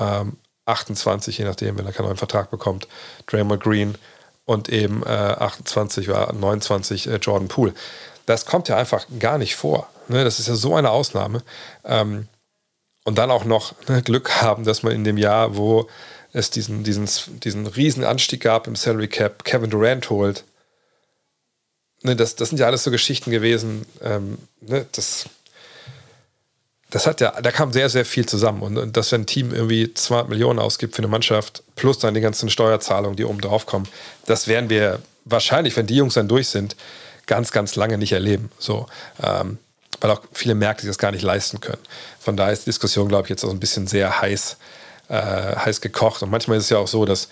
ähm, 0.00 0.36
28, 0.68 1.38
je 1.38 1.44
nachdem, 1.44 1.78
wenn 1.78 1.86
er 1.86 1.92
keinen 1.92 2.06
neuen 2.06 2.16
Vertrag 2.16 2.50
bekommt, 2.50 2.88
Draymond 3.26 3.62
Green 3.62 3.96
und 4.44 4.68
eben 4.68 5.02
äh, 5.04 5.08
28 5.08 6.08
oder 6.08 6.32
29 6.32 7.06
äh, 7.06 7.16
Jordan 7.16 7.48
Poole. 7.48 7.74
Das 8.26 8.46
kommt 8.46 8.68
ja 8.68 8.76
einfach 8.76 9.06
gar 9.18 9.38
nicht 9.38 9.56
vor. 9.56 9.88
Ne? 10.08 10.24
Das 10.24 10.38
ist 10.38 10.48
ja 10.48 10.54
so 10.54 10.74
eine 10.74 10.90
Ausnahme. 10.90 11.42
Ähm, 11.84 12.28
und 13.04 13.16
dann 13.16 13.30
auch 13.30 13.44
noch 13.44 13.74
ne, 13.88 14.02
Glück 14.02 14.42
haben, 14.42 14.64
dass 14.64 14.82
man 14.82 14.92
in 14.92 15.04
dem 15.04 15.16
Jahr, 15.16 15.56
wo 15.56 15.88
es 16.32 16.50
diesen, 16.50 16.84
diesen, 16.84 17.08
diesen 17.40 17.66
riesen 17.66 18.04
Anstieg 18.04 18.42
gab 18.42 18.66
im 18.66 18.76
Salary 18.76 19.08
Cap, 19.08 19.44
Kevin 19.44 19.70
Durant 19.70 20.10
holt. 20.10 20.44
Ne, 22.02 22.14
das, 22.16 22.36
das 22.36 22.50
sind 22.50 22.58
ja 22.58 22.66
alles 22.66 22.84
so 22.84 22.90
Geschichten 22.90 23.30
gewesen. 23.30 23.86
Ähm, 24.02 24.38
ne, 24.60 24.86
das, 24.92 25.24
das 26.90 27.06
hat 27.06 27.20
ja, 27.20 27.32
da 27.40 27.50
kam 27.50 27.72
sehr, 27.72 27.88
sehr 27.90 28.04
viel 28.04 28.26
zusammen. 28.26 28.62
Und, 28.62 28.78
und 28.78 28.96
dass 28.96 29.12
wenn 29.12 29.22
ein 29.22 29.26
Team 29.26 29.52
irgendwie 29.52 29.92
200 29.92 30.28
Millionen 30.28 30.58
ausgibt 30.58 30.94
für 30.94 31.00
eine 31.00 31.08
Mannschaft, 31.08 31.62
plus 31.76 31.98
dann 31.98 32.14
die 32.14 32.20
ganzen 32.20 32.48
Steuerzahlungen, 32.48 33.16
die 33.16 33.24
oben 33.24 33.40
drauf 33.40 33.66
kommen, 33.66 33.86
das 34.26 34.48
werden 34.48 34.70
wir 34.70 35.00
wahrscheinlich, 35.24 35.76
wenn 35.76 35.86
die 35.86 35.96
Jungs 35.96 36.14
dann 36.14 36.28
durch 36.28 36.48
sind, 36.48 36.76
ganz, 37.26 37.52
ganz 37.52 37.76
lange 37.76 37.98
nicht 37.98 38.12
erleben. 38.12 38.50
So, 38.58 38.86
ähm, 39.22 39.58
weil 40.00 40.10
auch 40.10 40.22
viele 40.32 40.54
Märkte 40.54 40.82
sich 40.82 40.90
das 40.90 40.98
gar 40.98 41.12
nicht 41.12 41.22
leisten 41.22 41.60
können. 41.60 41.82
Von 42.18 42.36
daher 42.36 42.52
ist 42.52 42.62
die 42.62 42.70
Diskussion, 42.70 43.08
glaube 43.08 43.24
ich, 43.24 43.30
jetzt 43.30 43.44
auch 43.44 43.50
ein 43.50 43.60
bisschen 43.60 43.86
sehr 43.86 44.20
heiß, 44.20 44.56
äh, 45.08 45.14
heiß 45.14 45.80
gekocht. 45.80 46.22
Und 46.22 46.30
manchmal 46.30 46.56
ist 46.56 46.64
es 46.64 46.70
ja 46.70 46.78
auch 46.78 46.88
so, 46.88 47.04
dass 47.04 47.28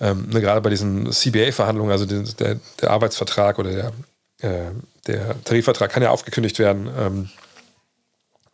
ähm, 0.00 0.28
ne, 0.30 0.40
gerade 0.40 0.60
bei 0.60 0.70
diesen 0.70 1.10
CBA-Verhandlungen, 1.10 1.92
also 1.92 2.06
der, 2.06 2.22
der, 2.38 2.60
der, 2.80 2.90
Arbeitsvertrag 2.90 3.58
oder 3.58 3.70
der, 3.70 3.92
äh, 4.40 4.70
der 5.06 5.42
Tarifvertrag 5.44 5.90
kann 5.90 6.02
ja 6.02 6.10
aufgekündigt 6.10 6.58
werden, 6.58 6.90
ähm, 6.98 7.30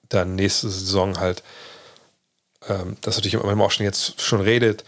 dann 0.08 0.34
nächste 0.34 0.68
Saison 0.68 1.18
halt, 1.18 1.42
ähm, 2.68 2.96
dass 3.00 3.16
natürlich 3.16 3.34
immer 3.34 3.64
auch 3.64 3.70
schon 3.70 3.84
jetzt 3.84 4.20
schon 4.20 4.40
redet 4.40 4.84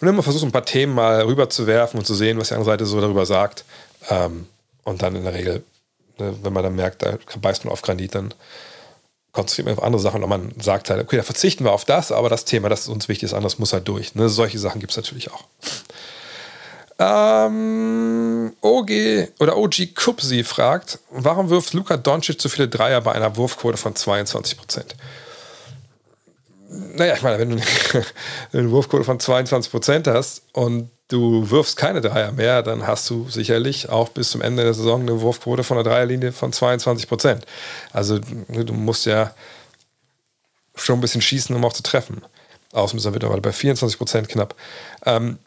und 0.00 0.08
immer 0.08 0.22
versucht, 0.22 0.44
ein 0.44 0.52
paar 0.52 0.64
Themen 0.64 0.94
mal 0.94 1.22
rüberzuwerfen 1.22 1.98
und 1.98 2.04
zu 2.04 2.14
sehen, 2.14 2.38
was 2.38 2.48
die 2.48 2.54
andere 2.54 2.70
Seite 2.70 2.86
so 2.86 3.00
darüber 3.00 3.26
sagt. 3.26 3.64
Ähm, 4.10 4.46
und 4.84 5.02
dann 5.02 5.16
in 5.16 5.24
der 5.24 5.34
Regel 5.34 5.64
Ne, 6.18 6.36
wenn 6.42 6.52
man 6.52 6.62
dann 6.62 6.76
merkt, 6.76 7.02
da 7.02 7.18
beißt 7.40 7.64
man 7.64 7.72
auf 7.72 7.82
Granit, 7.82 8.14
dann 8.14 8.32
konzentriert 9.32 9.66
man 9.66 9.76
auf 9.78 9.82
andere 9.82 10.00
Sachen 10.00 10.22
und 10.22 10.28
man 10.28 10.52
sagt 10.60 10.90
halt, 10.90 11.02
okay, 11.02 11.16
da 11.16 11.24
verzichten 11.24 11.64
wir 11.64 11.72
auf 11.72 11.84
das, 11.84 12.12
aber 12.12 12.28
das 12.28 12.44
Thema, 12.44 12.68
das 12.68 12.86
uns 12.86 13.08
wichtig, 13.08 13.24
ist 13.24 13.34
anders 13.34 13.58
muss 13.58 13.72
halt 13.72 13.88
durch. 13.88 14.14
Ne? 14.14 14.28
Solche 14.28 14.58
Sachen 14.60 14.80
gibt 14.80 14.92
es 14.92 14.96
natürlich 14.96 15.32
auch. 15.32 15.44
Ähm, 16.98 18.52
OG 18.60 18.90
oder 19.40 19.56
OG 19.56 19.94
Kupsi 19.94 20.44
fragt, 20.44 21.00
warum 21.10 21.50
wirft 21.50 21.72
Luka 21.72 21.96
Doncic 21.96 22.40
so 22.40 22.48
viele 22.48 22.68
Dreier 22.68 23.00
bei 23.00 23.12
einer 23.12 23.36
Wurfquote 23.36 23.76
von 23.76 23.96
22 23.96 24.56
Prozent? 24.56 24.94
Naja, 26.68 27.14
ich 27.14 27.22
meine, 27.22 27.38
wenn 27.38 27.50
du 27.50 27.62
eine 28.52 28.70
Wurfquote 28.70 29.04
von 29.04 29.18
22 29.18 29.70
Prozent 29.70 30.06
hast 30.06 30.42
und 30.52 30.90
du 31.08 31.50
wirfst 31.50 31.76
keine 31.76 32.00
Dreier 32.00 32.32
mehr, 32.32 32.62
dann 32.62 32.86
hast 32.86 33.10
du 33.10 33.28
sicherlich 33.28 33.88
auch 33.88 34.08
bis 34.08 34.30
zum 34.30 34.40
Ende 34.40 34.62
der 34.62 34.74
Saison 34.74 35.00
eine 35.00 35.20
Wurfquote 35.20 35.64
von 35.64 35.76
der 35.76 35.84
Dreierlinie 35.84 36.32
von 36.32 36.52
22 36.52 37.08
Prozent. 37.08 37.44
Also 37.92 38.18
du 38.18 38.72
musst 38.72 39.06
ja 39.06 39.34
schon 40.76 40.98
ein 40.98 41.00
bisschen 41.00 41.22
schießen, 41.22 41.54
um 41.54 41.64
auch 41.64 41.72
zu 41.72 41.82
treffen. 41.82 42.22
Außen 42.72 42.98
ist 42.98 43.04
er 43.04 43.12
mittlerweile 43.12 43.40
bei 43.40 43.52
24 43.52 43.98
Prozent 43.98 44.28
knapp. 44.28 44.54
Ähm, 45.04 45.38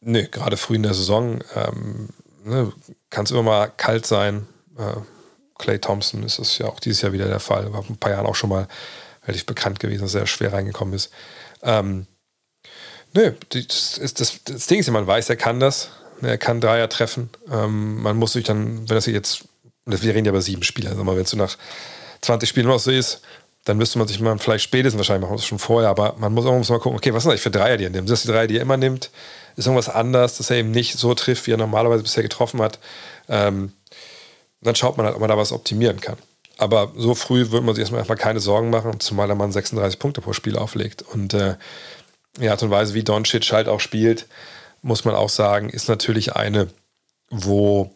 nö, 0.00 0.26
gerade 0.30 0.56
früh 0.56 0.76
in 0.76 0.82
der 0.82 0.94
Saison 0.94 1.40
ähm, 1.54 2.08
ne, 2.44 2.72
kann 3.10 3.24
es 3.24 3.30
immer 3.30 3.42
mal 3.42 3.68
kalt 3.76 4.06
sein. 4.06 4.46
Äh, 4.76 5.00
Clay 5.58 5.78
Thompson 5.78 6.22
ist 6.22 6.38
das 6.38 6.58
ja 6.58 6.66
auch 6.66 6.80
dieses 6.80 7.02
Jahr 7.02 7.12
wieder 7.12 7.26
der 7.26 7.40
Fall. 7.40 7.72
War 7.72 7.82
vor 7.82 7.94
ein 7.94 7.98
paar 7.98 8.12
Jahren 8.12 8.26
auch 8.26 8.36
schon 8.36 8.50
mal 8.50 8.68
relativ 9.24 9.46
bekannt 9.46 9.80
gewesen, 9.80 10.02
dass 10.02 10.14
er 10.14 10.26
schwer 10.26 10.52
reingekommen 10.52 10.94
ist. 10.94 11.10
Ähm, 11.62 12.06
nö, 13.14 13.32
das, 13.50 13.98
ist, 13.98 14.20
das, 14.20 14.44
das, 14.44 14.66
Ding 14.66 14.80
ist 14.80 14.86
ja, 14.86 14.92
man 14.92 15.06
weiß, 15.06 15.28
er 15.28 15.36
kann 15.36 15.60
das. 15.60 15.90
Er 16.22 16.38
kann 16.38 16.60
Dreier 16.60 16.88
treffen. 16.88 17.30
Ähm, 17.50 18.02
man 18.02 18.16
muss 18.16 18.32
sich 18.32 18.44
dann, 18.44 18.88
wenn 18.88 18.94
das 18.94 19.06
jetzt, 19.06 19.44
wir 19.84 20.14
reden 20.14 20.24
ja 20.24 20.30
über 20.30 20.42
sieben 20.42 20.62
Spiele, 20.62 20.90
also 20.90 21.06
wenn 21.06 21.18
es 21.18 21.32
nach 21.34 21.56
20 22.22 22.48
Spielen 22.48 22.66
noch 22.66 22.80
so 22.80 22.90
ist, 22.90 23.20
dann 23.64 23.76
müsste 23.76 23.98
man 23.98 24.08
sich 24.08 24.18
mal 24.18 24.36
vielleicht 24.38 24.64
spätestens 24.64 24.98
wahrscheinlich 24.98 25.28
machen, 25.28 25.36
das 25.36 25.46
schon 25.46 25.58
vorher, 25.58 25.90
aber 25.90 26.14
man 26.18 26.32
muss 26.32 26.46
auch 26.46 26.52
mal 26.52 26.78
gucken, 26.80 26.96
okay, 26.96 27.12
was 27.12 27.22
sind 27.22 27.30
eigentlich 27.30 27.42
für 27.42 27.50
Dreier, 27.50 27.76
die 27.76 27.84
er 27.84 27.90
nimmt? 27.90 28.08
Sind 28.08 28.14
das 28.14 28.22
die 28.22 28.28
Dreier, 28.28 28.46
die 28.46 28.56
er 28.56 28.62
immer 28.62 28.76
nimmt? 28.76 29.10
Ist 29.58 29.66
irgendwas 29.66 29.88
anders, 29.88 30.36
dass 30.36 30.50
er 30.50 30.58
eben 30.58 30.70
nicht 30.70 30.96
so 30.96 31.14
trifft, 31.14 31.48
wie 31.48 31.50
er 31.50 31.56
normalerweise 31.56 32.04
bisher 32.04 32.22
getroffen 32.22 32.62
hat? 32.62 32.78
Ähm, 33.28 33.72
dann 34.60 34.76
schaut 34.76 34.96
man 34.96 35.04
halt, 35.04 35.16
ob 35.16 35.20
man 35.20 35.28
da 35.28 35.36
was 35.36 35.50
optimieren 35.50 36.00
kann. 36.00 36.16
Aber 36.58 36.92
so 36.96 37.16
früh 37.16 37.50
würde 37.50 37.66
man 37.66 37.74
sich 37.74 37.82
erstmal, 37.82 37.98
erstmal 37.98 38.18
keine 38.18 38.38
Sorgen 38.38 38.70
machen, 38.70 39.00
zumal 39.00 39.26
der 39.26 39.34
Mann 39.34 39.50
36 39.50 39.98
Punkte 39.98 40.20
pro 40.20 40.32
Spiel 40.32 40.56
auflegt. 40.56 41.02
Und 41.02 41.34
äh, 41.34 41.56
die 42.40 42.48
Art 42.48 42.62
und 42.62 42.70
Weise, 42.70 42.94
wie 42.94 43.02
Doncic 43.02 43.50
halt 43.50 43.66
auch 43.66 43.80
spielt, 43.80 44.28
muss 44.82 45.04
man 45.04 45.16
auch 45.16 45.28
sagen, 45.28 45.70
ist 45.70 45.88
natürlich 45.88 46.36
eine, 46.36 46.68
wo 47.28 47.90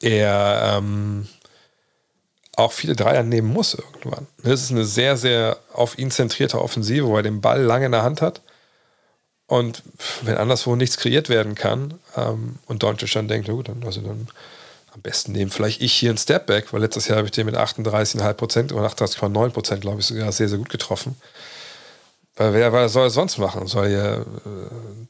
er 0.00 0.76
ähm, 0.76 1.26
auch 2.54 2.70
viele 2.70 2.94
Dreier 2.94 3.24
nehmen 3.24 3.52
muss 3.52 3.74
irgendwann. 3.74 4.28
Das 4.44 4.62
ist 4.62 4.70
eine 4.70 4.84
sehr, 4.84 5.16
sehr 5.16 5.58
auf 5.72 5.98
ihn 5.98 6.12
zentrierte 6.12 6.62
Offensive, 6.62 7.08
wo 7.08 7.16
er 7.16 7.24
den 7.24 7.40
Ball 7.40 7.60
lange 7.60 7.86
in 7.86 7.92
der 7.92 8.04
Hand 8.04 8.22
hat. 8.22 8.42
Und 9.50 9.82
wenn 10.22 10.36
anderswo 10.36 10.76
nichts 10.76 10.96
kreiert 10.96 11.28
werden 11.28 11.56
kann 11.56 11.94
ähm, 12.16 12.60
und 12.66 12.84
Doncic 12.84 13.12
dann 13.14 13.26
denkt, 13.26 13.48
gut, 13.48 13.68
dann, 13.68 13.82
also 13.84 14.00
dann 14.00 14.28
am 14.94 15.00
besten 15.02 15.32
nehmen 15.32 15.50
vielleicht 15.50 15.80
ich 15.80 15.92
hier 15.92 16.10
einen 16.10 16.18
Stepback, 16.18 16.72
weil 16.72 16.82
letztes 16.82 17.08
Jahr 17.08 17.18
habe 17.18 17.26
ich 17.26 17.32
den 17.32 17.46
mit 17.46 17.56
38,5 17.56 18.32
Prozent 18.34 18.72
oder 18.72 18.86
38,9 18.86 19.50
Prozent, 19.50 19.80
glaube 19.80 19.98
ich, 19.98 20.06
sogar 20.06 20.30
sehr, 20.30 20.48
sehr 20.48 20.58
gut 20.58 20.68
getroffen. 20.68 21.16
Weil 22.36 22.54
wer, 22.54 22.72
wer 22.72 22.88
soll 22.88 23.08
er 23.08 23.10
sonst 23.10 23.38
machen? 23.38 23.66
Soll 23.66 23.88
ja 23.88 24.18
äh, 24.18 24.24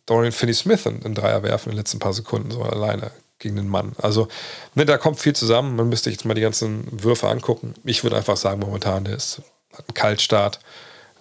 Dorian 0.06 0.32
Finney-Smith 0.32 0.86
einen 0.86 1.14
Dreier 1.14 1.42
werfen 1.42 1.68
in 1.68 1.74
den 1.74 1.80
letzten 1.80 1.98
paar 1.98 2.14
Sekunden, 2.14 2.50
so 2.50 2.62
alleine 2.62 3.10
gegen 3.38 3.56
den 3.56 3.68
Mann. 3.68 3.92
Also, 3.98 4.26
ne, 4.74 4.86
da 4.86 4.96
kommt 4.96 5.20
viel 5.20 5.34
zusammen. 5.34 5.76
Man 5.76 5.90
müsste 5.90 6.08
jetzt 6.08 6.24
mal 6.24 6.32
die 6.32 6.40
ganzen 6.40 6.86
Würfe 6.90 7.28
angucken. 7.28 7.74
Ich 7.84 8.04
würde 8.04 8.16
einfach 8.16 8.38
sagen, 8.38 8.60
momentan, 8.60 9.04
der 9.04 9.16
ist, 9.16 9.42
hat 9.74 9.86
einen 9.86 9.94
Kaltstart. 9.94 10.60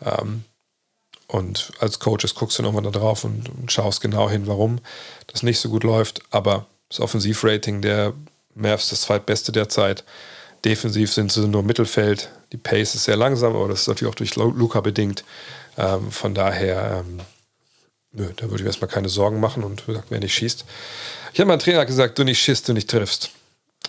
Ähm, 0.06 0.46
und 1.32 1.72
als 1.80 2.00
Coaches 2.00 2.34
guckst 2.34 2.58
du 2.58 2.64
nochmal 2.64 2.82
da 2.82 2.90
drauf 2.90 3.24
und, 3.24 3.50
und, 3.50 3.72
schaust 3.72 4.02
genau 4.02 4.30
hin, 4.30 4.48
warum 4.48 4.80
das 5.28 5.44
nicht 5.44 5.60
so 5.60 5.70
gut 5.70 5.84
läuft. 5.84 6.22
Aber 6.32 6.66
das 6.90 7.00
Offensivrating 7.00 7.82
der 7.82 8.14
Mavs 8.56 8.90
das 8.90 9.02
zweitbeste 9.02 9.52
derzeit. 9.52 10.04
Defensiv 10.66 11.14
sind 11.14 11.32
sie 11.32 11.48
nur 11.48 11.62
Mittelfeld. 11.62 12.32
Die 12.52 12.58
Pace 12.58 12.96
ist 12.96 13.04
sehr 13.04 13.16
langsam, 13.16 13.56
aber 13.56 13.68
das 13.68 13.82
ist 13.82 13.88
natürlich 13.88 14.12
auch 14.12 14.16
durch 14.16 14.36
Luca 14.36 14.82
bedingt. 14.82 15.24
Ähm, 15.78 16.12
von 16.12 16.34
daher, 16.34 17.06
ähm, 17.06 17.20
nö, 18.12 18.32
da 18.36 18.46
würde 18.46 18.56
ich 18.56 18.62
mir 18.62 18.70
erstmal 18.70 18.90
keine 18.90 19.08
Sorgen 19.08 19.40
machen 19.40 19.64
und 19.64 19.86
gesagt, 19.86 20.08
wer 20.10 20.20
nicht 20.20 20.34
schießt. 20.34 20.66
Ich 21.34 21.40
habe 21.40 21.48
meinem 21.48 21.60
Trainer 21.60 21.86
gesagt, 21.86 22.18
du 22.18 22.24
nicht 22.24 22.42
schießt, 22.42 22.68
du 22.68 22.74
nicht 22.74 22.90
triffst. 22.90 23.30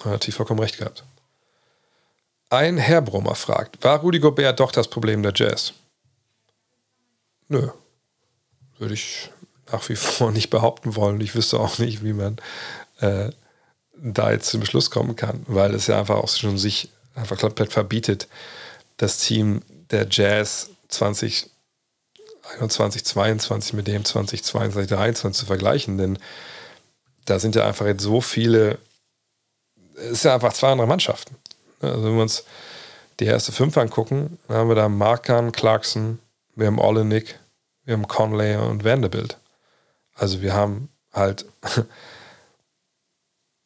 Hat 0.05 0.27
die 0.27 0.33
vollkommen 0.33 0.61
recht 0.61 0.77
gehabt. 0.77 1.05
Ein 2.51 2.77
Herr 2.77 3.01
Brummer 3.01 3.35
fragt, 3.35 3.83
war 3.83 4.01
Rudi 4.01 4.19
Gobert 4.19 4.61
doch 4.61 4.73
das 4.73 4.89
Problem 4.89 5.23
der 5.23 5.33
Jazz? 5.35 5.73
Nö. 7.51 7.69
Würde 8.79 8.95
ich 8.95 9.31
nach 9.71 9.89
wie 9.89 9.97
vor 9.97 10.31
nicht 10.31 10.51
behaupten 10.51 10.97
wollen. 10.97 11.21
Ich 11.21 11.35
wüsste 11.35 11.59
auch 11.61 11.79
nicht, 11.79 12.03
wie 12.03 12.13
man 12.13 12.37
äh, 13.01 13.31
da 13.97 14.31
jetzt 14.31 14.49
zum 14.49 14.61
Beschluss 14.61 14.91
kommen 14.91 15.17
kann, 15.17 15.45
weil 15.47 15.75
es 15.75 15.89
ja 15.89 15.99
einfach 15.99 16.17
auch 16.17 16.29
schon 16.29 16.57
sich 16.59 16.91
einfach 17.15 17.39
komplett 17.39 17.73
verbietet, 17.73 18.29
das 18.97 19.19
Team 19.19 19.63
der 19.91 20.07
Jazz 20.09 20.71
2021, 20.89 21.51
2022 23.05 23.73
mit 23.75 23.89
dem 23.89 24.05
2022, 24.05 24.89
2023 24.89 25.41
zu 25.41 25.47
vergleichen, 25.47 25.99
denn 25.99 26.19
da 27.25 27.41
sind 27.41 27.57
ja 27.57 27.67
einfach 27.67 27.87
jetzt 27.87 28.03
so 28.03 28.21
viele, 28.21 28.79
es 29.97 30.13
ist 30.13 30.25
ja 30.25 30.35
einfach 30.35 30.53
zwei 30.53 30.71
andere 30.71 30.87
Mannschaften. 30.87 31.37
Also 31.81 32.05
wenn 32.05 32.15
wir 32.15 32.23
uns 32.23 32.45
die 33.19 33.27
erste 33.27 33.51
fünf 33.53 33.77
angucken, 33.77 34.39
dann 34.49 34.57
haben 34.57 34.69
wir 34.69 34.77
da 34.77 34.89
Markan, 34.89 35.53
Clarkson, 35.53 36.21
wir 36.55 36.67
haben 36.67 36.79
Olenek, 36.79 37.39
wir 37.85 37.95
haben 37.95 38.09
Conley 38.09 38.57
und 38.57 38.85
Vanderbilt. 38.85 39.39
Also 40.15 40.43
wir 40.43 40.55
haben 40.55 40.89
halt 41.13 41.47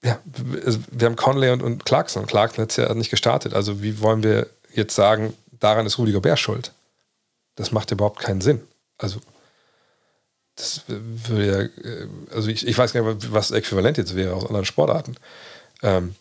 ja, 0.03 0.19
wir 0.25 1.07
haben 1.07 1.17
Conley 1.17 1.51
und, 1.51 1.63
und 1.63 1.85
Clarkson. 1.85 2.27
Clarkson 2.27 2.63
hat 2.63 2.71
es 2.71 2.77
ja 2.77 2.93
nicht 2.95 3.11
gestartet. 3.11 3.55
Also 3.55 3.83
wie 3.83 4.01
wollen 4.01 4.23
wir 4.23 4.49
jetzt 4.73 4.95
sagen, 4.95 5.35
daran 5.53 5.87
ist 5.87 5.99
Rudi 5.99 6.13
Gobert 6.13 6.39
schuld? 6.39 6.73
Das 7.57 7.73
macht 7.73 7.91
überhaupt 7.91 8.21
keinen 8.21 8.41
Sinn. 8.41 8.61
Also 8.99 9.21
das 10.57 10.83
würde 10.87 11.47
ja, 11.47 11.61
äh, 11.91 12.09
also 12.35 12.49
ich, 12.49 12.67
ich 12.67 12.77
weiß 12.77 12.93
gar 12.93 13.15
nicht, 13.15 13.33
was 13.33 13.51
äquivalent 13.51 13.97
jetzt 13.97 14.15
wäre 14.15 14.35
aus 14.35 14.45
anderen 14.45 14.67
Sportarten. 14.67 15.17
Ähm, 15.83 16.15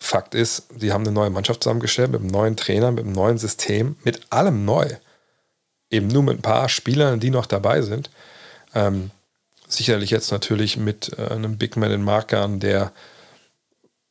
Fakt 0.00 0.34
ist, 0.34 0.64
die 0.74 0.92
haben 0.92 1.04
eine 1.04 1.12
neue 1.12 1.30
Mannschaft 1.30 1.62
zusammengestellt 1.62 2.10
mit 2.10 2.22
einem 2.22 2.30
neuen 2.30 2.56
Trainer, 2.56 2.90
mit 2.90 3.04
einem 3.04 3.12
neuen 3.12 3.38
System, 3.38 3.96
mit 4.02 4.20
allem 4.30 4.64
neu. 4.64 4.88
Eben 5.90 6.08
nur 6.08 6.22
mit 6.22 6.38
ein 6.38 6.42
paar 6.42 6.68
Spielern, 6.68 7.20
die 7.20 7.30
noch 7.30 7.46
dabei 7.46 7.82
sind. 7.82 8.10
Ähm, 8.74 9.10
Sicherlich 9.70 10.10
jetzt 10.10 10.32
natürlich 10.32 10.76
mit 10.76 11.16
äh, 11.16 11.28
einem 11.28 11.56
Big 11.56 11.76
Man 11.76 11.92
in 11.92 12.02
Markern, 12.02 12.58
der 12.58 12.92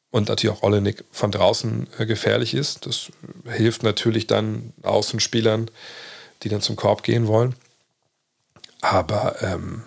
und 0.10 0.30
natürlich 0.30 0.58
auch 0.58 0.64
Olenek 0.64 1.04
von 1.12 1.32
draußen 1.32 1.88
äh, 1.98 2.06
gefährlich 2.06 2.54
ist. 2.54 2.86
Das 2.86 3.12
hilft 3.46 3.84
natürlich 3.84 4.26
dann 4.26 4.72
Außenspielern, 4.84 5.70
die 6.44 6.50
dann 6.50 6.62
zum 6.62 6.78
Korb 6.78 7.04
gehen 7.04 7.28
wollen. 7.28 7.56
Aber 8.80 9.42
ähm, 9.42 9.84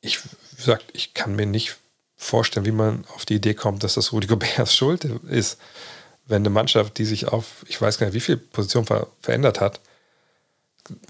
ich 0.00 0.20
sag, 0.56 0.80
ich 0.92 1.12
kann 1.12 1.34
mir 1.34 1.46
nicht 1.46 1.76
vorstellen, 2.18 2.66
wie 2.66 2.72
man 2.72 3.04
auf 3.14 3.24
die 3.24 3.36
Idee 3.36 3.54
kommt, 3.54 3.84
dass 3.84 3.94
das 3.94 4.12
Rudi 4.12 4.26
Goberts 4.26 4.74
Schuld 4.76 5.04
ist, 5.04 5.56
wenn 6.26 6.42
eine 6.42 6.50
Mannschaft, 6.50 6.98
die 6.98 7.06
sich 7.06 7.28
auf, 7.28 7.64
ich 7.68 7.80
weiß 7.80 7.96
gar 7.96 8.06
nicht, 8.06 8.14
wie 8.14 8.20
viele 8.20 8.36
Positionen 8.36 8.86
ver 8.86 9.06
verändert 9.22 9.60
hat, 9.60 9.80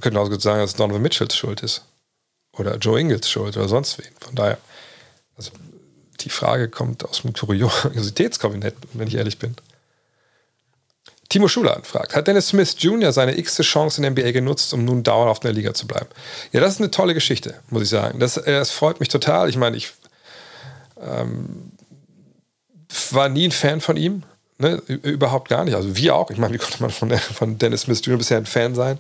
könnte 0.01 0.21
auch 0.21 0.29
gut 0.29 0.43
sagen, 0.43 0.61
dass 0.61 0.75
Donovan 0.75 1.03
Mitchells 1.03 1.37
Schuld 1.37 1.63
ist 1.63 1.85
oder 2.53 2.77
Joe 2.77 3.01
Ingles 3.01 3.29
schuld 3.29 3.57
oder 3.57 3.69
sonst 3.69 3.99
wen. 3.99 4.13
Von 4.21 4.35
daher, 4.35 4.59
also 5.37 5.51
die 6.21 6.31
Frage 6.31 6.69
kommt 6.69 7.05
aus 7.05 7.23
dem 7.23 7.33
Kuriositätskabinett, 7.33 8.75
wenn 8.93 9.09
ich 9.09 9.15
ehrlich 9.15 9.39
bin. 9.39 9.57
Timo 11.29 11.47
Schuler 11.47 11.77
anfragt, 11.77 12.17
hat 12.17 12.27
Dennis 12.27 12.49
Smith 12.49 12.77
Jr. 12.79 13.13
seine 13.13 13.39
x-te 13.39 13.63
Chance 13.63 13.99
in 13.99 14.03
der 14.03 14.13
NBA 14.13 14.33
genutzt, 14.33 14.73
um 14.73 14.85
nun 14.85 15.03
dauerhaft 15.03 15.45
in 15.45 15.49
der 15.49 15.55
Liga 15.55 15.75
zu 15.75 15.87
bleiben? 15.87 16.09
Ja, 16.53 16.61
das 16.61 16.75
ist 16.75 16.81
eine 16.81 16.91
tolle 16.91 17.13
Geschichte, 17.13 17.61
muss 17.69 17.83
ich 17.83 17.89
sagen. 17.91 18.19
Das, 18.19 18.39
äh, 18.39 18.53
das 18.53 18.71
freut 18.71 18.99
mich 18.99 19.11
total. 19.11 19.49
Ich 19.49 19.57
meine, 19.57 19.77
ich 19.77 19.93
ähm, 21.01 21.73
war 23.11 23.29
nie 23.29 23.49
ein 23.49 23.53
Fan 23.53 23.81
von 23.81 23.97
ihm. 23.97 24.23
Ne, 24.61 24.83
überhaupt 24.89 25.49
gar 25.49 25.65
nicht. 25.65 25.77
Also 25.77 25.97
wir 25.97 26.17
auch. 26.17 26.33
Ich 26.33 26.39
meine, 26.39 26.53
wie 26.53 26.59
konnte 26.59 26.83
man 26.83 26.91
von, 26.91 27.17
von 27.19 27.59
Dennis 27.59 27.83
Smith 27.83 28.05
Jr. 28.05 28.19
bisher 28.19 28.39
ein 28.39 28.47
Fan 28.47 28.75
sein? 28.75 28.99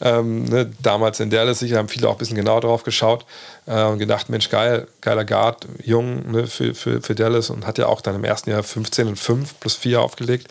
Ähm, 0.00 0.44
ne, 0.44 0.70
damals 0.80 1.20
in 1.20 1.28
Dallas 1.28 1.58
sicher 1.58 1.76
haben 1.76 1.88
viele 1.88 2.08
auch 2.08 2.12
ein 2.12 2.18
bisschen 2.18 2.36
genauer 2.36 2.62
drauf 2.62 2.84
geschaut 2.84 3.26
äh, 3.66 3.84
und 3.84 3.98
gedacht, 3.98 4.30
Mensch, 4.30 4.48
geil, 4.48 4.88
geiler 5.02 5.26
Guard, 5.26 5.68
jung 5.82 6.30
ne, 6.32 6.46
für, 6.46 6.74
für, 6.74 7.02
für 7.02 7.14
Dallas 7.14 7.50
und 7.50 7.66
hat 7.66 7.76
ja 7.76 7.86
auch 7.86 8.00
dann 8.00 8.14
im 8.14 8.24
ersten 8.24 8.48
Jahr 8.48 8.62
15 8.62 9.08
und 9.08 9.16
5 9.16 9.60
plus 9.60 9.74
4 9.76 10.00
aufgelegt. 10.00 10.48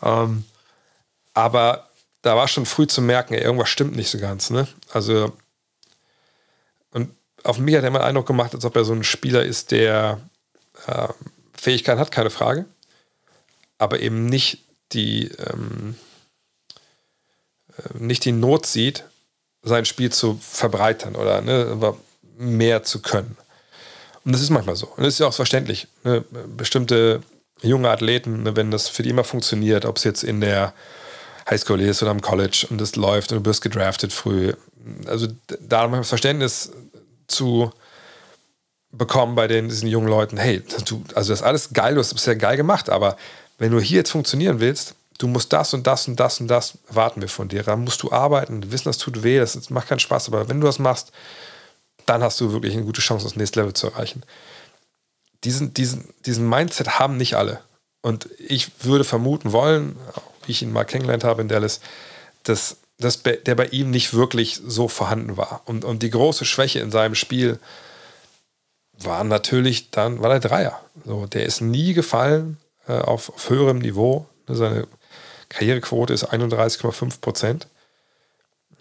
Ähm, 0.00 0.44
aber 1.34 1.88
da 2.22 2.36
war 2.36 2.46
schon 2.46 2.66
früh 2.66 2.86
zu 2.86 3.02
merken, 3.02 3.34
irgendwas 3.34 3.68
stimmt 3.68 3.96
nicht 3.96 4.10
so 4.10 4.18
ganz. 4.18 4.50
Ne? 4.50 4.68
Also, 4.92 5.32
auf 7.48 7.58
mich 7.58 7.74
hat 7.74 7.84
er 7.84 7.90
den 7.90 7.96
Eindruck 7.96 8.26
gemacht, 8.26 8.54
als 8.54 8.64
ob 8.64 8.76
er 8.76 8.84
so 8.84 8.92
ein 8.92 9.04
Spieler 9.04 9.42
ist, 9.42 9.70
der 9.70 10.20
äh, 10.86 11.08
Fähigkeiten 11.54 12.00
hat, 12.00 12.10
keine 12.10 12.30
Frage 12.30 12.66
aber 13.78 14.00
eben 14.00 14.26
nicht 14.26 14.64
die, 14.92 15.30
ähm, 15.38 15.94
äh, 17.76 17.98
nicht 17.98 18.24
die 18.24 18.32
Not 18.32 18.66
sieht, 18.66 19.04
sein 19.62 19.84
Spiel 19.84 20.10
zu 20.10 20.38
verbreitern 20.40 21.16
oder 21.16 21.40
ne, 21.40 21.94
mehr 22.36 22.82
zu 22.82 23.00
können. 23.00 23.36
Und 24.24 24.32
das 24.32 24.42
ist 24.42 24.50
manchmal 24.50 24.76
so. 24.76 24.86
Und 24.88 25.04
das 25.04 25.14
ist 25.14 25.20
ja 25.20 25.26
auch 25.26 25.34
verständlich. 25.34 25.88
Ne? 26.04 26.24
Bestimmte 26.56 27.22
junge 27.62 27.88
Athleten, 27.88 28.42
ne, 28.42 28.56
wenn 28.56 28.70
das 28.70 28.88
für 28.88 29.02
die 29.02 29.10
immer 29.10 29.24
funktioniert, 29.24 29.84
ob 29.84 29.96
es 29.96 30.04
jetzt 30.04 30.22
in 30.22 30.40
der 30.40 30.74
Highschool 31.48 31.80
ist 31.80 32.02
oder 32.02 32.10
am 32.10 32.20
College 32.20 32.66
und 32.68 32.80
es 32.80 32.96
läuft 32.96 33.32
und 33.32 33.44
du 33.44 33.48
wirst 33.48 33.62
gedraftet 33.62 34.12
früh. 34.12 34.52
Also 35.06 35.28
da 35.60 35.82
manchmal 35.82 36.04
Verständnis 36.04 36.70
zu 37.28 37.70
bekommen 38.90 39.34
bei 39.34 39.46
den, 39.46 39.68
diesen 39.68 39.88
jungen 39.88 40.08
Leuten, 40.08 40.38
hey, 40.38 40.62
du, 40.86 41.04
also 41.14 41.32
das 41.32 41.40
ist 41.40 41.46
alles 41.46 41.72
geil, 41.72 41.94
du 41.94 42.00
hast 42.00 42.12
bisher 42.14 42.36
geil 42.36 42.56
gemacht, 42.56 42.90
aber 42.90 43.16
wenn 43.58 43.70
du 43.70 43.80
hier 43.80 43.98
jetzt 43.98 44.10
funktionieren 44.10 44.60
willst, 44.60 44.94
du 45.18 45.26
musst 45.26 45.52
das 45.52 45.74
und 45.74 45.86
das 45.86 46.08
und 46.08 46.18
das 46.18 46.40
und 46.40 46.48
das 46.48 46.78
warten 46.88 47.20
wir 47.20 47.28
von 47.28 47.48
dir. 47.48 47.62
Da 47.62 47.76
musst 47.76 48.02
du 48.02 48.12
arbeiten, 48.12 48.72
wissen, 48.72 48.88
das 48.88 48.98
tut 48.98 49.22
weh, 49.22 49.38
das 49.38 49.68
macht 49.70 49.88
keinen 49.88 49.98
Spaß, 49.98 50.28
aber 50.28 50.48
wenn 50.48 50.60
du 50.60 50.66
das 50.66 50.78
machst, 50.78 51.12
dann 52.06 52.22
hast 52.22 52.40
du 52.40 52.52
wirklich 52.52 52.72
eine 52.74 52.84
gute 52.84 53.00
Chance, 53.02 53.24
das 53.24 53.36
nächste 53.36 53.60
Level 53.60 53.74
zu 53.74 53.88
erreichen. 53.88 54.22
Diesen, 55.44 55.74
diesen, 55.74 56.14
diesen 56.24 56.48
Mindset 56.48 56.98
haben 56.98 57.16
nicht 57.16 57.34
alle. 57.34 57.60
Und 58.00 58.28
ich 58.38 58.84
würde 58.84 59.04
vermuten 59.04 59.52
wollen, 59.52 59.96
wie 60.46 60.52
ich 60.52 60.62
ihn 60.62 60.72
mal 60.72 60.84
kennengelernt 60.84 61.24
habe 61.24 61.42
in 61.42 61.48
Dallas, 61.48 61.80
dass, 62.44 62.78
dass 62.98 63.22
der 63.22 63.54
bei 63.54 63.66
ihm 63.66 63.90
nicht 63.90 64.12
wirklich 64.12 64.60
so 64.66 64.88
vorhanden 64.88 65.36
war. 65.36 65.62
Und, 65.66 65.84
und 65.84 66.02
die 66.02 66.10
große 66.10 66.44
Schwäche 66.44 66.80
in 66.80 66.90
seinem 66.90 67.14
Spiel 67.14 67.58
war 68.92 69.22
natürlich 69.22 69.90
dann, 69.90 70.20
war 70.20 70.30
der 70.30 70.40
Dreier. 70.40 70.80
So, 71.04 71.26
der 71.26 71.46
ist 71.46 71.60
nie 71.60 71.94
gefallen 71.94 72.58
äh, 72.88 72.98
auf, 72.98 73.32
auf 73.32 73.50
höherem 73.50 73.78
Niveau. 73.78 74.26
Seine 74.48 74.88
Karrierequote 75.48 76.12
ist 76.12 76.32
31,5 76.32 77.20
Prozent. 77.20 77.68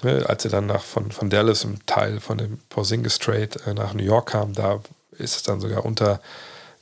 Ne, 0.03 0.25
als 0.27 0.45
er 0.45 0.51
dann 0.51 0.67
nach, 0.67 0.83
von, 0.83 1.11
von 1.11 1.29
Dallas 1.29 1.63
im 1.63 1.83
Teil 1.85 2.19
von 2.19 2.37
dem 2.37 2.59
Porzingis 2.69 3.17
Trade 3.19 3.49
äh, 3.65 3.73
nach 3.73 3.93
New 3.93 4.03
York 4.03 4.29
kam, 4.29 4.53
da 4.53 4.81
ist 5.11 5.35
es 5.35 5.43
dann 5.43 5.59
sogar 5.59 5.85
unter 5.85 6.21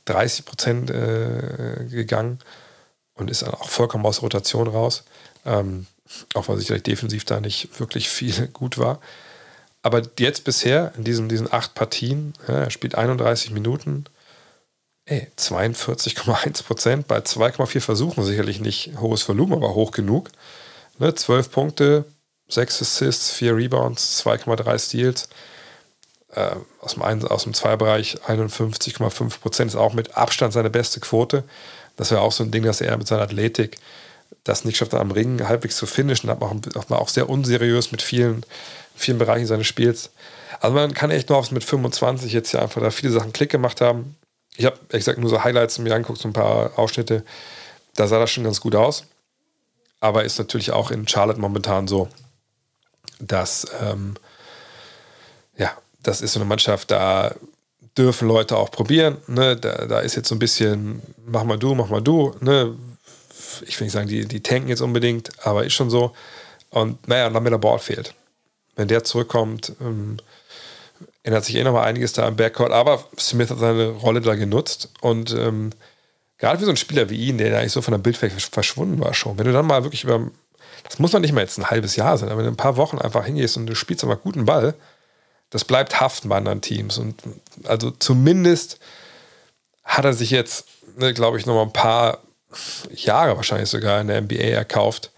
30 0.04 0.44
Prozent 0.44 0.90
äh, 0.90 1.86
gegangen 1.90 2.38
und 3.14 3.30
ist 3.30 3.42
dann 3.42 3.54
auch 3.54 3.68
vollkommen 3.68 4.04
aus 4.04 4.22
Rotation 4.22 4.68
raus. 4.68 5.04
Ähm, 5.46 5.86
auch 6.34 6.48
weil 6.48 6.58
sicherlich 6.58 6.82
defensiv 6.82 7.24
da 7.24 7.40
nicht 7.40 7.80
wirklich 7.80 8.08
viel 8.08 8.46
gut 8.52 8.78
war. 8.78 9.00
Aber 9.82 10.02
jetzt 10.18 10.44
bisher, 10.44 10.92
in 10.96 11.04
diesen, 11.04 11.28
diesen 11.28 11.52
acht 11.52 11.74
Partien, 11.74 12.34
ja, 12.48 12.64
er 12.64 12.70
spielt 12.70 12.96
31 12.96 13.52
Minuten, 13.52 14.06
42,1 15.08 16.64
Prozent 16.64 17.06
bei 17.06 17.18
2,4 17.18 17.80
Versuchen, 17.80 18.24
sicherlich 18.24 18.60
nicht 18.60 18.92
hohes 18.98 19.28
Volumen, 19.28 19.52
aber 19.52 19.74
hoch 19.74 19.92
genug. 19.92 20.30
Ne, 20.98 21.14
12 21.14 21.50
Punkte, 21.52 22.04
6 22.48 22.82
Assists, 22.82 23.30
4 23.30 23.54
Rebounds, 23.54 24.24
2,3 24.26 24.78
Steals. 24.78 25.28
Äh, 26.32 26.56
aus, 26.80 26.94
dem 26.94 27.02
Ein 27.02 27.24
aus 27.24 27.44
dem 27.44 27.54
Zweierbereich 27.54 28.16
51,5 28.26 29.40
Prozent 29.40 29.70
ist 29.70 29.76
auch 29.76 29.92
mit 29.92 30.16
Abstand 30.16 30.52
seine 30.52 30.70
beste 30.70 30.98
Quote. 30.98 31.44
Das 31.96 32.10
wäre 32.10 32.20
auch 32.20 32.32
so 32.32 32.42
ein 32.42 32.50
Ding, 32.50 32.64
dass 32.64 32.80
er 32.80 32.96
mit 32.96 33.06
seiner 33.06 33.22
Athletik 33.22 33.78
das 34.44 34.64
nicht 34.64 34.76
schafft, 34.76 34.94
am 34.94 35.10
Ring 35.10 35.46
halbwegs 35.46 35.76
zu 35.76 35.86
finishen. 35.86 36.30
Hat 36.30 36.40
war 36.40 37.00
auch 37.00 37.08
sehr 37.08 37.28
unseriös 37.28 37.92
mit 37.92 38.02
vielen, 38.02 38.44
vielen 38.94 39.18
Bereichen 39.18 39.46
seines 39.46 39.66
Spiels. 39.66 40.10
Also 40.60 40.74
man 40.74 40.94
kann 40.94 41.10
echt 41.10 41.28
nur 41.28 41.38
aufs 41.38 41.50
mit 41.50 41.64
25 41.64 42.32
jetzt 42.32 42.52
ja 42.52 42.60
einfach 42.60 42.80
da 42.80 42.90
viele 42.90 43.12
Sachen 43.12 43.32
Klick 43.32 43.50
gemacht 43.50 43.80
haben. 43.80 44.16
Ich 44.56 44.64
habe, 44.64 44.76
ehrlich 44.88 45.04
gesagt, 45.04 45.18
nur 45.18 45.28
so 45.28 45.44
Highlights 45.44 45.78
mir 45.78 45.94
angeguckt, 45.94 46.20
so 46.20 46.28
ein 46.28 46.32
paar 46.32 46.78
Ausschnitte. 46.78 47.24
Da 47.94 48.06
sah 48.06 48.18
das 48.18 48.30
schon 48.30 48.44
ganz 48.44 48.60
gut 48.60 48.74
aus. 48.74 49.04
Aber 50.00 50.24
ist 50.24 50.38
natürlich 50.38 50.70
auch 50.72 50.90
in 50.90 51.08
Charlotte 51.08 51.40
momentan 51.40 51.88
so, 51.88 52.08
dass, 53.18 53.66
ähm, 53.82 54.14
ja, 55.56 55.72
das 56.02 56.20
ist 56.20 56.32
so 56.32 56.40
eine 56.40 56.48
Mannschaft, 56.48 56.90
da 56.90 57.34
dürfen 57.96 58.28
Leute 58.28 58.56
auch 58.56 58.70
probieren. 58.70 59.18
Ne? 59.26 59.56
Da, 59.56 59.86
da 59.86 60.00
ist 60.00 60.16
jetzt 60.16 60.28
so 60.28 60.34
ein 60.34 60.38
bisschen, 60.38 61.02
mach 61.26 61.44
mal 61.44 61.58
du, 61.58 61.74
mach 61.74 61.88
mal 61.88 62.02
du. 62.02 62.34
Ne? 62.40 62.74
Ich 63.62 63.78
will 63.78 63.86
nicht 63.86 63.92
sagen, 63.92 64.08
die, 64.08 64.26
die 64.26 64.42
tanken 64.42 64.68
jetzt 64.68 64.80
unbedingt, 64.80 65.30
aber 65.46 65.64
ist 65.64 65.74
schon 65.74 65.90
so. 65.90 66.12
Und 66.70 67.06
naja, 67.08 67.28
der 67.30 67.58
Ball 67.58 67.78
fehlt. 67.78 68.14
Wenn 68.74 68.88
der 68.88 69.04
zurückkommt, 69.04 69.72
ähm, 69.80 70.18
ändert 71.22 71.44
sich 71.44 71.56
eh 71.56 71.64
nochmal 71.64 71.86
einiges 71.86 72.12
da 72.12 72.26
im 72.28 72.36
Backcourt. 72.36 72.72
Aber 72.72 73.04
Smith 73.18 73.50
hat 73.50 73.58
seine 73.58 73.88
Rolle 73.88 74.20
da 74.20 74.34
genutzt. 74.34 74.90
Und 75.00 75.32
ähm, 75.32 75.70
gerade 76.38 76.58
für 76.58 76.64
so 76.64 76.70
einen 76.70 76.76
Spieler 76.76 77.10
wie 77.10 77.16
ihn, 77.16 77.38
der 77.38 77.58
eigentlich 77.58 77.72
so 77.72 77.82
von 77.82 77.92
der 77.92 77.98
Bildfläche 77.98 78.38
verschwunden 78.38 79.00
war 79.00 79.14
schon, 79.14 79.38
wenn 79.38 79.46
du 79.46 79.52
dann 79.52 79.66
mal 79.66 79.82
wirklich 79.84 80.04
über, 80.04 80.30
das 80.84 80.98
muss 80.98 81.12
man 81.12 81.22
nicht 81.22 81.32
mal 81.32 81.40
jetzt 81.40 81.58
ein 81.58 81.70
halbes 81.70 81.96
Jahr 81.96 82.16
sein, 82.18 82.28
aber 82.28 82.38
wenn 82.38 82.44
du 82.44 82.52
ein 82.52 82.56
paar 82.56 82.76
Wochen 82.76 82.98
einfach 82.98 83.24
hingehst 83.24 83.56
und 83.56 83.66
du 83.66 83.74
spielst 83.74 84.04
aber 84.04 84.16
guten 84.16 84.44
Ball, 84.44 84.74
das 85.50 85.64
bleibt 85.64 86.00
haften 86.00 86.28
bei 86.28 86.36
anderen 86.36 86.60
Teams. 86.60 86.98
Und 86.98 87.22
also 87.64 87.90
zumindest 87.90 88.78
hat 89.84 90.04
er 90.04 90.12
sich 90.12 90.30
jetzt, 90.30 90.66
ne, 90.96 91.14
glaube 91.14 91.38
ich, 91.38 91.46
noch 91.46 91.54
mal 91.54 91.62
ein 91.62 91.72
paar 91.72 92.18
Jahre 92.94 93.36
wahrscheinlich 93.36 93.68
sogar 93.68 94.00
in 94.00 94.08
der 94.08 94.20
NBA 94.20 94.34
erkauft, 94.34 95.10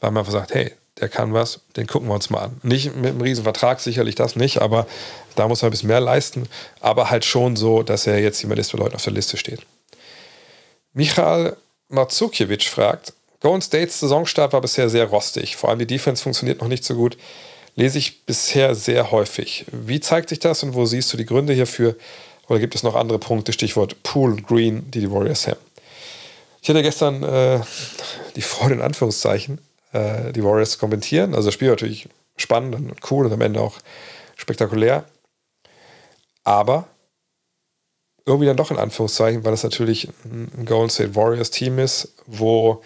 weil 0.00 0.10
man 0.10 0.20
einfach 0.20 0.32
sagt, 0.32 0.54
hey, 0.54 0.72
der 1.00 1.08
kann 1.08 1.32
was, 1.32 1.60
den 1.76 1.86
gucken 1.86 2.08
wir 2.08 2.14
uns 2.14 2.30
mal 2.30 2.40
an. 2.40 2.60
Nicht 2.62 2.94
mit 2.94 3.10
einem 3.10 3.20
riesen 3.20 3.44
Vertrag, 3.44 3.80
sicherlich 3.80 4.14
das 4.14 4.36
nicht, 4.36 4.60
aber 4.60 4.86
da 5.34 5.48
muss 5.48 5.62
man 5.62 5.68
ein 5.68 5.72
bisschen 5.72 5.88
mehr 5.88 6.00
leisten. 6.00 6.48
Aber 6.80 7.10
halt 7.10 7.24
schon 7.24 7.56
so, 7.56 7.82
dass 7.82 8.06
er 8.06 8.20
jetzt 8.20 8.40
jemand 8.42 8.60
ist, 8.60 8.72
der 8.72 8.80
Leute 8.80 8.94
auf 8.94 9.04
der 9.04 9.12
Liste 9.12 9.36
steht. 9.36 9.60
Michael 10.92 11.56
Marzukiewicz 11.88 12.64
fragt, 12.64 13.14
Golden 13.40 13.62
States 13.62 13.98
Saisonstart 13.98 14.52
war 14.52 14.60
bisher 14.60 14.88
sehr 14.88 15.06
rostig. 15.06 15.56
Vor 15.56 15.70
allem 15.70 15.80
die 15.80 15.86
Defense 15.86 16.22
funktioniert 16.22 16.60
noch 16.60 16.68
nicht 16.68 16.84
so 16.84 16.94
gut. 16.94 17.16
Lese 17.74 17.98
ich 17.98 18.24
bisher 18.24 18.74
sehr 18.74 19.10
häufig. 19.10 19.64
Wie 19.72 19.98
zeigt 19.98 20.28
sich 20.28 20.38
das 20.38 20.62
und 20.62 20.74
wo 20.74 20.84
siehst 20.84 21.12
du 21.12 21.16
die 21.16 21.26
Gründe 21.26 21.52
hierfür? 21.52 21.96
Oder 22.48 22.60
gibt 22.60 22.74
es 22.74 22.82
noch 22.82 22.94
andere 22.94 23.18
Punkte, 23.18 23.52
Stichwort 23.52 24.00
Pool 24.02 24.40
Green, 24.42 24.88
die 24.90 25.00
die 25.00 25.10
Warriors 25.10 25.48
haben? 25.48 25.58
Ich 26.62 26.68
hatte 26.68 26.82
gestern 26.82 27.24
äh, 27.24 27.60
die 28.36 28.40
Freude, 28.40 28.74
in 28.74 28.82
Anführungszeichen, 28.82 29.60
äh, 29.92 30.32
die 30.32 30.44
Warriors 30.44 30.70
zu 30.70 30.78
kommentieren. 30.78 31.34
Also 31.34 31.48
das 31.48 31.54
Spiel 31.54 31.68
war 31.68 31.74
natürlich 31.74 32.08
spannend 32.36 32.76
und 32.76 32.94
cool 33.10 33.26
und 33.26 33.32
am 33.32 33.40
Ende 33.40 33.60
auch 33.60 33.78
spektakulär. 34.36 35.04
Aber 36.44 36.86
irgendwie 38.24 38.46
dann 38.46 38.56
doch 38.56 38.70
in 38.70 38.78
Anführungszeichen, 38.78 39.44
weil 39.44 39.54
es 39.54 39.64
natürlich 39.64 40.08
ein 40.24 40.64
Golden 40.64 40.88
State 40.88 41.16
Warriors 41.16 41.50
Team 41.50 41.80
ist, 41.80 42.14
wo 42.26 42.80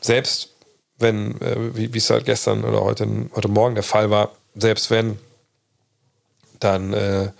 selbst 0.00 0.50
wenn, 0.98 1.40
äh, 1.40 1.74
wie 1.74 1.98
es 1.98 2.08
halt 2.08 2.26
gestern 2.26 2.64
oder 2.64 2.82
heute, 2.82 3.08
heute 3.34 3.48
Morgen 3.48 3.74
der 3.74 3.82
Fall 3.82 4.08
war, 4.08 4.36
selbst 4.54 4.88
wenn 4.92 5.18
dann 6.60 6.92
äh, 6.92 7.32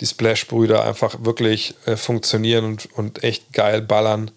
die 0.00 0.06
Splash-Brüder 0.06 0.84
einfach 0.84 1.24
wirklich 1.24 1.74
äh, 1.86 1.96
funktionieren 1.96 2.64
und, 2.64 2.92
und 2.92 3.24
echt 3.24 3.52
geil 3.52 3.82
ballern, 3.82 4.30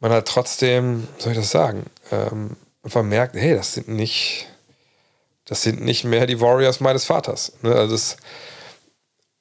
man 0.00 0.12
hat 0.12 0.26
trotzdem, 0.26 1.06
soll 1.18 1.32
ich 1.32 1.38
das 1.38 1.50
sagen, 1.50 1.84
ähm, 2.10 2.56
einfach 2.82 3.02
merkt, 3.02 3.36
hey, 3.36 3.54
das 3.54 3.74
sind 3.74 3.88
nicht, 3.88 4.48
das 5.44 5.62
sind 5.62 5.82
nicht 5.82 6.04
mehr 6.04 6.26
die 6.26 6.40
Warriors 6.40 6.80
meines 6.80 7.04
Vaters. 7.04 7.52
Ne? 7.62 7.74
Also 7.74 7.92
das, 7.94 8.16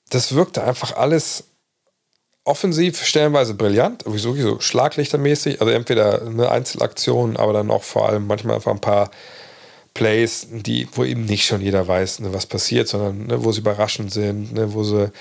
das 0.10 0.36
wirkte 0.36 0.64
einfach 0.64 0.96
alles 0.96 1.46
offensiv 2.44 3.04
stellenweise 3.04 3.54
brillant, 3.54 4.04
sowieso 4.04 4.36
so 4.36 4.60
schlaglichtermäßig, 4.60 5.62
also 5.62 5.72
entweder 5.72 6.22
eine 6.24 6.50
Einzelaktion, 6.50 7.38
aber 7.38 7.54
dann 7.54 7.72
auch 7.72 7.84
vor 7.84 8.10
allem 8.10 8.28
manchmal 8.28 8.56
einfach 8.56 8.72
ein 8.72 8.82
paar 8.82 9.12
Plays, 9.94 10.48
die, 10.50 10.88
wo 10.94 11.04
eben 11.04 11.26
nicht 11.26 11.46
schon 11.46 11.62
jeder 11.62 11.88
weiß, 11.88 12.20
ne, 12.22 12.34
was 12.34 12.46
passiert, 12.46 12.88
sondern 12.88 13.28
ne, 13.28 13.44
wo 13.44 13.52
sie 13.52 13.60
überraschend 13.62 14.12
sind, 14.12 14.54
ne, 14.54 14.74
wo 14.74 14.84
sie 14.84 15.12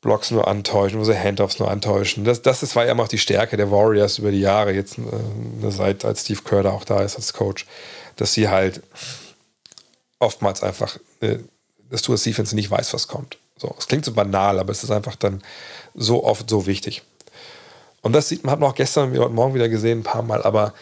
Blocks 0.00 0.30
nur 0.30 0.48
antäuschen, 0.48 0.98
wo 0.98 1.04
sie 1.04 1.18
Handoffs 1.18 1.58
nur 1.58 1.70
antäuschen. 1.70 2.24
Das, 2.24 2.40
das 2.40 2.62
ist, 2.62 2.74
war 2.74 2.86
ja 2.86 2.92
immer 2.92 3.02
auch 3.02 3.08
die 3.08 3.18
Stärke 3.18 3.56
der 3.56 3.70
Warriors 3.70 4.18
über 4.18 4.30
die 4.30 4.40
Jahre, 4.40 4.72
jetzt 4.72 4.98
äh, 4.98 5.02
ne, 5.02 5.70
seit 5.70 6.04
als 6.04 6.22
Steve 6.22 6.40
Kerr 6.42 6.62
da 6.62 6.70
auch 6.70 6.84
da 6.84 7.02
ist 7.02 7.16
als 7.16 7.32
Coach, 7.32 7.66
dass 8.16 8.32
sie 8.32 8.48
halt 8.48 8.82
oftmals 10.18 10.62
einfach, 10.62 10.96
äh, 11.20 11.38
dass 11.90 12.02
du 12.02 12.12
als 12.12 12.22
Defense 12.22 12.54
nicht 12.54 12.70
weißt, 12.70 12.94
was 12.94 13.08
kommt. 13.08 13.36
So, 13.56 13.74
es 13.78 13.88
klingt 13.88 14.06
so 14.06 14.12
banal, 14.12 14.58
aber 14.58 14.72
es 14.72 14.82
ist 14.82 14.90
einfach 14.90 15.16
dann 15.16 15.42
so 15.94 16.24
oft 16.24 16.48
so 16.48 16.66
wichtig. 16.66 17.02
Und 18.00 18.14
das 18.14 18.28
sieht 18.28 18.42
man, 18.42 18.52
hat 18.52 18.60
man 18.60 18.70
auch 18.70 18.74
gestern 18.74 19.16
heute 19.18 19.34
Morgen 19.34 19.54
wieder 19.54 19.68
gesehen, 19.68 20.00
ein 20.00 20.04
paar 20.04 20.22
Mal, 20.22 20.42
aber 20.42 20.72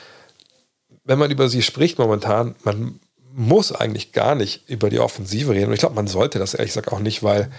wenn 1.03 1.19
man 1.19 1.31
über 1.31 1.49
sie 1.49 1.63
spricht 1.63 1.99
momentan, 1.99 2.55
man 2.63 3.01
muss 3.33 3.73
eigentlich 3.73 4.13
gar 4.13 4.35
nicht 4.35 4.69
über 4.69 4.91
die 4.91 5.01
Offensive 5.01 5.53
reden. 5.53 5.69
Und 5.69 5.73
ich 5.73 5.81
glaube, 5.81 5.95
man 5.95 6.07
sollte 6.07 6.39
das 6.39 6.55
ehrlich 6.55 6.75
gesagt 6.75 6.93
auch 6.93 7.01
nicht, 7.01 7.23
weil 7.23 7.51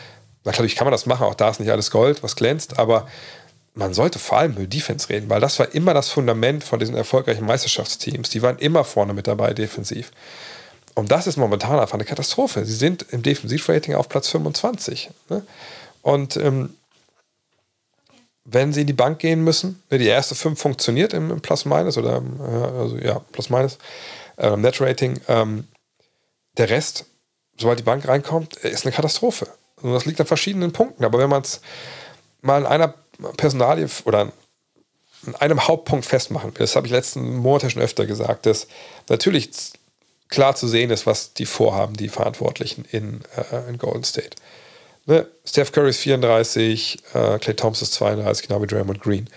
natürlich 0.49 0.75
kann 0.75 0.85
man 0.85 0.91
das 0.91 1.05
machen, 1.05 1.27
auch 1.27 1.35
da 1.35 1.49
ist 1.49 1.59
nicht 1.59 1.71
alles 1.71 1.91
Gold, 1.91 2.23
was 2.23 2.35
glänzt, 2.35 2.79
aber 2.79 3.07
man 3.75 3.93
sollte 3.93 4.17
vor 4.17 4.39
allem 4.39 4.53
über 4.53 4.65
Defense 4.65 5.07
reden, 5.09 5.29
weil 5.29 5.39
das 5.39 5.59
war 5.59 5.73
immer 5.75 5.93
das 5.93 6.09
Fundament 6.09 6.63
von 6.63 6.79
diesen 6.79 6.95
erfolgreichen 6.95 7.45
Meisterschaftsteams. 7.45 8.29
Die 8.29 8.41
waren 8.41 8.57
immer 8.57 8.83
vorne 8.83 9.13
mit 9.13 9.27
dabei 9.27 9.53
defensiv. 9.53 10.11
Und 10.95 11.11
das 11.11 11.27
ist 11.27 11.37
momentan 11.37 11.79
einfach 11.79 11.93
eine 11.93 12.03
Katastrophe. 12.03 12.65
Sie 12.65 12.73
sind 12.73 13.05
im 13.11 13.21
Defensivrating 13.21 13.93
auf 13.93 14.09
Platz 14.09 14.27
25. 14.29 15.11
Ne? 15.29 15.43
Und 16.01 16.35
ähm, 16.35 16.73
wenn 18.43 18.73
sie 18.73 18.81
in 18.81 18.87
die 18.87 18.93
Bank 18.93 19.19
gehen 19.19 19.43
müssen, 19.43 19.81
ne, 19.91 19.99
die 19.99 20.07
erste 20.07 20.33
5 20.33 20.59
funktioniert 20.59 21.13
im, 21.13 21.39
Plus-Minus 21.39 21.97
oder 21.97 22.17
äh, 22.17 22.79
also 22.79 22.97
ja, 22.97 23.21
Plus-Minus, 23.31 23.77
äh, 24.37 24.57
Net-Rating, 24.57 25.21
ähm, 25.27 25.67
der 26.57 26.69
Rest 26.71 27.05
sobald 27.59 27.79
die 27.79 27.83
Bank 27.83 28.07
reinkommt, 28.07 28.55
ist 28.57 28.85
eine 28.85 28.93
Katastrophe. 28.93 29.47
Und 29.81 29.93
das 29.93 30.05
liegt 30.05 30.19
an 30.19 30.27
verschiedenen 30.27 30.71
Punkten. 30.71 31.03
Aber 31.03 31.19
wenn 31.19 31.29
man 31.29 31.41
es 31.41 31.61
mal 32.41 32.61
in 32.61 32.67
einer 32.67 32.93
Personalie 33.37 33.87
oder 34.05 34.31
in 35.25 35.35
einem 35.35 35.67
Hauptpunkt 35.67 36.05
festmachen 36.05 36.51
will, 36.51 36.59
das 36.59 36.75
habe 36.75 36.87
ich 36.87 36.93
letzten 36.93 37.37
Monate 37.37 37.69
schon 37.69 37.81
öfter 37.81 38.05
gesagt, 38.05 38.45
dass 38.45 38.67
natürlich 39.09 39.49
klar 40.29 40.55
zu 40.55 40.67
sehen 40.67 40.91
ist, 40.91 41.05
was 41.05 41.33
die 41.33 41.45
vorhaben, 41.45 41.95
die 41.95 42.09
Verantwortlichen 42.09 42.85
in, 42.91 43.21
äh, 43.35 43.69
in 43.69 43.77
Golden 43.77 44.03
State. 44.03 44.37
Ne? 45.05 45.27
Steph 45.43 45.71
Curry 45.71 45.89
ist 45.89 45.97
34, 45.99 46.99
äh, 47.13 47.39
Clay 47.39 47.55
Thompson 47.55 47.85
ist 47.85 47.93
32, 47.93 48.47
genau 48.47 48.61
wie 48.61 48.67
Draymond 48.67 49.01
Green. 49.01 49.27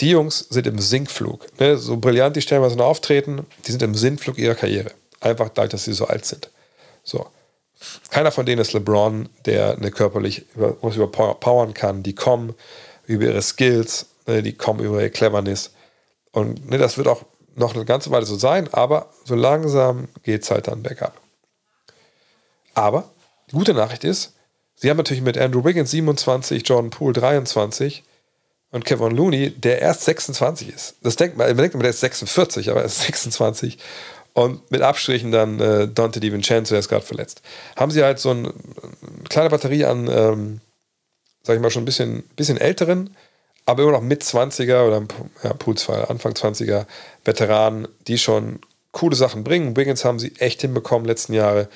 Die 0.00 0.10
Jungs 0.10 0.46
sind 0.48 0.66
im 0.66 0.78
Sinkflug. 0.78 1.46
Ne? 1.60 1.76
So 1.76 1.98
brillant 1.98 2.36
die 2.36 2.40
stellenweise 2.40 2.76
noch 2.76 2.86
auftreten, 2.86 3.46
die 3.66 3.70
sind 3.70 3.82
im 3.82 3.94
Sinkflug 3.94 4.38
ihrer 4.38 4.54
Karriere. 4.54 4.92
Einfach 5.20 5.50
dadurch, 5.50 5.72
dass 5.72 5.84
sie 5.84 5.92
so 5.92 6.06
alt 6.06 6.24
sind. 6.24 6.48
So. 7.04 7.26
Keiner 8.10 8.30
von 8.30 8.46
denen 8.46 8.60
ist 8.60 8.72
LeBron, 8.72 9.28
der 9.46 9.76
eine 9.76 9.90
körperlich 9.90 10.44
über, 10.54 10.76
was 10.82 10.96
überpowern 10.96 11.74
kann. 11.74 12.02
Die 12.02 12.14
kommen 12.14 12.54
über 13.06 13.24
ihre 13.24 13.42
Skills, 13.42 14.06
ne? 14.26 14.42
die 14.42 14.52
kommen 14.52 14.80
über 14.80 15.00
ihre 15.00 15.10
Cleverness. 15.10 15.72
Und 16.32 16.68
ne, 16.68 16.78
das 16.78 16.98
wird 16.98 17.08
auch 17.08 17.24
noch 17.54 17.74
eine 17.74 17.84
ganze 17.84 18.10
Weile 18.10 18.26
so 18.26 18.36
sein, 18.36 18.68
aber 18.72 19.10
so 19.24 19.34
langsam 19.34 20.08
geht 20.22 20.42
es 20.42 20.50
halt 20.50 20.68
dann 20.68 20.82
bergab. 20.82 21.20
Aber 22.74 23.10
die 23.50 23.56
gute 23.56 23.74
Nachricht 23.74 24.04
ist, 24.04 24.34
sie 24.76 24.90
haben 24.90 24.96
natürlich 24.96 25.22
mit 25.22 25.36
Andrew 25.36 25.64
Wiggins 25.64 25.90
27, 25.90 26.66
Jordan 26.66 26.90
Poole 26.90 27.12
23 27.14 28.04
und 28.70 28.84
Kevin 28.84 29.16
Looney, 29.16 29.50
der 29.50 29.80
erst 29.80 30.04
26 30.04 30.68
ist. 30.68 30.94
Das 31.02 31.16
denkt 31.16 31.36
man, 31.36 31.48
man 31.48 31.56
denkt 31.56 31.74
immer, 31.74 31.82
der 31.82 31.90
ist 31.90 32.00
46, 32.00 32.70
aber 32.70 32.80
er 32.80 32.86
ist 32.86 33.00
26. 33.00 33.78
Und 34.32 34.70
mit 34.70 34.80
Abstrichen 34.82 35.32
dann 35.32 35.58
äh, 35.60 35.88
Dante 35.88 36.20
DiVincenzo, 36.20 36.74
der 36.74 36.80
ist 36.80 36.88
gerade 36.88 37.04
verletzt. 37.04 37.42
Haben 37.76 37.90
sie 37.90 38.02
halt 38.02 38.18
so 38.18 38.30
ein, 38.30 38.46
eine 38.46 39.28
kleine 39.28 39.50
Batterie 39.50 39.84
an, 39.84 40.08
ähm, 40.08 40.60
sag 41.42 41.56
ich 41.56 41.62
mal, 41.62 41.70
schon 41.70 41.82
ein 41.82 41.86
bisschen, 41.86 42.22
bisschen 42.36 42.58
älteren, 42.58 43.16
aber 43.66 43.82
immer 43.82 43.92
noch 43.92 44.02
mit 44.02 44.22
20er 44.22 44.86
oder 44.86 45.02
ja, 45.42 45.52
Pools 45.54 45.82
Fall, 45.82 46.04
Anfang 46.06 46.32
20er 46.32 46.86
Veteranen, 47.24 47.88
die 48.06 48.18
schon 48.18 48.60
coole 48.92 49.16
Sachen 49.16 49.44
bringen. 49.44 49.76
Wiggins 49.76 50.04
haben 50.04 50.18
sie 50.18 50.34
echt 50.38 50.60
hinbekommen 50.60 51.06
letzten 51.06 51.32
Jahre. 51.32 51.68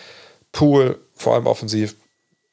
Pool, 0.52 1.00
vor 1.14 1.34
allem 1.34 1.46
offensiv, 1.46 1.96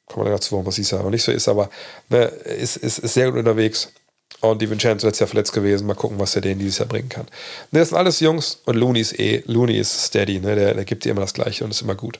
kommen 0.06 0.26
wir 0.26 0.32
dazu, 0.32 0.52
warum 0.52 0.66
was 0.66 0.74
dies 0.74 0.92
aber 0.92 1.10
nicht 1.10 1.22
so 1.22 1.32
ist, 1.32 1.48
aber 1.48 1.70
ne, 2.08 2.24
ist, 2.24 2.76
ist, 2.76 2.98
ist 2.98 3.14
sehr 3.14 3.30
gut 3.30 3.38
unterwegs. 3.38 3.92
Und 4.40 4.60
die 4.60 4.68
Vincenzo 4.68 5.06
letztes 5.06 5.20
Jahr 5.20 5.28
verletzt 5.28 5.52
gewesen. 5.52 5.86
Mal 5.86 5.94
gucken, 5.94 6.18
was 6.18 6.34
er 6.34 6.42
denen 6.42 6.58
dieses 6.58 6.78
Jahr 6.78 6.88
bringen 6.88 7.08
kann. 7.08 7.26
Ne, 7.70 7.78
das 7.78 7.90
sind 7.90 7.98
alles 7.98 8.20
Jungs 8.20 8.60
und 8.64 8.76
Looney 8.76 9.00
ist 9.00 9.18
eh, 9.18 9.42
Looney 9.46 9.78
ist 9.78 10.06
steady, 10.06 10.40
ne? 10.40 10.56
der, 10.56 10.74
der 10.74 10.84
gibt 10.84 11.04
dir 11.04 11.10
immer 11.10 11.20
das 11.20 11.34
Gleiche 11.34 11.64
und 11.64 11.70
ist 11.70 11.82
immer 11.82 11.94
gut. 11.94 12.18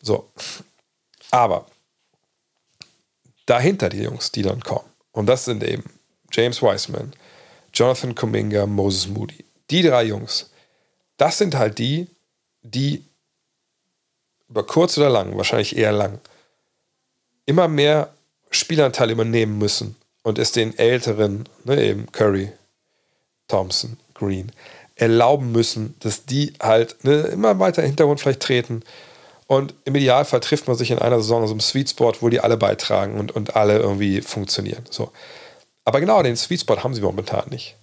So. 0.00 0.30
Aber 1.30 1.66
dahinter 3.46 3.88
die 3.88 4.02
Jungs, 4.02 4.30
die 4.30 4.42
dann 4.42 4.60
kommen. 4.60 4.88
Und 5.10 5.26
das 5.26 5.44
sind 5.44 5.64
eben 5.64 5.84
James 6.30 6.62
Wiseman, 6.62 7.12
Jonathan 7.74 8.14
Kuminga, 8.14 8.66
Moses 8.66 9.08
Moody. 9.08 9.44
Die 9.70 9.82
drei 9.82 10.04
Jungs. 10.04 10.50
Das 11.16 11.38
sind 11.38 11.54
halt 11.54 11.78
die, 11.78 12.06
die 12.62 13.04
über 14.48 14.64
kurz 14.66 14.98
oder 14.98 15.10
lang, 15.10 15.36
wahrscheinlich 15.36 15.76
eher 15.76 15.92
lang, 15.92 16.20
immer 17.46 17.68
mehr 17.68 18.12
Spielanteil 18.50 19.10
übernehmen 19.10 19.58
müssen 19.58 19.96
und 20.22 20.38
es 20.38 20.52
den 20.52 20.76
Älteren, 20.78 21.48
ne, 21.64 21.82
eben 21.82 22.10
Curry, 22.12 22.52
Thompson, 23.48 23.98
Green, 24.14 24.52
erlauben 24.94 25.52
müssen, 25.52 25.94
dass 26.00 26.26
die 26.26 26.52
halt 26.60 27.04
ne, 27.04 27.22
immer 27.22 27.58
weiter 27.58 27.82
im 27.82 27.88
Hintergrund 27.88 28.20
vielleicht 28.20 28.40
treten. 28.40 28.82
Und 29.46 29.74
im 29.84 29.94
Idealfall 29.94 30.40
trifft 30.40 30.68
man 30.68 30.76
sich 30.76 30.90
in 30.90 30.98
einer 30.98 31.20
Saison 31.20 31.46
so 31.46 31.52
einem 31.52 31.60
Sweet 31.60 31.90
Spot, 31.90 32.12
wo 32.20 32.28
die 32.28 32.40
alle 32.40 32.56
beitragen 32.56 33.18
und, 33.18 33.32
und 33.32 33.56
alle 33.56 33.78
irgendwie 33.78 34.22
funktionieren. 34.22 34.84
So. 34.88 35.12
Aber 35.84 36.00
genau 36.00 36.22
den 36.22 36.36
Sweet 36.36 36.60
Spot 36.60 36.82
haben 36.82 36.94
sie 36.94 37.02
momentan 37.02 37.48
nicht. 37.50 37.76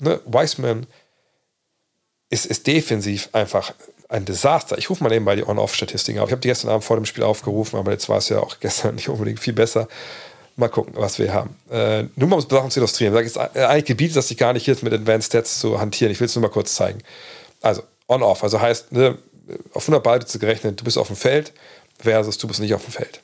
Ne? 0.00 0.20
Wiseman 0.24 0.86
ist, 2.30 2.46
ist 2.46 2.66
defensiv 2.66 3.28
einfach 3.32 3.74
ein 4.08 4.24
Desaster. 4.24 4.78
Ich 4.78 4.90
rufe 4.90 5.02
mal 5.02 5.12
eben 5.12 5.24
bei 5.24 5.36
die 5.36 5.46
On-Off-Statistiken 5.46 6.20
auf. 6.20 6.28
Ich 6.28 6.32
habe 6.32 6.40
die 6.40 6.48
gestern 6.48 6.70
Abend 6.70 6.84
vor 6.84 6.96
dem 6.96 7.06
Spiel 7.06 7.24
aufgerufen, 7.24 7.78
aber 7.78 7.92
jetzt 7.92 8.08
war 8.08 8.18
es 8.18 8.28
ja 8.28 8.40
auch 8.40 8.58
gestern 8.60 8.94
nicht 8.94 9.08
unbedingt 9.08 9.40
viel 9.40 9.52
besser. 9.52 9.88
Mal 10.56 10.68
gucken, 10.68 10.94
was 10.96 11.18
wir 11.18 11.32
haben. 11.32 11.56
Äh, 11.70 12.04
nur 12.14 12.28
mal 12.28 12.36
um 12.36 12.42
Sachen 12.48 12.70
zu 12.70 12.78
illustrieren. 12.78 13.12
Sage 13.12 13.26
jetzt 13.26 13.38
eigentlich 13.38 13.86
Gebiet, 13.86 14.14
das 14.14 14.30
ich 14.30 14.36
gar 14.36 14.52
nicht 14.52 14.66
jetzt 14.66 14.82
mit 14.82 14.92
Advanced 14.92 15.26
Stats 15.26 15.58
zu 15.58 15.80
hantieren. 15.80 16.12
Ich 16.12 16.20
will 16.20 16.26
es 16.26 16.34
nur 16.36 16.42
mal 16.42 16.48
kurz 16.48 16.74
zeigen. 16.74 17.00
Also, 17.60 17.82
On-Off, 18.06 18.44
also 18.44 18.60
heißt, 18.60 18.92
ne, 18.92 19.18
auf 19.72 19.82
100 19.82 20.02
Ballplätze 20.02 20.38
gerechnet, 20.38 20.80
du 20.80 20.84
bist 20.84 20.96
auf 20.96 21.08
dem 21.08 21.16
Feld 21.16 21.52
versus 21.98 22.38
du 22.38 22.46
bist 22.46 22.60
nicht 22.60 22.74
auf 22.74 22.84
dem 22.84 22.92
Feld. 22.92 23.20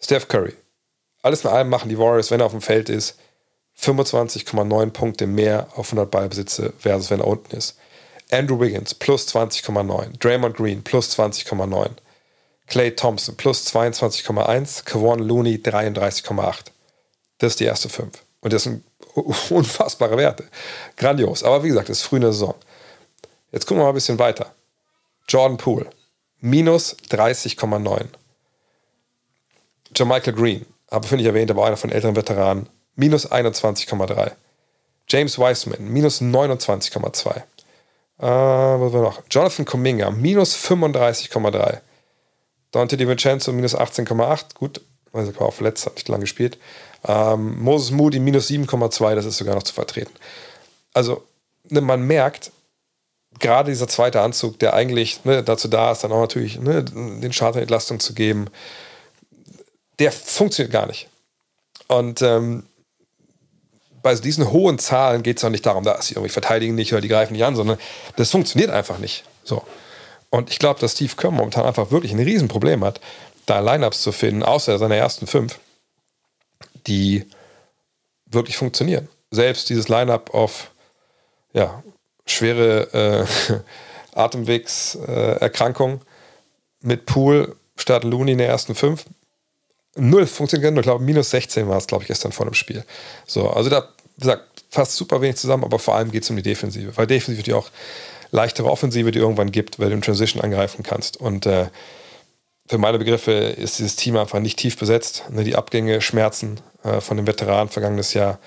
Steph 0.00 0.28
Curry. 0.28 0.54
Alles 1.22 1.44
in 1.44 1.50
allem 1.50 1.68
machen 1.68 1.88
die 1.88 1.98
Warriors, 1.98 2.30
wenn 2.30 2.40
er 2.40 2.46
auf 2.46 2.52
dem 2.52 2.60
Feld 2.60 2.88
ist, 2.88 3.18
25,9 3.80 4.90
Punkte 4.90 5.26
mehr 5.26 5.68
auf 5.76 5.88
100 5.88 6.10
Ballbesitze 6.10 6.72
versus 6.78 7.10
wenn 7.10 7.20
er 7.20 7.26
unten 7.26 7.56
ist. 7.56 7.76
Andrew 8.30 8.60
Wiggins 8.60 8.94
plus 8.94 9.28
20,9. 9.28 10.18
Draymond 10.18 10.56
Green 10.56 10.82
plus 10.82 11.18
20,9. 11.18 11.90
Clay 12.68 12.94
Thompson 12.94 13.36
plus 13.36 13.66
22,1. 13.66 14.84
Kevon 14.84 15.20
Looney 15.20 15.56
33,8. 15.56 16.66
Das 17.38 17.52
ist 17.52 17.60
die 17.60 17.64
erste 17.64 17.88
fünf. 17.88 18.22
Und 18.40 18.52
das 18.52 18.64
sind 18.64 18.84
unfassbare 19.50 20.16
Werte. 20.16 20.44
Grandios. 20.96 21.42
Aber 21.42 21.62
wie 21.64 21.68
gesagt, 21.68 21.88
es 21.88 21.98
ist 21.98 22.06
früh 22.06 22.16
in 22.16 22.22
der 22.22 22.32
Saison. 22.32 22.54
Jetzt 23.52 23.66
gucken 23.66 23.80
wir 23.80 23.84
mal 23.84 23.90
ein 23.90 23.94
bisschen 23.94 24.18
weiter. 24.18 24.52
Jordan 25.28 25.56
Poole 25.56 25.90
minus 26.40 26.96
30,9. 27.10 28.06
Jermichael 29.94 30.34
Green, 30.34 30.66
habe 30.90 31.06
ich 31.06 31.12
nicht 31.12 31.26
erwähnt, 31.26 31.50
aber 31.50 31.66
einer 31.66 31.76
von 31.76 31.90
älteren 31.90 32.16
Veteranen, 32.16 32.68
minus 32.94 33.30
21,3. 33.30 34.32
James 35.08 35.38
Wiseman, 35.38 35.88
minus 35.88 36.20
29,2. 36.20 37.36
Äh, 37.36 37.42
was 38.20 38.92
war 38.92 39.02
noch? 39.02 39.22
Jonathan 39.30 39.64
Kuminga, 39.64 40.10
minus 40.10 40.54
35,3. 40.56 41.80
Dante 42.70 42.96
DiVincenzo, 42.96 43.52
minus 43.52 43.76
18,8. 43.76 44.54
Gut, 44.54 44.80
weil 45.12 45.26
er 45.26 45.40
war 45.40 45.48
auch 45.48 45.54
verletzt, 45.54 45.86
hat 45.86 45.94
nicht 45.94 46.08
lange 46.08 46.22
gespielt. 46.22 46.58
Ähm, 47.06 47.60
Moses 47.60 47.90
Moody, 47.90 48.18
minus 48.18 48.48
7,2. 48.48 49.14
Das 49.14 49.24
ist 49.24 49.38
sogar 49.38 49.54
noch 49.54 49.62
zu 49.62 49.74
vertreten. 49.74 50.12
Also, 50.94 51.24
ne, 51.68 51.80
man 51.80 52.02
merkt, 52.02 52.50
gerade 53.38 53.70
dieser 53.70 53.88
zweite 53.88 54.20
Anzug, 54.20 54.58
der 54.58 54.74
eigentlich 54.74 55.24
ne, 55.24 55.42
dazu 55.42 55.68
da 55.68 55.92
ist, 55.92 56.04
dann 56.04 56.12
auch 56.12 56.20
natürlich 56.20 56.58
ne, 56.58 56.84
den 56.84 57.32
Charter 57.32 57.60
Entlastung 57.60 58.00
zu 58.00 58.14
geben, 58.14 58.46
der 59.98 60.12
funktioniert 60.12 60.72
gar 60.72 60.86
nicht. 60.86 61.08
Und 61.88 62.22
ähm, 62.22 62.66
bei 64.02 64.14
diesen 64.14 64.50
hohen 64.50 64.78
Zahlen 64.78 65.22
geht 65.22 65.38
es 65.38 65.44
auch 65.44 65.50
nicht 65.50 65.66
darum, 65.66 65.84
dass 65.84 66.06
sie 66.06 66.14
irgendwie 66.14 66.32
verteidigen 66.32 66.74
nicht 66.74 66.92
oder 66.92 67.00
die 67.00 67.08
greifen 67.08 67.32
nicht 67.32 67.44
an, 67.44 67.56
sondern 67.56 67.78
das 68.16 68.30
funktioniert 68.30 68.70
einfach 68.70 68.98
nicht. 68.98 69.24
So. 69.44 69.62
Und 70.30 70.50
ich 70.50 70.58
glaube, 70.58 70.80
dass 70.80 70.92
Steve 70.92 71.14
Kerr 71.16 71.30
momentan 71.30 71.64
einfach 71.64 71.90
wirklich 71.90 72.12
ein 72.12 72.20
Riesenproblem 72.20 72.84
hat, 72.84 73.00
da 73.46 73.60
Lineups 73.60 74.02
zu 74.02 74.12
finden, 74.12 74.42
außer 74.42 74.78
seine 74.78 74.96
ersten 74.96 75.26
fünf, 75.26 75.58
die 76.86 77.24
wirklich 78.26 78.56
funktionieren. 78.56 79.08
Selbst 79.30 79.70
dieses 79.70 79.88
Lineup 79.88 80.34
auf 80.34 80.70
ja, 81.54 81.82
schwere 82.26 83.26
äh, 83.52 83.58
Atemwegserkrankung 84.18 86.02
mit 86.80 87.06
Pool 87.06 87.56
statt 87.76 88.04
Looney 88.04 88.32
in 88.32 88.38
der 88.38 88.48
ersten 88.48 88.74
fünf 88.74 89.04
null 89.98 90.26
funktioniert 90.26 90.74
nur, 90.74 90.82
glaube 90.82 91.04
minus 91.04 91.30
16 91.30 91.68
war 91.68 91.76
es, 91.76 91.86
glaube 91.86 92.04
ich, 92.04 92.08
gestern 92.08 92.32
vor 92.32 92.46
dem 92.46 92.54
Spiel. 92.54 92.84
So, 93.26 93.50
also 93.50 93.68
da, 93.70 93.88
wie 94.16 94.32
fast 94.70 94.92
super 94.92 95.20
wenig 95.20 95.36
zusammen, 95.36 95.64
aber 95.64 95.78
vor 95.78 95.94
allem 95.94 96.10
geht 96.10 96.22
es 96.22 96.30
um 96.30 96.36
die 96.36 96.42
Defensive, 96.42 96.96
weil 96.96 97.06
Defensive 97.06 97.42
die 97.42 97.54
auch 97.54 97.70
leichtere 98.30 98.70
Offensive, 98.70 99.10
die 99.10 99.18
irgendwann 99.18 99.52
gibt, 99.52 99.78
weil 99.78 99.88
du 99.88 99.94
in 99.94 100.02
Transition 100.02 100.42
angreifen 100.42 100.82
kannst. 100.82 101.16
Und 101.16 101.46
äh, 101.46 101.66
für 102.68 102.78
meine 102.78 102.98
Begriffe 102.98 103.32
ist 103.32 103.78
dieses 103.78 103.96
Team 103.96 104.16
einfach 104.16 104.40
nicht 104.40 104.58
tief 104.58 104.76
besetzt. 104.76 105.24
Ne, 105.30 105.44
die 105.44 105.56
Abgänge 105.56 106.00
schmerzen 106.00 106.60
äh, 106.84 107.00
von 107.00 107.16
den 107.16 107.26
Veteranen 107.26 107.68
vergangenes 107.68 108.14
Jahr. 108.14 108.38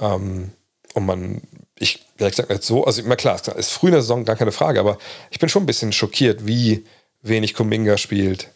Ähm, 0.00 0.52
und 0.94 1.06
man, 1.06 1.42
ich, 1.78 2.04
ja, 2.18 2.26
ich 2.26 2.34
sag 2.34 2.50
jetzt 2.50 2.66
so, 2.66 2.84
also 2.84 3.02
immer 3.02 3.16
klar, 3.16 3.36
es 3.36 3.48
ist 3.48 3.72
früh 3.72 3.88
in 3.88 3.92
der 3.92 4.02
Saison, 4.02 4.24
gar 4.24 4.36
keine 4.36 4.52
Frage, 4.52 4.80
aber 4.80 4.98
ich 5.30 5.38
bin 5.38 5.48
schon 5.48 5.62
ein 5.62 5.66
bisschen 5.66 5.92
schockiert, 5.92 6.46
wie 6.46 6.84
wenig 7.22 7.54
Kuminga 7.54 7.96
spielt, 7.98 8.50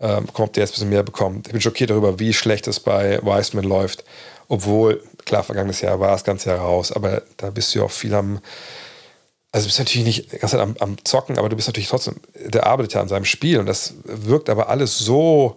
ähm, 0.00 0.32
kommt 0.32 0.56
der 0.56 0.62
jetzt 0.62 0.70
ein 0.70 0.74
bisschen 0.74 0.90
mehr 0.90 1.02
bekommt. 1.02 1.46
Ich 1.48 1.52
bin 1.52 1.60
schockiert 1.60 1.90
darüber, 1.90 2.18
wie 2.20 2.32
schlecht 2.32 2.68
es 2.68 2.78
bei 2.80 3.20
Wiseman 3.22 3.64
läuft. 3.64 4.04
Obwohl, 4.48 5.02
klar, 5.24 5.42
vergangenes 5.42 5.80
Jahr 5.80 6.00
war 6.00 6.12
das 6.12 6.24
ganze 6.24 6.50
Jahr 6.50 6.60
raus, 6.60 6.92
aber 6.92 7.22
da 7.36 7.50
bist 7.50 7.74
du 7.74 7.80
ja 7.80 7.84
auch 7.84 7.90
viel 7.90 8.14
am. 8.14 8.40
Also 9.58 9.66
du 9.66 9.70
bist 9.70 9.78
natürlich 9.80 10.06
nicht 10.06 10.32
die 10.32 10.56
am, 10.56 10.76
am 10.78 11.04
Zocken, 11.04 11.36
aber 11.36 11.48
du 11.48 11.56
bist 11.56 11.66
natürlich 11.66 11.88
trotzdem, 11.88 12.20
der 12.36 12.68
arbeitet 12.68 12.92
ja 12.92 13.00
an 13.00 13.08
seinem 13.08 13.24
Spiel 13.24 13.58
und 13.58 13.66
das 13.66 13.94
wirkt 14.04 14.50
aber 14.50 14.68
alles 14.68 15.00
so. 15.00 15.56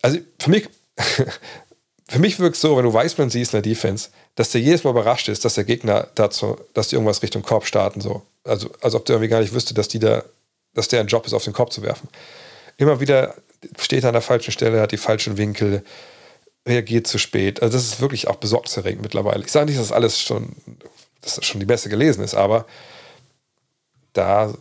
Also 0.00 0.18
für 0.38 0.50
mich, 0.50 0.68
für 2.08 2.18
mich 2.20 2.38
wirkt 2.38 2.54
es 2.54 2.62
so, 2.62 2.76
wenn 2.76 2.84
du 2.84 2.94
Weißmann 2.94 3.30
siehst 3.30 3.52
in 3.52 3.62
der 3.62 3.68
Defense, 3.68 4.10
dass 4.36 4.50
der 4.50 4.60
jedes 4.60 4.84
Mal 4.84 4.90
überrascht 4.90 5.26
ist, 5.26 5.44
dass 5.44 5.54
der 5.54 5.64
Gegner 5.64 6.06
dazu, 6.14 6.56
dass 6.72 6.86
die 6.86 6.94
irgendwas 6.94 7.20
Richtung 7.24 7.42
Korb 7.42 7.66
starten, 7.66 8.00
so. 8.00 8.22
Also, 8.44 8.70
als 8.80 8.94
ob 8.94 9.06
der 9.06 9.14
irgendwie 9.16 9.30
gar 9.30 9.40
nicht 9.40 9.54
wüsste, 9.54 9.74
dass 9.74 9.88
die 9.88 9.98
da 9.98 10.22
dass 10.72 10.86
der 10.86 11.00
ein 11.00 11.08
Job 11.08 11.26
ist, 11.26 11.34
auf 11.34 11.44
den 11.44 11.52
Korb 11.52 11.72
zu 11.72 11.82
werfen. 11.82 12.08
Immer 12.76 13.00
wieder 13.00 13.34
steht 13.76 14.04
er 14.04 14.10
an 14.10 14.14
der 14.14 14.22
falschen 14.22 14.52
Stelle, 14.52 14.80
hat 14.80 14.92
die 14.92 14.96
falschen 14.96 15.36
Winkel, 15.36 15.82
reagiert 16.64 17.08
zu 17.08 17.18
spät. 17.18 17.60
Also 17.60 17.76
das 17.76 17.84
ist 17.84 18.00
wirklich 18.00 18.28
auch 18.28 18.36
besorgniserregend 18.36 19.02
mittlerweile. 19.02 19.44
Ich 19.44 19.50
sage 19.50 19.66
nicht, 19.66 19.80
dass 19.80 19.88
das 19.88 19.96
alles 19.96 20.20
schon, 20.20 20.54
dass 21.22 21.36
das 21.36 21.46
schon 21.46 21.60
die 21.60 21.66
Beste 21.66 21.88
gelesen 21.88 22.22
ist, 22.22 22.34
aber 22.34 22.66
da, 24.12 24.52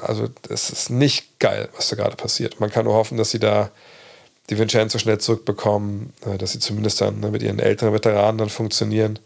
also 0.00 0.28
es 0.48 0.70
ist 0.70 0.90
nicht 0.90 1.38
geil, 1.40 1.68
was 1.74 1.88
da 1.88 1.96
gerade 1.96 2.16
passiert. 2.16 2.60
Man 2.60 2.70
kann 2.70 2.84
nur 2.84 2.94
hoffen, 2.94 3.18
dass 3.18 3.30
sie 3.30 3.40
da 3.40 3.70
die 4.50 4.58
Vincenzo 4.58 4.98
schnell 4.98 5.18
zurückbekommen, 5.18 6.12
äh, 6.26 6.38
dass 6.38 6.52
sie 6.52 6.58
zumindest 6.58 7.00
dann 7.00 7.20
ne, 7.20 7.30
mit 7.30 7.42
ihren 7.42 7.58
älteren 7.58 7.92
Veteranen 7.92 8.38
dann 8.38 8.50
funktionieren. 8.50 9.18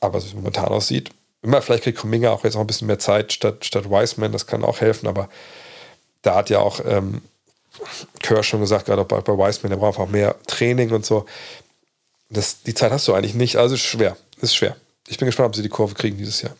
Aber 0.00 0.20
so 0.20 0.26
wie 0.26 0.30
es 0.30 0.34
momentan 0.34 0.66
aussieht, 0.66 1.10
immer 1.42 1.62
vielleicht 1.62 1.84
kriegt 1.84 1.98
Kuminga 1.98 2.30
auch 2.30 2.44
jetzt 2.44 2.56
auch 2.56 2.60
ein 2.60 2.66
bisschen 2.66 2.88
mehr 2.88 2.98
Zeit 2.98 3.32
statt, 3.32 3.64
statt 3.64 3.88
Wiseman, 3.88 4.32
das 4.32 4.46
kann 4.46 4.64
auch 4.64 4.80
helfen, 4.80 5.06
aber 5.06 5.28
da 6.22 6.34
hat 6.34 6.50
ja 6.50 6.58
auch 6.58 6.80
ähm, 6.84 7.22
Kerr 8.20 8.42
schon 8.42 8.60
gesagt, 8.60 8.86
gerade 8.86 9.04
bei, 9.04 9.20
bei 9.20 9.32
Wiseman, 9.32 9.70
der 9.70 9.76
braucht 9.76 9.98
auch 9.98 10.08
mehr 10.08 10.34
Training 10.46 10.90
und 10.90 11.06
so. 11.06 11.24
Das, 12.28 12.62
die 12.62 12.74
Zeit 12.74 12.90
hast 12.90 13.06
du 13.06 13.14
eigentlich 13.14 13.34
nicht, 13.34 13.56
also 13.56 13.76
ist 13.76 13.82
schwer. 13.82 14.16
Ist 14.40 14.56
schwer. 14.56 14.76
Ich 15.08 15.18
bin 15.18 15.26
gespannt, 15.26 15.48
ob 15.48 15.56
sie 15.56 15.62
die 15.62 15.68
Kurve 15.68 15.94
kriegen 15.94 16.16
dieses 16.16 16.42
Jahr. 16.42 16.56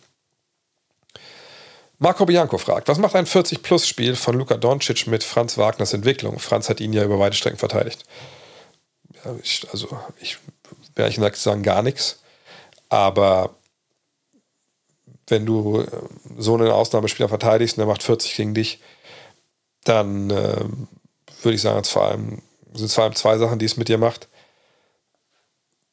Marco 1.98 2.26
Bianco 2.26 2.58
fragt, 2.58 2.88
was 2.88 2.98
macht 2.98 3.16
ein 3.16 3.26
40-Plus-Spiel 3.26 4.16
von 4.16 4.36
Luka 4.36 4.56
Doncic 4.56 5.06
mit 5.06 5.24
Franz 5.24 5.56
Wagners 5.56 5.94
Entwicklung? 5.94 6.38
Franz 6.38 6.68
hat 6.68 6.80
ihn 6.80 6.92
ja 6.92 7.02
über 7.02 7.18
weite 7.18 7.36
Strecken 7.36 7.58
verteidigt. 7.58 8.04
Ja, 9.24 9.34
ich, 9.42 9.66
also, 9.72 9.88
ich 10.20 10.38
werde 10.94 11.10
ich 11.10 11.16
gesagt 11.16 11.36
sagen, 11.36 11.62
gar 11.62 11.82
nichts. 11.82 12.20
Aber 12.90 13.56
wenn 15.28 15.46
du 15.46 15.80
äh, 15.80 15.86
so 16.36 16.54
einen 16.54 16.70
Ausnahmespieler 16.70 17.28
verteidigst 17.28 17.76
und 17.76 17.80
der 17.80 17.88
macht 17.88 18.02
40 18.02 18.36
gegen 18.36 18.54
dich, 18.54 18.80
dann 19.84 20.30
äh, 20.30 20.64
würde 21.42 21.54
ich 21.54 21.62
sagen, 21.62 21.82
vor 21.84 22.04
allem, 22.04 22.42
sind 22.74 22.92
vor 22.92 23.04
allem 23.04 23.14
zwei 23.14 23.38
Sachen, 23.38 23.58
die 23.58 23.66
es 23.66 23.78
mit 23.78 23.88
dir 23.88 23.98
macht. 23.98 24.28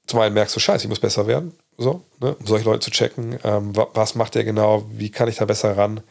Zum 0.06 0.20
einen 0.20 0.34
merkst 0.34 0.56
du, 0.56 0.60
scheiße, 0.60 0.84
ich 0.84 0.90
muss 0.90 1.00
besser 1.00 1.28
werden 1.28 1.58
so, 1.78 2.04
ne, 2.20 2.36
um 2.36 2.46
solche 2.46 2.66
Leute 2.66 2.82
zu 2.82 2.92
checken. 2.92 3.40
Ähm, 3.44 3.76
was 3.76 4.16
macht 4.16 4.36
der 4.36 4.44
genau? 4.44 4.86
Wie 4.92 5.10
kann 5.10 5.28
ich 5.28 5.38
da 5.38 5.46
besser 5.46 5.76
ran? 5.78 6.02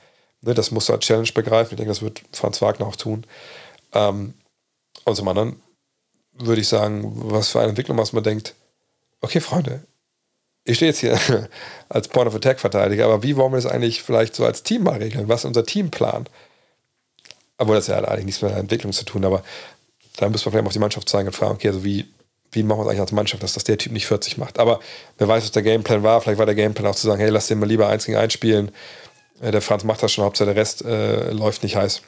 Ne, 0.41 0.55
das 0.55 0.71
musst 0.71 0.89
du 0.89 0.93
als 0.93 1.05
Challenge 1.05 1.31
begreifen. 1.33 1.75
Ich 1.75 1.77
denke, 1.77 1.91
das 1.91 2.03
wird 2.03 2.23
Franz 2.33 2.61
Wagner 2.63 2.87
auch 2.87 2.97
tun. 2.97 3.25
Ähm, 3.93 4.35
und 5.05 5.17
zum 5.17 5.29
anderen 5.29 5.63
würde 6.33 6.61
ich 6.61 6.69
sagen, 6.69 7.13
was 7.31 7.49
für 7.49 7.61
eine 7.61 7.71
Entwicklung, 7.71 7.99
was 7.99 8.13
man 8.13 8.25
denkt, 8.25 8.55
okay, 9.21 9.41
Freunde, 9.41 9.85
ich 10.65 10.77
stehe 10.77 10.91
jetzt 10.91 11.01
hier 11.01 11.49
als 11.89 12.09
Point 12.09 12.29
of 12.29 12.35
Attack 12.35 12.61
Verteidiger, 12.61 13.07
aber 13.07 13.23
wie 13.23 13.37
wollen 13.37 13.53
wir 13.53 13.57
das 13.61 13.67
eigentlich 13.67 14.03
vielleicht 14.03 14.35
so 14.35 14.45
als 14.45 14.63
Team 14.63 14.85
mal 14.85 14.99
regeln? 14.99 15.29
Was 15.29 15.41
ist 15.41 15.47
unser 15.47 15.65
Teamplan? 15.65 16.29
Obwohl 17.59 17.77
das 17.77 17.87
ja 17.87 17.99
eigentlich 17.99 18.27
nichts 18.27 18.43
mit 18.43 18.51
der 18.51 18.59
Entwicklung 18.59 18.93
zu 18.93 19.05
tun, 19.05 19.25
aber 19.25 19.43
da 20.17 20.29
müssen 20.29 20.47
wir 20.47 20.53
vielleicht 20.53 20.65
mal 20.65 20.69
auf 20.69 20.73
die 20.73 20.79
Mannschaft 20.79 21.09
zeigen 21.09 21.29
und 21.29 21.35
fragen, 21.35 21.55
okay, 21.55 21.69
also 21.69 21.85
wie, 21.85 22.07
wie 22.53 22.63
machen 22.63 22.79
wir 22.79 22.83
es 22.85 22.89
eigentlich 22.89 23.01
als 23.01 23.13
Mannschaft, 23.13 23.43
dass 23.43 23.55
das 23.55 23.65
der 23.65 23.79
Typ 23.79 23.93
nicht 23.93 24.07
40 24.07 24.39
macht. 24.39 24.59
Aber 24.59 24.81
wer 25.19 25.29
weiß, 25.29 25.43
was 25.43 25.53
der 25.53 25.63
Gameplan 25.63 26.03
war. 26.03 26.21
Vielleicht 26.21 26.39
war 26.39 26.47
der 26.47 26.55
Gameplan 26.55 26.87
auch 26.87 26.95
zu 26.95 27.07
sagen, 27.07 27.21
hey, 27.21 27.31
lass 27.31 27.47
den 27.47 27.59
mal 27.59 27.69
lieber 27.69 27.89
1 27.89 28.07
gegen 28.07 28.19
1 28.19 28.33
spielen. 28.33 28.71
Äh, 29.41 29.51
der 29.51 29.63
Franz 29.63 29.85
macht 29.85 30.03
das 30.03 30.13
schon, 30.13 30.25
Hauptsache 30.25 30.47
der 30.47 30.57
Rest 30.57 30.85
äh, 30.85 31.31
läuft 31.31 31.63
nicht 31.63 31.77
heiß. 31.77 32.03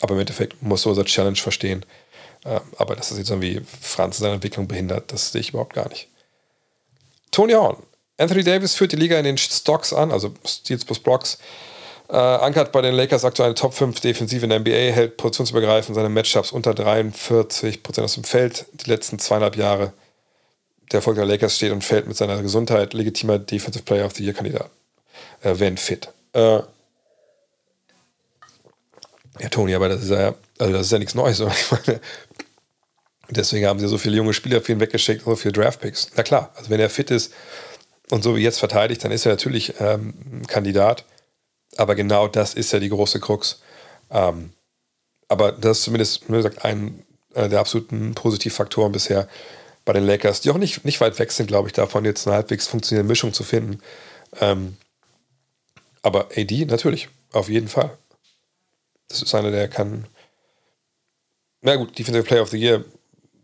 Aber 0.00 0.14
im 0.14 0.20
Endeffekt 0.20 0.62
muss 0.62 0.82
so 0.82 0.90
unser 0.90 1.04
Challenge 1.04 1.36
verstehen. 1.36 1.84
Äh, 2.44 2.60
aber 2.78 2.96
dass 2.96 3.10
das 3.10 3.18
jetzt 3.18 3.30
irgendwie 3.30 3.60
Franz 3.80 4.18
in 4.18 4.22
seiner 4.22 4.34
Entwicklung 4.34 4.66
behindert, 4.66 5.12
das 5.12 5.32
sehe 5.32 5.40
ich 5.40 5.50
überhaupt 5.50 5.74
gar 5.74 5.88
nicht. 5.88 6.08
Tony 7.30 7.52
Horn. 7.52 7.76
Anthony 8.18 8.44
Davis 8.44 8.74
führt 8.74 8.92
die 8.92 8.96
Liga 8.96 9.18
in 9.18 9.24
den 9.24 9.36
Stocks 9.36 9.92
an, 9.92 10.10
also 10.10 10.32
Steals 10.46 10.86
plus 10.86 10.98
Blocks. 10.98 11.38
Äh, 12.08 12.16
ankert 12.16 12.70
bei 12.70 12.82
den 12.82 12.94
Lakers 12.94 13.24
aktuell 13.24 13.46
eine 13.46 13.54
Top 13.56 13.74
5 13.74 14.00
Defensive 14.00 14.44
in 14.44 14.50
der 14.50 14.60
NBA, 14.60 14.92
hält 14.92 15.16
positionsübergreifend 15.16 15.96
seine 15.96 16.08
Matchups 16.08 16.52
unter 16.52 16.70
43% 16.70 18.00
aus 18.00 18.14
dem 18.14 18.24
Feld 18.24 18.66
die 18.72 18.88
letzten 18.88 19.18
zweieinhalb 19.18 19.56
Jahre. 19.56 19.92
Der 20.92 20.98
Erfolg 20.98 21.16
der 21.16 21.24
Lakers 21.24 21.56
steht 21.56 21.72
und 21.72 21.82
fällt 21.82 22.06
mit 22.06 22.16
seiner 22.16 22.40
Gesundheit 22.42 22.94
legitimer 22.94 23.40
Defensive 23.40 23.84
Player 23.84 24.06
of 24.06 24.14
the 24.14 24.24
Year 24.24 24.34
Kandidat. 24.34 24.70
Äh, 25.42 25.54
wenn 25.58 25.76
fit. 25.76 26.08
Äh, 26.32 26.60
ja, 29.38 29.48
Toni, 29.50 29.74
aber 29.74 29.88
das 29.88 30.02
ist 30.02 30.10
ja, 30.10 30.34
also 30.58 30.72
das 30.72 30.86
ist 30.86 30.92
ja 30.92 30.98
nichts 30.98 31.14
Neues. 31.14 31.40
Meine, 31.70 32.00
deswegen 33.30 33.66
haben 33.66 33.80
sie 33.80 33.88
so 33.88 33.98
viele 33.98 34.16
junge 34.16 34.32
Spieler 34.32 34.60
für 34.60 34.72
ihn 34.72 34.80
weggeschickt, 34.80 35.24
so 35.24 35.34
viele 35.34 35.52
Draftpicks. 35.52 36.12
Na 36.14 36.22
klar, 36.22 36.52
also 36.54 36.70
wenn 36.70 36.78
er 36.78 36.88
fit 36.88 37.10
ist 37.10 37.32
und 38.10 38.22
so 38.22 38.36
wie 38.36 38.42
jetzt 38.42 38.60
verteidigt, 38.60 39.02
dann 39.02 39.10
ist 39.10 39.26
er 39.26 39.32
natürlich 39.32 39.74
ähm, 39.80 40.42
Kandidat. 40.46 41.04
Aber 41.76 41.94
genau 41.94 42.28
das 42.28 42.54
ist 42.54 42.72
ja 42.72 42.78
die 42.78 42.88
große 42.88 43.20
Krux. 43.20 43.60
Ähm, 44.10 44.52
aber 45.28 45.52
das 45.52 45.78
ist 45.78 45.84
zumindest, 45.84 46.28
wie 46.28 46.36
gesagt, 46.36 46.64
ein 46.64 47.04
äh, 47.34 47.48
der 47.48 47.60
absoluten 47.60 48.14
Positivfaktoren 48.14 48.92
bisher 48.92 49.28
bei 49.84 49.92
den 49.92 50.04
Lakers, 50.04 50.40
die 50.40 50.50
auch 50.50 50.58
nicht, 50.58 50.84
nicht 50.84 51.00
weit 51.00 51.18
weg 51.18 51.30
sind, 51.30 51.46
glaube 51.46 51.68
ich, 51.68 51.72
davon 51.72 52.04
jetzt 52.04 52.26
eine 52.26 52.36
halbwegs 52.36 52.66
funktionierende 52.66 53.08
Mischung 53.08 53.32
zu 53.32 53.44
finden. 53.44 53.80
Ähm, 54.40 54.76
aber 56.02 56.28
AD 56.36 56.66
natürlich, 56.66 57.08
auf 57.32 57.48
jeden 57.48 57.68
Fall. 57.68 57.96
Das 59.08 59.22
ist 59.22 59.34
einer, 59.34 59.50
der 59.50 59.68
kann. 59.68 60.06
Na 61.62 61.76
gut, 61.76 61.98
Defensive 61.98 62.24
Player 62.24 62.42
of 62.42 62.50
the 62.50 62.58
Year, 62.58 62.84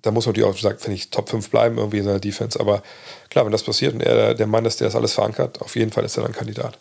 da 0.03 0.11
muss 0.11 0.27
man 0.27 0.33
natürlich 0.33 0.51
auch 0.51 0.59
sagen, 0.59 0.79
finde 0.79 0.97
ich, 0.97 1.11
Top 1.11 1.29
5 1.29 1.51
bleiben 1.51 1.79
irgendwie 1.79 1.99
in 1.99 2.05
seiner 2.05 2.21
Defense. 2.21 2.59
Aber 2.59 2.83
klar, 3.31 3.45
wenn 3.45 3.53
das 3.53 3.63
passiert 3.63 3.95
und 3.95 4.03
er 4.03 4.35
der 4.35 4.47
Mann 4.47 4.65
ist, 4.65 4.81
der 4.81 4.89
das 4.89 4.97
alles 4.97 5.15
verankert, 5.15 5.61
auf 5.61 5.77
jeden 5.77 5.93
Fall 5.93 6.05
ist 6.05 6.17
er 6.17 6.25
dann 6.25 6.33
Kandidat. 6.33 6.79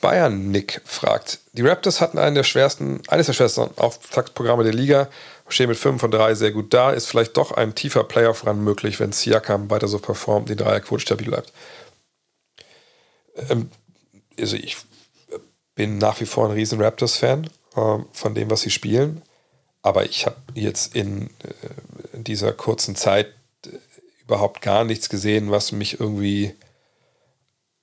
Bayern 0.00 0.50
Nick 0.50 0.80
fragt, 0.84 1.40
die 1.52 1.62
Raptors 1.62 2.00
hatten 2.00 2.18
einen 2.18 2.34
der 2.34 2.44
schwersten, 2.44 3.02
eines 3.08 3.26
der 3.26 3.34
schwersten 3.34 3.76
Auftaktprogramme 3.76 4.64
der 4.64 4.72
Liga, 4.72 5.08
stehen 5.48 5.68
mit 5.68 5.78
5 5.78 6.00
von 6.00 6.10
3 6.10 6.34
sehr 6.34 6.52
gut 6.52 6.72
da, 6.72 6.90
ist 6.90 7.06
vielleicht 7.06 7.36
doch 7.36 7.52
ein 7.52 7.74
tiefer 7.74 8.04
Playoff-Run 8.04 8.62
möglich, 8.62 9.00
wenn 9.00 9.12
Siakam 9.12 9.70
weiter 9.70 9.88
so 9.88 9.98
performt, 9.98 10.48
die 10.48 10.56
Dreierquote 10.56 11.02
stabil 11.02 11.28
bleibt. 11.28 11.52
Ähm, 13.48 13.70
also 14.38 14.56
ich 14.56 14.76
bin 15.74 15.98
nach 15.98 16.20
wie 16.20 16.26
vor 16.26 16.46
ein 16.46 16.52
riesen 16.52 16.80
Raptors-Fan 16.80 17.50
äh, 17.76 17.98
von 18.12 18.34
dem, 18.34 18.50
was 18.50 18.62
sie 18.62 18.70
spielen, 18.70 19.22
aber 19.82 20.04
ich 20.04 20.26
habe 20.26 20.36
jetzt 20.54 20.94
in, 20.94 21.26
äh, 21.42 22.16
in, 22.16 22.24
dieser 22.24 22.52
kurzen 22.52 22.96
Zeit 22.96 23.28
äh, 23.66 23.70
überhaupt 24.22 24.62
gar 24.62 24.84
nichts 24.84 25.08
gesehen, 25.08 25.50
was 25.50 25.72
mich 25.72 26.00
irgendwie 26.00 26.54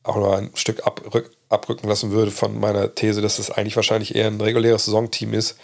auch 0.03 0.15
noch 0.15 0.33
ein 0.33 0.51
Stück 0.55 0.85
abrück, 0.85 1.31
abrücken 1.49 1.87
lassen 1.87 2.11
würde 2.11 2.31
von 2.31 2.59
meiner 2.59 2.93
These, 2.93 3.21
dass 3.21 3.39
es 3.39 3.51
eigentlich 3.51 3.75
wahrscheinlich 3.75 4.15
eher 4.15 4.27
ein 4.27 4.41
reguläres 4.41 4.85
Saisonteam 4.85 5.33
ist, 5.33 5.57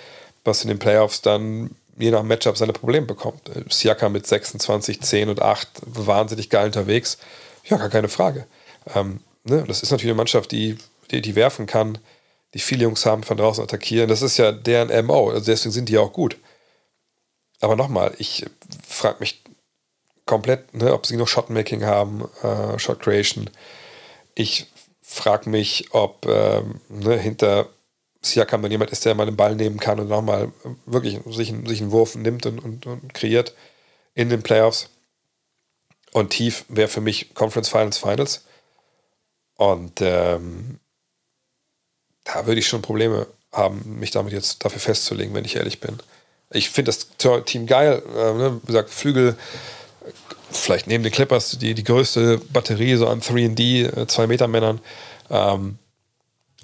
was 0.44 0.64
in 0.64 0.70
den 0.70 0.80
Playoffs 0.80 1.22
dann 1.22 1.72
je 1.98 2.12
nach 2.12 2.24
Matchup 2.24 2.58
seine 2.58 2.74
Probleme 2.74 3.06
bekommt. 3.06 3.52
Siaka 3.70 4.10
mit 4.10 4.26
26, 4.26 5.02
10 5.02 5.30
und 5.30 5.42
8 5.42 5.70
wahnsinnig 5.86 6.50
geil 6.50 6.68
unterwegs. 6.68 7.18
Ja, 7.66 7.78
gar 7.78 7.90
keine 7.90 8.10
Frage. 8.10 8.46
Ähm, 8.96 9.20
ne? 9.44 9.64
Das 9.68 9.84
ist 9.84 9.92
natürlich 9.92 10.12
eine 10.12 10.18
Mannschaft, 10.18 10.52
die, 10.52 10.78
die, 11.12 11.22
die 11.22 11.36
werfen 11.36 11.66
kann, 11.66 12.00
die 12.54 12.60
viele 12.60 12.84
Jungs 12.84 13.06
haben, 13.06 13.24
von 13.24 13.38
draußen 13.38 13.64
attackieren. 13.64 14.10
Das 14.10 14.22
ist 14.22 14.38
ja 14.38 14.52
deren 14.52 15.06
MO, 15.06 15.30
also 15.30 15.46
deswegen 15.46 15.72
sind 15.72 15.90
die 15.90 15.94
ja 15.94 16.02
auch 16.02 16.14
gut. 16.14 16.38
Aber 17.62 17.76
nochmal, 17.76 18.14
ich 18.18 18.46
frage 18.88 19.18
mich 19.20 19.42
komplett, 20.26 20.74
ne, 20.74 20.94
ob 20.94 21.06
sie 21.06 21.18
noch 21.18 21.28
Shotmaking 21.28 21.86
haben, 21.86 22.28
äh, 22.44 22.78
Shot 22.80 23.00
Creation. 23.00 23.50
Ich 24.36 24.68
frage 25.14 25.50
mich, 25.50 25.88
ob 25.92 26.26
ähm, 26.26 26.82
ne, 26.90 27.18
hinter 27.18 27.70
Siakam 28.22 28.62
dann 28.62 28.72
jemand 28.72 28.92
ist, 28.92 29.06
der 29.06 29.16
mal 29.16 29.26
den 29.26 29.36
Ball 29.36 29.56
nehmen 29.56 29.80
kann 29.80 30.00
und 30.00 30.08
nochmal 30.08 30.52
wirklich 30.86 31.20
sich, 31.26 31.54
sich 31.66 31.82
einen 31.82 31.92
Wurf 31.92 32.16
nimmt 32.16 32.46
und, 32.46 32.60
und, 32.60 32.86
und 32.86 33.14
kreiert 33.14 33.54
in 34.16 34.30
den 34.30 34.42
Playoffs. 34.42 34.90
Und 36.12 36.30
tief 36.30 36.66
wäre 36.68 36.88
für 36.88 37.02
mich 37.02 37.34
Conference 37.34 37.70
Finals 37.70 37.98
Finals. 37.98 38.46
Und 39.56 40.02
ähm, 40.02 40.80
da 42.24 42.46
würde 42.46 42.60
ich 42.60 42.68
schon 42.68 42.82
Probleme 42.82 43.28
haben, 43.52 44.00
mich 44.00 44.12
damit 44.12 44.34
jetzt 44.34 44.64
dafür 44.64 44.80
festzulegen, 44.80 45.34
wenn 45.34 45.46
ich 45.46 45.56
ehrlich 45.56 45.80
bin. 45.80 45.98
Ich 46.50 46.70
finde 46.70 46.92
das 46.92 47.08
Team 47.46 47.66
geil. 47.68 48.02
Äh, 48.16 48.34
ne? 48.34 48.60
Wie 48.62 48.68
gesagt, 48.68 48.90
Flügel 48.90 49.38
vielleicht 50.52 50.88
neben 50.88 51.04
den 51.04 51.12
Clippers 51.12 51.58
die, 51.58 51.74
die 51.74 51.84
größte 51.84 52.40
Batterie 52.52 52.96
so 52.96 53.08
an 53.08 53.22
3D, 53.22 54.08
2 54.08 54.24
äh, 54.24 54.28
Meter 54.28 54.48
Männern. 54.48 54.80
Ähm, 55.30 55.78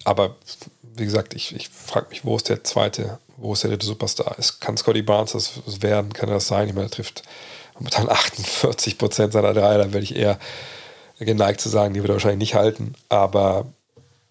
aber 0.04 0.36
wie 0.82 1.06
gesagt, 1.06 1.34
ich, 1.34 1.56
ich 1.56 1.70
frage 1.70 2.08
mich, 2.10 2.26
wo 2.26 2.36
ist 2.36 2.50
der 2.50 2.64
zweite, 2.64 3.20
wo 3.38 3.54
ist 3.54 3.64
der 3.64 3.72
dritte 3.72 3.86
Superstar? 3.86 4.36
Es 4.38 4.60
kann 4.60 4.78
Scotty 4.78 5.02
Barnes 5.02 5.32
das 5.32 5.82
werden, 5.82 6.14
kann 6.14 6.30
das 6.30 6.48
sein? 6.48 6.68
Ich 6.68 6.74
meine, 6.74 6.88
er 6.88 6.92
trifft 6.92 7.24
momentan 7.76 8.10
48 8.10 8.98
Prozent 8.98 9.34
seiner 9.34 9.54
Dreier, 9.54 9.78
da 9.78 9.94
werde 9.94 10.04
ich 10.04 10.16
eher 10.16 10.40
geneigt 11.20 11.62
zu 11.62 11.70
sagen, 11.70 11.94
die 11.94 12.02
wird 12.02 12.10
er 12.10 12.16
wahrscheinlich 12.16 12.40
nicht 12.40 12.56
halten. 12.56 12.94
Aber 13.10 13.66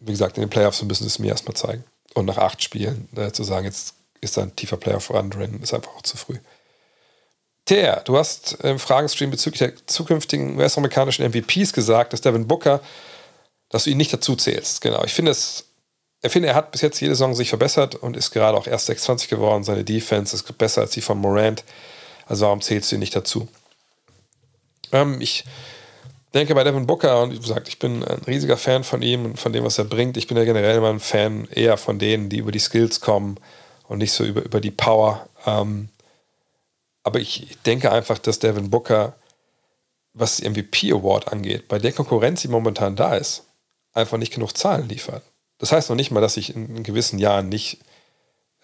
wie 0.01 0.13
gesagt, 0.13 0.37
in 0.37 0.43
den 0.43 0.51
Playoffs 0.51 0.83
müssen 0.83 1.07
es 1.07 1.19
mir 1.19 1.29
erstmal 1.29 1.57
zeigen. 1.57 1.85
Und 2.15 2.27
nach 2.27 2.39
acht 2.39 2.63
Spielen 2.63 3.09
äh, 3.17 3.33
zu 3.33 3.45
sagen, 3.45 3.67
jetzt 3.67 3.95
ist 4.21 4.37
da 4.37 4.43
ein 4.43 4.57
tiefer 4.57 4.77
Playoff-Run 4.77 5.31
drin, 5.31 5.61
ist 5.63 5.75
einfach 5.75 5.95
auch 5.95 6.03
zu 6.03 6.17
früh. 6.17 6.39
Thea, 7.69 8.01
du 8.01 8.17
hast 8.17 8.53
im 8.63 8.79
Fragenstream 8.79 9.31
bezüglich 9.31 9.59
der 9.59 9.87
zukünftigen 9.87 10.59
US-amerikanischen 10.59 11.27
MVPs 11.29 11.75
gesagt, 11.75 12.15
dass 12.15 12.23
Devin 12.23 12.49
Booker, 12.49 12.81
dass 13.69 13.85
du 13.85 13.91
ihn 13.91 13.99
nicht 13.99 14.13
dazu 14.13 14.37
zählst. 14.37 14.81
Genau. 14.81 15.05
Ich 15.05 15.13
finde 15.13 15.33
es 15.33 15.67
ich 16.23 16.33
finde, 16.33 16.49
er 16.49 16.55
hat 16.55 16.73
bis 16.73 16.81
jetzt 16.81 17.01
jede 17.01 17.15
Saison 17.15 17.35
sich 17.35 17.51
verbessert 17.51 17.95
und 17.95 18.17
ist 18.17 18.33
gerade 18.33 18.59
auch 18.59 18.67
erst 18.67 18.87
26 18.87 19.29
geworden. 19.29 19.63
Seine 19.63 19.85
Defense 19.85 20.35
ist 20.35 20.59
besser 20.59 20.81
als 20.81 20.91
die 20.93 21.01
von 21.01 21.19
Morant. 21.19 21.63
Also 22.27 22.47
warum 22.47 22.61
zählst 22.61 22.91
du 22.91 22.97
ihn 22.97 23.01
nicht 23.01 23.15
dazu? 23.15 23.47
Ähm, 24.91 25.21
ich 25.21 25.45
denke 26.35 26.55
bei 26.55 26.65
Devin 26.65 26.87
Booker, 26.87 27.23
und 27.23 27.33
wie 27.33 27.39
gesagt, 27.39 27.69
ich 27.69 27.79
bin 27.79 28.03
ein 28.03 28.23
riesiger 28.27 28.57
Fan 28.57 28.83
von 28.83 29.03
ihm 29.03 29.27
und 29.27 29.39
von 29.39 29.53
dem, 29.53 29.63
was 29.63 29.79
er 29.79 29.85
bringt. 29.85 30.17
Ich 30.17 30.27
bin 30.27 30.37
ja 30.37 30.45
generell 30.45 30.79
immer 30.79 30.91
ein 30.91 31.01
Fan 31.01 31.47
eher 31.53 31.77
von 31.77 31.99
denen, 32.01 32.29
die 32.29 32.39
über 32.39 32.51
die 32.51 32.59
Skills 32.59 33.01
kommen 33.01 33.39
und 33.87 33.99
nicht 33.99 34.13
so 34.13 34.25
über, 34.25 34.43
über 34.43 34.61
die 34.61 34.73
Power. 34.73 35.29
Ähm, 35.47 35.89
aber 37.09 37.21
ich 37.21 37.57
denke 37.65 37.91
einfach, 37.91 38.19
dass 38.19 38.39
Devin 38.39 38.69
Booker, 38.69 39.17
was 40.13 40.37
die 40.37 40.49
MVP 40.49 40.93
Award 40.93 41.33
angeht, 41.33 41.67
bei 41.69 41.79
der 41.79 41.93
Konkurrenz, 41.93 42.43
die 42.43 42.49
momentan 42.49 42.97
da 42.97 43.17
ist, 43.17 43.45
einfach 43.95 44.19
nicht 44.19 44.35
genug 44.35 44.55
Zahlen 44.57 44.91
liefert. 44.91 45.23
Das 45.57 45.73
heißt 45.73 45.89
noch 45.89 45.97
nicht 45.97 46.11
mal, 46.11 46.21
dass 46.21 46.37
ich 46.37 46.55
in, 46.55 46.83
gewissen 46.83 47.19
Jahren 47.19 47.49
nicht 47.49 47.79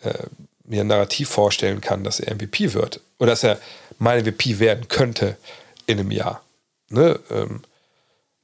äh, 0.02 0.24
mir 0.62 0.82
ein 0.82 0.88
Narrativ 0.88 1.30
vorstellen 1.30 1.80
kann, 1.80 2.04
dass 2.04 2.20
er 2.20 2.34
MVP 2.34 2.74
wird 2.74 3.00
oder 3.18 3.30
dass 3.30 3.44
er 3.44 3.58
mein 3.98 4.22
MVP 4.22 4.58
werden 4.58 4.88
könnte 4.88 5.38
in 5.86 5.98
einem 5.98 6.10
Jahr. 6.10 6.42
Ne? 6.90 7.18
Ähm, 7.30 7.62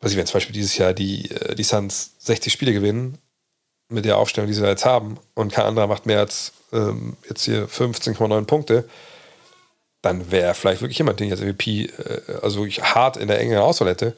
ich, 0.03 0.17
wenn 0.17 0.27
zum 0.27 0.35
Beispiel 0.35 0.55
dieses 0.55 0.79
Jahr 0.79 0.95
die, 0.95 1.31
äh, 1.31 1.55
die 1.55 1.63
Suns 1.63 2.13
60 2.21 2.51
Spiele 2.51 2.73
gewinnen, 2.73 3.19
mit 3.91 4.07
der 4.07 4.17
Aufstellung, 4.17 4.49
die 4.49 4.55
sie 4.55 4.63
da 4.63 4.69
jetzt 4.69 4.87
haben, 4.87 5.19
und 5.35 5.53
kein 5.53 5.67
anderer 5.67 5.89
macht 5.89 6.07
mehr 6.07 6.21
als 6.21 6.53
ähm, 6.73 7.17
jetzt 7.29 7.45
hier 7.45 7.69
15,9 7.69 8.45
Punkte, 8.47 8.89
dann 10.03 10.31
wäre 10.31 10.55
vielleicht 10.55 10.81
wirklich 10.81 10.99
jemand, 10.99 11.21
den 11.21 11.27
ich 11.27 11.33
als 11.33 11.43
MVP, 11.43 11.85
äh, 11.85 12.23
also 12.43 12.65
ich 12.65 12.83
hart 12.83 13.17
in 13.17 13.29
der 13.29 13.41
engen 13.41 13.59
Auswahl 13.59 13.89
hätte. 13.89 14.15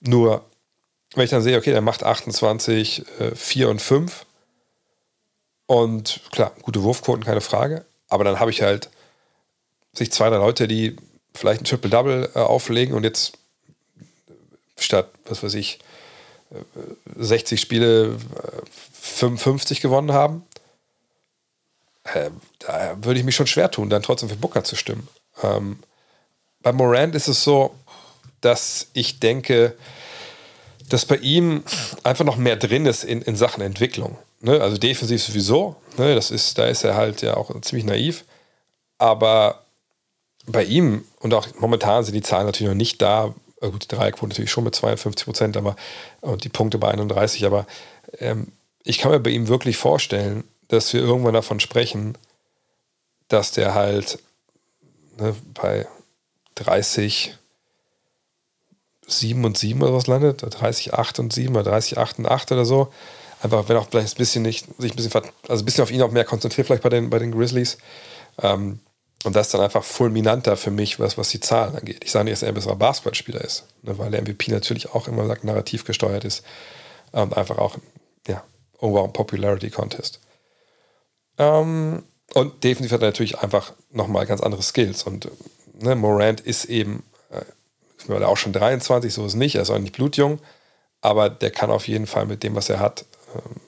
Nur, 0.00 0.44
wenn 1.14 1.24
ich 1.24 1.30
dann 1.30 1.42
sehe, 1.42 1.58
okay, 1.58 1.72
der 1.72 1.80
macht 1.80 2.02
28, 2.02 3.04
äh, 3.20 3.34
4 3.34 3.68
und 3.68 3.80
5, 3.80 4.26
und 5.66 6.20
klar, 6.32 6.52
gute 6.62 6.82
Wurfquoten, 6.82 7.24
keine 7.24 7.40
Frage, 7.40 7.84
aber 8.08 8.24
dann 8.24 8.40
habe 8.40 8.50
ich 8.50 8.60
halt 8.60 8.90
sich 9.94 10.12
zwei, 10.12 10.28
drei 10.28 10.36
Leute, 10.36 10.68
die 10.68 10.96
vielleicht 11.34 11.62
ein 11.62 11.64
Triple-Double 11.64 12.30
äh, 12.34 12.38
auflegen 12.38 12.94
und 12.94 13.04
jetzt 13.04 13.38
statt, 14.76 15.08
was 15.24 15.42
weiß 15.42 15.54
ich, 15.54 15.78
60 17.16 17.58
äh, 17.58 17.62
Spiele 17.62 18.18
55 19.00 19.78
äh, 19.78 19.80
gewonnen 19.80 20.12
haben, 20.12 20.44
äh, 22.04 22.30
da 22.58 22.96
würde 23.02 23.20
ich 23.20 23.26
mich 23.26 23.36
schon 23.36 23.46
schwer 23.46 23.70
tun, 23.70 23.90
dann 23.90 24.02
trotzdem 24.02 24.28
für 24.28 24.36
Booker 24.36 24.64
zu 24.64 24.76
stimmen. 24.76 25.08
Ähm, 25.42 25.78
bei 26.62 26.72
Morant 26.72 27.14
ist 27.14 27.28
es 27.28 27.42
so, 27.42 27.74
dass 28.40 28.88
ich 28.92 29.20
denke, 29.20 29.76
dass 30.88 31.06
bei 31.06 31.16
ihm 31.16 31.62
einfach 32.02 32.24
noch 32.24 32.36
mehr 32.36 32.56
drin 32.56 32.86
ist 32.86 33.04
in, 33.04 33.22
in 33.22 33.36
Sachen 33.36 33.62
Entwicklung. 33.62 34.18
Ne? 34.40 34.60
Also 34.60 34.76
defensiv 34.76 35.22
sowieso, 35.22 35.76
ne? 35.96 36.14
das 36.14 36.30
ist, 36.30 36.58
da 36.58 36.66
ist 36.66 36.84
er 36.84 36.96
halt 36.96 37.22
ja 37.22 37.36
auch 37.36 37.58
ziemlich 37.60 37.84
naiv. 37.84 38.24
Aber 38.98 39.64
bei 40.46 40.64
ihm, 40.64 41.04
und 41.20 41.34
auch 41.34 41.46
momentan 41.58 42.04
sind 42.04 42.14
die 42.14 42.22
Zahlen 42.22 42.46
natürlich 42.46 42.68
noch 42.68 42.76
nicht 42.76 43.00
da, 43.00 43.34
äh, 43.60 43.70
gut, 43.70 43.84
die 43.84 43.88
Dreierquote 43.88 44.28
natürlich 44.28 44.50
schon 44.50 44.64
mit 44.64 44.74
52 44.74 45.24
Prozent, 45.24 45.56
aber 45.56 45.76
und 46.20 46.44
die 46.44 46.48
Punkte 46.48 46.78
bei 46.78 46.88
31, 46.88 47.46
aber 47.46 47.66
ähm, 48.18 48.48
ich 48.82 48.98
kann 48.98 49.12
mir 49.12 49.20
bei 49.20 49.30
ihm 49.30 49.48
wirklich 49.48 49.76
vorstellen, 49.76 50.44
dass 50.72 50.92
wir 50.94 51.02
irgendwann 51.02 51.34
davon 51.34 51.60
sprechen, 51.60 52.16
dass 53.28 53.52
der 53.52 53.74
halt 53.74 54.18
ne, 55.18 55.34
bei 55.52 55.86
30, 56.54 57.36
7 59.06 59.44
und 59.44 59.58
7 59.58 59.82
oder 59.82 59.92
was 59.92 60.06
landet, 60.06 60.42
30, 60.42 60.94
8 60.94 61.18
und 61.18 61.32
7 61.32 61.54
oder 61.54 61.70
30, 61.70 61.98
8 61.98 62.18
und 62.20 62.26
8 62.26 62.52
oder 62.52 62.64
so. 62.64 62.92
Einfach, 63.42 63.68
wenn 63.68 63.76
auch 63.76 63.88
vielleicht 63.90 64.14
ein 64.14 64.18
bisschen 64.18 64.42
nicht, 64.42 64.66
sich 64.78 64.92
ein 64.92 64.96
bisschen, 64.96 65.12
also 65.46 65.62
ein 65.62 65.66
bisschen 65.66 65.82
auf 65.82 65.90
ihn 65.90 66.00
auch 66.00 66.10
mehr 66.10 66.24
konzentriert, 66.24 66.66
vielleicht 66.66 66.82
bei 66.82 66.88
den, 66.88 67.10
bei 67.10 67.18
den 67.18 67.32
Grizzlies. 67.32 67.76
Ähm, 68.40 68.80
und 69.24 69.36
das 69.36 69.48
ist 69.48 69.54
dann 69.54 69.60
einfach 69.60 69.84
fulminanter 69.84 70.56
für 70.56 70.70
mich, 70.70 70.98
was, 70.98 71.18
was 71.18 71.28
die 71.28 71.40
Zahlen 71.40 71.76
angeht. 71.76 72.02
Ich 72.04 72.12
sage 72.12 72.24
nicht, 72.24 72.32
dass 72.32 72.42
er 72.42 72.48
ein 72.48 72.54
besserer 72.54 72.76
Basketballspieler 72.76 73.42
ist, 73.42 73.64
ne, 73.82 73.98
weil 73.98 74.10
der 74.10 74.22
MVP 74.22 74.50
natürlich 74.50 74.90
auch 74.94 75.06
immer 75.06 75.26
sagt, 75.26 75.44
narrativ 75.44 75.84
gesteuert 75.84 76.24
ist 76.24 76.44
und 77.10 77.36
einfach 77.36 77.58
auch, 77.58 77.76
ja, 78.26 78.42
ein 78.80 79.12
Popularity 79.12 79.68
Contest. 79.68 80.18
Ähm, 81.38 82.02
und 82.34 82.64
definitiv 82.64 82.92
hat 82.92 83.02
er 83.02 83.08
natürlich 83.08 83.38
einfach 83.40 83.72
nochmal 83.90 84.26
ganz 84.26 84.40
andere 84.40 84.62
Skills. 84.62 85.02
Und 85.02 85.30
ne, 85.80 85.94
Morant 85.94 86.40
ist 86.40 86.66
eben, 86.66 87.04
äh, 87.30 87.42
ist 87.98 88.10
auch 88.10 88.36
schon 88.36 88.52
23, 88.52 89.12
so 89.12 89.22
ist 89.24 89.32
es 89.32 89.38
nicht, 89.38 89.54
er 89.56 89.62
ist 89.62 89.70
auch 89.70 89.78
nicht 89.78 89.96
blutjung, 89.96 90.38
aber 91.00 91.28
der 91.28 91.50
kann 91.50 91.70
auf 91.70 91.88
jeden 91.88 92.06
Fall 92.06 92.26
mit 92.26 92.42
dem, 92.42 92.54
was 92.54 92.68
er 92.68 92.80
hat, 92.80 93.04
ähm, 93.34 93.60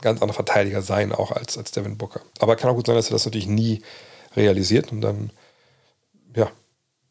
ganz 0.00 0.22
anderer 0.22 0.36
Verteidiger 0.36 0.82
sein, 0.82 1.12
auch 1.12 1.32
als, 1.32 1.58
als 1.58 1.72
Devin 1.72 1.98
Booker. 1.98 2.20
Aber 2.38 2.56
kann 2.56 2.70
auch 2.70 2.74
gut 2.74 2.86
sein, 2.86 2.96
dass 2.96 3.08
er 3.08 3.12
das 3.14 3.24
natürlich 3.24 3.48
nie 3.48 3.82
realisiert 4.36 4.92
und 4.92 5.00
dann, 5.00 5.30
ja, 6.34 6.50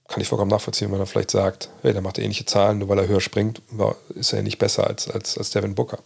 kann 0.08 0.22
ich 0.22 0.28
vollkommen 0.28 0.52
nachvollziehen, 0.52 0.92
wenn 0.92 1.00
er 1.00 1.08
vielleicht 1.08 1.32
sagt, 1.32 1.70
hey, 1.82 1.92
der 1.92 2.02
macht 2.02 2.20
ähnliche 2.20 2.46
Zahlen, 2.46 2.78
nur 2.78 2.90
weil 2.90 3.00
er 3.00 3.08
höher 3.08 3.22
springt, 3.22 3.62
ist 4.10 4.34
er 4.34 4.44
nicht 4.44 4.60
besser 4.60 4.86
als, 4.86 5.10
als, 5.10 5.38
als 5.38 5.50
Devin 5.50 5.74
Booker. 5.74 6.00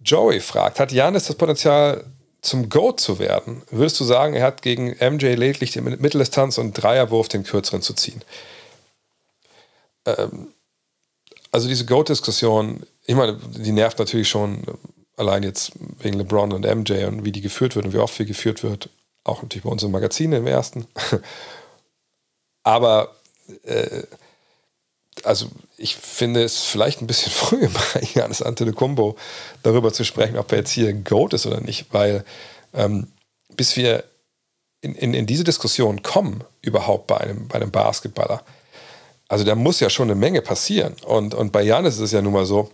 Joey 0.00 0.40
fragt, 0.40 0.80
hat 0.80 0.90
Janis 0.90 1.26
das 1.26 1.36
Potenzial 1.36 2.04
zum 2.42 2.68
GOAT 2.68 3.00
zu 3.00 3.18
werden? 3.18 3.62
Würdest 3.70 3.98
du 4.00 4.04
sagen, 4.04 4.34
er 4.34 4.44
hat 4.44 4.62
gegen 4.62 4.96
MJ 5.00 5.34
lediglich 5.34 5.70
die 5.70 5.80
Mitteldistanz 5.80 6.58
und 6.58 6.74
Dreierwurf 6.74 7.28
den 7.28 7.44
kürzeren 7.44 7.82
zu 7.82 7.94
ziehen? 7.94 8.22
Ähm, 10.04 10.48
also 11.52 11.68
diese 11.68 11.86
GOAT-Diskussion, 11.86 12.84
ich 13.06 13.14
meine, 13.14 13.38
die 13.38 13.72
nervt 13.72 13.98
natürlich 13.98 14.28
schon 14.28 14.62
allein 15.16 15.42
jetzt 15.42 15.72
wegen 16.00 16.18
LeBron 16.18 16.52
und 16.52 16.64
MJ 16.64 17.04
und 17.04 17.24
wie 17.24 17.32
die 17.32 17.40
geführt 17.40 17.76
wird 17.76 17.86
und 17.86 17.92
wie 17.92 17.98
oft 17.98 18.16
sie 18.16 18.26
geführt 18.26 18.62
wird. 18.62 18.88
Auch 19.24 19.42
natürlich 19.42 19.64
bei 19.64 19.70
uns 19.70 19.82
im 19.84 19.92
Magazin 19.92 20.32
im 20.32 20.46
ersten. 20.46 20.86
Aber 22.64 23.14
äh, 23.64 24.02
also 25.24 25.46
ich 25.76 25.96
finde 25.96 26.42
es 26.42 26.60
vielleicht 26.60 27.00
ein 27.00 27.06
bisschen 27.06 27.32
früh 27.32 27.68
bei 27.68 28.02
Janis 28.14 28.42
Antetokounmpo 28.42 29.16
darüber 29.62 29.92
zu 29.92 30.04
sprechen, 30.04 30.38
ob 30.38 30.52
er 30.52 30.58
jetzt 30.58 30.70
hier 30.70 30.92
Goat 30.92 31.34
ist 31.34 31.46
oder 31.46 31.60
nicht, 31.60 31.86
weil 31.92 32.24
ähm, 32.74 33.08
bis 33.56 33.76
wir 33.76 34.04
in, 34.80 34.94
in, 34.94 35.14
in, 35.14 35.26
diese 35.26 35.44
Diskussion 35.44 36.02
kommen, 36.02 36.42
überhaupt 36.60 37.06
bei 37.06 37.18
einem, 37.18 37.46
bei 37.48 37.56
einem 37.56 37.70
Basketballer, 37.70 38.42
also 39.28 39.44
da 39.44 39.54
muss 39.54 39.80
ja 39.80 39.88
schon 39.88 40.10
eine 40.10 40.18
Menge 40.18 40.42
passieren. 40.42 40.94
Und, 41.06 41.34
und 41.34 41.52
bei 41.52 41.62
Janis 41.62 41.94
ist 41.94 42.00
es 42.00 42.12
ja 42.12 42.20
nun 42.20 42.32
mal 42.32 42.44
so, 42.44 42.70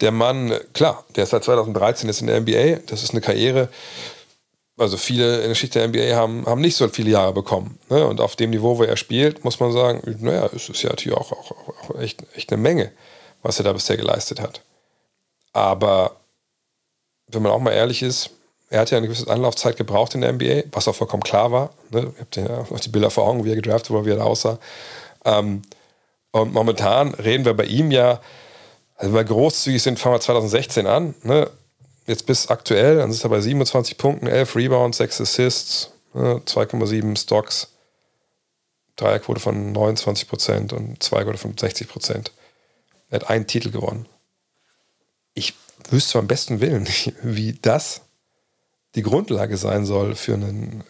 der 0.00 0.10
Mann, 0.12 0.52
klar, 0.72 1.04
der 1.14 1.24
ist 1.24 1.30
seit 1.30 1.44
2013 1.44 2.08
ist 2.08 2.20
in 2.20 2.28
der 2.28 2.40
NBA, 2.40 2.80
das 2.86 3.02
ist 3.02 3.10
eine 3.10 3.20
Karriere, 3.20 3.68
also 4.78 4.96
viele 4.96 5.36
in 5.36 5.40
der 5.40 5.48
Geschichte 5.50 5.78
der 5.78 5.88
NBA 5.88 6.16
haben, 6.16 6.46
haben 6.46 6.60
nicht 6.60 6.76
so 6.76 6.88
viele 6.88 7.10
Jahre 7.10 7.32
bekommen. 7.32 7.78
Ne? 7.90 8.06
Und 8.06 8.20
auf 8.20 8.36
dem 8.36 8.50
Niveau, 8.50 8.78
wo 8.78 8.84
er 8.84 8.96
spielt, 8.96 9.44
muss 9.44 9.60
man 9.60 9.72
sagen, 9.72 10.00
naja, 10.20 10.48
es 10.54 10.68
ist 10.68 10.82
ja 10.82 10.90
natürlich 10.90 11.18
auch, 11.18 11.32
auch, 11.32 11.52
auch 11.68 12.00
echt, 12.00 12.22
echt 12.34 12.52
eine 12.52 12.62
Menge, 12.62 12.92
was 13.42 13.58
er 13.58 13.64
da 13.64 13.72
bisher 13.72 13.96
geleistet 13.96 14.40
hat. 14.40 14.62
Aber 15.52 16.16
wenn 17.26 17.42
man 17.42 17.52
auch 17.52 17.58
mal 17.58 17.72
ehrlich 17.72 18.02
ist, 18.02 18.30
er 18.70 18.80
hat 18.80 18.90
ja 18.90 18.98
eine 18.98 19.08
gewisse 19.08 19.30
Anlaufzeit 19.30 19.76
gebraucht 19.76 20.14
in 20.14 20.20
der 20.20 20.32
NBA, 20.32 20.64
was 20.72 20.88
auch 20.88 20.94
vollkommen 20.94 21.22
klar 21.22 21.50
war. 21.50 21.70
Ne? 21.90 22.00
Ihr 22.00 22.20
habt 22.20 22.36
ja 22.36 22.66
auch 22.70 22.80
die 22.80 22.90
Bilder 22.90 23.10
vor 23.10 23.26
Augen, 23.26 23.44
wie 23.44 23.50
er 23.50 23.56
gedraftet 23.56 23.90
wurde, 23.90 24.06
wie 24.06 24.10
er 24.10 24.16
da 24.16 24.24
aussah. 24.24 24.58
Ähm, 25.24 25.62
und 26.30 26.52
momentan 26.52 27.14
reden 27.14 27.44
wir 27.44 27.54
bei 27.54 27.64
ihm 27.64 27.90
ja, 27.90 28.20
also 28.96 29.12
wenn 29.12 29.14
wir 29.14 29.24
großzügig 29.24 29.82
sind, 29.82 29.98
fangen 29.98 30.16
wir 30.16 30.20
2016 30.20 30.86
an. 30.86 31.14
Ne? 31.22 31.50
Jetzt 32.08 32.26
bis 32.26 32.48
aktuell, 32.48 32.96
dann 32.96 33.10
ist 33.10 33.22
er 33.22 33.30
bei 33.30 33.40
27 33.40 33.96
Punkten, 33.98 34.26
11 34.26 34.56
Rebounds, 34.56 34.98
6 34.98 35.20
Assists, 35.20 35.90
2,7 36.14 37.04
ne, 37.04 37.16
Stocks, 37.16 37.68
Dreierquote 38.96 39.40
von 39.40 39.72
29 39.72 40.28
Prozent 40.28 40.72
und 40.72 41.02
Zweiquote 41.02 41.38
von 41.38 41.56
60 41.56 41.88
Prozent. 41.88 42.32
Er 43.10 43.20
hat 43.20 43.30
einen 43.30 43.46
Titel 43.46 43.70
gewonnen. 43.70 44.06
Ich 45.34 45.54
wüsste 45.90 46.18
am 46.18 46.26
besten 46.26 46.60
Willen 46.60 46.88
wie 47.22 47.52
das 47.62 48.00
die 48.94 49.02
Grundlage 49.02 49.56
sein 49.56 49.86
soll 49.86 50.16
für 50.16 50.34
einen 50.34 50.82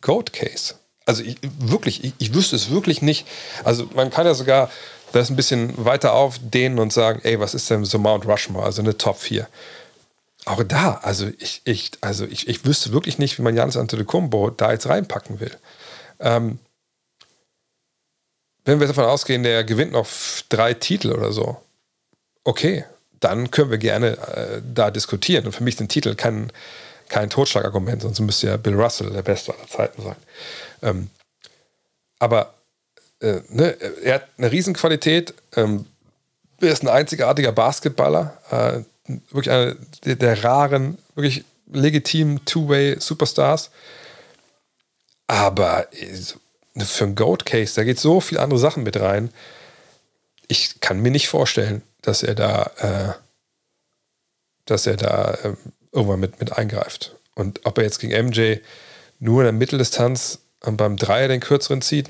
Code 0.00 0.30
Case. 0.30 0.74
Also 1.06 1.24
ich, 1.24 1.38
wirklich, 1.58 2.04
ich, 2.04 2.12
ich 2.18 2.34
wüsste 2.34 2.54
es 2.54 2.70
wirklich 2.70 3.02
nicht. 3.02 3.26
Also 3.64 3.88
man 3.94 4.10
kann 4.10 4.26
ja 4.26 4.34
sogar 4.34 4.70
das 5.12 5.30
ein 5.30 5.36
bisschen 5.36 5.72
weiter 5.84 6.12
aufdehnen 6.12 6.78
und 6.78 6.92
sagen, 6.92 7.20
ey, 7.24 7.40
was 7.40 7.54
ist 7.54 7.68
denn 7.68 7.84
so 7.84 7.98
Mount 7.98 8.26
Rushmore, 8.26 8.64
also 8.64 8.82
eine 8.82 8.96
Top 8.96 9.18
4 9.18 9.48
auch 10.46 10.62
da, 10.62 11.00
also 11.02 11.28
ich, 11.38 11.62
ich, 11.64 11.90
also 12.00 12.24
ich, 12.24 12.48
ich 12.48 12.64
wüsste 12.64 12.92
wirklich 12.92 13.18
nicht, 13.18 13.38
wie 13.38 13.42
man 13.42 13.56
Janis 13.56 13.76
Antetokounmpo 13.76 14.50
da 14.50 14.72
jetzt 14.72 14.88
reinpacken 14.88 15.40
will. 15.40 15.56
Ähm, 16.18 16.58
wenn 18.64 18.80
wir 18.80 18.86
davon 18.86 19.04
ausgehen, 19.04 19.42
der 19.42 19.64
gewinnt 19.64 19.92
noch 19.92 20.06
drei 20.48 20.74
Titel 20.74 21.12
oder 21.12 21.32
so, 21.32 21.60
okay, 22.44 22.84
dann 23.20 23.50
können 23.50 23.70
wir 23.70 23.78
gerne 23.78 24.16
äh, 24.16 24.62
da 24.74 24.90
diskutieren. 24.90 25.46
Und 25.46 25.52
für 25.52 25.64
mich 25.64 25.76
sind 25.76 25.88
Titel 25.88 26.14
kein, 26.14 26.52
kein 27.08 27.30
Totschlagargument, 27.30 28.02
sonst 28.02 28.20
müsste 28.20 28.48
ja 28.48 28.56
Bill 28.56 28.74
Russell 28.80 29.10
der 29.10 29.22
Beste 29.22 29.54
aller 29.54 29.68
Zeiten 29.68 30.02
sein. 30.02 30.16
Ähm, 30.82 31.10
aber 32.18 32.54
äh, 33.20 33.40
ne, 33.48 33.76
er 34.02 34.14
hat 34.14 34.28
eine 34.38 34.50
Riesenqualität. 34.50 35.34
Ähm, 35.56 35.86
er 36.60 36.72
ist 36.72 36.82
ein 36.82 36.88
einzigartiger 36.88 37.52
Basketballer. 37.52 38.38
Äh, 38.50 38.89
wirklich 39.30 39.50
einer 39.50 39.76
der, 40.04 40.16
der 40.16 40.44
raren, 40.44 40.98
wirklich 41.14 41.44
legitimen 41.72 42.44
Two-Way-Superstars. 42.44 43.70
Aber 45.26 45.92
äh, 45.92 46.84
für 46.84 47.04
einen 47.04 47.14
Goat-Case, 47.14 47.74
da 47.76 47.84
geht 47.84 47.98
so 47.98 48.20
viel 48.20 48.38
andere 48.38 48.58
Sachen 48.58 48.82
mit 48.82 48.98
rein. 48.98 49.32
Ich 50.48 50.80
kann 50.80 51.00
mir 51.00 51.10
nicht 51.10 51.28
vorstellen, 51.28 51.82
dass 52.02 52.22
er 52.22 52.34
da, 52.34 52.70
äh, 52.78 53.22
dass 54.64 54.86
er 54.86 54.96
da 54.96 55.34
äh, 55.42 55.54
irgendwann 55.92 56.20
mit, 56.20 56.40
mit 56.40 56.56
eingreift. 56.56 57.16
Und 57.34 57.60
ob 57.64 57.78
er 57.78 57.84
jetzt 57.84 58.00
gegen 58.00 58.26
MJ 58.26 58.56
nur 59.18 59.42
in 59.42 59.44
der 59.44 59.52
Mitteldistanz 59.52 60.40
und 60.60 60.76
beim 60.76 60.96
Dreier 60.96 61.28
den 61.28 61.40
kürzeren 61.40 61.82
zieht, 61.82 62.08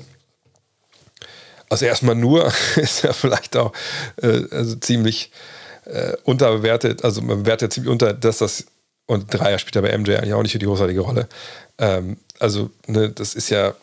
also 1.69 1.85
erstmal 1.85 2.15
nur 2.15 2.51
ist 2.75 3.03
ja 3.03 3.13
vielleicht 3.13 3.55
auch 3.55 3.73
äh, 4.21 4.43
also 4.51 4.75
ziemlich 4.75 5.31
äh, 5.85 6.13
unterbewertet, 6.23 7.03
also 7.03 7.21
man 7.21 7.43
bewertet 7.43 7.73
ziemlich 7.73 7.91
unter, 7.91 8.13
dass 8.13 8.39
das, 8.39 8.65
und 9.07 9.33
Dreier 9.33 9.59
spielt 9.59 9.75
ja 9.75 9.81
bei 9.81 9.97
MJ 9.97 10.15
eigentlich 10.15 10.33
auch 10.33 10.43
nicht 10.43 10.51
für 10.51 10.59
die 10.59 10.65
großartige 10.65 11.01
Rolle. 11.01 11.27
Ähm, 11.77 12.17
also, 12.39 12.69
ne, 12.87 13.09
das 13.09 13.35
ist 13.35 13.49
ja 13.49 13.73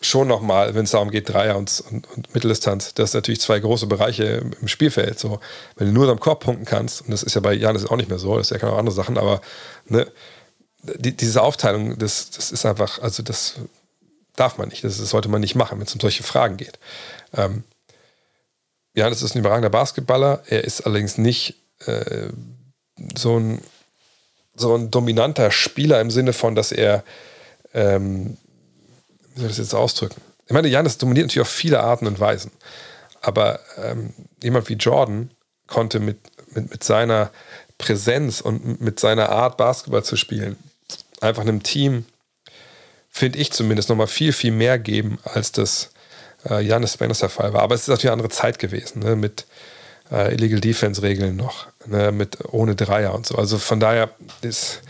schon 0.00 0.28
nochmal, 0.28 0.74
wenn 0.74 0.84
es 0.84 0.90
darum 0.90 1.10
geht, 1.10 1.28
Dreier 1.28 1.56
und, 1.56 1.82
und, 1.90 2.10
und, 2.10 2.34
Mitteldistanz, 2.34 2.94
das 2.94 3.12
sind 3.12 3.18
natürlich 3.18 3.40
zwei 3.40 3.60
große 3.60 3.86
Bereiche 3.86 4.44
im 4.60 4.68
Spielfeld. 4.68 5.18
So, 5.18 5.40
wenn 5.76 5.86
du 5.86 5.92
nur 5.92 6.08
am 6.10 6.20
Korb 6.20 6.42
punkten 6.42 6.64
kannst, 6.64 7.02
und 7.02 7.10
das 7.10 7.22
ist 7.22 7.34
ja 7.34 7.40
bei 7.40 7.54
Janis 7.54 7.86
auch 7.86 7.96
nicht 7.96 8.08
mehr 8.08 8.18
so, 8.18 8.36
das 8.36 8.48
ist 8.48 8.50
ja 8.50 8.58
keine 8.58 8.76
andere 8.76 8.94
Sachen, 8.94 9.16
aber 9.16 9.40
ne, 9.86 10.06
die, 10.82 11.16
diese 11.16 11.42
Aufteilung, 11.42 11.98
das, 11.98 12.30
das 12.30 12.50
ist 12.50 12.66
einfach, 12.66 13.00
also 13.00 13.22
das 13.22 13.54
darf 14.34 14.58
man 14.58 14.68
nicht, 14.68 14.82
das, 14.82 14.98
das 14.98 15.10
sollte 15.10 15.28
man 15.28 15.40
nicht 15.40 15.54
machen, 15.54 15.78
wenn 15.78 15.86
es 15.86 15.94
um 15.94 16.00
solche 16.00 16.22
Fragen 16.22 16.56
geht. 16.56 16.78
Ähm, 17.34 17.64
Janis 18.94 19.22
ist 19.22 19.34
ein 19.34 19.38
überragender 19.38 19.70
Basketballer, 19.70 20.42
er 20.46 20.64
ist 20.64 20.82
allerdings 20.82 21.18
nicht 21.18 21.56
äh, 21.86 22.28
so, 23.16 23.38
ein, 23.38 23.60
so 24.54 24.74
ein 24.76 24.90
dominanter 24.90 25.50
Spieler 25.50 26.00
im 26.00 26.10
Sinne 26.10 26.32
von, 26.32 26.54
dass 26.54 26.72
er 26.72 27.04
ähm, 27.74 28.36
wie 29.34 29.40
soll 29.40 29.50
ich 29.50 29.56
das 29.56 29.66
jetzt 29.66 29.74
ausdrücken? 29.74 30.20
Ich 30.46 30.52
meine, 30.52 30.68
Janis 30.68 30.98
dominiert 30.98 31.26
natürlich 31.26 31.46
auf 31.46 31.52
viele 31.52 31.80
Arten 31.80 32.06
und 32.06 32.20
Weisen. 32.20 32.50
Aber 33.20 33.60
ähm, 33.76 34.12
jemand 34.42 34.68
wie 34.68 34.74
Jordan 34.74 35.30
konnte 35.66 36.00
mit, 36.00 36.18
mit, 36.54 36.70
mit 36.70 36.84
seiner 36.84 37.30
Präsenz 37.78 38.40
und 38.40 38.80
mit 38.80 39.00
seiner 39.00 39.30
Art, 39.30 39.56
Basketball 39.56 40.04
zu 40.04 40.16
spielen, 40.16 40.56
einfach 41.20 41.42
einem 41.42 41.62
Team, 41.62 42.04
finde 43.08 43.38
ich 43.38 43.52
zumindest, 43.52 43.88
nochmal 43.88 44.06
viel, 44.06 44.32
viel 44.32 44.52
mehr 44.52 44.78
geben, 44.78 45.18
als 45.24 45.52
das 45.52 45.91
äh, 46.48 46.60
Janis 46.62 46.94
Spanos 46.94 47.20
der 47.20 47.28
Fall 47.28 47.52
war. 47.52 47.62
Aber 47.62 47.74
es 47.74 47.82
ist 47.82 47.88
natürlich 47.88 48.06
eine 48.06 48.14
andere 48.14 48.28
Zeit 48.28 48.58
gewesen, 48.58 49.00
ne? 49.00 49.16
mit 49.16 49.46
äh, 50.10 50.34
Illegal 50.34 50.60
Defense-Regeln 50.60 51.36
noch, 51.36 51.66
ne? 51.86 52.12
mit 52.12 52.38
ohne 52.52 52.74
Dreier 52.74 53.14
und 53.14 53.26
so. 53.26 53.36
Also 53.36 53.58
von 53.58 53.80
daher 53.80 54.10
ist 54.42 54.82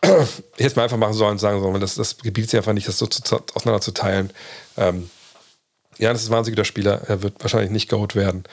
hätte 0.02 0.76
mal 0.76 0.84
einfach 0.84 0.96
machen 0.96 1.14
sollen 1.14 1.32
und 1.32 1.38
sagen 1.38 1.60
sollen, 1.60 1.80
das, 1.80 1.96
das 1.96 2.18
Gebiet 2.18 2.50
sich 2.50 2.58
einfach 2.58 2.72
nicht, 2.72 2.88
das 2.88 2.98
so 2.98 3.06
zu, 3.06 3.36
auseinander 3.54 3.80
zu 3.80 3.92
teilen. 3.92 4.30
Ähm, 4.76 5.10
ja, 5.98 6.12
das 6.12 6.22
ist 6.22 6.28
ein 6.28 6.32
wahnsinnig 6.32 6.56
guter 6.56 6.64
Spieler. 6.64 7.02
Er 7.08 7.22
wird 7.22 7.42
wahrscheinlich 7.42 7.70
nicht 7.70 7.88
Goat 7.88 8.14
werden. 8.14 8.44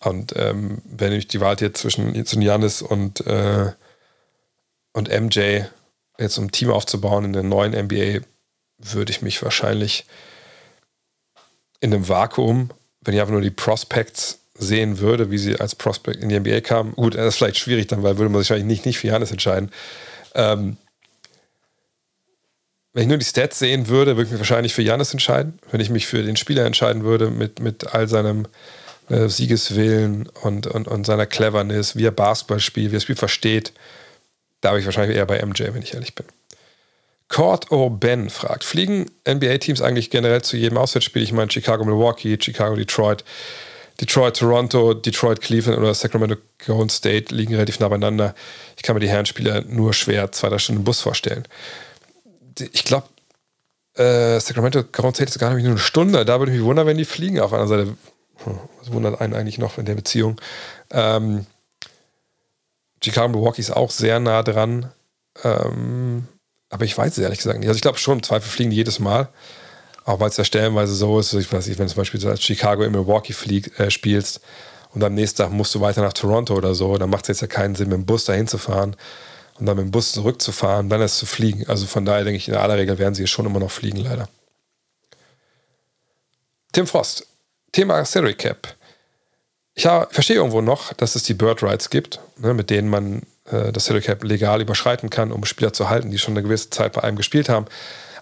Und 0.00 0.34
ähm, 0.36 0.82
wenn 0.84 1.12
ich 1.12 1.28
die 1.28 1.40
Wahl 1.40 1.56
jetzt 1.60 1.80
zwischen, 1.80 2.14
zwischen 2.26 2.42
Janis 2.42 2.82
und, 2.82 3.26
äh, 3.26 3.72
und 4.92 5.08
MJ 5.08 5.62
jetzt 6.18 6.38
um 6.38 6.44
ein 6.44 6.52
Team 6.52 6.70
aufzubauen 6.70 7.24
in 7.24 7.32
der 7.32 7.42
neuen 7.42 7.72
NBA, 7.72 8.20
würde 8.78 9.10
ich 9.10 9.22
mich 9.22 9.42
wahrscheinlich 9.42 10.04
in 11.84 11.92
einem 11.92 12.08
Vakuum, 12.08 12.70
wenn 13.02 13.14
ich 13.14 13.20
einfach 13.20 13.32
nur 13.32 13.42
die 13.42 13.50
Prospects 13.50 14.40
sehen 14.54 15.00
würde, 15.00 15.30
wie 15.30 15.36
sie 15.36 15.60
als 15.60 15.74
Prospect 15.74 16.22
in 16.22 16.30
die 16.30 16.40
NBA 16.40 16.62
kamen. 16.62 16.94
Gut, 16.94 17.14
das 17.14 17.26
ist 17.26 17.36
vielleicht 17.36 17.58
schwierig 17.58 17.88
dann, 17.88 18.02
weil 18.02 18.16
würde 18.16 18.30
man 18.30 18.40
sich 18.40 18.48
wahrscheinlich 18.48 18.72
nicht, 18.72 18.86
nicht 18.86 18.98
für 18.98 19.08
Janis 19.08 19.30
entscheiden. 19.30 19.70
Ähm, 20.34 20.78
wenn 22.94 23.02
ich 23.02 23.08
nur 23.08 23.18
die 23.18 23.24
Stats 23.24 23.58
sehen 23.58 23.88
würde, 23.88 24.16
würde 24.16 24.26
ich 24.26 24.30
mich 24.30 24.40
wahrscheinlich 24.40 24.72
für 24.72 24.82
Janis 24.82 25.12
entscheiden. 25.12 25.58
Wenn 25.70 25.80
ich 25.80 25.90
mich 25.90 26.06
für 26.06 26.22
den 26.22 26.36
Spieler 26.36 26.64
entscheiden 26.64 27.04
würde, 27.04 27.28
mit, 27.28 27.60
mit 27.60 27.92
all 27.92 28.08
seinem 28.08 28.46
äh, 29.10 29.28
Siegeswillen 29.28 30.28
und, 30.42 30.66
und, 30.66 30.88
und 30.88 31.04
seiner 31.04 31.26
Cleverness, 31.26 31.96
wie 31.96 32.06
er 32.06 32.12
Basketball 32.12 32.60
spielt, 32.60 32.92
wie 32.92 32.94
er 32.94 32.98
das 32.98 33.02
Spiel 33.02 33.16
versteht, 33.16 33.72
da 34.62 34.70
habe 34.70 34.78
ich 34.78 34.86
wahrscheinlich 34.86 35.18
eher 35.18 35.26
bei 35.26 35.44
MJ, 35.44 35.64
wenn 35.74 35.82
ich 35.82 35.92
ehrlich 35.92 36.14
bin. 36.14 36.24
Court 37.28 37.70
O. 37.70 37.90
Ben 37.90 38.30
fragt: 38.30 38.64
Fliegen 38.64 39.10
NBA-Teams 39.28 39.82
eigentlich 39.82 40.10
generell 40.10 40.42
zu 40.42 40.56
jedem 40.56 40.78
Auswärtsspiel? 40.78 41.22
Ich 41.22 41.32
meine, 41.32 41.50
Chicago, 41.50 41.84
Milwaukee, 41.84 42.38
Chicago, 42.40 42.76
Detroit, 42.76 43.24
Detroit, 44.00 44.36
Toronto, 44.36 44.94
Detroit, 44.94 45.40
Cleveland 45.40 45.78
oder 45.78 45.94
Sacramento, 45.94 46.36
Golden 46.66 46.90
State 46.90 47.34
liegen 47.34 47.54
relativ 47.54 47.80
nah 47.80 47.88
beieinander. 47.88 48.34
Ich 48.76 48.82
kann 48.82 48.94
mir 48.94 49.00
die 49.00 49.08
Herrenspieler 49.08 49.62
nur 49.62 49.92
schwer 49.94 50.32
zwei, 50.32 50.48
drei 50.48 50.58
Stunden 50.58 50.80
im 50.80 50.84
Bus 50.84 51.00
vorstellen 51.00 51.44
ich 52.60 52.84
glaube, 52.84 53.08
äh, 53.94 54.40
Sacramento 54.40 54.82
Golden 54.84 55.14
State 55.14 55.30
ist 55.30 55.38
gar 55.38 55.54
nicht 55.54 55.64
nur 55.64 55.72
eine 55.72 55.80
Stunde. 55.80 56.24
Da 56.24 56.38
würde 56.38 56.52
ich 56.52 56.58
mich 56.58 56.66
wundern, 56.66 56.86
wenn 56.86 56.98
die 56.98 57.04
fliegen. 57.04 57.40
Auf 57.40 57.52
einer 57.52 57.66
Seite, 57.66 57.96
hm, 58.44 58.58
was 58.80 58.92
wundert 58.92 59.20
einen 59.20 59.34
eigentlich 59.34 59.58
noch 59.58 59.78
in 59.78 59.86
der 59.86 59.94
Beziehung? 59.94 60.40
Ähm, 60.90 61.46
Chicago 63.02 63.28
Milwaukee 63.28 63.60
ist 63.60 63.70
auch 63.70 63.90
sehr 63.90 64.20
nah 64.20 64.42
dran. 64.42 64.92
Ähm, 65.42 66.28
aber 66.74 66.84
ich 66.84 66.98
weiß 66.98 67.12
es 67.12 67.18
ehrlich 67.18 67.38
gesagt 67.38 67.60
nicht. 67.60 67.68
Also 67.68 67.76
ich 67.76 67.82
glaube 67.82 67.98
schon, 67.98 68.20
Zweifel 68.24 68.50
fliegen 68.50 68.70
die 68.70 68.76
jedes 68.76 68.98
Mal. 68.98 69.28
Auch 70.04 70.18
weil 70.18 70.28
es 70.28 70.36
ja 70.36 70.44
stellenweise 70.44 70.92
so 70.92 71.20
ist, 71.20 71.32
ich 71.32 71.50
weiß 71.50 71.68
nicht, 71.68 71.78
wenn 71.78 71.86
du 71.86 71.92
zum 71.92 72.00
Beispiel 72.00 72.26
als 72.26 72.42
Chicago 72.42 72.82
in 72.82 72.90
Milwaukee 72.90 73.32
flieg, 73.32 73.78
äh, 73.78 73.92
spielst 73.92 74.40
und 74.92 75.04
am 75.04 75.14
nächsten 75.14 75.38
Tag 75.38 75.52
musst 75.52 75.72
du 75.76 75.80
weiter 75.80 76.02
nach 76.02 76.12
Toronto 76.12 76.52
oder 76.54 76.74
so, 76.74 76.98
dann 76.98 77.10
macht 77.10 77.24
es 77.24 77.28
jetzt 77.28 77.42
ja 77.42 77.46
keinen 77.46 77.76
Sinn, 77.76 77.90
mit 77.90 77.98
dem 77.98 78.06
Bus 78.06 78.24
dahin 78.24 78.48
zu 78.48 78.58
fahren 78.58 78.96
und 79.60 79.66
dann 79.66 79.76
mit 79.76 79.86
dem 79.86 79.92
Bus 79.92 80.10
zurückzufahren, 80.12 80.88
dann 80.88 81.00
erst 81.00 81.18
zu 81.18 81.26
fliegen. 81.26 81.64
Also 81.68 81.86
von 81.86 82.04
daher 82.04 82.24
denke 82.24 82.38
ich, 82.38 82.48
in 82.48 82.56
aller 82.56 82.76
Regel 82.76 82.98
werden 82.98 83.14
sie 83.14 83.24
schon 83.28 83.46
immer 83.46 83.60
noch 83.60 83.70
fliegen, 83.70 83.98
leider. 83.98 84.28
Tim 86.72 86.88
Frost, 86.88 87.24
Thema 87.70 88.04
Salary 88.04 88.34
Cap. 88.34 88.74
Ich 89.74 89.84
verstehe 89.84 90.36
irgendwo 90.36 90.60
noch, 90.60 90.92
dass 90.94 91.14
es 91.14 91.22
die 91.22 91.34
Bird 91.34 91.62
Rights 91.62 91.88
gibt, 91.88 92.18
ne, 92.36 92.52
mit 92.52 92.68
denen 92.68 92.88
man 92.88 93.22
äh, 93.50 93.72
das 93.72 93.86
Salary 93.86 94.04
Cap 94.04 94.24
legal 94.24 94.60
überschreiten 94.60 95.10
kann, 95.10 95.32
um 95.32 95.44
Spieler 95.44 95.72
zu 95.72 95.88
halten, 95.88 96.10
die 96.10 96.18
schon 96.18 96.34
eine 96.34 96.42
gewisse 96.42 96.70
Zeit 96.70 96.92
bei 96.92 97.02
einem 97.02 97.16
gespielt 97.16 97.48
haben. 97.48 97.66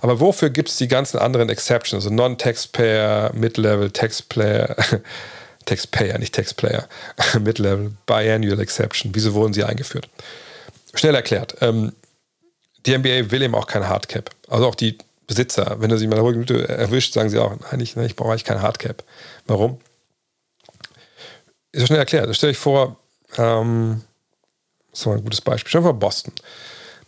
Aber 0.01 0.19
wofür 0.19 0.51
gibt 0.51 0.69
es 0.69 0.77
die 0.77 0.89
ganzen 0.89 1.19
anderen 1.19 1.49
Exceptions, 1.49 2.05
also 2.05 2.15
Non-Taxpayer, 2.15 3.32
Mid-Level, 3.35 3.90
Taxpayer, 3.90 4.77
Taxpayer, 5.65 6.19
nicht 6.19 6.35
Taxplayer, 6.35 6.89
Mid-Level, 7.40 7.93
Biannual 8.07 8.61
Exception? 8.61 9.15
Wieso 9.15 9.35
wurden 9.35 9.53
sie 9.53 9.65
eingeführt? 9.65 10.09
schnell 10.94 11.15
erklärt. 11.15 11.57
Ähm, 11.61 11.93
die 12.86 12.97
NBA 12.97 13.31
will 13.31 13.43
eben 13.43 13.55
auch 13.55 13.66
kein 13.66 13.89
Hardcap. 13.89 14.31
Also 14.49 14.66
auch 14.66 14.74
die 14.74 14.99
Besitzer, 15.27 15.77
wenn 15.78 15.90
er 15.90 15.99
sich 15.99 16.09
mal 16.09 16.19
eine 16.19 16.69
erwischt, 16.69 17.15
sagen 17.15 17.31
sie 17.31 17.39
auch, 17.39 17.55
nein, 17.70 17.81
ich, 17.81 17.97
ich 17.97 18.16
brauche 18.16 18.31
eigentlich 18.31 18.44
kein 18.44 18.61
Hardcap. 18.61 19.03
Warum? 19.47 19.81
Ist 21.70 21.82
ja 21.82 21.86
schnell 21.86 21.99
erklärt. 22.01 22.35
Stell 22.35 22.51
dich 22.51 22.59
vor, 22.59 22.97
ähm, 23.39 24.03
das 24.93 25.01
ist 25.01 25.06
mal 25.06 25.16
ein 25.16 25.24
gutes 25.24 25.40
Beispiel. 25.40 25.73
Dir 25.73 25.82
vor 25.82 25.94
Boston. 25.94 26.32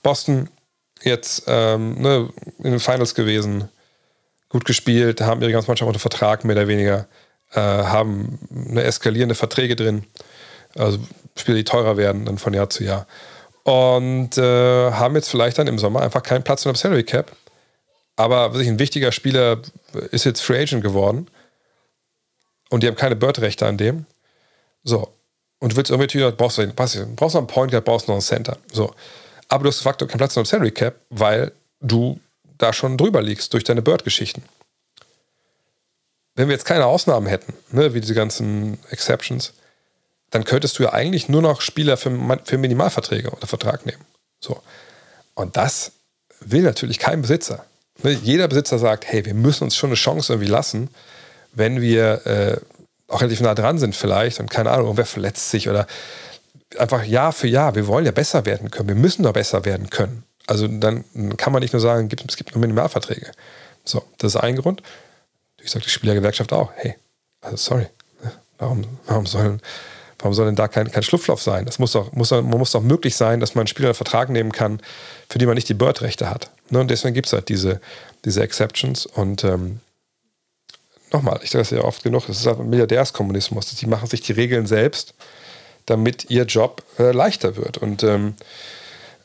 Boston 0.02 0.48
jetzt 1.02 1.44
ähm, 1.46 2.00
ne, 2.00 2.28
in 2.58 2.72
den 2.72 2.80
Finals 2.80 3.14
gewesen, 3.14 3.68
gut 4.48 4.64
gespielt, 4.64 5.20
haben 5.20 5.40
ihre 5.42 5.52
ganze 5.52 5.68
Mannschaft 5.68 5.86
unter 5.86 6.00
Vertrag, 6.00 6.44
mehr 6.44 6.56
oder 6.56 6.68
weniger, 6.68 7.06
äh, 7.52 7.60
haben 7.60 8.38
eine 8.50 8.82
eskalierende 8.82 9.34
Verträge 9.34 9.76
drin, 9.76 10.04
also 10.76 10.98
Spiele, 11.36 11.58
die 11.58 11.64
teurer 11.64 11.96
werden 11.96 12.24
dann 12.24 12.38
von 12.38 12.54
Jahr 12.54 12.70
zu 12.70 12.84
Jahr 12.84 13.06
und 13.64 14.36
äh, 14.36 14.92
haben 14.92 15.16
jetzt 15.16 15.30
vielleicht 15.30 15.58
dann 15.58 15.66
im 15.66 15.78
Sommer 15.78 16.02
einfach 16.02 16.22
keinen 16.22 16.44
Platz 16.44 16.64
in 16.64 16.72
der 16.72 16.78
Salary 16.78 17.02
Cap. 17.02 17.34
Aber 18.16 18.52
wirklich 18.52 18.68
ein 18.68 18.78
wichtiger 18.78 19.10
Spieler 19.10 19.60
ist 20.12 20.24
jetzt 20.24 20.40
Free 20.40 20.60
Agent 20.60 20.84
geworden 20.84 21.28
und 22.70 22.82
die 22.82 22.86
haben 22.86 22.94
keine 22.94 23.16
Bird-Rechte 23.16 23.66
an 23.66 23.76
dem. 23.76 24.06
So. 24.84 25.12
Und 25.64 25.72
du 25.72 25.76
willst 25.76 25.90
irgendwie, 25.90 26.30
brauchst 26.36 26.58
du, 26.58 26.66
brauchst 26.74 26.94
du 26.94 27.16
noch 27.16 27.34
einen 27.36 27.46
Point 27.46 27.70
Guard, 27.70 27.86
brauchst 27.86 28.06
noch 28.06 28.16
einen 28.16 28.20
Center. 28.20 28.58
So. 28.70 28.94
Aber 29.48 29.64
du 29.64 29.68
hast 29.68 29.78
de 29.78 29.84
facto 29.84 30.06
keinen 30.06 30.18
Platz 30.18 30.36
in 30.36 30.42
der 30.42 30.46
Salary 30.46 30.72
Cap, 30.72 30.96
weil 31.08 31.52
du 31.80 32.20
da 32.58 32.74
schon 32.74 32.98
drüber 32.98 33.22
liegst 33.22 33.50
durch 33.54 33.64
deine 33.64 33.80
Bird-Geschichten. 33.80 34.42
Wenn 36.34 36.48
wir 36.48 36.52
jetzt 36.52 36.66
keine 36.66 36.84
Ausnahmen 36.84 37.26
hätten, 37.28 37.54
ne, 37.70 37.94
wie 37.94 38.02
diese 38.02 38.12
ganzen 38.12 38.76
Exceptions, 38.90 39.54
dann 40.28 40.44
könntest 40.44 40.78
du 40.78 40.82
ja 40.82 40.92
eigentlich 40.92 41.30
nur 41.30 41.40
noch 41.40 41.62
Spieler 41.62 41.96
für, 41.96 42.10
für 42.44 42.58
Minimalverträge 42.58 43.30
unter 43.30 43.46
Vertrag 43.46 43.86
nehmen. 43.86 44.04
So. 44.40 44.60
Und 45.32 45.56
das 45.56 45.92
will 46.40 46.60
natürlich 46.60 46.98
kein 46.98 47.22
Besitzer. 47.22 47.64
Ne, 48.02 48.10
jeder 48.10 48.48
Besitzer 48.48 48.78
sagt, 48.78 49.06
hey, 49.06 49.24
wir 49.24 49.32
müssen 49.32 49.64
uns 49.64 49.76
schon 49.76 49.88
eine 49.88 49.96
Chance 49.96 50.30
irgendwie 50.30 50.52
lassen, 50.52 50.90
wenn 51.54 51.80
wir 51.80 52.26
äh, 52.26 52.56
auch 53.14 53.20
relativ 53.20 53.40
nah 53.40 53.54
dran 53.54 53.78
sind 53.78 53.94
vielleicht 53.94 54.40
und 54.40 54.50
keine 54.50 54.70
Ahnung, 54.70 54.86
irgendwer 54.86 55.06
verletzt 55.06 55.50
sich 55.50 55.68
oder 55.68 55.86
einfach 56.78 57.04
Jahr 57.04 57.32
für 57.32 57.46
Jahr, 57.46 57.74
wir 57.74 57.86
wollen 57.86 58.04
ja 58.04 58.12
besser 58.12 58.44
werden 58.46 58.70
können, 58.70 58.88
wir 58.88 58.96
müssen 58.96 59.22
doch 59.22 59.32
besser 59.32 59.64
werden 59.64 59.90
können. 59.90 60.24
Also 60.46 60.68
dann 60.68 61.04
kann 61.36 61.52
man 61.52 61.62
nicht 61.62 61.72
nur 61.72 61.80
sagen, 61.80 62.08
es 62.28 62.36
gibt 62.36 62.54
nur 62.54 62.60
Minimalverträge. 62.60 63.32
So, 63.84 64.02
das 64.18 64.34
ist 64.34 64.40
ein 64.40 64.56
Grund. 64.56 64.82
Ich 65.62 65.70
sage 65.70 65.84
die 65.84 65.90
Spielergewerkschaft 65.90 66.52
auch, 66.52 66.72
hey, 66.76 66.96
also 67.40 67.56
sorry, 67.56 67.86
ne, 68.22 68.32
warum, 68.58 68.84
warum 69.06 69.26
sollen 69.26 69.60
Warum 70.24 70.32
soll 70.32 70.46
denn 70.46 70.56
da 70.56 70.68
kein, 70.68 70.90
kein 70.90 71.02
Schlupfloch 71.02 71.38
sein? 71.38 71.66
Das 71.66 71.78
muss 71.78 71.92
doch, 71.92 72.12
muss 72.12 72.30
doch, 72.30 72.40
man 72.42 72.58
muss 72.58 72.70
doch 72.70 72.80
möglich 72.80 73.14
sein, 73.14 73.40
dass 73.40 73.54
man 73.54 73.60
einen 73.60 73.66
Spieler 73.66 73.88
einen 73.88 73.94
Vertrag 73.94 74.30
nehmen 74.30 74.52
kann, 74.52 74.80
für 75.28 75.36
die 75.36 75.44
man 75.44 75.54
nicht 75.54 75.68
die 75.68 75.74
Bird-Rechte 75.74 76.30
hat. 76.30 76.50
Ne? 76.70 76.80
Und 76.80 76.90
deswegen 76.90 77.12
gibt 77.12 77.26
es 77.26 77.34
halt 77.34 77.50
diese, 77.50 77.78
diese 78.24 78.42
Exceptions. 78.42 79.04
Und 79.04 79.44
ähm, 79.44 79.80
nochmal, 81.14 81.40
ich 81.42 81.50
sage 81.50 81.62
das 81.62 81.70
ja 81.70 81.82
oft 81.82 82.02
genug, 82.02 82.26
das 82.26 82.40
ist 82.40 82.46
halt 82.46 82.58
Milliardärskommunismus. 82.58 83.74
Die 83.76 83.86
machen 83.86 84.08
sich 84.08 84.20
die 84.20 84.32
Regeln 84.32 84.66
selbst, 84.66 85.14
damit 85.86 86.30
ihr 86.30 86.44
Job 86.44 86.82
äh, 86.98 87.12
leichter 87.12 87.56
wird. 87.56 87.78
Und 87.78 88.02
ähm, 88.02 88.34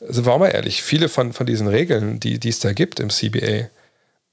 sind 0.00 0.24
wir 0.26 0.32
auch 0.32 0.38
mal 0.38 0.48
ehrlich, 0.48 0.82
viele 0.82 1.08
von, 1.08 1.32
von 1.32 1.46
diesen 1.46 1.68
Regeln, 1.68 2.20
die, 2.20 2.48
es 2.48 2.60
da 2.60 2.72
gibt 2.72 3.00
im 3.00 3.10
CBA, 3.10 3.68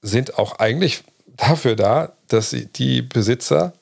sind 0.01 0.37
auch 0.37 0.59
eigentlich 0.59 1.03
dafür 1.25 1.75
da, 1.75 2.13
dass 2.27 2.55
die 2.75 3.01
Besitzer 3.01 3.73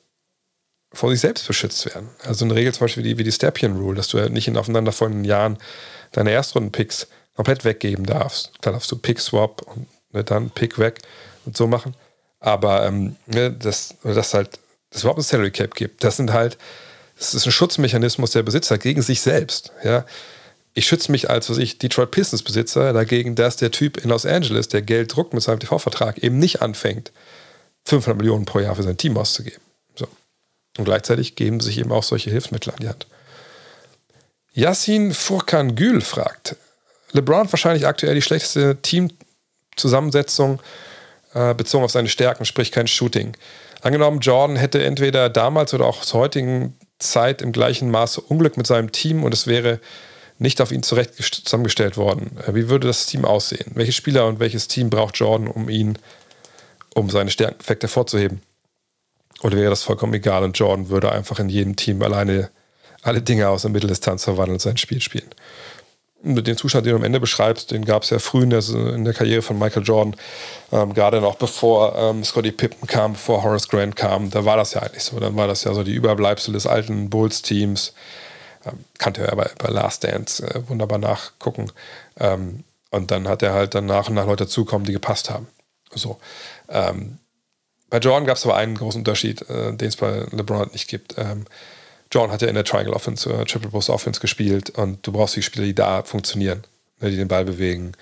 vor 0.94 1.12
sich 1.12 1.20
selbst 1.20 1.46
beschützt 1.46 1.86
werden. 1.86 2.10
Also 2.24 2.46
eine 2.46 2.56
Regel 2.56 2.74
zum 2.74 2.86
Beispiel 2.86 3.04
wie 3.04 3.10
die, 3.10 3.18
wie 3.18 3.24
die 3.24 3.32
Stappian 3.32 3.78
Rule, 3.78 3.98
dass 3.98 4.08
du 4.08 4.18
ja 4.18 4.30
nicht 4.30 4.48
in 4.48 4.58
aufeinanderfolgenden 4.58 5.26
Jahren 5.26 5.58
deine 6.14 6.32
Erstrunden-Picks 6.32 7.08
komplett 7.36 7.66
weggeben 7.66 8.06
darfst. 8.06 8.60
Klar 8.62 8.74
darfst 8.74 8.92
du 8.92 8.98
Pick-Swap 8.98 9.62
und 9.64 9.88
ne, 10.14 10.24
dann 10.24 10.50
Pick 10.50 10.80
weg 10.80 11.00
und 11.46 11.58
so 11.58 11.68
machen. 11.68 11.96
Aber 12.46 12.86
ähm, 12.86 13.16
ne, 13.26 13.52
dass 13.52 13.96
das 14.04 14.36
halt, 14.36 14.60
dass 14.92 15.00
es 15.00 15.02
überhaupt 15.02 15.20
ein 15.20 15.24
Salary 15.24 15.50
Cap 15.50 15.74
gibt, 15.74 16.04
das 16.04 16.18
sind 16.18 16.32
halt, 16.32 16.60
das 17.18 17.34
ist 17.34 17.48
ein 17.48 17.52
Schutzmechanismus 17.52 18.32
der 18.32 18.44
Besitzer 18.44 18.78
gegen 18.78 19.02
sich 19.02 19.22
selbst. 19.22 19.72
Ja? 19.84 20.06
Ich 20.76 20.86
schütze 20.86 21.12
mich 21.12 21.28
als, 21.28 21.50
was 21.50 21.58
ich, 21.58 21.80
Detroit 21.80 22.12
Pistons 22.12 22.44
Besitzer 22.44 22.94
dagegen, 22.94 23.34
dass 23.34 23.56
der 23.56 23.72
Typ 23.72 23.98
in 23.98 24.12
Los 24.12 24.28
Angeles, 24.28 24.68
der 24.68 24.84
Geld 24.84 25.16
druckt 25.16 25.34
mit 25.34 25.42
seinem 25.42 25.60
TV-Vertrag, 25.60 26.20
eben 26.20 26.38
nicht 26.38 26.62
anfängt, 26.62 27.12
500 27.86 28.16
Millionen 28.16 28.46
pro 28.46 28.60
Jahr 28.60 28.76
für 28.76 28.84
sein 28.84 28.98
Team 28.98 29.18
auszugeben. 29.18 29.62
So. 29.96 30.08
Und 30.78 30.86
gleichzeitig 30.86 31.34
geben 31.34 31.62
sich 31.62 31.80
eben 31.80 31.92
auch 31.92 32.04
solche 32.04 32.30
Hilfsmittel 32.30 32.72
an 32.72 32.80
die 32.80 32.90
Hand. 32.90 33.08
Yassin 34.54 35.16
Furkan 35.16 35.76
Gül 35.76 36.02
fragt, 36.02 36.58
LeBron 37.12 37.52
wahrscheinlich 37.52 37.88
aktuell 37.88 38.14
die 38.14 38.22
schlechteste 38.22 38.78
Teamzusammensetzung 38.84 40.60
äh, 41.36 41.54
bezogen 41.54 41.84
auf 41.84 41.92
seine 41.92 42.08
Stärken, 42.08 42.46
sprich 42.46 42.72
kein 42.72 42.88
Shooting. 42.88 43.36
Angenommen, 43.82 44.20
Jordan 44.22 44.56
hätte 44.56 44.84
entweder 44.84 45.30
damals 45.30 45.74
oder 45.74 45.86
auch 45.86 46.02
zur 46.02 46.22
heutigen 46.22 46.76
Zeit 46.98 47.42
im 47.42 47.52
gleichen 47.52 47.92
Maße 47.92 48.22
Unglück 48.22 48.58
mit 48.58 48.66
seinem 48.66 48.92
Team 48.92 49.24
und 49.24 49.34
es 49.34 49.46
wäre 49.46 49.80
nicht 50.40 50.62
auf 50.62 50.72
ihn 50.72 50.82
zurecht 50.82 51.16
zusammengestellt 51.16 51.98
worden. 51.98 52.38
Äh, 52.48 52.56
wie 52.56 52.70
würde 52.70 52.88
das 52.88 53.06
Team 53.06 53.26
aussehen? 53.26 53.72
Welche 53.76 53.92
Spieler 53.92 54.28
und 54.28 54.40
welches 54.40 54.68
Team 54.68 54.90
braucht 54.90 55.18
Jordan, 55.18 55.48
um 55.48 55.70
ihn, 55.70 55.98
um 56.96 57.10
seine 57.10 57.30
Stärken 57.30 57.58
perfekt 57.58 57.84
hervorzuheben? 57.84 58.42
Oder 59.44 59.58
wäre 59.58 59.70
das 59.70 59.84
vollkommen 59.84 60.14
egal 60.14 60.44
und 60.44 60.58
Jordan 60.58 60.90
würde 60.90 61.12
einfach 61.12 61.40
in 61.40 61.50
jedem 61.50 61.76
Team 61.76 62.02
alleine 62.02 62.50
alle 63.02 63.22
Dinge 63.22 63.50
aus 63.50 63.64
der 63.64 63.72
Mitteldistanz 63.72 64.24
verwandeln 64.24 64.56
und 64.56 64.62
sein 64.62 64.78
Spiel 64.78 65.02
spielen? 65.02 65.30
Den 66.26 66.58
Zustand, 66.58 66.86
den 66.86 66.92
du 66.92 66.98
am 66.98 67.04
Ende 67.04 67.20
beschreibst, 67.20 67.70
den 67.70 67.86
gab 67.86 68.04
es 68.04 68.10
ja 68.10 68.18
früh 68.18 68.44
in 68.44 68.50
der, 68.50 68.68
in 68.68 69.06
der, 69.06 69.14
Karriere 69.14 69.44
von 69.44 69.60
Michael 69.60 69.84
Jordan, 69.84 70.16
ähm, 70.72 70.94
gerade 70.94 71.22
noch 71.22 71.36
bevor 71.36 71.96
ähm, 71.96 72.24
Scottie 72.24 72.52
Pippen 72.52 72.88
kam, 72.88 73.14
bevor 73.14 73.44
Horace 73.44 73.70
Grant 73.70 73.96
kam, 73.96 74.32
da 74.32 74.44
war 74.44 74.58
das 74.58 74.74
ja 74.74 74.82
eigentlich 74.82 75.04
so. 75.04 75.20
Dann 75.20 75.36
war 75.36 75.48
das 75.48 75.64
ja 75.64 75.74
so 75.74 75.84
die 75.84 75.94
Überbleibsel 75.94 76.54
des 76.54 76.66
alten 76.66 77.12
Bulls-Teams. 77.12 77.94
Ähm, 78.66 78.80
kannte 78.98 79.22
er 79.22 79.36
bei, 79.36 79.50
bei 79.60 79.70
Last 79.70 80.04
Dance 80.04 80.44
äh, 80.44 80.68
wunderbar 80.68 80.98
nachgucken. 80.98 81.72
Ähm, 82.20 82.64
und 82.90 83.12
dann 83.12 83.28
hat 83.28 83.44
er 83.44 83.54
halt 83.54 83.76
dann 83.76 83.86
nach 83.86 84.10
und 84.10 84.16
nach 84.16 84.26
Leute 84.26 84.46
dazukommen, 84.46 84.86
die 84.86 84.94
gepasst 84.94 85.30
haben. 85.30 85.48
So. 85.94 86.18
Ähm, 86.70 87.20
bei 87.90 88.00
Jordan 88.00 88.26
gab 88.26 88.38
es 88.38 88.46
aber 88.46 88.56
einen 88.56 88.76
großen 88.76 89.02
Unterschied, 89.02 89.48
äh, 89.50 89.74
den 89.74 89.88
es 89.88 89.96
bei 89.96 90.26
LeBron 90.32 90.70
nicht 90.72 90.88
gibt. 90.88 91.16
Jordan 92.12 92.32
hat 92.32 92.42
ja 92.42 92.48
in 92.48 92.56
der 92.56 92.64
Triangle 92.64 92.94
Offense, 92.94 93.30
äh, 93.30 93.46
Triple 93.46 93.70
Post 93.70 93.90
Offense 93.90 94.20
gespielt 94.20 94.72
und 94.72 95.06
du 95.06 95.12
brauchst 95.12 95.36
die 95.36 95.42
Spieler, 95.42 95.66
die 95.66 95.76
da 95.76 96.04
funktionieren, 96.04 96.64
ne, 97.00 97.10
die 97.10 97.18
den 97.18 97.28
Ball 97.28 97.46
bewegen, 97.46 97.94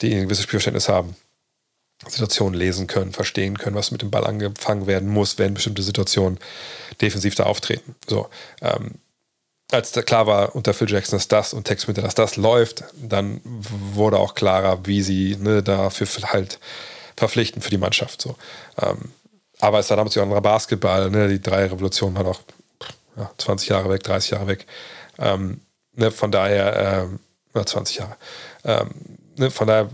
die 0.00 0.14
ein 0.14 0.24
gewisses 0.24 0.44
Spielverständnis 0.44 0.88
haben, 0.88 1.16
Situationen 2.06 2.58
lesen 2.58 2.88
können, 2.88 3.12
verstehen 3.12 3.58
können, 3.58 3.76
was 3.76 3.92
mit 3.92 4.02
dem 4.02 4.10
Ball 4.10 4.26
angefangen 4.26 4.86
werden 4.86 5.08
muss, 5.08 5.38
wenn 5.38 5.54
bestimmte 5.54 5.82
Situationen 5.82 6.38
defensiv 7.00 7.34
da 7.36 7.44
auftreten. 7.44 7.94
So, 8.08 8.28
ähm, 8.60 8.96
als 9.70 9.92
klar 9.92 10.26
war 10.26 10.54
unter 10.54 10.74
Phil 10.74 10.90
Jackson, 10.90 11.16
dass 11.16 11.28
das 11.28 11.54
und 11.54 11.64
Tex 11.64 11.86
dass 11.86 12.14
das 12.14 12.36
läuft, 12.36 12.84
dann 13.00 13.40
wurde 13.44 14.18
auch 14.18 14.34
klarer, 14.34 14.84
wie 14.84 15.02
sie 15.02 15.36
ne, 15.36 15.62
dafür 15.62 16.06
halt 16.32 16.58
verpflichten 17.16 17.62
für 17.62 17.70
die 17.70 17.78
Mannschaft. 17.78 18.20
So. 18.20 18.36
Ähm, 18.80 19.12
aber 19.60 19.78
es 19.78 19.88
war 19.90 19.96
damals 19.96 20.16
auch 20.18 20.22
ein 20.22 20.42
Basketball, 20.42 21.10
ne, 21.10 21.28
die 21.28 21.40
drei 21.40 21.66
Revolutionen 21.66 22.16
waren 22.16 22.26
auch 22.26 22.40
ja, 23.16 23.30
20 23.38 23.68
Jahre 23.68 23.90
weg, 23.90 24.02
30 24.02 24.30
Jahre 24.32 24.46
weg. 24.46 24.66
Ähm, 25.18 25.60
ne, 25.94 26.10
von 26.10 26.30
daher, 26.30 27.08
ähm, 27.54 27.64
20 27.64 27.96
Jahre. 27.96 28.16
Ähm, 28.64 28.90
ne, 29.36 29.50
von 29.50 29.66
daher 29.66 29.88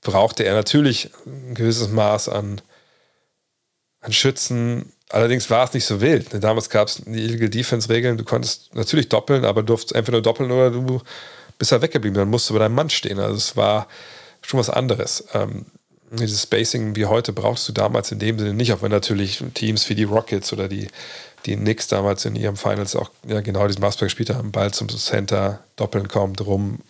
brauchte 0.00 0.44
er 0.44 0.54
natürlich 0.54 1.10
ein 1.26 1.54
gewisses 1.54 1.88
Maß 1.88 2.28
an, 2.28 2.60
an 4.00 4.12
Schützen. 4.12 4.92
Allerdings 5.10 5.50
war 5.50 5.64
es 5.64 5.74
nicht 5.74 5.84
so 5.84 6.00
wild. 6.00 6.32
Ne, 6.32 6.40
damals 6.40 6.70
gab 6.70 6.88
es 6.88 7.02
die 7.04 7.24
Illegal 7.24 7.48
Defense-Regeln. 7.48 8.16
Du 8.16 8.24
konntest 8.24 8.74
natürlich 8.74 9.08
doppeln, 9.08 9.44
aber 9.44 9.62
durftest 9.62 9.94
entweder 9.94 10.18
nur 10.18 10.22
doppeln 10.22 10.50
oder 10.50 10.70
du 10.70 11.00
bist 11.58 11.72
halt 11.72 11.82
weggeblieben. 11.82 12.18
Dann 12.18 12.30
musst 12.30 12.48
du 12.48 12.54
bei 12.54 12.60
deinem 12.60 12.74
Mann 12.74 12.90
stehen. 12.90 13.18
Also 13.18 13.36
es 13.36 13.56
war 13.56 13.86
schon 14.40 14.58
was 14.58 14.70
anderes. 14.70 15.24
Ähm, 15.34 15.66
dieses 16.10 16.42
Spacing 16.42 16.94
wie 16.96 17.06
heute 17.06 17.32
brauchst 17.32 17.68
du 17.68 17.72
damals 17.72 18.12
in 18.12 18.18
dem 18.18 18.38
Sinne 18.38 18.54
nicht, 18.54 18.72
auch 18.72 18.82
wenn 18.82 18.90
natürlich 18.90 19.42
Teams 19.54 19.88
wie 19.88 19.94
die 19.94 20.04
Rockets 20.04 20.52
oder 20.52 20.68
die, 20.68 20.88
die 21.46 21.56
Knicks 21.56 21.88
damals 21.88 22.24
in 22.24 22.36
ihrem 22.36 22.56
Finals 22.56 22.96
auch 22.96 23.10
ja, 23.26 23.40
genau 23.40 23.66
diesen 23.66 23.80
Maßberg 23.80 24.06
gespielt 24.06 24.30
haben, 24.30 24.52
Ball 24.52 24.72
zum 24.72 24.88
Center, 24.88 25.64
doppeln 25.76 26.08
kommt, 26.08 26.44
rum, 26.44 26.80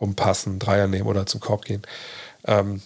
rumpassen, 0.00 0.58
Dreier 0.58 0.86
nehmen 0.86 1.06
oder 1.06 1.26
zum 1.26 1.40
Korb 1.40 1.64
gehen. 1.64 1.82
Ähm, 2.44 2.80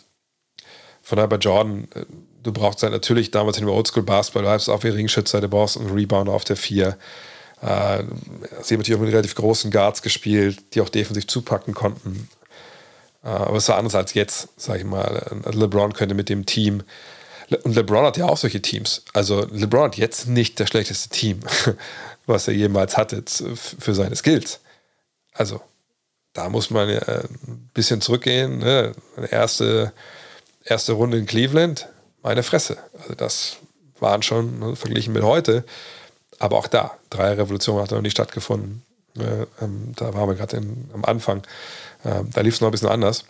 von 1.03 1.17
daher 1.17 1.29
bei 1.29 1.37
Jordan, 1.37 1.89
äh, 1.95 2.05
du 2.43 2.53
brauchst 2.53 2.83
halt 2.83 2.93
natürlich 2.93 3.31
damals 3.31 3.59
in 3.59 3.67
dem 3.67 3.73
Oldschool-Basketball, 3.73 4.43
du 4.43 4.49
hast 4.49 4.69
auf 4.69 4.85
wie 4.85 4.89
Ringschützer, 4.89 5.41
du 5.41 5.49
brauchst 5.49 5.79
einen 5.79 5.91
Rebounder 5.91 6.33
auf 6.33 6.45
der 6.45 6.57
Vier. 6.57 6.97
Äh, 7.61 8.03
sie 8.63 8.75
haben 8.75 8.81
natürlich 8.81 8.95
auch 8.95 9.01
mit 9.01 9.13
relativ 9.13 9.35
großen 9.35 9.71
Guards 9.71 10.03
gespielt, 10.03 10.75
die 10.75 10.81
auch 10.81 10.89
defensiv 10.89 11.27
zupacken 11.27 11.75
konnten. 11.75 12.29
Äh, 13.23 13.29
aber 13.29 13.57
es 13.57 13.69
war 13.69 13.77
anders 13.77 13.95
als 13.95 14.15
jetzt, 14.15 14.49
sag 14.57 14.79
ich 14.79 14.85
mal. 14.85 15.43
LeBron 15.51 15.93
könnte 15.93 16.15
mit 16.15 16.29
dem 16.29 16.47
Team. 16.47 16.83
Und 17.63 17.75
LeBron 17.75 18.05
hat 18.05 18.17
ja 18.17 18.27
auch 18.27 18.37
solche 18.37 18.63
Teams. 18.63 19.03
Also 19.13 19.47
LeBron 19.51 19.85
hat 19.85 19.97
jetzt 19.97 20.29
nicht 20.29 20.59
das 20.61 20.69
schlechteste 20.69 21.11
Team, 21.11 21.41
was 22.27 22.49
er 22.49 22.55
jemals 22.55 22.97
hatte 22.97 23.23
für 23.27 23.95
seine 23.95 24.17
Skills. 24.17 24.61
Also 25.33 25.61
da 26.33 26.49
muss 26.49 26.71
man 26.71 26.89
ja 26.89 27.01
ein 27.01 27.71
bisschen 27.75 28.01
zurückgehen. 28.01 28.59
Ne? 28.59 28.93
Erste, 29.31 29.93
erste 30.65 30.93
Runde 30.93 31.19
in 31.19 31.27
Cleveland, 31.27 31.89
meine 32.23 32.43
Fresse. 32.43 32.79
Also 33.01 33.15
das 33.15 33.57
waren 34.01 34.23
schon 34.23 34.59
ne, 34.59 34.77
verglichen 34.77 35.13
mit 35.13 35.23
heute. 35.23 35.65
Aber 36.39 36.59
auch 36.59 36.67
da, 36.67 36.97
drei 37.11 37.33
Revolutionen 37.35 37.83
hat 37.83 37.93
noch 37.93 38.01
nicht 38.01 38.13
stattgefunden. 38.13 38.83
Äh, 39.17 39.47
ähm, 39.63 39.93
da 39.97 40.13
waren 40.15 40.29
wir 40.29 40.35
gerade 40.35 40.57
am 40.57 41.05
Anfang. 41.05 41.43
Ähm, 42.05 42.31
da 42.33 42.41
lief 42.41 42.55
es 42.55 42.61
noch 42.61 42.69
ein 42.69 42.73
bisschen 42.73 42.89
anders. 42.89 43.25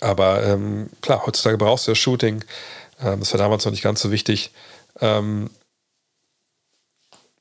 Aber 0.00 0.42
ähm, 0.42 0.88
klar, 1.00 1.26
heutzutage 1.26 1.58
brauchst 1.58 1.86
du 1.86 1.92
das 1.92 1.98
Shooting. 1.98 2.44
Ähm, 3.02 3.20
das 3.20 3.32
war 3.32 3.38
damals 3.38 3.64
noch 3.64 3.72
nicht 3.72 3.82
ganz 3.82 4.00
so 4.00 4.10
wichtig. 4.10 4.52
Ähm, 5.00 5.50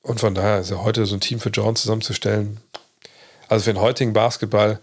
und 0.01 0.19
von 0.19 0.33
daher 0.33 0.59
ist 0.59 0.71
ja 0.71 0.83
heute 0.83 1.05
so 1.05 1.15
ein 1.15 1.21
Team 1.21 1.39
für 1.39 1.49
John 1.49 1.75
zusammenzustellen. 1.75 2.59
Also 3.47 3.65
für 3.65 3.73
den 3.73 3.81
heutigen 3.81 4.13
Basketball, 4.13 4.79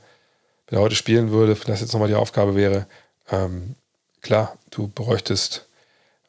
wenn 0.66 0.78
er 0.78 0.82
heute 0.82 0.94
spielen 0.94 1.30
würde, 1.30 1.58
wenn 1.58 1.72
das 1.72 1.80
jetzt 1.80 1.92
nochmal 1.92 2.08
die 2.08 2.14
Aufgabe 2.14 2.54
wäre, 2.54 2.86
ähm, 3.30 3.74
klar, 4.20 4.56
du 4.70 4.88
bräuchtest 4.88 5.66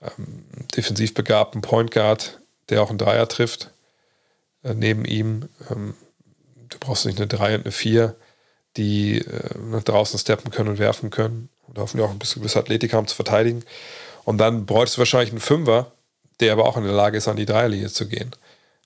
ähm, 0.02 0.46
defensiv 0.76 1.14
begabten 1.14 1.62
Point 1.62 1.92
Guard, 1.92 2.40
der 2.70 2.82
auch 2.82 2.90
einen 2.90 2.98
Dreier 2.98 3.28
trifft. 3.28 3.72
Äh, 4.64 4.74
neben 4.74 5.06
ihm. 5.06 5.50
Ähm, 5.70 5.94
du 6.70 6.78
brauchst 6.80 7.06
nicht 7.06 7.18
eine 7.18 7.28
3 7.28 7.56
und 7.56 7.62
eine 7.66 7.72
4 7.72 8.16
die 8.78 9.20
äh, 9.20 9.58
nach 9.58 9.84
draußen 9.84 10.20
steppen 10.20 10.52
können 10.52 10.70
und 10.70 10.80
werfen 10.80 11.10
können 11.10 11.50
und 11.68 11.78
hoffentlich 11.78 12.08
auch 12.08 12.12
ein 12.12 12.20
bisschen 12.20 12.42
gewisse 12.42 12.60
Athletik 12.60 12.94
haben 12.94 13.08
zu 13.08 13.16
verteidigen. 13.16 13.64
Und 14.24 14.38
dann 14.38 14.66
bräuchtest 14.66 14.98
du 14.98 15.00
wahrscheinlich 15.00 15.32
einen 15.32 15.42
Fünfer, 15.42 15.92
der 16.40 16.54
aber 16.54 16.66
auch 16.66 16.78
in 16.78 16.84
der 16.84 16.94
Lage 16.94 17.18
ist, 17.18 17.28
an 17.28 17.38
die 17.38 17.46
Dreierlinie 17.46 17.90
zu 17.90 18.08
gehen. 18.08 18.32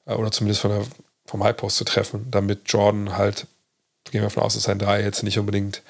Äh, 0.05 0.13
oder 0.13 0.31
zumindest 0.31 0.61
von 0.61 0.71
der, 0.71 0.85
vom 1.25 1.43
Highpost 1.43 1.77
zu 1.77 1.85
treffen, 1.85 2.27
damit 2.31 2.61
Jordan 2.65 3.17
halt, 3.17 3.47
gehen 4.05 4.21
wir 4.21 4.23
davon 4.23 4.43
aus, 4.43 4.55
dass 4.55 4.63
sein 4.63 4.79
Dreier 4.79 5.03
jetzt 5.03 5.23
nicht 5.23 5.39
unbedingt 5.39 5.81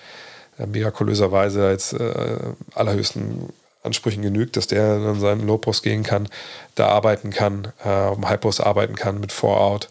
äh, 0.57 0.65
mirakulöserweise 0.65 1.69
jetzt 1.69 1.93
äh, 1.93 2.37
allerhöchsten 2.73 3.49
Ansprüchen 3.83 4.21
genügt, 4.21 4.55
dass 4.55 4.67
der 4.67 4.99
dann 4.99 5.19
seinen 5.19 5.45
Lowpost 5.45 5.83
gehen 5.83 6.03
kann, 6.03 6.29
da 6.75 6.87
arbeiten 6.87 7.31
kann, 7.31 7.73
äh, 7.83 7.89
auf 7.89 8.15
dem 8.15 8.29
Highpost 8.29 8.61
arbeiten 8.61 8.95
kann 8.95 9.19
mit 9.19 9.31
Four-Out. 9.31 9.89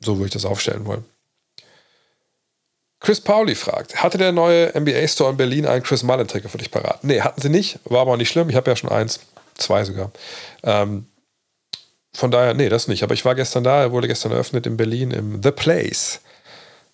So 0.00 0.16
würde 0.16 0.26
ich 0.26 0.32
das 0.32 0.44
aufstellen 0.44 0.86
wollen. 0.86 1.04
Chris 3.04 3.20
Pauli 3.20 3.54
fragt, 3.54 4.02
hatte 4.02 4.16
der 4.16 4.32
neue 4.32 4.72
NBA 4.74 5.06
Store 5.08 5.30
in 5.30 5.36
Berlin 5.36 5.66
einen 5.66 5.82
Chris 5.82 6.02
Mullen 6.02 6.26
Trigger 6.26 6.48
für 6.48 6.56
dich 6.56 6.70
parat? 6.70 7.04
Nee, 7.04 7.20
hatten 7.20 7.38
sie 7.38 7.50
nicht, 7.50 7.78
war 7.84 8.00
aber 8.00 8.12
auch 8.12 8.16
nicht 8.16 8.30
schlimm. 8.30 8.48
Ich 8.48 8.56
habe 8.56 8.70
ja 8.70 8.76
schon 8.76 8.88
eins, 8.88 9.20
zwei 9.52 9.84
sogar. 9.84 10.10
Ähm, 10.62 11.04
von 12.14 12.30
daher, 12.30 12.54
nee, 12.54 12.70
das 12.70 12.88
nicht. 12.88 13.02
Aber 13.02 13.12
ich 13.12 13.26
war 13.26 13.34
gestern 13.34 13.62
da, 13.62 13.82
er 13.82 13.92
wurde 13.92 14.08
gestern 14.08 14.32
eröffnet 14.32 14.66
in 14.66 14.78
Berlin 14.78 15.10
im 15.10 15.42
The 15.42 15.50
Place. 15.50 16.22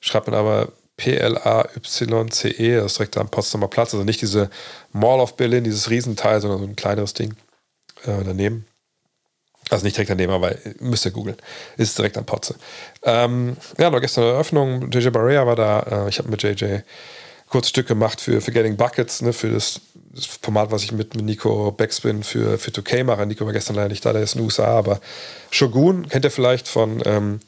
Schreibt 0.00 0.26
man 0.26 0.34
aber 0.34 0.72
P-L-A-Y-C-E, 0.96 2.76
das 2.76 2.86
ist 2.86 2.98
direkt 2.98 3.16
am 3.16 3.28
Potsdamer 3.28 3.68
Platz. 3.68 3.94
Also 3.94 4.02
nicht 4.02 4.20
diese 4.20 4.50
Mall 4.92 5.20
of 5.20 5.36
Berlin, 5.36 5.62
dieses 5.62 5.90
Riesenteil, 5.90 6.40
sondern 6.40 6.58
so 6.58 6.66
ein 6.66 6.74
kleineres 6.74 7.14
Ding 7.14 7.36
äh, 8.02 8.24
daneben. 8.24 8.66
Also 9.70 9.84
nicht 9.84 9.96
direkt 9.96 10.10
daneben, 10.10 10.32
aber 10.32 10.54
müsst 10.80 11.04
ihr 11.04 11.12
googeln. 11.12 11.36
Ist 11.76 11.96
direkt 11.96 12.18
am 12.18 12.26
Potze. 12.26 12.56
Ähm, 13.02 13.56
ja, 13.78 13.92
war 13.92 14.00
gestern 14.00 14.24
eine 14.24 14.32
Eröffnung. 14.34 14.90
JJ 14.90 15.10
Barea 15.10 15.46
war 15.46 15.56
da. 15.56 16.04
Äh, 16.06 16.08
ich 16.08 16.18
habe 16.18 16.28
mit 16.28 16.42
JJ 16.42 16.80
kurz 17.50 17.68
Stück 17.68 17.88
gemacht 17.88 18.20
für, 18.20 18.40
für 18.40 18.52
Getting 18.52 18.76
Buckets, 18.76 19.22
ne, 19.22 19.32
für 19.32 19.50
das, 19.50 19.80
das, 20.14 20.26
Format, 20.26 20.70
was 20.70 20.84
ich 20.84 20.92
mit, 20.92 21.16
mit 21.16 21.24
Nico 21.24 21.72
Backspin 21.72 22.22
für, 22.22 22.58
für 22.58 22.70
2K 22.70 23.04
mache. 23.04 23.26
Nico 23.26 23.44
war 23.44 23.52
gestern 23.52 23.76
leider 23.76 23.88
nicht 23.88 24.04
da, 24.04 24.12
der 24.12 24.22
ist 24.22 24.34
in 24.34 24.40
den 24.40 24.44
USA, 24.44 24.66
aber 24.66 25.00
Shogun 25.50 26.08
kennt 26.08 26.24
ihr 26.24 26.30
vielleicht 26.30 26.68
von 26.68 27.02
ähm, 27.04 27.40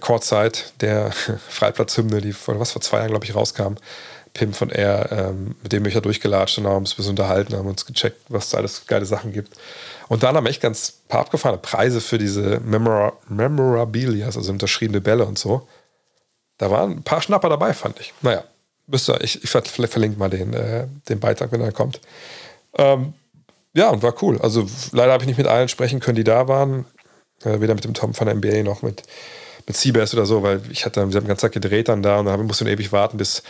Courtside, 0.00 0.58
der 0.80 1.12
Freiplatzhymne, 1.48 2.20
die 2.20 2.32
vor, 2.32 2.60
was, 2.60 2.72
vor 2.72 2.82
zwei 2.82 2.98
Jahren, 2.98 3.10
glaube 3.10 3.24
ich, 3.24 3.34
rauskam. 3.34 3.74
Pim 4.34 4.52
von 4.52 4.68
Air, 4.68 5.08
ähm, 5.12 5.54
mit 5.62 5.72
dem 5.72 5.82
bin 5.82 5.88
ich 5.88 5.94
ja 5.94 6.02
durchgelatscht 6.02 6.58
und 6.58 6.66
haben 6.66 6.76
uns 6.76 6.92
ein 6.92 6.96
bisschen 6.96 7.10
unterhalten, 7.10 7.56
haben 7.56 7.68
uns 7.68 7.86
gecheckt, 7.86 8.20
was 8.28 8.50
da 8.50 8.58
alles 8.58 8.86
geile 8.86 9.06
Sachen 9.06 9.32
gibt. 9.32 9.54
Und 10.08 10.22
dann 10.22 10.36
haben 10.36 10.46
echt 10.46 10.60
ganz 10.60 11.00
paar 11.08 11.20
abgefahrene 11.20 11.60
Preise 11.60 12.00
für 12.00 12.18
diese 12.18 12.60
Memora 12.60 13.12
Memorabilia, 13.28 14.26
also 14.26 14.50
unterschriebene 14.50 15.00
Bälle 15.00 15.24
und 15.24 15.38
so. 15.38 15.66
Da 16.58 16.70
waren 16.70 16.92
ein 16.92 17.02
paar 17.02 17.20
Schnapper 17.20 17.48
dabei, 17.48 17.74
fand 17.74 18.00
ich. 18.00 18.14
Naja, 18.22 18.44
Müsst 18.86 19.08
ihr, 19.08 19.20
ich, 19.20 19.42
ich 19.42 19.50
verlinke 19.50 20.18
mal 20.18 20.30
den, 20.30 20.54
äh, 20.54 20.86
den 21.08 21.18
Beitrag, 21.18 21.50
wenn 21.50 21.60
er 21.60 21.72
kommt. 21.72 22.00
Ähm, 22.78 23.14
ja, 23.74 23.90
und 23.90 24.02
war 24.02 24.14
cool. 24.22 24.40
Also 24.40 24.66
leider 24.92 25.12
habe 25.12 25.24
ich 25.24 25.26
nicht 25.26 25.38
mit 25.38 25.48
allen 25.48 25.68
sprechen 25.68 25.98
können, 25.98 26.16
die 26.16 26.24
da 26.24 26.46
waren. 26.46 26.86
Äh, 27.42 27.60
weder 27.60 27.74
mit 27.74 27.84
dem 27.84 27.94
Tom 27.94 28.14
von 28.14 28.26
der 28.26 28.36
NBA 28.36 28.62
noch 28.62 28.82
mit, 28.82 29.02
mit 29.66 29.76
Seabass 29.76 30.14
oder 30.14 30.24
so, 30.24 30.42
weil 30.42 30.62
ich 30.70 30.84
hatte, 30.84 31.00
wir 31.00 31.02
haben 31.02 31.24
die 31.24 31.26
ganze 31.26 31.42
Zeit 31.42 31.52
gedreht 31.52 31.88
dann 31.88 32.02
da 32.02 32.20
und 32.20 32.26
dann 32.26 32.46
musste 32.46 32.64
ich 32.64 32.70
ewig 32.70 32.92
warten, 32.92 33.16
bis, 33.16 33.42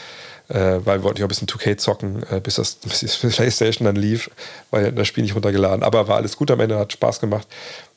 äh, 0.49 0.81
weil 0.85 0.99
wir 0.99 1.03
wollten 1.03 1.19
ja 1.19 1.27
ein 1.27 1.29
bisschen 1.29 1.49
2K 1.49 1.77
zocken, 1.77 2.23
äh, 2.31 2.41
bis, 2.41 2.57
das, 2.57 2.75
bis 2.77 3.01
die 3.01 3.29
Playstation 3.29 3.87
dann 3.87 3.97
lief, 3.97 4.31
weil 4.71 4.93
das 4.93 5.09
Spiel 5.09 5.23
nicht 5.23 5.35
runtergeladen. 5.35 5.83
Aber 5.83 6.09
war 6.09 6.17
alles 6.17 6.37
gut 6.37 6.51
am 6.51 6.61
Ende, 6.61 6.79
hat 6.79 6.93
Spaß 6.93 7.21
gemacht. 7.21 7.47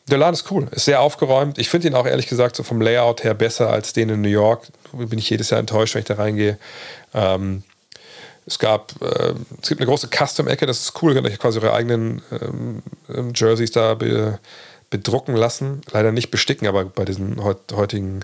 Der 0.08 0.18
Laden 0.18 0.34
ist 0.34 0.50
cool, 0.52 0.68
ist 0.72 0.86
sehr 0.86 1.02
aufgeräumt. 1.02 1.60
Ich 1.60 1.70
finde 1.70 1.88
ihn 1.88 1.94
auch 1.94 2.08
ehrlich 2.08 2.28
gesagt 2.28 2.56
so 2.56 2.64
vom 2.64 2.82
Layout 2.82 3.24
her 3.24 3.36
besser 3.36 3.70
als 3.70 3.94
den 3.94 4.10
in 4.10 4.22
New 4.22 4.30
York. 4.30 4.68
Bin 4.92 5.20
ich 5.20 5.30
jedes 5.30 5.52
Jahr 5.52 5.60
enttäuscht, 5.60 5.94
wenn 5.94 6.00
ich 6.00 6.08
da 6.08 6.16
reingehe. 6.16 6.58
Ähm, 7.14 7.64
es 8.48 8.58
gab, 8.58 8.94
äh, 9.02 9.34
es 9.62 9.70
gibt 9.70 9.80
eine 9.80 9.88
große 9.88 10.08
Custom-Ecke, 10.08 10.66
das 10.66 10.80
ist 10.80 11.04
cool, 11.04 11.14
könnt 11.14 11.30
ihr 11.30 11.38
quasi 11.38 11.60
eure 11.60 11.74
eigenen 11.74 12.24
ähm, 12.32 12.82
ähm, 13.14 13.34
Jerseys 13.36 13.70
da 13.70 13.94
be, 13.94 14.40
bedrucken 14.90 15.36
lassen. 15.36 15.82
Leider 15.92 16.12
nicht 16.12 16.32
besticken, 16.32 16.68
aber 16.68 16.86
bei 16.86 17.06
diesen 17.06 17.44
heutigen 17.44 18.22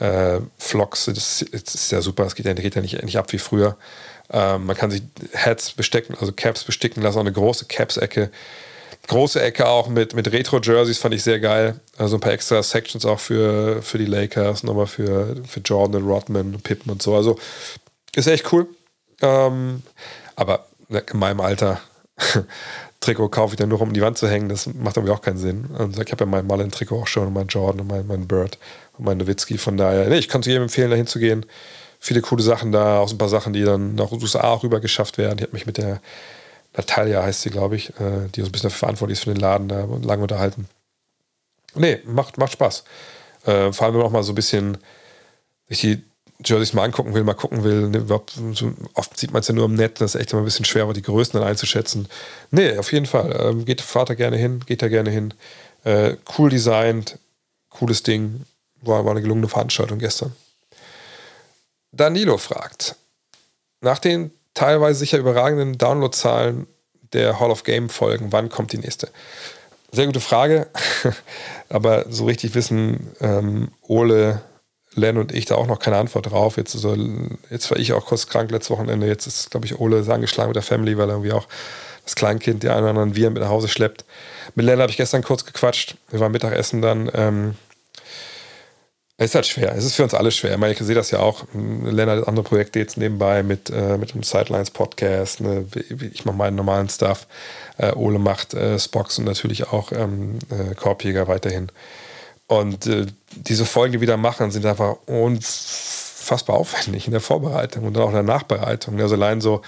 äh, 0.00 0.40
Vlogs, 0.58 1.04
das, 1.06 1.44
das 1.52 1.74
ist 1.74 1.92
ja 1.92 2.00
super, 2.00 2.24
es 2.24 2.34
geht 2.34 2.46
ja, 2.46 2.54
geht 2.54 2.74
ja 2.74 2.80
nicht, 2.80 3.02
nicht 3.02 3.18
ab 3.18 3.32
wie 3.32 3.38
früher. 3.38 3.76
Ähm, 4.32 4.66
man 4.66 4.76
kann 4.76 4.90
sich 4.90 5.02
Hats 5.34 5.72
bestecken, 5.72 6.16
also 6.18 6.32
Caps 6.32 6.64
besticken 6.64 7.02
lassen, 7.02 7.18
auch 7.18 7.22
eine 7.22 7.32
große 7.32 7.66
Caps-Ecke. 7.66 8.30
Große 9.06 9.40
Ecke 9.40 9.66
auch 9.66 9.88
mit, 9.88 10.14
mit 10.14 10.30
Retro-Jerseys 10.30 10.98
fand 10.98 11.14
ich 11.14 11.22
sehr 11.22 11.40
geil. 11.40 11.80
Also 11.96 12.16
ein 12.16 12.20
paar 12.20 12.32
extra 12.32 12.62
Sections 12.62 13.04
auch 13.04 13.18
für, 13.18 13.82
für 13.82 13.98
die 13.98 14.06
Lakers, 14.06 14.62
nochmal 14.62 14.86
für, 14.86 15.36
für 15.46 15.60
Jordan 15.60 16.02
und 16.02 16.08
Rodman, 16.08 16.60
Pippen 16.60 16.92
und 16.92 17.02
so. 17.02 17.16
Also 17.16 17.38
ist 18.14 18.26
echt 18.26 18.52
cool. 18.52 18.68
Ähm, 19.20 19.82
aber 20.36 20.66
in 20.88 21.18
meinem 21.18 21.40
Alter 21.40 21.80
Trikot 23.00 23.30
kaufe 23.30 23.54
ich 23.54 23.58
dann 23.58 23.70
nur, 23.70 23.80
um 23.80 23.92
die 23.92 24.02
Wand 24.02 24.18
zu 24.18 24.28
hängen. 24.28 24.48
Das 24.48 24.66
macht 24.66 24.96
irgendwie 24.96 25.14
auch 25.14 25.22
keinen 25.22 25.38
Sinn. 25.38 25.70
Also 25.76 26.02
ich 26.02 26.12
habe 26.12 26.24
ja 26.24 26.30
mein 26.30 26.46
Mullen-Trikot 26.46 27.00
auch 27.00 27.06
schon 27.06 27.26
und 27.26 27.32
mein 27.32 27.46
Jordan 27.46 27.80
und 27.80 27.86
mein, 27.88 28.06
mein 28.06 28.28
Bird 28.28 28.58
und 28.98 29.06
mein 29.06 29.16
Nowitzki. 29.16 29.56
Von 29.56 29.78
daher, 29.78 30.08
nee, 30.08 30.18
ich 30.18 30.28
kann 30.28 30.42
es 30.42 30.46
jedem 30.46 30.64
empfehlen, 30.64 30.90
da 30.90 30.96
hinzugehen. 30.96 31.46
Viele 31.98 32.20
coole 32.20 32.42
Sachen 32.42 32.72
da, 32.72 32.98
auch 32.98 33.08
so 33.08 33.14
ein 33.14 33.18
paar 33.18 33.28
Sachen, 33.28 33.52
die 33.52 33.64
dann 33.64 33.94
nach 33.94 34.12
USA 34.12 34.42
auch 34.52 34.62
rüber 34.62 34.80
geschafft 34.80 35.16
werden. 35.16 35.38
Die 35.38 35.44
hat 35.44 35.52
mich 35.52 35.66
mit 35.66 35.78
der 35.78 36.00
Natalia, 36.76 37.22
heißt 37.22 37.42
sie, 37.42 37.50
glaube 37.50 37.76
ich, 37.76 37.90
äh, 38.00 38.28
die 38.34 38.40
so 38.40 38.46
ein 38.46 38.52
bisschen 38.52 38.68
dafür 38.68 38.80
verantwortlich 38.80 39.18
ist 39.18 39.24
für 39.24 39.32
den 39.32 39.40
Laden, 39.40 39.68
da 39.68 39.86
lange 40.02 40.22
unterhalten. 40.22 40.68
Nee, 41.74 42.00
macht, 42.04 42.36
macht 42.38 42.52
Spaß. 42.52 42.84
Äh, 43.44 43.72
vor 43.72 43.86
allem, 43.86 43.94
wenn 43.94 44.00
man 44.00 44.08
auch 44.08 44.12
mal 44.12 44.22
so 44.22 44.32
ein 44.32 44.36
bisschen 44.36 44.78
sich 45.68 45.80
die 45.80 46.09
Jerseys 46.44 46.72
mal 46.72 46.84
angucken 46.84 47.14
will, 47.14 47.24
mal 47.24 47.34
gucken 47.34 47.64
will. 47.64 47.88
Ne, 47.88 48.04
so, 48.52 48.72
oft 48.94 49.16
sieht 49.18 49.32
man 49.32 49.40
es 49.40 49.48
ja 49.48 49.54
nur 49.54 49.66
im 49.66 49.74
Netz, 49.74 49.98
das 49.98 50.14
ist 50.14 50.20
echt 50.20 50.32
immer 50.32 50.42
ein 50.42 50.44
bisschen 50.44 50.64
schwer, 50.64 50.84
aber 50.84 50.92
die 50.92 51.02
Größen 51.02 51.38
dann 51.38 51.48
einzuschätzen. 51.48 52.08
Nee, 52.50 52.76
auf 52.78 52.92
jeden 52.92 53.06
Fall. 53.06 53.36
Ähm, 53.40 53.64
geht 53.64 53.80
Vater 53.80 54.16
gerne 54.16 54.36
hin, 54.36 54.60
geht 54.66 54.82
da 54.82 54.88
gerne 54.88 55.10
hin. 55.10 55.34
Äh, 55.84 56.16
cool 56.38 56.50
designt, 56.50 57.18
cooles 57.70 58.02
Ding. 58.02 58.44
War, 58.82 59.04
war 59.04 59.12
eine 59.12 59.22
gelungene 59.22 59.48
Veranstaltung 59.48 59.98
gestern. 59.98 60.34
Danilo 61.92 62.38
fragt, 62.38 62.96
nach 63.80 63.98
den 63.98 64.30
teilweise 64.54 65.00
sicher 65.00 65.18
überragenden 65.18 65.76
Downloadzahlen 65.76 66.66
der 67.12 67.40
Hall 67.40 67.50
of 67.50 67.64
Game 67.64 67.88
Folgen, 67.88 68.32
wann 68.32 68.48
kommt 68.48 68.72
die 68.72 68.78
nächste? 68.78 69.08
Sehr 69.92 70.06
gute 70.06 70.20
Frage, 70.20 70.68
aber 71.68 72.06
so 72.08 72.26
richtig 72.26 72.54
wissen 72.54 73.10
ähm, 73.20 73.72
Ole 73.82 74.40
Len 74.94 75.18
und 75.18 75.32
ich 75.32 75.44
da 75.44 75.54
auch 75.54 75.66
noch 75.66 75.78
keine 75.78 75.98
Antwort 75.98 76.30
drauf. 76.30 76.56
Jetzt, 76.56 76.72
so, 76.72 76.96
jetzt 77.50 77.70
war 77.70 77.78
ich 77.78 77.92
auch 77.92 78.06
kurz 78.06 78.26
krank 78.26 78.50
letztes 78.50 78.70
Wochenende. 78.70 79.06
Jetzt 79.06 79.26
ist, 79.26 79.50
glaube 79.50 79.66
ich, 79.66 79.78
Ole 79.78 80.04
angeschlagen 80.08 80.48
mit 80.48 80.56
der 80.56 80.62
Family, 80.62 80.98
weil 80.98 81.08
er 81.08 81.14
irgendwie 81.14 81.32
auch 81.32 81.46
das 82.04 82.16
Kleinkind, 82.16 82.62
die 82.62 82.68
einen 82.68 82.80
oder 82.80 82.90
anderen 82.90 83.14
Viren 83.14 83.32
mit 83.32 83.42
nach 83.42 83.50
Hause 83.50 83.68
schleppt. 83.68 84.04
Mit 84.54 84.66
Len 84.66 84.80
habe 84.80 84.90
ich 84.90 84.96
gestern 84.96 85.22
kurz 85.22 85.44
gequatscht. 85.44 85.96
Wir 86.10 86.20
waren 86.20 86.32
Mittagessen 86.32 86.82
dann. 86.82 87.10
Ähm, 87.14 87.54
es 89.16 89.26
ist 89.26 89.34
halt 89.34 89.46
schwer. 89.46 89.74
Es 89.76 89.84
ist 89.84 89.96
für 89.96 90.02
uns 90.02 90.14
alle 90.14 90.30
schwer. 90.30 90.52
Ich, 90.52 90.56
meine, 90.56 90.72
ich 90.72 90.78
sehe 90.78 90.94
das 90.94 91.10
ja 91.10 91.18
auch. 91.18 91.44
Len 91.52 92.08
hat 92.08 92.26
andere 92.26 92.42
Projekte 92.42 92.78
jetzt 92.78 92.96
nebenbei 92.96 93.42
mit, 93.42 93.68
äh, 93.68 93.98
mit 93.98 94.14
dem 94.14 94.22
Sidelines-Podcast. 94.22 95.42
Ne? 95.42 95.66
Ich 96.12 96.24
mache 96.24 96.36
meinen 96.36 96.56
normalen 96.56 96.88
Stuff. 96.88 97.26
Äh, 97.76 97.92
Ole 97.92 98.18
macht 98.18 98.54
äh, 98.54 98.78
Spox 98.78 99.18
und 99.18 99.26
natürlich 99.26 99.68
auch 99.68 99.92
ähm, 99.92 100.38
äh, 100.48 100.74
Korbjäger 100.74 101.28
weiterhin. 101.28 101.70
Und 102.50 102.88
äh, 102.88 103.06
diese 103.30 103.64
Folgen, 103.64 103.92
die 103.92 104.00
wir 104.00 104.08
da 104.08 104.16
machen, 104.16 104.50
sind 104.50 104.66
einfach 104.66 104.96
unfassbar 105.06 106.56
aufwendig 106.56 107.06
in 107.06 107.12
der 107.12 107.20
Vorbereitung 107.20 107.84
und 107.84 107.94
dann 107.94 108.02
auch 108.02 108.08
in 108.08 108.14
der 108.14 108.24
Nachbereitung. 108.24 109.00
Also 109.00 109.14
allein 109.14 109.40
so, 109.40 109.62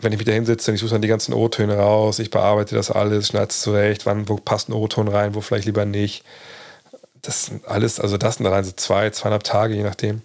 wenn 0.00 0.12
ich 0.12 0.18
mich 0.18 0.24
da 0.24 0.32
hinsitze, 0.32 0.72
ich 0.72 0.80
suche 0.80 0.92
dann 0.92 1.02
die 1.02 1.08
ganzen 1.08 1.34
O-Töne 1.34 1.76
raus, 1.76 2.18
ich 2.18 2.30
bearbeite 2.30 2.74
das 2.74 2.90
alles, 2.90 3.28
schneide 3.28 3.48
es 3.50 3.60
zurecht, 3.60 4.06
wann, 4.06 4.26
wo 4.26 4.36
passt 4.36 4.70
ein 4.70 4.72
O-Ton 4.72 5.08
rein, 5.08 5.34
wo 5.34 5.42
vielleicht 5.42 5.66
lieber 5.66 5.84
nicht. 5.84 6.24
Das 7.20 7.44
sind 7.44 7.68
alles, 7.68 8.00
also 8.00 8.16
das 8.16 8.36
sind 8.36 8.46
allein 8.46 8.64
so 8.64 8.72
zwei, 8.72 9.10
zweieinhalb 9.10 9.44
Tage, 9.44 9.74
je 9.74 9.82
nachdem. 9.82 10.22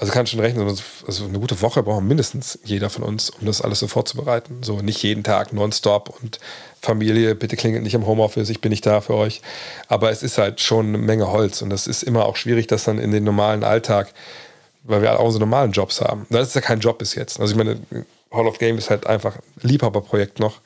Also 0.00 0.14
kann 0.14 0.26
schon 0.26 0.40
rechnen, 0.40 0.66
also 0.66 1.24
eine 1.26 1.38
gute 1.38 1.60
Woche 1.60 1.82
braucht 1.82 2.02
mindestens 2.02 2.58
jeder 2.64 2.88
von 2.88 3.02
uns, 3.02 3.28
um 3.28 3.46
das 3.46 3.60
alles 3.60 3.80
so 3.80 3.86
vorzubereiten. 3.86 4.62
So 4.62 4.80
nicht 4.80 5.02
jeden 5.02 5.22
Tag 5.22 5.52
nonstop 5.52 6.08
und 6.22 6.40
Familie, 6.80 7.34
bitte 7.34 7.54
klingelt 7.54 7.82
nicht 7.82 7.92
im 7.92 8.06
Homeoffice, 8.06 8.48
ich 8.48 8.62
bin 8.62 8.70
nicht 8.70 8.86
da 8.86 9.02
für 9.02 9.12
euch. 9.12 9.42
Aber 9.88 10.10
es 10.10 10.22
ist 10.22 10.38
halt 10.38 10.62
schon 10.62 10.86
eine 10.86 10.96
Menge 10.98 11.30
Holz 11.30 11.60
und 11.60 11.68
das 11.68 11.86
ist 11.86 12.02
immer 12.02 12.24
auch 12.24 12.36
schwierig, 12.36 12.66
das 12.66 12.84
dann 12.84 12.98
in 12.98 13.10
den 13.10 13.24
normalen 13.24 13.62
Alltag, 13.62 14.14
weil 14.84 15.02
wir 15.02 15.20
auch 15.20 15.24
unsere 15.24 15.40
normalen 15.40 15.72
Jobs 15.72 16.00
haben. 16.00 16.26
Das 16.30 16.48
ist 16.48 16.54
ja 16.54 16.62
kein 16.62 16.80
Job 16.80 16.96
bis 16.96 17.14
jetzt. 17.14 17.38
Also 17.38 17.52
ich 17.52 17.58
meine, 17.58 17.78
Hall 18.32 18.46
of 18.46 18.56
Game 18.58 18.78
ist 18.78 18.88
halt 18.88 19.06
einfach 19.06 19.36
ein 19.36 19.68
Liebhaberprojekt 19.68 20.40
noch. 20.40 20.62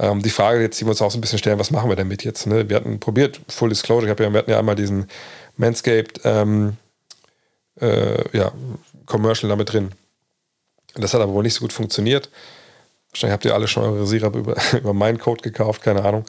Ähm, 0.00 0.20
die 0.20 0.30
Frage 0.30 0.60
jetzt, 0.60 0.80
die 0.80 0.84
wir 0.84 0.90
uns 0.90 1.00
auch 1.00 1.12
so 1.12 1.18
ein 1.18 1.20
bisschen 1.20 1.38
stellen, 1.38 1.60
was 1.60 1.70
machen 1.70 1.88
wir 1.88 1.96
damit 1.96 2.24
jetzt? 2.24 2.48
Ne? 2.48 2.68
Wir 2.68 2.74
hatten 2.74 2.98
probiert, 2.98 3.40
Full 3.48 3.68
Disclosure, 3.68 4.10
ich 4.10 4.18
ja, 4.18 4.32
wir 4.32 4.36
hatten 4.36 4.50
ja 4.50 4.58
einmal 4.58 4.74
diesen 4.74 5.06
Manscaped 5.56 6.22
ähm, 6.24 6.76
äh, 7.80 8.36
ja, 8.36 8.52
Commercial 9.06 9.48
damit 9.48 9.72
drin. 9.72 9.92
Das 10.94 11.14
hat 11.14 11.20
aber 11.20 11.32
wohl 11.32 11.42
nicht 11.42 11.54
so 11.54 11.60
gut 11.60 11.72
funktioniert. 11.72 12.30
Wahrscheinlich 13.10 13.32
habt 13.32 13.44
ihr 13.44 13.54
alle 13.54 13.68
schon 13.68 13.84
eure 13.84 14.06
Sirap 14.06 14.34
über, 14.36 14.56
über 14.72 14.92
meinen 14.92 15.18
Code 15.18 15.42
gekauft, 15.42 15.82
keine 15.82 16.04
Ahnung. 16.04 16.24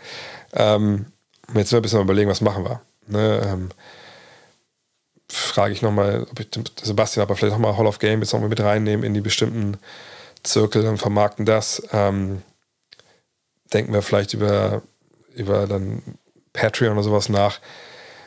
Ähm, 0.53 1.07
jetzt 1.53 1.69
sind 1.69 1.73
wir 1.73 1.79
ein 1.79 1.81
bisschen 1.83 2.01
überlegen, 2.01 2.29
was 2.29 2.41
machen 2.41 2.63
wir. 2.63 2.81
Ne, 3.07 3.41
ähm, 3.45 3.69
frage 5.27 5.73
ich 5.73 5.81
nochmal, 5.81 6.27
ob 6.29 6.39
ich 6.39 6.47
Sebastian 6.81 7.23
aber 7.23 7.35
vielleicht 7.35 7.53
nochmal 7.53 7.77
Hall 7.77 7.87
of 7.87 7.99
Game 7.99 8.21
jetzt 8.21 8.33
nochmal 8.33 8.49
mit 8.49 8.61
reinnehmen 8.61 9.05
in 9.05 9.13
die 9.13 9.21
bestimmten 9.21 9.77
Zirkel 10.43 10.87
und 10.87 10.97
vermarkten 10.97 11.45
das. 11.45 11.81
Ähm, 11.91 12.41
denken 13.73 13.93
wir 13.93 14.01
vielleicht 14.01 14.33
über, 14.33 14.81
über 15.35 15.67
dann 15.67 16.01
Patreon 16.53 16.93
oder 16.93 17.03
sowas 17.03 17.29
nach. 17.29 17.59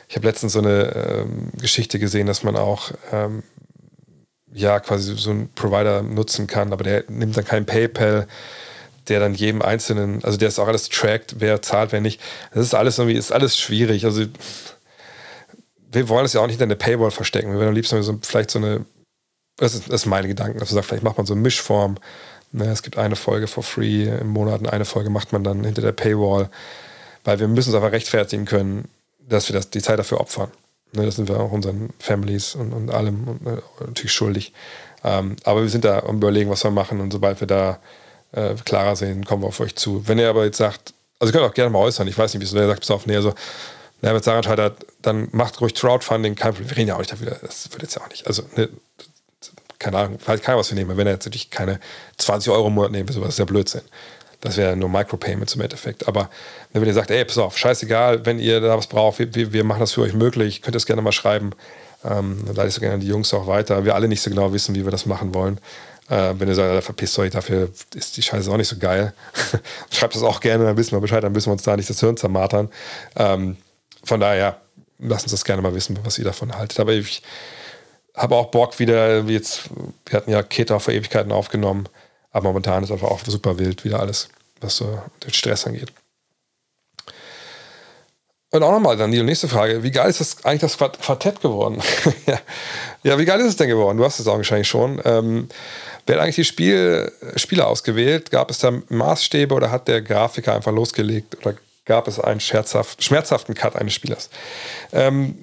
Ich 0.09 0.15
habe 0.15 0.25
letztens 0.25 0.53
so 0.53 0.59
eine 0.59 0.95
ähm, 0.95 1.51
Geschichte 1.61 1.99
gesehen, 1.99 2.25
dass 2.25 2.41
man 2.41 2.55
auch 2.55 2.91
ähm, 3.11 3.43
ja 4.51 4.79
quasi 4.79 5.15
so 5.15 5.29
einen 5.29 5.53
Provider 5.53 6.01
nutzen 6.01 6.47
kann, 6.47 6.73
aber 6.73 6.83
der 6.83 7.03
nimmt 7.09 7.37
dann 7.37 7.45
kein 7.45 7.67
PayPal, 7.67 8.27
der 9.07 9.19
dann 9.19 9.35
jedem 9.35 9.61
einzelnen, 9.61 10.23
also 10.23 10.39
der 10.39 10.47
ist 10.47 10.57
auch 10.57 10.67
alles 10.67 10.89
trackt, 10.89 11.35
wer 11.37 11.61
zahlt, 11.61 11.91
wer 11.91 12.01
nicht. 12.01 12.19
Das 12.51 12.63
ist 12.65 12.73
alles 12.73 12.97
irgendwie, 12.97 13.17
ist 13.17 13.31
alles 13.31 13.55
schwierig. 13.55 14.03
Also 14.03 14.25
wir 15.91 16.09
wollen 16.09 16.25
es 16.25 16.33
ja 16.33 16.41
auch 16.41 16.47
nicht 16.47 16.59
hinter 16.59 16.65
eine 16.65 16.75
Paywall 16.75 17.11
verstecken. 17.11 17.51
Wir 17.51 17.59
wollen 17.59 17.69
am 17.69 17.75
liebsten 17.75 18.01
so, 18.01 18.17
vielleicht 18.23 18.49
so 18.49 18.57
eine, 18.57 18.85
das 19.57 19.75
ist, 19.75 19.89
das 19.89 20.01
ist 20.01 20.05
meine 20.07 20.27
Gedanken, 20.27 20.59
also 20.59 20.73
sagt, 20.73 20.87
vielleicht 20.87 21.03
macht 21.03 21.17
man 21.17 21.27
so 21.27 21.33
eine 21.35 21.41
Mischform. 21.43 21.97
Ne, 22.51 22.65
es 22.65 22.81
gibt 22.81 22.97
eine 22.97 23.15
Folge 23.15 23.45
for 23.45 23.61
free 23.61 24.05
im 24.05 24.29
Monat 24.29 24.61
und 24.61 24.69
eine 24.69 24.85
Folge 24.85 25.11
macht 25.11 25.33
man 25.33 25.43
dann 25.43 25.63
hinter 25.63 25.83
der 25.83 25.91
Paywall 25.91 26.49
weil 27.23 27.39
wir 27.39 27.47
müssen 27.47 27.69
es 27.69 27.75
einfach 27.75 27.91
rechtfertigen 27.91 28.45
können, 28.45 28.87
dass 29.29 29.49
wir 29.49 29.55
das, 29.55 29.69
die 29.69 29.81
Zeit 29.81 29.99
dafür 29.99 30.19
opfern. 30.19 30.51
Ne, 30.93 31.05
das 31.05 31.17
sind 31.17 31.29
wir 31.29 31.39
auch 31.39 31.51
unseren 31.51 31.91
Families 31.99 32.55
und, 32.55 32.73
und 32.73 32.89
allem 32.89 33.27
und, 33.27 33.47
äh, 33.47 33.61
natürlich 33.85 34.11
schuldig. 34.11 34.53
Ähm, 35.03 35.35
aber 35.43 35.61
wir 35.61 35.69
sind 35.69 35.85
da 35.85 35.99
am 35.99 36.17
überlegen, 36.17 36.49
was 36.49 36.63
wir 36.63 36.71
machen 36.71 36.99
und 36.99 37.11
sobald 37.11 37.39
wir 37.39 37.47
da 37.47 37.79
äh, 38.31 38.55
klarer 38.65 38.95
sehen, 38.95 39.23
kommen 39.23 39.43
wir 39.43 39.47
auf 39.47 39.59
euch 39.59 39.75
zu. 39.75 40.07
Wenn 40.07 40.19
ihr 40.19 40.29
aber 40.29 40.45
jetzt 40.45 40.57
sagt, 40.57 40.93
also 41.19 41.31
ihr 41.31 41.39
könnt 41.39 41.49
auch 41.49 41.53
gerne 41.53 41.69
mal 41.69 41.79
äußern, 41.79 42.07
ich 42.07 42.17
weiß 42.17 42.33
nicht, 42.33 42.41
wieso 42.41 42.57
der 42.57 42.67
sagt, 42.67 42.81
pass 42.81 42.91
auf, 42.91 43.05
nee, 43.05 43.15
also 43.15 43.33
na, 44.01 44.13
wenn 44.13 44.23
Sarah 44.23 44.43
scheitert, 44.43 44.85
dann 45.01 45.27
macht 45.31 45.59
ruhig 45.61 45.75
Crowdfunding, 45.75 46.35
kein 46.35 46.53
Problem. 46.53 46.69
Wir 46.69 46.77
reden 46.77 46.87
ja 46.87 46.95
auch 46.95 46.99
nicht 46.99 47.11
dafür, 47.11 47.37
das 47.41 47.71
wird 47.71 47.81
jetzt 47.81 47.95
ja 47.95 48.01
auch 48.01 48.09
nicht. 48.09 48.27
Also, 48.27 48.43
ne, 48.55 48.69
keine 49.77 49.97
Ahnung, 49.97 50.19
vielleicht 50.19 50.43
keiner 50.43 50.57
was 50.57 50.69
wir 50.69 50.75
nehmen. 50.75 50.95
Wenn 50.97 51.07
er 51.07 51.13
jetzt 51.13 51.25
natürlich 51.25 51.49
keine 51.49 51.79
20 52.17 52.51
Euro 52.51 52.67
im 52.67 52.73
Monat 52.73 52.91
nehmen 52.91 53.07
will, 53.07 53.15
sowas 53.15 53.29
ist 53.29 53.39
ja 53.39 53.45
Blödsinn. 53.45 53.81
Das 54.41 54.55
wäre 54.55 54.75
nur 54.75 54.89
Micropayments 54.89 55.55
im 55.55 55.61
Endeffekt. 55.61 56.07
Aber 56.07 56.29
wenn 56.71 56.85
ihr 56.85 56.93
sagt, 56.93 57.11
ey, 57.11 57.25
pass 57.25 57.37
auf, 57.37 57.57
scheißegal, 57.57 58.25
wenn 58.25 58.39
ihr 58.39 58.61
da 58.61 58.77
was 58.77 58.87
braucht, 58.87 59.19
wir, 59.19 59.53
wir 59.53 59.63
machen 59.63 59.81
das 59.81 59.93
für 59.93 60.01
euch 60.01 60.13
möglich, 60.13 60.61
könnt 60.61 60.75
ihr 60.75 60.77
es 60.77 60.85
gerne 60.85 61.01
mal 61.01 61.11
schreiben. 61.11 61.51
Ähm, 62.05 62.43
dann 62.45 62.55
leite 62.55 62.69
ich 62.69 62.73
so 62.73 62.79
gerne 62.79 62.99
die 62.99 63.07
Jungs 63.07 63.33
auch 63.33 63.47
weiter. 63.47 63.83
Wir 63.83 63.95
alle 63.95 64.07
nicht 64.07 64.21
so 64.21 64.29
genau 64.29 64.53
wissen, 64.53 64.75
wie 64.75 64.85
wir 64.85 64.91
das 64.91 65.05
machen 65.05 65.33
wollen. 65.33 65.59
Äh, 66.09 66.33
wenn 66.37 66.47
ihr 66.47 66.55
sagt, 66.55 66.83
verpisst 66.83 67.19
euch, 67.19 67.31
dafür 67.31 67.69
ist 67.93 68.15
die 68.15 68.21
Scheiße 68.21 68.49
auch 68.49 68.57
nicht 68.57 68.69
so 68.69 68.77
geil. 68.77 69.13
Schreibt 69.91 70.15
das 70.15 70.23
auch 70.23 70.39
gerne, 70.39 70.63
dann 70.63 70.77
wissen 70.77 70.93
wir 70.93 71.01
Bescheid, 71.01 71.23
dann 71.23 71.33
müssen 71.33 71.47
wir 71.47 71.53
uns 71.53 71.63
da 71.63 71.75
nicht 71.75 71.89
das 71.89 71.99
Hirn 71.99 72.15
zermartern. 72.15 72.69
Ähm, 73.17 73.57
von 74.03 74.19
daher, 74.19 74.61
lasst 74.99 75.25
uns 75.25 75.31
das 75.31 75.45
gerne 75.45 75.61
mal 75.61 75.75
wissen, 75.75 75.99
was 76.03 76.17
ihr 76.17 76.25
davon 76.25 76.55
haltet. 76.55 76.79
Aber 76.79 76.93
ich 76.93 77.21
habe 78.15 78.35
auch 78.35 78.47
Bock 78.47 78.79
wieder, 78.79 79.27
wie 79.27 79.33
jetzt, 79.33 79.69
wir 80.05 80.17
hatten 80.17 80.31
ja 80.31 80.41
Keter 80.43 80.79
vor 80.79 80.93
Ewigkeiten 80.93 81.31
aufgenommen, 81.31 81.87
aber 82.31 82.47
momentan 82.49 82.83
ist 82.83 82.91
einfach 82.91 83.09
auch 83.09 83.21
super 83.25 83.57
wild 83.57 83.83
wieder 83.83 83.99
alles, 83.99 84.29
was 84.61 84.77
so 84.77 85.01
den 85.23 85.33
Stress 85.33 85.65
angeht. 85.65 85.91
Und 88.51 88.63
auch 88.63 88.71
nochmal, 88.71 88.97
Daniel, 88.97 89.23
nächste 89.23 89.47
Frage. 89.47 89.83
Wie 89.83 89.91
geil 89.91 90.09
ist 90.09 90.21
das 90.21 90.43
eigentlich 90.43 90.61
das 90.61 90.77
Quartett 90.77 91.39
geworden? 91.39 91.83
ja. 93.03 93.19
wie 93.19 93.25
geil 93.25 93.39
ist 93.41 93.47
es 93.47 93.55
denn 93.57 93.69
geworden? 93.69 93.99
Du 93.99 94.03
hast 94.03 94.19
es 94.19 94.27
auch 94.27 94.37
wahrscheinlich 94.37 94.67
schon. 94.67 94.99
Ähm, 95.05 95.49
wer 96.07 96.15
hat 96.15 96.23
eigentlich 96.23 96.35
die 96.35 96.45
Spiel, 96.45 97.11
Spieler 97.35 97.67
ausgewählt? 97.67 98.31
Gab 98.31 98.49
es 98.49 98.57
da 98.57 98.73
Maßstäbe 98.89 99.53
oder 99.53 99.69
hat 99.69 99.87
der 99.87 100.01
Grafiker 100.01 100.55
einfach 100.55 100.71
losgelegt? 100.71 101.37
Oder 101.37 101.57
gab 101.85 102.07
es 102.07 102.19
einen 102.19 102.39
scherzhaft, 102.39 103.03
schmerzhaften 103.03 103.53
Cut 103.53 103.75
eines 103.75 103.93
Spielers? 103.93 104.31
Ähm, 104.93 105.37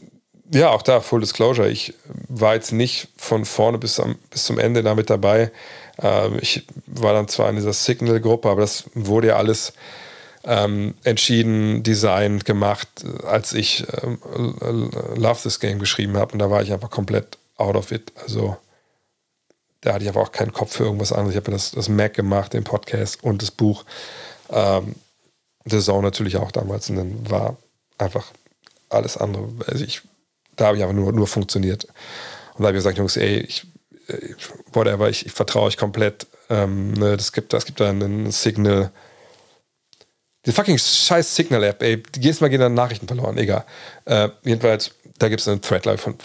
ja, 0.53 0.71
auch 0.71 0.83
da, 0.83 1.01
Full 1.01 1.21
Disclosure. 1.21 1.69
Ich 1.69 1.95
war 2.29 2.55
jetzt 2.55 2.73
nicht 2.73 3.09
von 3.17 3.45
vorne 3.45 3.79
bis, 3.79 4.01
am, 4.01 4.17
bis 4.31 4.45
zum 4.45 4.59
Ende 4.59 4.83
damit 4.83 5.11
dabei. 5.11 5.53
Ähm, 6.03 6.39
ich 6.41 6.67
war 6.87 7.13
dann 7.15 7.29
zwar 7.29 7.49
in 7.51 7.57
dieser 7.57 7.73
Signal-Gruppe, 7.73 8.49
aber 8.49 8.61
das 8.61 8.85
wurde 8.95 9.29
ja 9.29 9.37
alles 9.37 9.73
ähm, 10.45 10.95
entschieden, 11.03 11.83
designt, 11.83 12.45
gemacht, 12.45 12.89
als 13.25 13.53
ich 13.53 13.85
ähm, 14.03 14.19
Love 15.17 15.43
This 15.43 15.61
Game 15.61 15.79
geschrieben 15.79 16.17
habe. 16.17 16.33
Und 16.33 16.39
da 16.39 16.51
war 16.51 16.63
ich 16.63 16.73
einfach 16.73 16.91
komplett 16.91 17.39
out 17.57 17.77
of 17.77 17.91
it. 17.91 18.13
Also 18.23 18.57
da 19.81 19.95
hatte 19.95 20.05
ich 20.05 20.11
aber 20.11 20.21
auch 20.21 20.33
keinen 20.33 20.53
Kopf 20.53 20.77
für 20.77 20.85
irgendwas 20.85 21.13
anderes. 21.13 21.35
Ich 21.35 21.37
habe 21.37 21.51
das, 21.51 21.73
das 21.73 21.89
Mac 21.89 22.15
gemacht, 22.15 22.53
den 22.53 22.65
Podcast 22.65 23.23
und 23.25 23.43
das 23.43 23.51
Buch. 23.51 23.85
Ähm, 24.51 24.95
The 25.65 25.81
Zone 25.81 26.03
natürlich 26.03 26.37
auch 26.37 26.53
damals. 26.53 26.91
Und 26.91 26.97
dann 26.97 27.31
war 27.31 27.57
einfach 27.99 28.27
alles 28.89 29.17
andere. 29.17 29.49
Also 29.67 29.85
ich, 29.85 30.03
da 30.55 30.67
habe 30.67 30.77
ich 30.77 30.85
aber 30.85 30.93
nur, 30.93 31.13
nur 31.13 31.27
funktioniert. 31.27 31.85
Und 32.55 32.63
da 32.63 32.69
habe 32.69 32.77
ich 32.77 32.79
gesagt, 32.79 32.99
Jungs, 32.99 33.17
ey, 33.17 33.41
ich, 33.41 33.67
whatever, 34.73 35.09
ich, 35.09 35.27
ich 35.27 35.33
vertraue 35.33 35.65
euch 35.65 35.77
komplett. 35.77 36.27
Ähm, 36.49 36.93
ne, 36.93 37.17
das 37.17 37.33
gibt, 37.33 37.53
das 37.53 37.65
gibt 37.65 37.81
da 37.81 37.89
einen 37.89 38.31
Signal. 38.31 38.91
Die 40.45 40.53
fucking 40.53 40.79
scheiß 40.79 41.35
Signal-App, 41.35 41.83
ey, 41.83 42.03
jedes 42.17 42.41
Mal 42.41 42.49
gehen 42.49 42.61
dann 42.61 42.75
Nachrichten 42.75 43.09
verloren, 43.09 43.37
egal. 43.37 43.65
Äh, 44.05 44.29
jedenfalls, 44.45 44.93
da 45.19 45.29
gibt 45.29 45.41
es 45.41 45.49
einen 45.49 45.61
Thread 45.61 45.99
von 45.99 46.17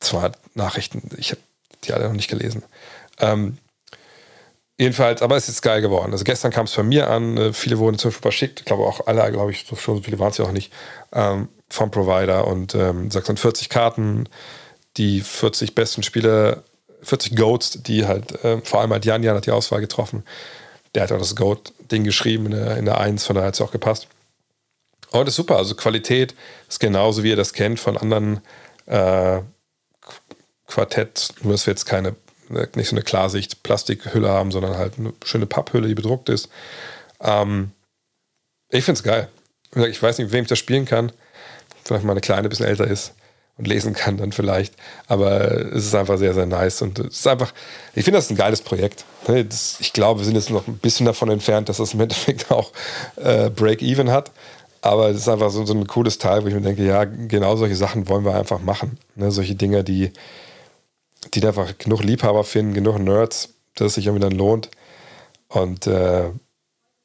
zwei 0.00 0.32
Nachrichten. 0.54 1.08
Ich 1.16 1.30
habe 1.30 1.40
die 1.84 1.92
alle 1.92 2.06
noch 2.06 2.12
nicht 2.12 2.28
gelesen. 2.28 2.64
Ähm, 3.20 3.58
jedenfalls, 4.78 5.22
aber 5.22 5.36
es 5.36 5.48
ist 5.48 5.62
geil 5.62 5.80
geworden. 5.80 6.12
Also 6.12 6.24
gestern 6.24 6.50
kam 6.50 6.66
es 6.66 6.72
von 6.72 6.88
mir 6.88 7.08
an, 7.08 7.36
äh, 7.36 7.52
viele 7.52 7.78
wurden 7.78 7.98
zum 7.98 8.10
Beispiel 8.10 8.22
verschickt, 8.22 8.60
ich 8.60 8.66
glaube 8.66 8.84
auch 8.84 9.06
alle, 9.06 9.30
glaube 9.30 9.52
ich, 9.52 9.60
schon 9.60 9.78
so 9.78 10.02
viele 10.02 10.18
waren 10.18 10.30
es 10.30 10.38
ja 10.38 10.44
auch 10.44 10.52
nicht, 10.52 10.72
ähm, 11.12 11.48
vom 11.68 11.90
Provider 11.90 12.46
und 12.46 12.74
ähm, 12.74 13.10
46 13.10 13.68
Karten, 13.68 14.28
die 14.96 15.20
40 15.20 15.74
besten 15.74 16.02
Spieler, 16.02 16.64
40 17.02 17.36
Goats, 17.36 17.82
die 17.82 18.06
halt, 18.06 18.44
äh, 18.44 18.60
vor 18.62 18.80
allem 18.80 18.92
halt 18.92 19.04
Jan, 19.04 19.22
Jan 19.22 19.36
hat 19.36 19.46
die 19.46 19.50
Auswahl 19.50 19.80
getroffen. 19.80 20.24
Der 20.94 21.02
hat 21.02 21.12
auch 21.12 21.18
das 21.18 21.36
Goat-Ding 21.36 22.04
geschrieben 22.04 22.46
in 22.46 22.52
der, 22.52 22.76
in 22.76 22.84
der 22.84 22.98
1, 22.98 23.24
von 23.24 23.34
daher 23.34 23.48
hat 23.48 23.54
es 23.54 23.60
auch 23.60 23.70
gepasst. 23.70 24.08
Und 25.10 25.20
das 25.20 25.30
ist 25.30 25.36
super, 25.36 25.56
also 25.56 25.74
Qualität 25.74 26.34
ist 26.68 26.80
genauso, 26.80 27.22
wie 27.22 27.30
ihr 27.30 27.36
das 27.36 27.52
kennt 27.52 27.80
von 27.80 27.96
anderen 27.96 28.40
äh, 28.86 29.40
Quartett, 30.66 31.28
nur 31.42 31.52
dass 31.52 31.66
wir 31.66 31.72
jetzt 31.72 31.86
keine, 31.86 32.14
ne, 32.48 32.68
nicht 32.74 32.88
so 32.88 32.96
eine 32.96 33.02
Klarsicht 33.02 33.62
Plastikhülle 33.62 34.28
haben, 34.28 34.50
sondern 34.50 34.76
halt 34.76 34.98
eine 34.98 35.14
schöne 35.24 35.46
Papphülle, 35.46 35.88
die 35.88 35.94
bedruckt 35.94 36.28
ist. 36.28 36.50
Ähm, 37.20 37.72
ich 38.70 38.84
finde 38.84 38.98
es 38.98 39.02
geil. 39.02 39.28
Ich 39.88 40.02
weiß 40.02 40.18
nicht, 40.18 40.26
mit 40.26 40.32
wem 40.32 40.42
ich 40.42 40.48
das 40.48 40.58
spielen 40.58 40.84
kann. 40.84 41.12
Vielleicht 41.84 42.04
mal 42.04 42.12
eine 42.12 42.20
kleine, 42.20 42.48
ein 42.48 42.50
bisschen 42.50 42.66
älter 42.66 42.86
ist 42.86 43.14
und 43.58 43.66
lesen 43.66 43.92
kann 43.92 44.16
dann 44.16 44.32
vielleicht. 44.32 44.74
Aber 45.08 45.50
es 45.50 45.84
ist 45.84 45.94
einfach 45.94 46.16
sehr, 46.16 46.32
sehr 46.32 46.46
nice. 46.46 46.80
Und 46.80 46.98
es 47.00 47.18
ist 47.18 47.26
einfach, 47.26 47.52
ich 47.94 48.04
finde 48.04 48.18
das 48.18 48.30
ein 48.30 48.36
geiles 48.36 48.62
Projekt. 48.62 49.04
Ne, 49.26 49.46
ich 49.80 49.92
glaube, 49.92 50.20
wir 50.20 50.24
sind 50.24 50.36
jetzt 50.36 50.50
noch 50.50 50.66
ein 50.66 50.78
bisschen 50.78 51.06
davon 51.06 51.28
entfernt, 51.28 51.68
dass 51.68 51.78
das 51.78 51.92
im 51.92 52.00
Endeffekt 52.00 52.50
auch 52.50 52.72
äh, 53.16 53.50
Break-Even 53.50 54.10
hat. 54.10 54.30
Aber 54.80 55.10
es 55.10 55.18
ist 55.18 55.28
einfach 55.28 55.50
so, 55.50 55.60
ein 55.60 55.86
cooles 55.88 56.18
Teil, 56.18 56.44
wo 56.44 56.46
ich 56.46 56.54
mir 56.54 56.60
denke, 56.60 56.84
ja, 56.84 57.04
genau 57.04 57.56
solche 57.56 57.74
Sachen 57.74 58.08
wollen 58.08 58.24
wir 58.24 58.36
einfach 58.36 58.60
machen. 58.60 58.96
Ne, 59.16 59.32
solche 59.32 59.56
Dinge, 59.56 59.82
die, 59.82 60.12
die 61.34 61.44
einfach 61.44 61.76
genug 61.78 62.02
Liebhaber 62.04 62.44
finden, 62.44 62.74
genug 62.74 63.00
Nerds, 63.00 63.50
dass 63.74 63.88
es 63.88 63.94
sich 63.94 64.06
irgendwie 64.06 64.22
dann 64.22 64.38
lohnt. 64.38 64.70
Und 65.48 65.88
äh, 65.88 66.30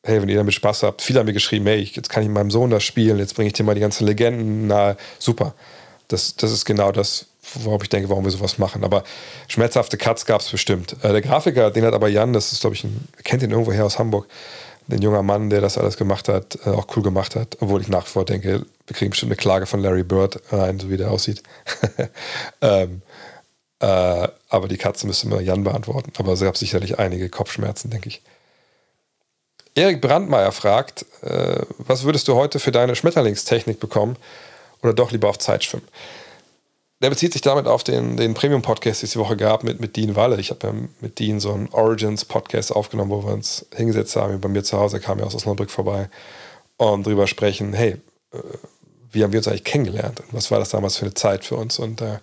hey, 0.03 0.21
wenn 0.21 0.29
ihr 0.29 0.35
damit 0.35 0.53
Spaß 0.53 0.83
habt, 0.83 1.01
viele 1.01 1.19
haben 1.19 1.25
mir 1.25 1.33
geschrieben, 1.33 1.65
hey, 1.65 1.81
jetzt 1.81 2.09
kann 2.09 2.21
ich 2.21 2.29
meinem 2.29 2.51
Sohn 2.51 2.69
das 2.69 2.83
spielen, 2.83 3.17
jetzt 3.17 3.35
bringe 3.35 3.47
ich 3.47 3.53
dir 3.53 3.63
mal 3.63 3.73
die 3.73 3.81
ganzen 3.81 4.05
Legenden 4.05 4.67
nahe. 4.67 4.97
Super. 5.17 5.55
Das, 6.07 6.35
das 6.35 6.51
ist 6.51 6.65
genau 6.65 6.91
das, 6.91 7.27
worauf 7.55 7.83
ich 7.83 7.89
denke, 7.89 8.09
warum 8.09 8.23
wir 8.23 8.31
sowas 8.31 8.57
machen. 8.57 8.83
Aber 8.83 9.03
schmerzhafte 9.47 9.97
Cuts 9.97 10.25
gab 10.25 10.41
es 10.41 10.49
bestimmt. 10.49 10.95
Äh, 11.03 11.11
der 11.11 11.21
Grafiker, 11.21 11.71
den 11.71 11.85
hat 11.85 11.93
aber 11.93 12.07
Jan, 12.07 12.33
das 12.33 12.51
ist, 12.51 12.61
glaube 12.61 12.75
ich, 12.75 12.83
ein, 12.83 13.07
kennt 13.23 13.43
ihn 13.43 13.51
irgendwoher 13.51 13.85
aus 13.85 13.99
Hamburg, 13.99 14.27
ein 14.89 15.01
junger 15.01 15.23
Mann, 15.23 15.49
der 15.49 15.61
das 15.61 15.77
alles 15.77 15.97
gemacht 15.97 16.27
hat, 16.27 16.57
äh, 16.65 16.69
auch 16.69 16.87
cool 16.95 17.03
gemacht 17.03 17.35
hat, 17.35 17.57
obwohl 17.61 17.81
ich 17.81 17.87
nach 17.87 18.05
wie 18.05 18.09
vor 18.09 18.25
denke, 18.25 18.65
wir 18.87 18.95
kriegen 18.95 19.11
bestimmt 19.11 19.31
eine 19.31 19.37
Klage 19.37 19.65
von 19.65 19.81
Larry 19.81 20.03
Bird 20.03 20.41
rein, 20.51 20.79
so 20.79 20.89
wie 20.89 20.97
der 20.97 21.11
aussieht. 21.11 21.41
ähm, 22.61 23.01
äh, 23.79 24.27
aber 24.49 24.67
die 24.67 24.77
Katze 24.77 25.07
müsste 25.07 25.27
mal 25.27 25.41
Jan 25.41 25.63
beantworten. 25.63 26.11
Aber 26.17 26.33
es 26.33 26.41
gab 26.41 26.57
sicherlich 26.57 26.99
einige 26.99 27.29
Kopfschmerzen, 27.29 27.89
denke 27.89 28.09
ich. 28.09 28.21
Erik 29.75 30.01
Brandmeier 30.01 30.51
fragt, 30.51 31.05
äh, 31.21 31.61
was 31.79 32.03
würdest 32.03 32.27
du 32.27 32.35
heute 32.35 32.59
für 32.59 32.71
deine 32.71 32.95
Schmetterlingstechnik 32.95 33.79
bekommen 33.79 34.17
oder 34.83 34.93
doch 34.93 35.11
lieber 35.11 35.29
auf 35.29 35.39
Zeit 35.39 35.63
schwimmen? 35.63 35.87
Der 37.01 37.09
bezieht 37.09 37.33
sich 37.33 37.41
damit 37.41 37.67
auf 37.67 37.83
den, 37.83 38.15
den 38.15 38.33
Premium-Podcast, 38.33 39.01
den 39.01 39.07
es 39.07 39.11
die 39.11 39.19
Woche 39.19 39.35
gab 39.35 39.63
mit, 39.63 39.81
mit 39.81 39.97
Dean 39.97 40.15
Walle. 40.15 40.39
Ich 40.39 40.51
habe 40.51 40.67
ja 40.67 40.73
mit 41.01 41.19
Dean 41.19 41.39
so 41.39 41.51
einen 41.51 41.67
Origins-Podcast 41.69 42.73
aufgenommen, 42.73 43.11
wo 43.11 43.25
wir 43.25 43.33
uns 43.33 43.65
hingesetzt 43.75 44.15
haben. 44.15 44.39
Bei 44.39 44.47
mir 44.47 44.63
zu 44.63 44.77
Hause 44.77 44.99
kam 44.99 45.19
ja 45.19 45.25
aus 45.25 45.35
Osnabrück 45.35 45.69
vorbei 45.69 46.09
und 46.77 47.05
drüber 47.05 47.27
sprechen, 47.27 47.73
hey, 47.73 47.97
äh, 48.31 48.37
wie 49.11 49.23
haben 49.23 49.33
wir 49.33 49.39
uns 49.39 49.47
eigentlich 49.47 49.63
kennengelernt 49.65 50.21
und 50.21 50.33
was 50.33 50.49
war 50.49 50.59
das 50.59 50.69
damals 50.69 50.97
für 50.97 51.05
eine 51.05 51.13
Zeit 51.13 51.45
für 51.45 51.55
uns? 51.55 51.77
Und 51.77 52.01
äh, 52.01 52.19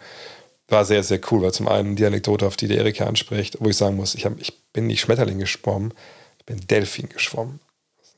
war 0.69 0.85
sehr, 0.85 1.03
sehr 1.03 1.21
cool, 1.31 1.43
weil 1.43 1.53
zum 1.53 1.69
einen 1.69 1.97
die 1.97 2.07
Anekdote, 2.07 2.47
auf 2.47 2.57
die 2.57 2.69
der 2.69 2.79
Erik 2.79 3.01
anspricht, 3.01 3.59
wo 3.61 3.69
ich 3.69 3.77
sagen 3.77 3.97
muss, 3.97 4.15
ich, 4.15 4.25
hab, 4.25 4.41
ich 4.41 4.59
bin 4.73 4.87
nicht 4.87 5.01
Schmetterling 5.01 5.39
geschwommen, 5.39 5.93
ich 6.39 6.47
bin 6.47 6.61
Delfin 6.67 7.09
geschwommen. 7.09 7.61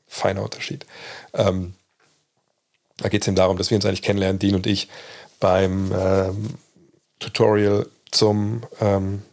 Feiner 0.07 0.43
Unterschied. 0.43 0.85
Ähm, 1.33 1.73
da 3.03 3.09
geht 3.09 3.21
es 3.21 3.27
ihm 3.27 3.35
darum, 3.35 3.57
dass 3.57 3.69
wir 3.69 3.75
uns 3.75 3.85
eigentlich 3.85 4.01
kennenlernen, 4.01 4.39
Dean 4.39 4.55
und 4.55 4.65
ich, 4.65 4.87
beim 5.41 5.91
ähm, 5.93 6.49
Tutorial 7.19 7.85
zum 8.11 8.63
ähm, 8.79 9.23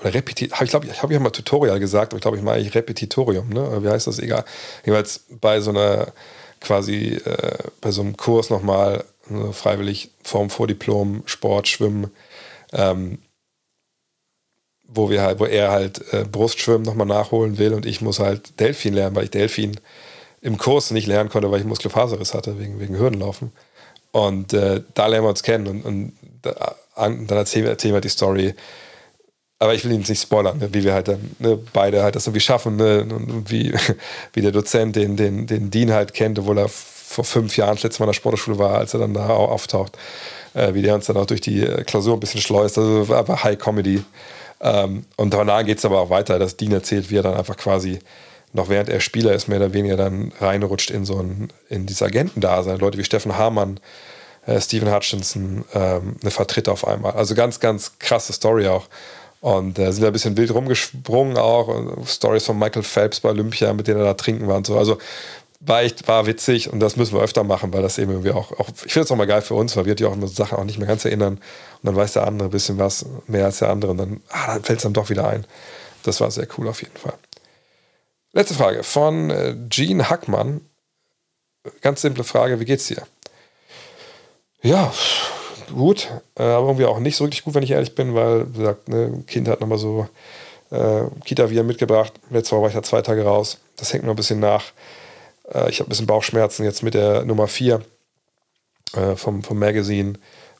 oder 0.00 0.14
Repeti 0.14 0.44
ich 0.44 0.70
glaube, 0.70 0.86
ich 0.86 1.02
habe 1.02 1.12
ja 1.12 1.18
mal 1.18 1.30
Tutorial 1.30 1.80
gesagt, 1.80 2.12
aber 2.12 2.18
ich 2.18 2.22
glaube, 2.22 2.36
ich 2.36 2.42
meine 2.42 2.72
Repetitorium, 2.72 3.48
ne? 3.48 3.82
Wie 3.82 3.88
heißt 3.88 4.06
das? 4.06 4.20
Egal. 4.20 4.44
Jeweils 4.84 5.24
bei 5.40 5.60
so 5.60 5.70
einer 5.70 6.12
quasi 6.60 7.14
äh, 7.24 7.58
bei 7.80 7.90
so 7.90 8.02
einem 8.02 8.16
Kurs 8.16 8.48
nochmal 8.48 9.04
ne, 9.28 9.52
freiwillig 9.52 10.10
Form 10.22 10.48
vor 10.48 10.68
Diplom, 10.68 11.22
Sport, 11.26 11.66
Schwimmen, 11.66 12.12
ähm, 12.72 13.18
wo 14.84 15.10
wir 15.10 15.22
halt, 15.22 15.40
wo 15.40 15.46
er 15.46 15.72
halt 15.72 16.12
äh, 16.12 16.24
Brustschwimmen 16.30 16.82
nochmal 16.82 17.08
nachholen 17.08 17.58
will 17.58 17.72
und 17.72 17.86
ich 17.86 18.00
muss 18.02 18.20
halt 18.20 18.60
Delfin 18.60 18.94
lernen, 18.94 19.16
weil 19.16 19.24
ich 19.24 19.30
Delfin 19.30 19.80
im 20.46 20.58
Kurs 20.58 20.92
nicht 20.92 21.08
lernen 21.08 21.28
konnte, 21.28 21.50
weil 21.50 21.58
ich 21.58 21.66
Muskelfaserriss 21.66 22.32
hatte, 22.32 22.58
wegen, 22.60 22.78
wegen 22.78 22.96
Hürdenlaufen. 22.96 23.50
Und 24.12 24.52
äh, 24.52 24.80
da 24.94 25.08
lernen 25.08 25.24
wir 25.24 25.30
uns 25.30 25.42
kennen 25.42 25.66
und, 25.66 25.84
und 25.84 26.12
da, 26.42 26.76
an, 26.94 27.26
dann 27.26 27.38
erzählen 27.38 27.66
wir, 27.66 27.94
wir 27.94 28.00
die 28.00 28.08
Story. 28.08 28.54
Aber 29.58 29.74
ich 29.74 29.84
will 29.84 29.90
ihn 29.90 30.04
nicht 30.06 30.22
spoilern, 30.22 30.58
ne, 30.58 30.68
wie 30.72 30.84
wir 30.84 30.94
halt 30.94 31.08
dann 31.08 31.34
ne, 31.40 31.58
beide 31.72 32.04
halt 32.04 32.14
das 32.14 32.28
irgendwie 32.28 32.40
schaffen 32.40 32.76
ne, 32.76 33.00
und 33.00 33.50
wie, 33.50 33.74
wie 34.34 34.40
der 34.40 34.52
Dozent 34.52 34.94
den, 34.94 35.16
den, 35.16 35.48
den 35.48 35.70
Dean 35.70 35.92
halt 35.92 36.14
kennt, 36.14 36.38
obwohl 36.38 36.58
er 36.58 36.68
vor 36.68 37.24
fünf 37.24 37.56
Jahren 37.56 37.74
das 37.74 37.82
letzte 37.82 38.02
Mal 38.02 38.06
in 38.06 38.10
der 38.10 38.14
Sportschule 38.14 38.58
war, 38.58 38.78
als 38.78 38.94
er 38.94 39.00
dann 39.00 39.14
da 39.14 39.30
auch 39.30 39.50
auftaucht, 39.50 39.98
äh, 40.54 40.74
wie 40.74 40.82
der 40.82 40.94
uns 40.94 41.06
dann 41.06 41.16
auch 41.16 41.26
durch 41.26 41.40
die 41.40 41.62
Klausur 41.86 42.14
ein 42.14 42.20
bisschen 42.20 42.40
schleust. 42.40 42.78
Also 42.78 43.12
einfach 43.12 43.42
High 43.42 43.58
Comedy. 43.58 44.04
Ähm, 44.60 45.06
und 45.16 45.34
danach 45.34 45.64
geht 45.64 45.78
es 45.78 45.84
aber 45.84 46.00
auch 46.00 46.10
weiter, 46.10 46.38
dass 46.38 46.56
Dean 46.56 46.70
erzählt, 46.72 47.10
wie 47.10 47.16
er 47.16 47.24
dann 47.24 47.34
einfach 47.34 47.56
quasi 47.56 47.98
noch 48.56 48.68
während 48.68 48.88
er 48.88 49.00
Spieler 49.00 49.32
ist, 49.32 49.48
mehr 49.48 49.58
oder 49.58 49.72
weniger 49.72 49.96
dann 49.96 50.32
reinrutscht 50.40 50.90
in 50.90 51.04
so 51.04 51.18
ein, 51.18 51.48
in 51.68 51.86
dieses 51.86 52.02
Agentendasein. 52.02 52.78
Leute 52.78 52.98
wie 52.98 53.04
Steffen 53.04 53.36
Hamann, 53.36 53.78
äh, 54.46 54.60
Stephen 54.60 54.92
Hutchinson, 54.92 55.64
ähm, 55.74 56.16
eine 56.20 56.30
Vertreter 56.30 56.72
auf 56.72 56.86
einmal. 56.86 57.12
Also 57.12 57.34
ganz, 57.34 57.60
ganz 57.60 57.98
krasse 57.98 58.32
Story 58.32 58.66
auch. 58.66 58.88
Und 59.40 59.78
äh, 59.78 59.92
sind 59.92 60.02
da 60.02 60.08
ein 60.08 60.12
bisschen 60.12 60.36
wild 60.36 60.52
rumgesprungen 60.52 61.36
auch. 61.36 61.68
Stories 62.06 62.44
von 62.44 62.58
Michael 62.58 62.82
Phelps 62.82 63.20
bei 63.20 63.28
Olympia, 63.28 63.72
mit 63.74 63.86
denen 63.86 64.00
er 64.00 64.06
da 64.06 64.14
trinken 64.14 64.48
war 64.48 64.56
und 64.56 64.66
so. 64.66 64.76
Also 64.76 64.98
war 65.60 65.82
echt, 65.82 66.06
war 66.08 66.26
witzig 66.26 66.72
und 66.72 66.80
das 66.80 66.96
müssen 66.96 67.14
wir 67.14 67.22
öfter 67.22 67.44
machen, 67.44 67.72
weil 67.72 67.82
das 67.82 67.98
eben 67.98 68.10
irgendwie 68.10 68.30
auch, 68.30 68.52
auch 68.58 68.68
ich 68.84 68.92
finde 68.92 69.04
es 69.04 69.10
auch 69.10 69.16
mal 69.16 69.26
geil 69.26 69.42
für 69.42 69.54
uns, 69.54 69.76
weil 69.76 69.86
wir 69.86 69.94
die 69.94 70.04
auch 70.04 70.12
an 70.12 70.26
Sachen 70.28 70.58
auch 70.58 70.64
nicht 70.64 70.78
mehr 70.78 70.86
ganz 70.86 71.04
erinnern 71.04 71.34
und 71.34 71.40
dann 71.82 71.96
weiß 71.96 72.12
der 72.12 72.26
andere 72.26 72.48
ein 72.48 72.52
bisschen 72.52 72.78
was 72.78 73.06
mehr 73.26 73.46
als 73.46 73.58
der 73.58 73.70
andere 73.70 73.92
und 73.92 73.98
dann, 73.98 74.20
ah, 74.30 74.54
dann 74.54 74.64
fällt 74.64 74.78
es 74.78 74.82
dann 74.82 74.92
doch 74.92 75.08
wieder 75.08 75.28
ein. 75.28 75.44
Das 76.02 76.20
war 76.20 76.30
sehr 76.30 76.46
cool 76.56 76.68
auf 76.68 76.82
jeden 76.82 76.96
Fall. 76.96 77.14
Letzte 78.32 78.54
Frage 78.54 78.82
von 78.82 79.30
äh, 79.30 79.56
Gene 79.68 80.10
Hackmann. 80.10 80.60
Ganz 81.80 82.02
simple 82.02 82.24
Frage, 82.24 82.60
wie 82.60 82.64
geht's 82.64 82.86
dir? 82.86 83.02
Ja, 84.62 84.92
gut, 85.74 86.08
äh, 86.38 86.42
aber 86.42 86.66
irgendwie 86.66 86.86
auch 86.86 86.98
nicht 86.98 87.16
so 87.16 87.24
richtig 87.24 87.44
gut, 87.44 87.54
wenn 87.54 87.62
ich 87.62 87.70
ehrlich 87.70 87.94
bin, 87.94 88.14
weil, 88.14 88.52
wie 88.52 88.58
gesagt, 88.58 88.88
ne, 88.88 89.24
Kind 89.26 89.48
hat 89.48 89.60
nochmal 89.60 89.78
so 89.78 90.08
äh, 90.70 91.04
Kita 91.24 91.50
wieder 91.50 91.62
mitgebracht. 91.62 92.12
Letzte 92.30 92.52
Woche 92.52 92.62
war 92.62 92.68
ich 92.68 92.74
da 92.74 92.82
zwei 92.82 93.02
Tage 93.02 93.24
raus. 93.24 93.58
Das 93.76 93.92
hängt 93.92 94.04
noch 94.04 94.12
ein 94.12 94.16
bisschen 94.16 94.40
nach. 94.40 94.64
Äh, 95.52 95.70
ich 95.70 95.78
habe 95.80 95.88
ein 95.88 95.90
bisschen 95.90 96.06
Bauchschmerzen 96.06 96.64
jetzt 96.64 96.82
mit 96.82 96.94
der 96.94 97.24
Nummer 97.24 97.48
4 97.48 97.80
äh, 98.94 99.16
vom, 99.16 99.42
vom 99.42 99.58
Magazine, 99.58 100.14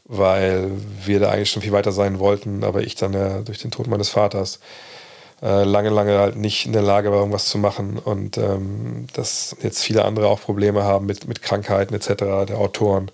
weil 0.05 0.71
wir 1.05 1.21
da 1.21 1.31
eigentlich 1.31 1.51
schon 1.51 1.63
viel 1.63 1.73
weiter 1.73 1.93
sein 1.93 2.19
wollten, 2.19 2.65
aber 2.65 2.83
ich 2.83 2.95
dann 2.95 3.13
ja 3.13 3.41
durch 3.41 3.59
den 3.59 3.71
Tod 3.71 3.87
meines 3.87 4.09
Vaters 4.09 4.57
äh, 4.57 4.96
lange, 5.43 5.91
lange 5.91 6.19
halt 6.19 6.37
nicht 6.37 6.65
in 6.67 6.73
der 6.73 6.83
Lage 6.83 7.11
war, 7.11 7.19
irgendwas 7.19 7.47
zu 7.47 7.59
machen 7.59 7.99
und 7.99 8.39
ähm, 8.39 9.07
dass 9.13 9.55
jetzt 9.63 9.83
viele 9.83 10.05
andere 10.05 10.29
auch 10.29 10.41
Probleme 10.41 10.83
haben 10.83 11.07
mit, 11.07 11.29
mit 11.29 11.43
Krankheiten 11.43 11.95
etc., 11.95 12.15
der 12.49 12.59
Autoren 12.59 13.11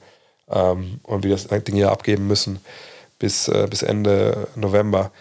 ähm, 0.48 1.00
und 1.02 1.24
wir 1.24 1.30
das 1.30 1.48
Ding 1.48 1.76
ja 1.76 1.90
abgeben 1.90 2.28
müssen 2.28 2.60
bis, 3.18 3.48
äh, 3.48 3.66
bis 3.70 3.82
Ende 3.82 4.48
November. 4.56 5.12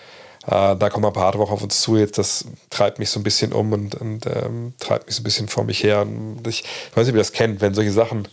Äh, 0.45 0.75
da 0.75 0.89
kommen 0.89 1.05
ein 1.05 1.13
paar 1.13 1.25
harte 1.25 1.39
Wochen 1.39 1.53
auf 1.53 1.63
uns 1.63 1.81
zu. 1.81 1.97
Jetzt, 1.97 2.17
das 2.17 2.45
treibt 2.69 2.99
mich 2.99 3.09
so 3.09 3.19
ein 3.19 3.23
bisschen 3.23 3.53
um 3.53 3.71
und, 3.73 3.95
und 3.95 4.25
ähm, 4.25 4.73
treibt 4.79 5.05
mich 5.05 5.15
so 5.15 5.21
ein 5.21 5.23
bisschen 5.23 5.47
vor 5.47 5.63
mich 5.63 5.83
her. 5.83 6.01
Und 6.01 6.47
ich, 6.47 6.63
ich 6.63 6.97
weiß 6.97 7.05
nicht, 7.05 7.13
wie 7.13 7.19
ihr 7.19 7.23
das 7.23 7.31
kennt, 7.31 7.61
wenn 7.61 7.75
solche 7.75 7.91
Sachen, 7.91 8.27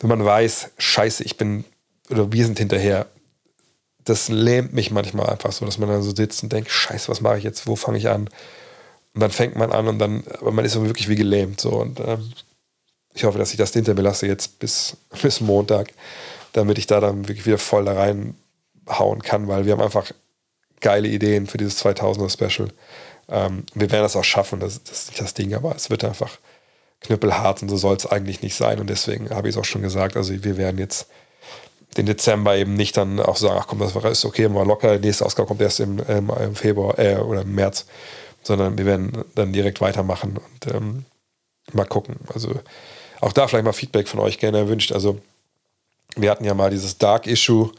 wenn 0.00 0.08
man 0.08 0.24
weiß, 0.24 0.70
scheiße, 0.78 1.22
ich 1.22 1.36
bin, 1.36 1.64
oder 2.10 2.32
wir 2.32 2.44
sind 2.44 2.58
hinterher, 2.58 3.06
das 4.08 4.28
lähmt 4.28 4.72
mich 4.72 4.90
manchmal 4.90 5.26
einfach 5.26 5.52
so, 5.52 5.64
dass 5.64 5.78
man 5.78 5.88
dann 5.88 6.02
so 6.02 6.14
sitzt 6.14 6.42
und 6.42 6.52
denkt, 6.52 6.70
scheiße, 6.70 7.08
was 7.08 7.20
mache 7.20 7.38
ich 7.38 7.44
jetzt, 7.44 7.66
wo 7.66 7.76
fange 7.76 7.98
ich 7.98 8.08
an? 8.08 8.28
Und 9.14 9.20
dann 9.20 9.30
fängt 9.30 9.56
man 9.56 9.72
an 9.72 9.88
und 9.88 9.98
dann, 9.98 10.24
aber 10.40 10.52
man 10.52 10.64
ist 10.64 10.72
so 10.72 10.84
wirklich 10.86 11.08
wie 11.08 11.16
gelähmt. 11.16 11.60
So. 11.60 11.70
Und 11.70 12.00
ähm, 12.00 12.32
ich 13.14 13.24
hoffe, 13.24 13.38
dass 13.38 13.50
ich 13.50 13.56
das 13.56 13.72
hinter 13.72 13.94
mir 13.94 14.02
lasse 14.02 14.26
jetzt 14.26 14.58
bis, 14.58 14.96
bis 15.22 15.40
Montag, 15.40 15.92
damit 16.52 16.78
ich 16.78 16.86
da 16.86 17.00
dann 17.00 17.28
wirklich 17.28 17.46
wieder 17.46 17.58
voll 17.58 17.84
da 17.84 17.94
reinhauen 17.94 19.22
kann, 19.22 19.48
weil 19.48 19.66
wir 19.66 19.72
haben 19.72 19.82
einfach 19.82 20.10
geile 20.80 21.08
Ideen 21.08 21.46
für 21.46 21.58
dieses 21.58 21.84
2000er 21.84 22.30
Special. 22.30 22.68
Ähm, 23.28 23.64
wir 23.74 23.90
werden 23.90 24.04
das 24.04 24.16
auch 24.16 24.24
schaffen, 24.24 24.60
das, 24.60 24.82
das, 24.84 25.02
ist 25.02 25.08
nicht 25.08 25.20
das 25.20 25.34
Ding, 25.34 25.54
aber 25.54 25.74
es 25.74 25.90
wird 25.90 26.04
einfach 26.04 26.38
knüppelhart 27.00 27.62
und 27.62 27.68
so 27.68 27.76
soll 27.76 27.96
es 27.96 28.06
eigentlich 28.06 28.42
nicht 28.42 28.54
sein. 28.54 28.80
Und 28.80 28.88
deswegen 28.88 29.30
habe 29.30 29.48
ich 29.48 29.54
es 29.54 29.60
auch 29.60 29.64
schon 29.64 29.82
gesagt, 29.82 30.16
also 30.16 30.32
wir 30.42 30.56
werden 30.56 30.78
jetzt 30.78 31.08
den 31.96 32.06
Dezember 32.06 32.56
eben 32.56 32.74
nicht 32.74 32.96
dann 32.96 33.18
auch 33.20 33.36
sagen, 33.36 33.58
ach 33.60 33.66
komm, 33.66 33.78
das 33.80 33.94
ist 33.94 34.24
okay, 34.24 34.48
mal 34.48 34.66
locker, 34.66 34.98
die 34.98 35.06
nächste 35.06 35.24
Ausgabe 35.24 35.48
kommt 35.48 35.60
erst 35.60 35.80
im, 35.80 36.00
ähm, 36.08 36.30
im 36.40 36.54
Februar 36.54 36.98
äh, 36.98 37.16
oder 37.16 37.42
im 37.42 37.54
März, 37.54 37.86
sondern 38.42 38.78
wir 38.78 38.86
werden 38.86 39.24
dann 39.34 39.52
direkt 39.52 39.80
weitermachen 39.80 40.36
und 40.36 40.74
ähm, 40.74 41.04
mal 41.72 41.86
gucken. 41.86 42.16
Also 42.32 42.54
auch 43.20 43.32
da 43.32 43.48
vielleicht 43.48 43.64
mal 43.64 43.72
Feedback 43.72 44.08
von 44.08 44.20
euch 44.20 44.38
gerne 44.38 44.58
erwünscht. 44.58 44.92
Also 44.92 45.20
wir 46.16 46.30
hatten 46.30 46.44
ja 46.44 46.54
mal 46.54 46.70
dieses 46.70 46.98
Dark 46.98 47.26
Issue 47.26 47.72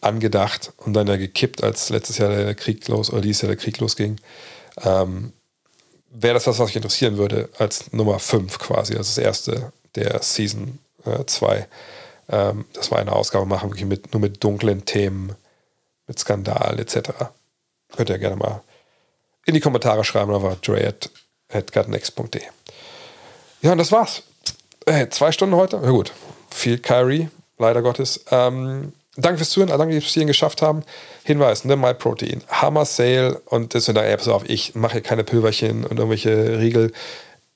angedacht 0.00 0.72
und 0.78 0.94
dann 0.94 1.06
ja 1.06 1.16
gekippt, 1.16 1.62
als 1.62 1.90
letztes 1.90 2.18
Jahr 2.18 2.30
der 2.30 2.54
Krieg 2.54 2.86
los 2.88 3.10
oder 3.10 3.20
dieses 3.20 3.42
Jahr 3.42 3.48
der 3.48 3.56
Krieg 3.56 3.78
losging. 3.78 4.16
Ähm, 4.82 5.32
Wäre 6.10 6.34
das 6.34 6.46
was, 6.46 6.58
was 6.58 6.68
mich 6.68 6.76
interessieren 6.76 7.18
würde, 7.18 7.50
als 7.58 7.92
Nummer 7.92 8.18
5 8.18 8.58
quasi, 8.58 8.94
also 8.94 9.10
das 9.10 9.18
erste 9.18 9.72
der 9.94 10.22
Season 10.22 10.78
2, 11.26 11.56
äh, 11.56 11.64
ähm, 12.28 12.64
dass 12.72 12.90
wir 12.90 12.98
eine 12.98 13.12
Ausgabe 13.12 13.46
machen, 13.46 13.70
wirklich 13.70 13.86
mit, 13.86 14.12
nur 14.12 14.20
mit 14.20 14.42
dunklen 14.42 14.84
Themen, 14.84 15.34
mit 16.06 16.18
Skandal 16.18 16.78
etc. 16.78 17.10
Könnt 17.96 18.10
ihr 18.10 18.18
gerne 18.18 18.36
mal 18.36 18.62
in 19.46 19.54
die 19.54 19.60
Kommentare 19.60 20.04
schreiben, 20.04 20.32
aber 20.32 20.56
dre.gutnext.de. 20.56 22.42
Ja, 23.62 23.72
und 23.72 23.78
das 23.78 23.92
war's. 23.92 24.22
Hey, 24.86 25.08
zwei 25.08 25.32
Stunden 25.32 25.56
heute? 25.56 25.80
Na 25.82 25.90
gut. 25.90 26.12
Viel 26.50 26.78
Kyrie, 26.78 27.28
leider 27.58 27.82
Gottes. 27.82 28.24
Ähm, 28.30 28.92
Danke 29.20 29.38
fürs 29.38 29.50
Zuhören, 29.50 29.68
danke, 29.68 29.86
dass 29.86 30.02
wir 30.04 30.06
es 30.06 30.14
hierhin 30.14 30.28
geschafft 30.28 30.62
haben. 30.62 30.84
Hinweis, 31.24 31.64
ne, 31.64 31.76
MyProtein, 31.76 32.44
Hammer 32.46 32.84
Sale 32.84 33.42
und 33.46 33.74
das 33.74 33.86
sind 33.86 33.96
da, 33.96 34.02
pass 34.16 34.28
auf, 34.28 34.48
ich 34.48 34.76
mache 34.76 34.92
hier 34.92 35.00
keine 35.00 35.24
Pülverchen 35.24 35.84
und 35.84 35.98
irgendwelche 35.98 36.60
Riegel. 36.60 36.92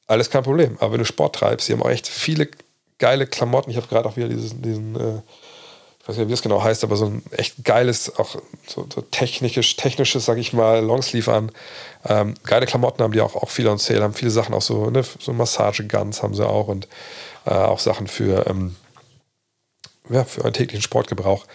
Alles 0.08 0.28
kein 0.28 0.42
Problem. 0.42 0.76
Aber 0.80 0.92
wenn 0.92 0.98
du 0.98 1.04
Sport 1.04 1.36
treibst, 1.36 1.68
die 1.68 1.72
haben 1.72 1.82
auch 1.82 1.88
echt 1.88 2.08
viele 2.08 2.48
geile 2.98 3.26
Klamotten. 3.26 3.70
Ich 3.70 3.76
habe 3.76 3.86
gerade 3.88 4.08
auch 4.08 4.16
wieder 4.16 4.28
diesen, 4.28 4.62
diesen 4.62 4.96
äh, 4.96 5.20
ich 6.02 6.08
weiß 6.08 6.16
nicht, 6.16 6.26
wie 6.26 6.32
das 6.32 6.42
genau 6.42 6.60
heißt, 6.60 6.82
aber 6.82 6.96
so 6.96 7.06
ein 7.06 7.22
echt 7.30 7.64
geiles, 7.64 8.18
auch 8.18 8.36
so, 8.66 8.88
so 8.92 9.02
technisch, 9.02 9.76
technisches, 9.76 10.24
sag 10.24 10.36
ich 10.36 10.52
mal, 10.52 10.84
Longsleeve 10.84 11.32
an. 11.32 11.52
Ähm, 12.04 12.34
geile 12.42 12.66
Klamotten 12.66 13.04
haben 13.04 13.12
die 13.12 13.20
auch, 13.20 13.36
auch 13.36 13.50
viele 13.50 13.70
on 13.70 13.78
Sale, 13.78 14.02
haben 14.02 14.12
viele 14.12 14.32
Sachen 14.32 14.52
auch 14.52 14.62
so, 14.62 14.90
ne, 14.90 15.04
so 15.20 15.32
Massageguns 15.32 16.20
haben 16.20 16.34
sie 16.34 16.44
auch 16.44 16.66
und 16.66 16.88
äh, 17.46 17.50
auch 17.50 17.78
Sachen 17.78 18.08
für, 18.08 18.48
ähm, 18.48 18.74
ja, 20.10 20.24
für 20.24 20.42
einen 20.42 20.54
täglichen 20.54 20.82
Sportgebrauch. 20.82 21.46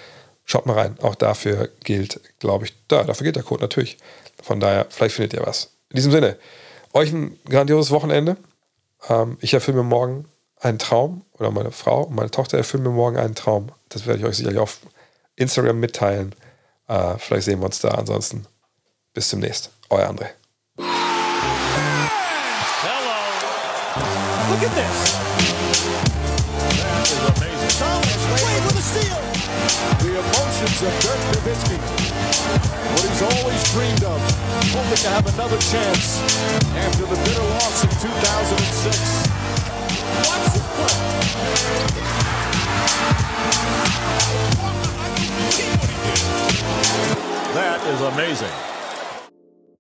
Schaut 0.46 0.66
mal 0.66 0.80
rein. 0.80 0.98
Auch 1.02 1.16
dafür 1.16 1.70
gilt, 1.84 2.22
glaube 2.40 2.64
ich, 2.64 2.74
da, 2.88 3.04
dafür 3.04 3.26
gilt 3.26 3.36
der 3.36 3.44
Code 3.44 3.62
natürlich. 3.62 3.98
Von 4.42 4.62
daher, 4.62 4.86
vielleicht 4.90 5.16
findet 5.16 5.34
ihr 5.34 5.46
was. 5.46 5.74
In 5.90 5.98
diesem 5.98 6.14
Sinne, 6.14 6.38
euch 6.94 7.12
ein 7.12 7.38
grandioses 7.50 7.92
Wochenende. 7.92 8.38
Ähm, 9.10 9.38
ich 9.42 9.54
erfülle 9.54 9.76
mir 9.76 9.84
morgen 9.84 10.24
einen 10.60 10.80
Traum 10.80 11.24
oder 11.34 11.52
meine 11.52 11.72
Frau 11.72 12.04
und 12.04 12.16
meine 12.16 12.32
Tochter 12.32 12.58
erfüllen 12.58 12.84
mir 12.84 12.90
morgen 12.90 13.18
einen 13.18 13.36
Traum. 13.36 13.70
Das 13.90 14.06
werde 14.06 14.20
ich 14.20 14.26
euch 14.26 14.38
sicherlich 14.38 14.60
auf 14.60 14.80
Instagram 15.36 15.80
mitteilen. 15.80 16.34
Äh, 16.88 17.18
vielleicht 17.18 17.46
sehen 17.46 17.60
wir 17.60 17.66
uns 17.66 17.80
da. 17.80 17.90
Ansonsten 17.90 18.46
bis 19.14 19.30
demnächst. 19.30 19.72
Euer 19.90 20.10
André. 20.10 20.28
Hello. 20.78 20.88
Look 24.50 24.64
at 24.64 24.74
this. 24.76 25.18
That 26.78 27.08
is 27.08 27.22
amazing. 27.34 27.74
Thomas 27.78 28.22
Wade 28.32 28.64
with 28.66 28.78
a 28.78 28.82
steal. 28.82 29.20
The 30.02 30.12
emotions 30.20 30.82
of 30.84 30.94
Dirk 31.02 31.22
Nowitzki. 31.32 31.78
What 32.94 33.06
he's 33.10 33.22
always 33.22 33.62
dreamed 33.74 34.04
of. 34.04 34.20
Hoping 34.74 35.02
to 35.04 35.10
have 35.10 35.26
another 35.34 35.58
chance 35.58 36.22
after 36.76 37.06
the 37.06 37.16
bitter 37.24 37.48
loss 37.58 37.84
in 37.84 37.90
2006. 37.90 39.47
Watch 40.26 40.54
this 40.54 40.68
play. 40.76 40.98
That 47.54 47.80
is 47.88 48.02
amazing. 48.02 48.77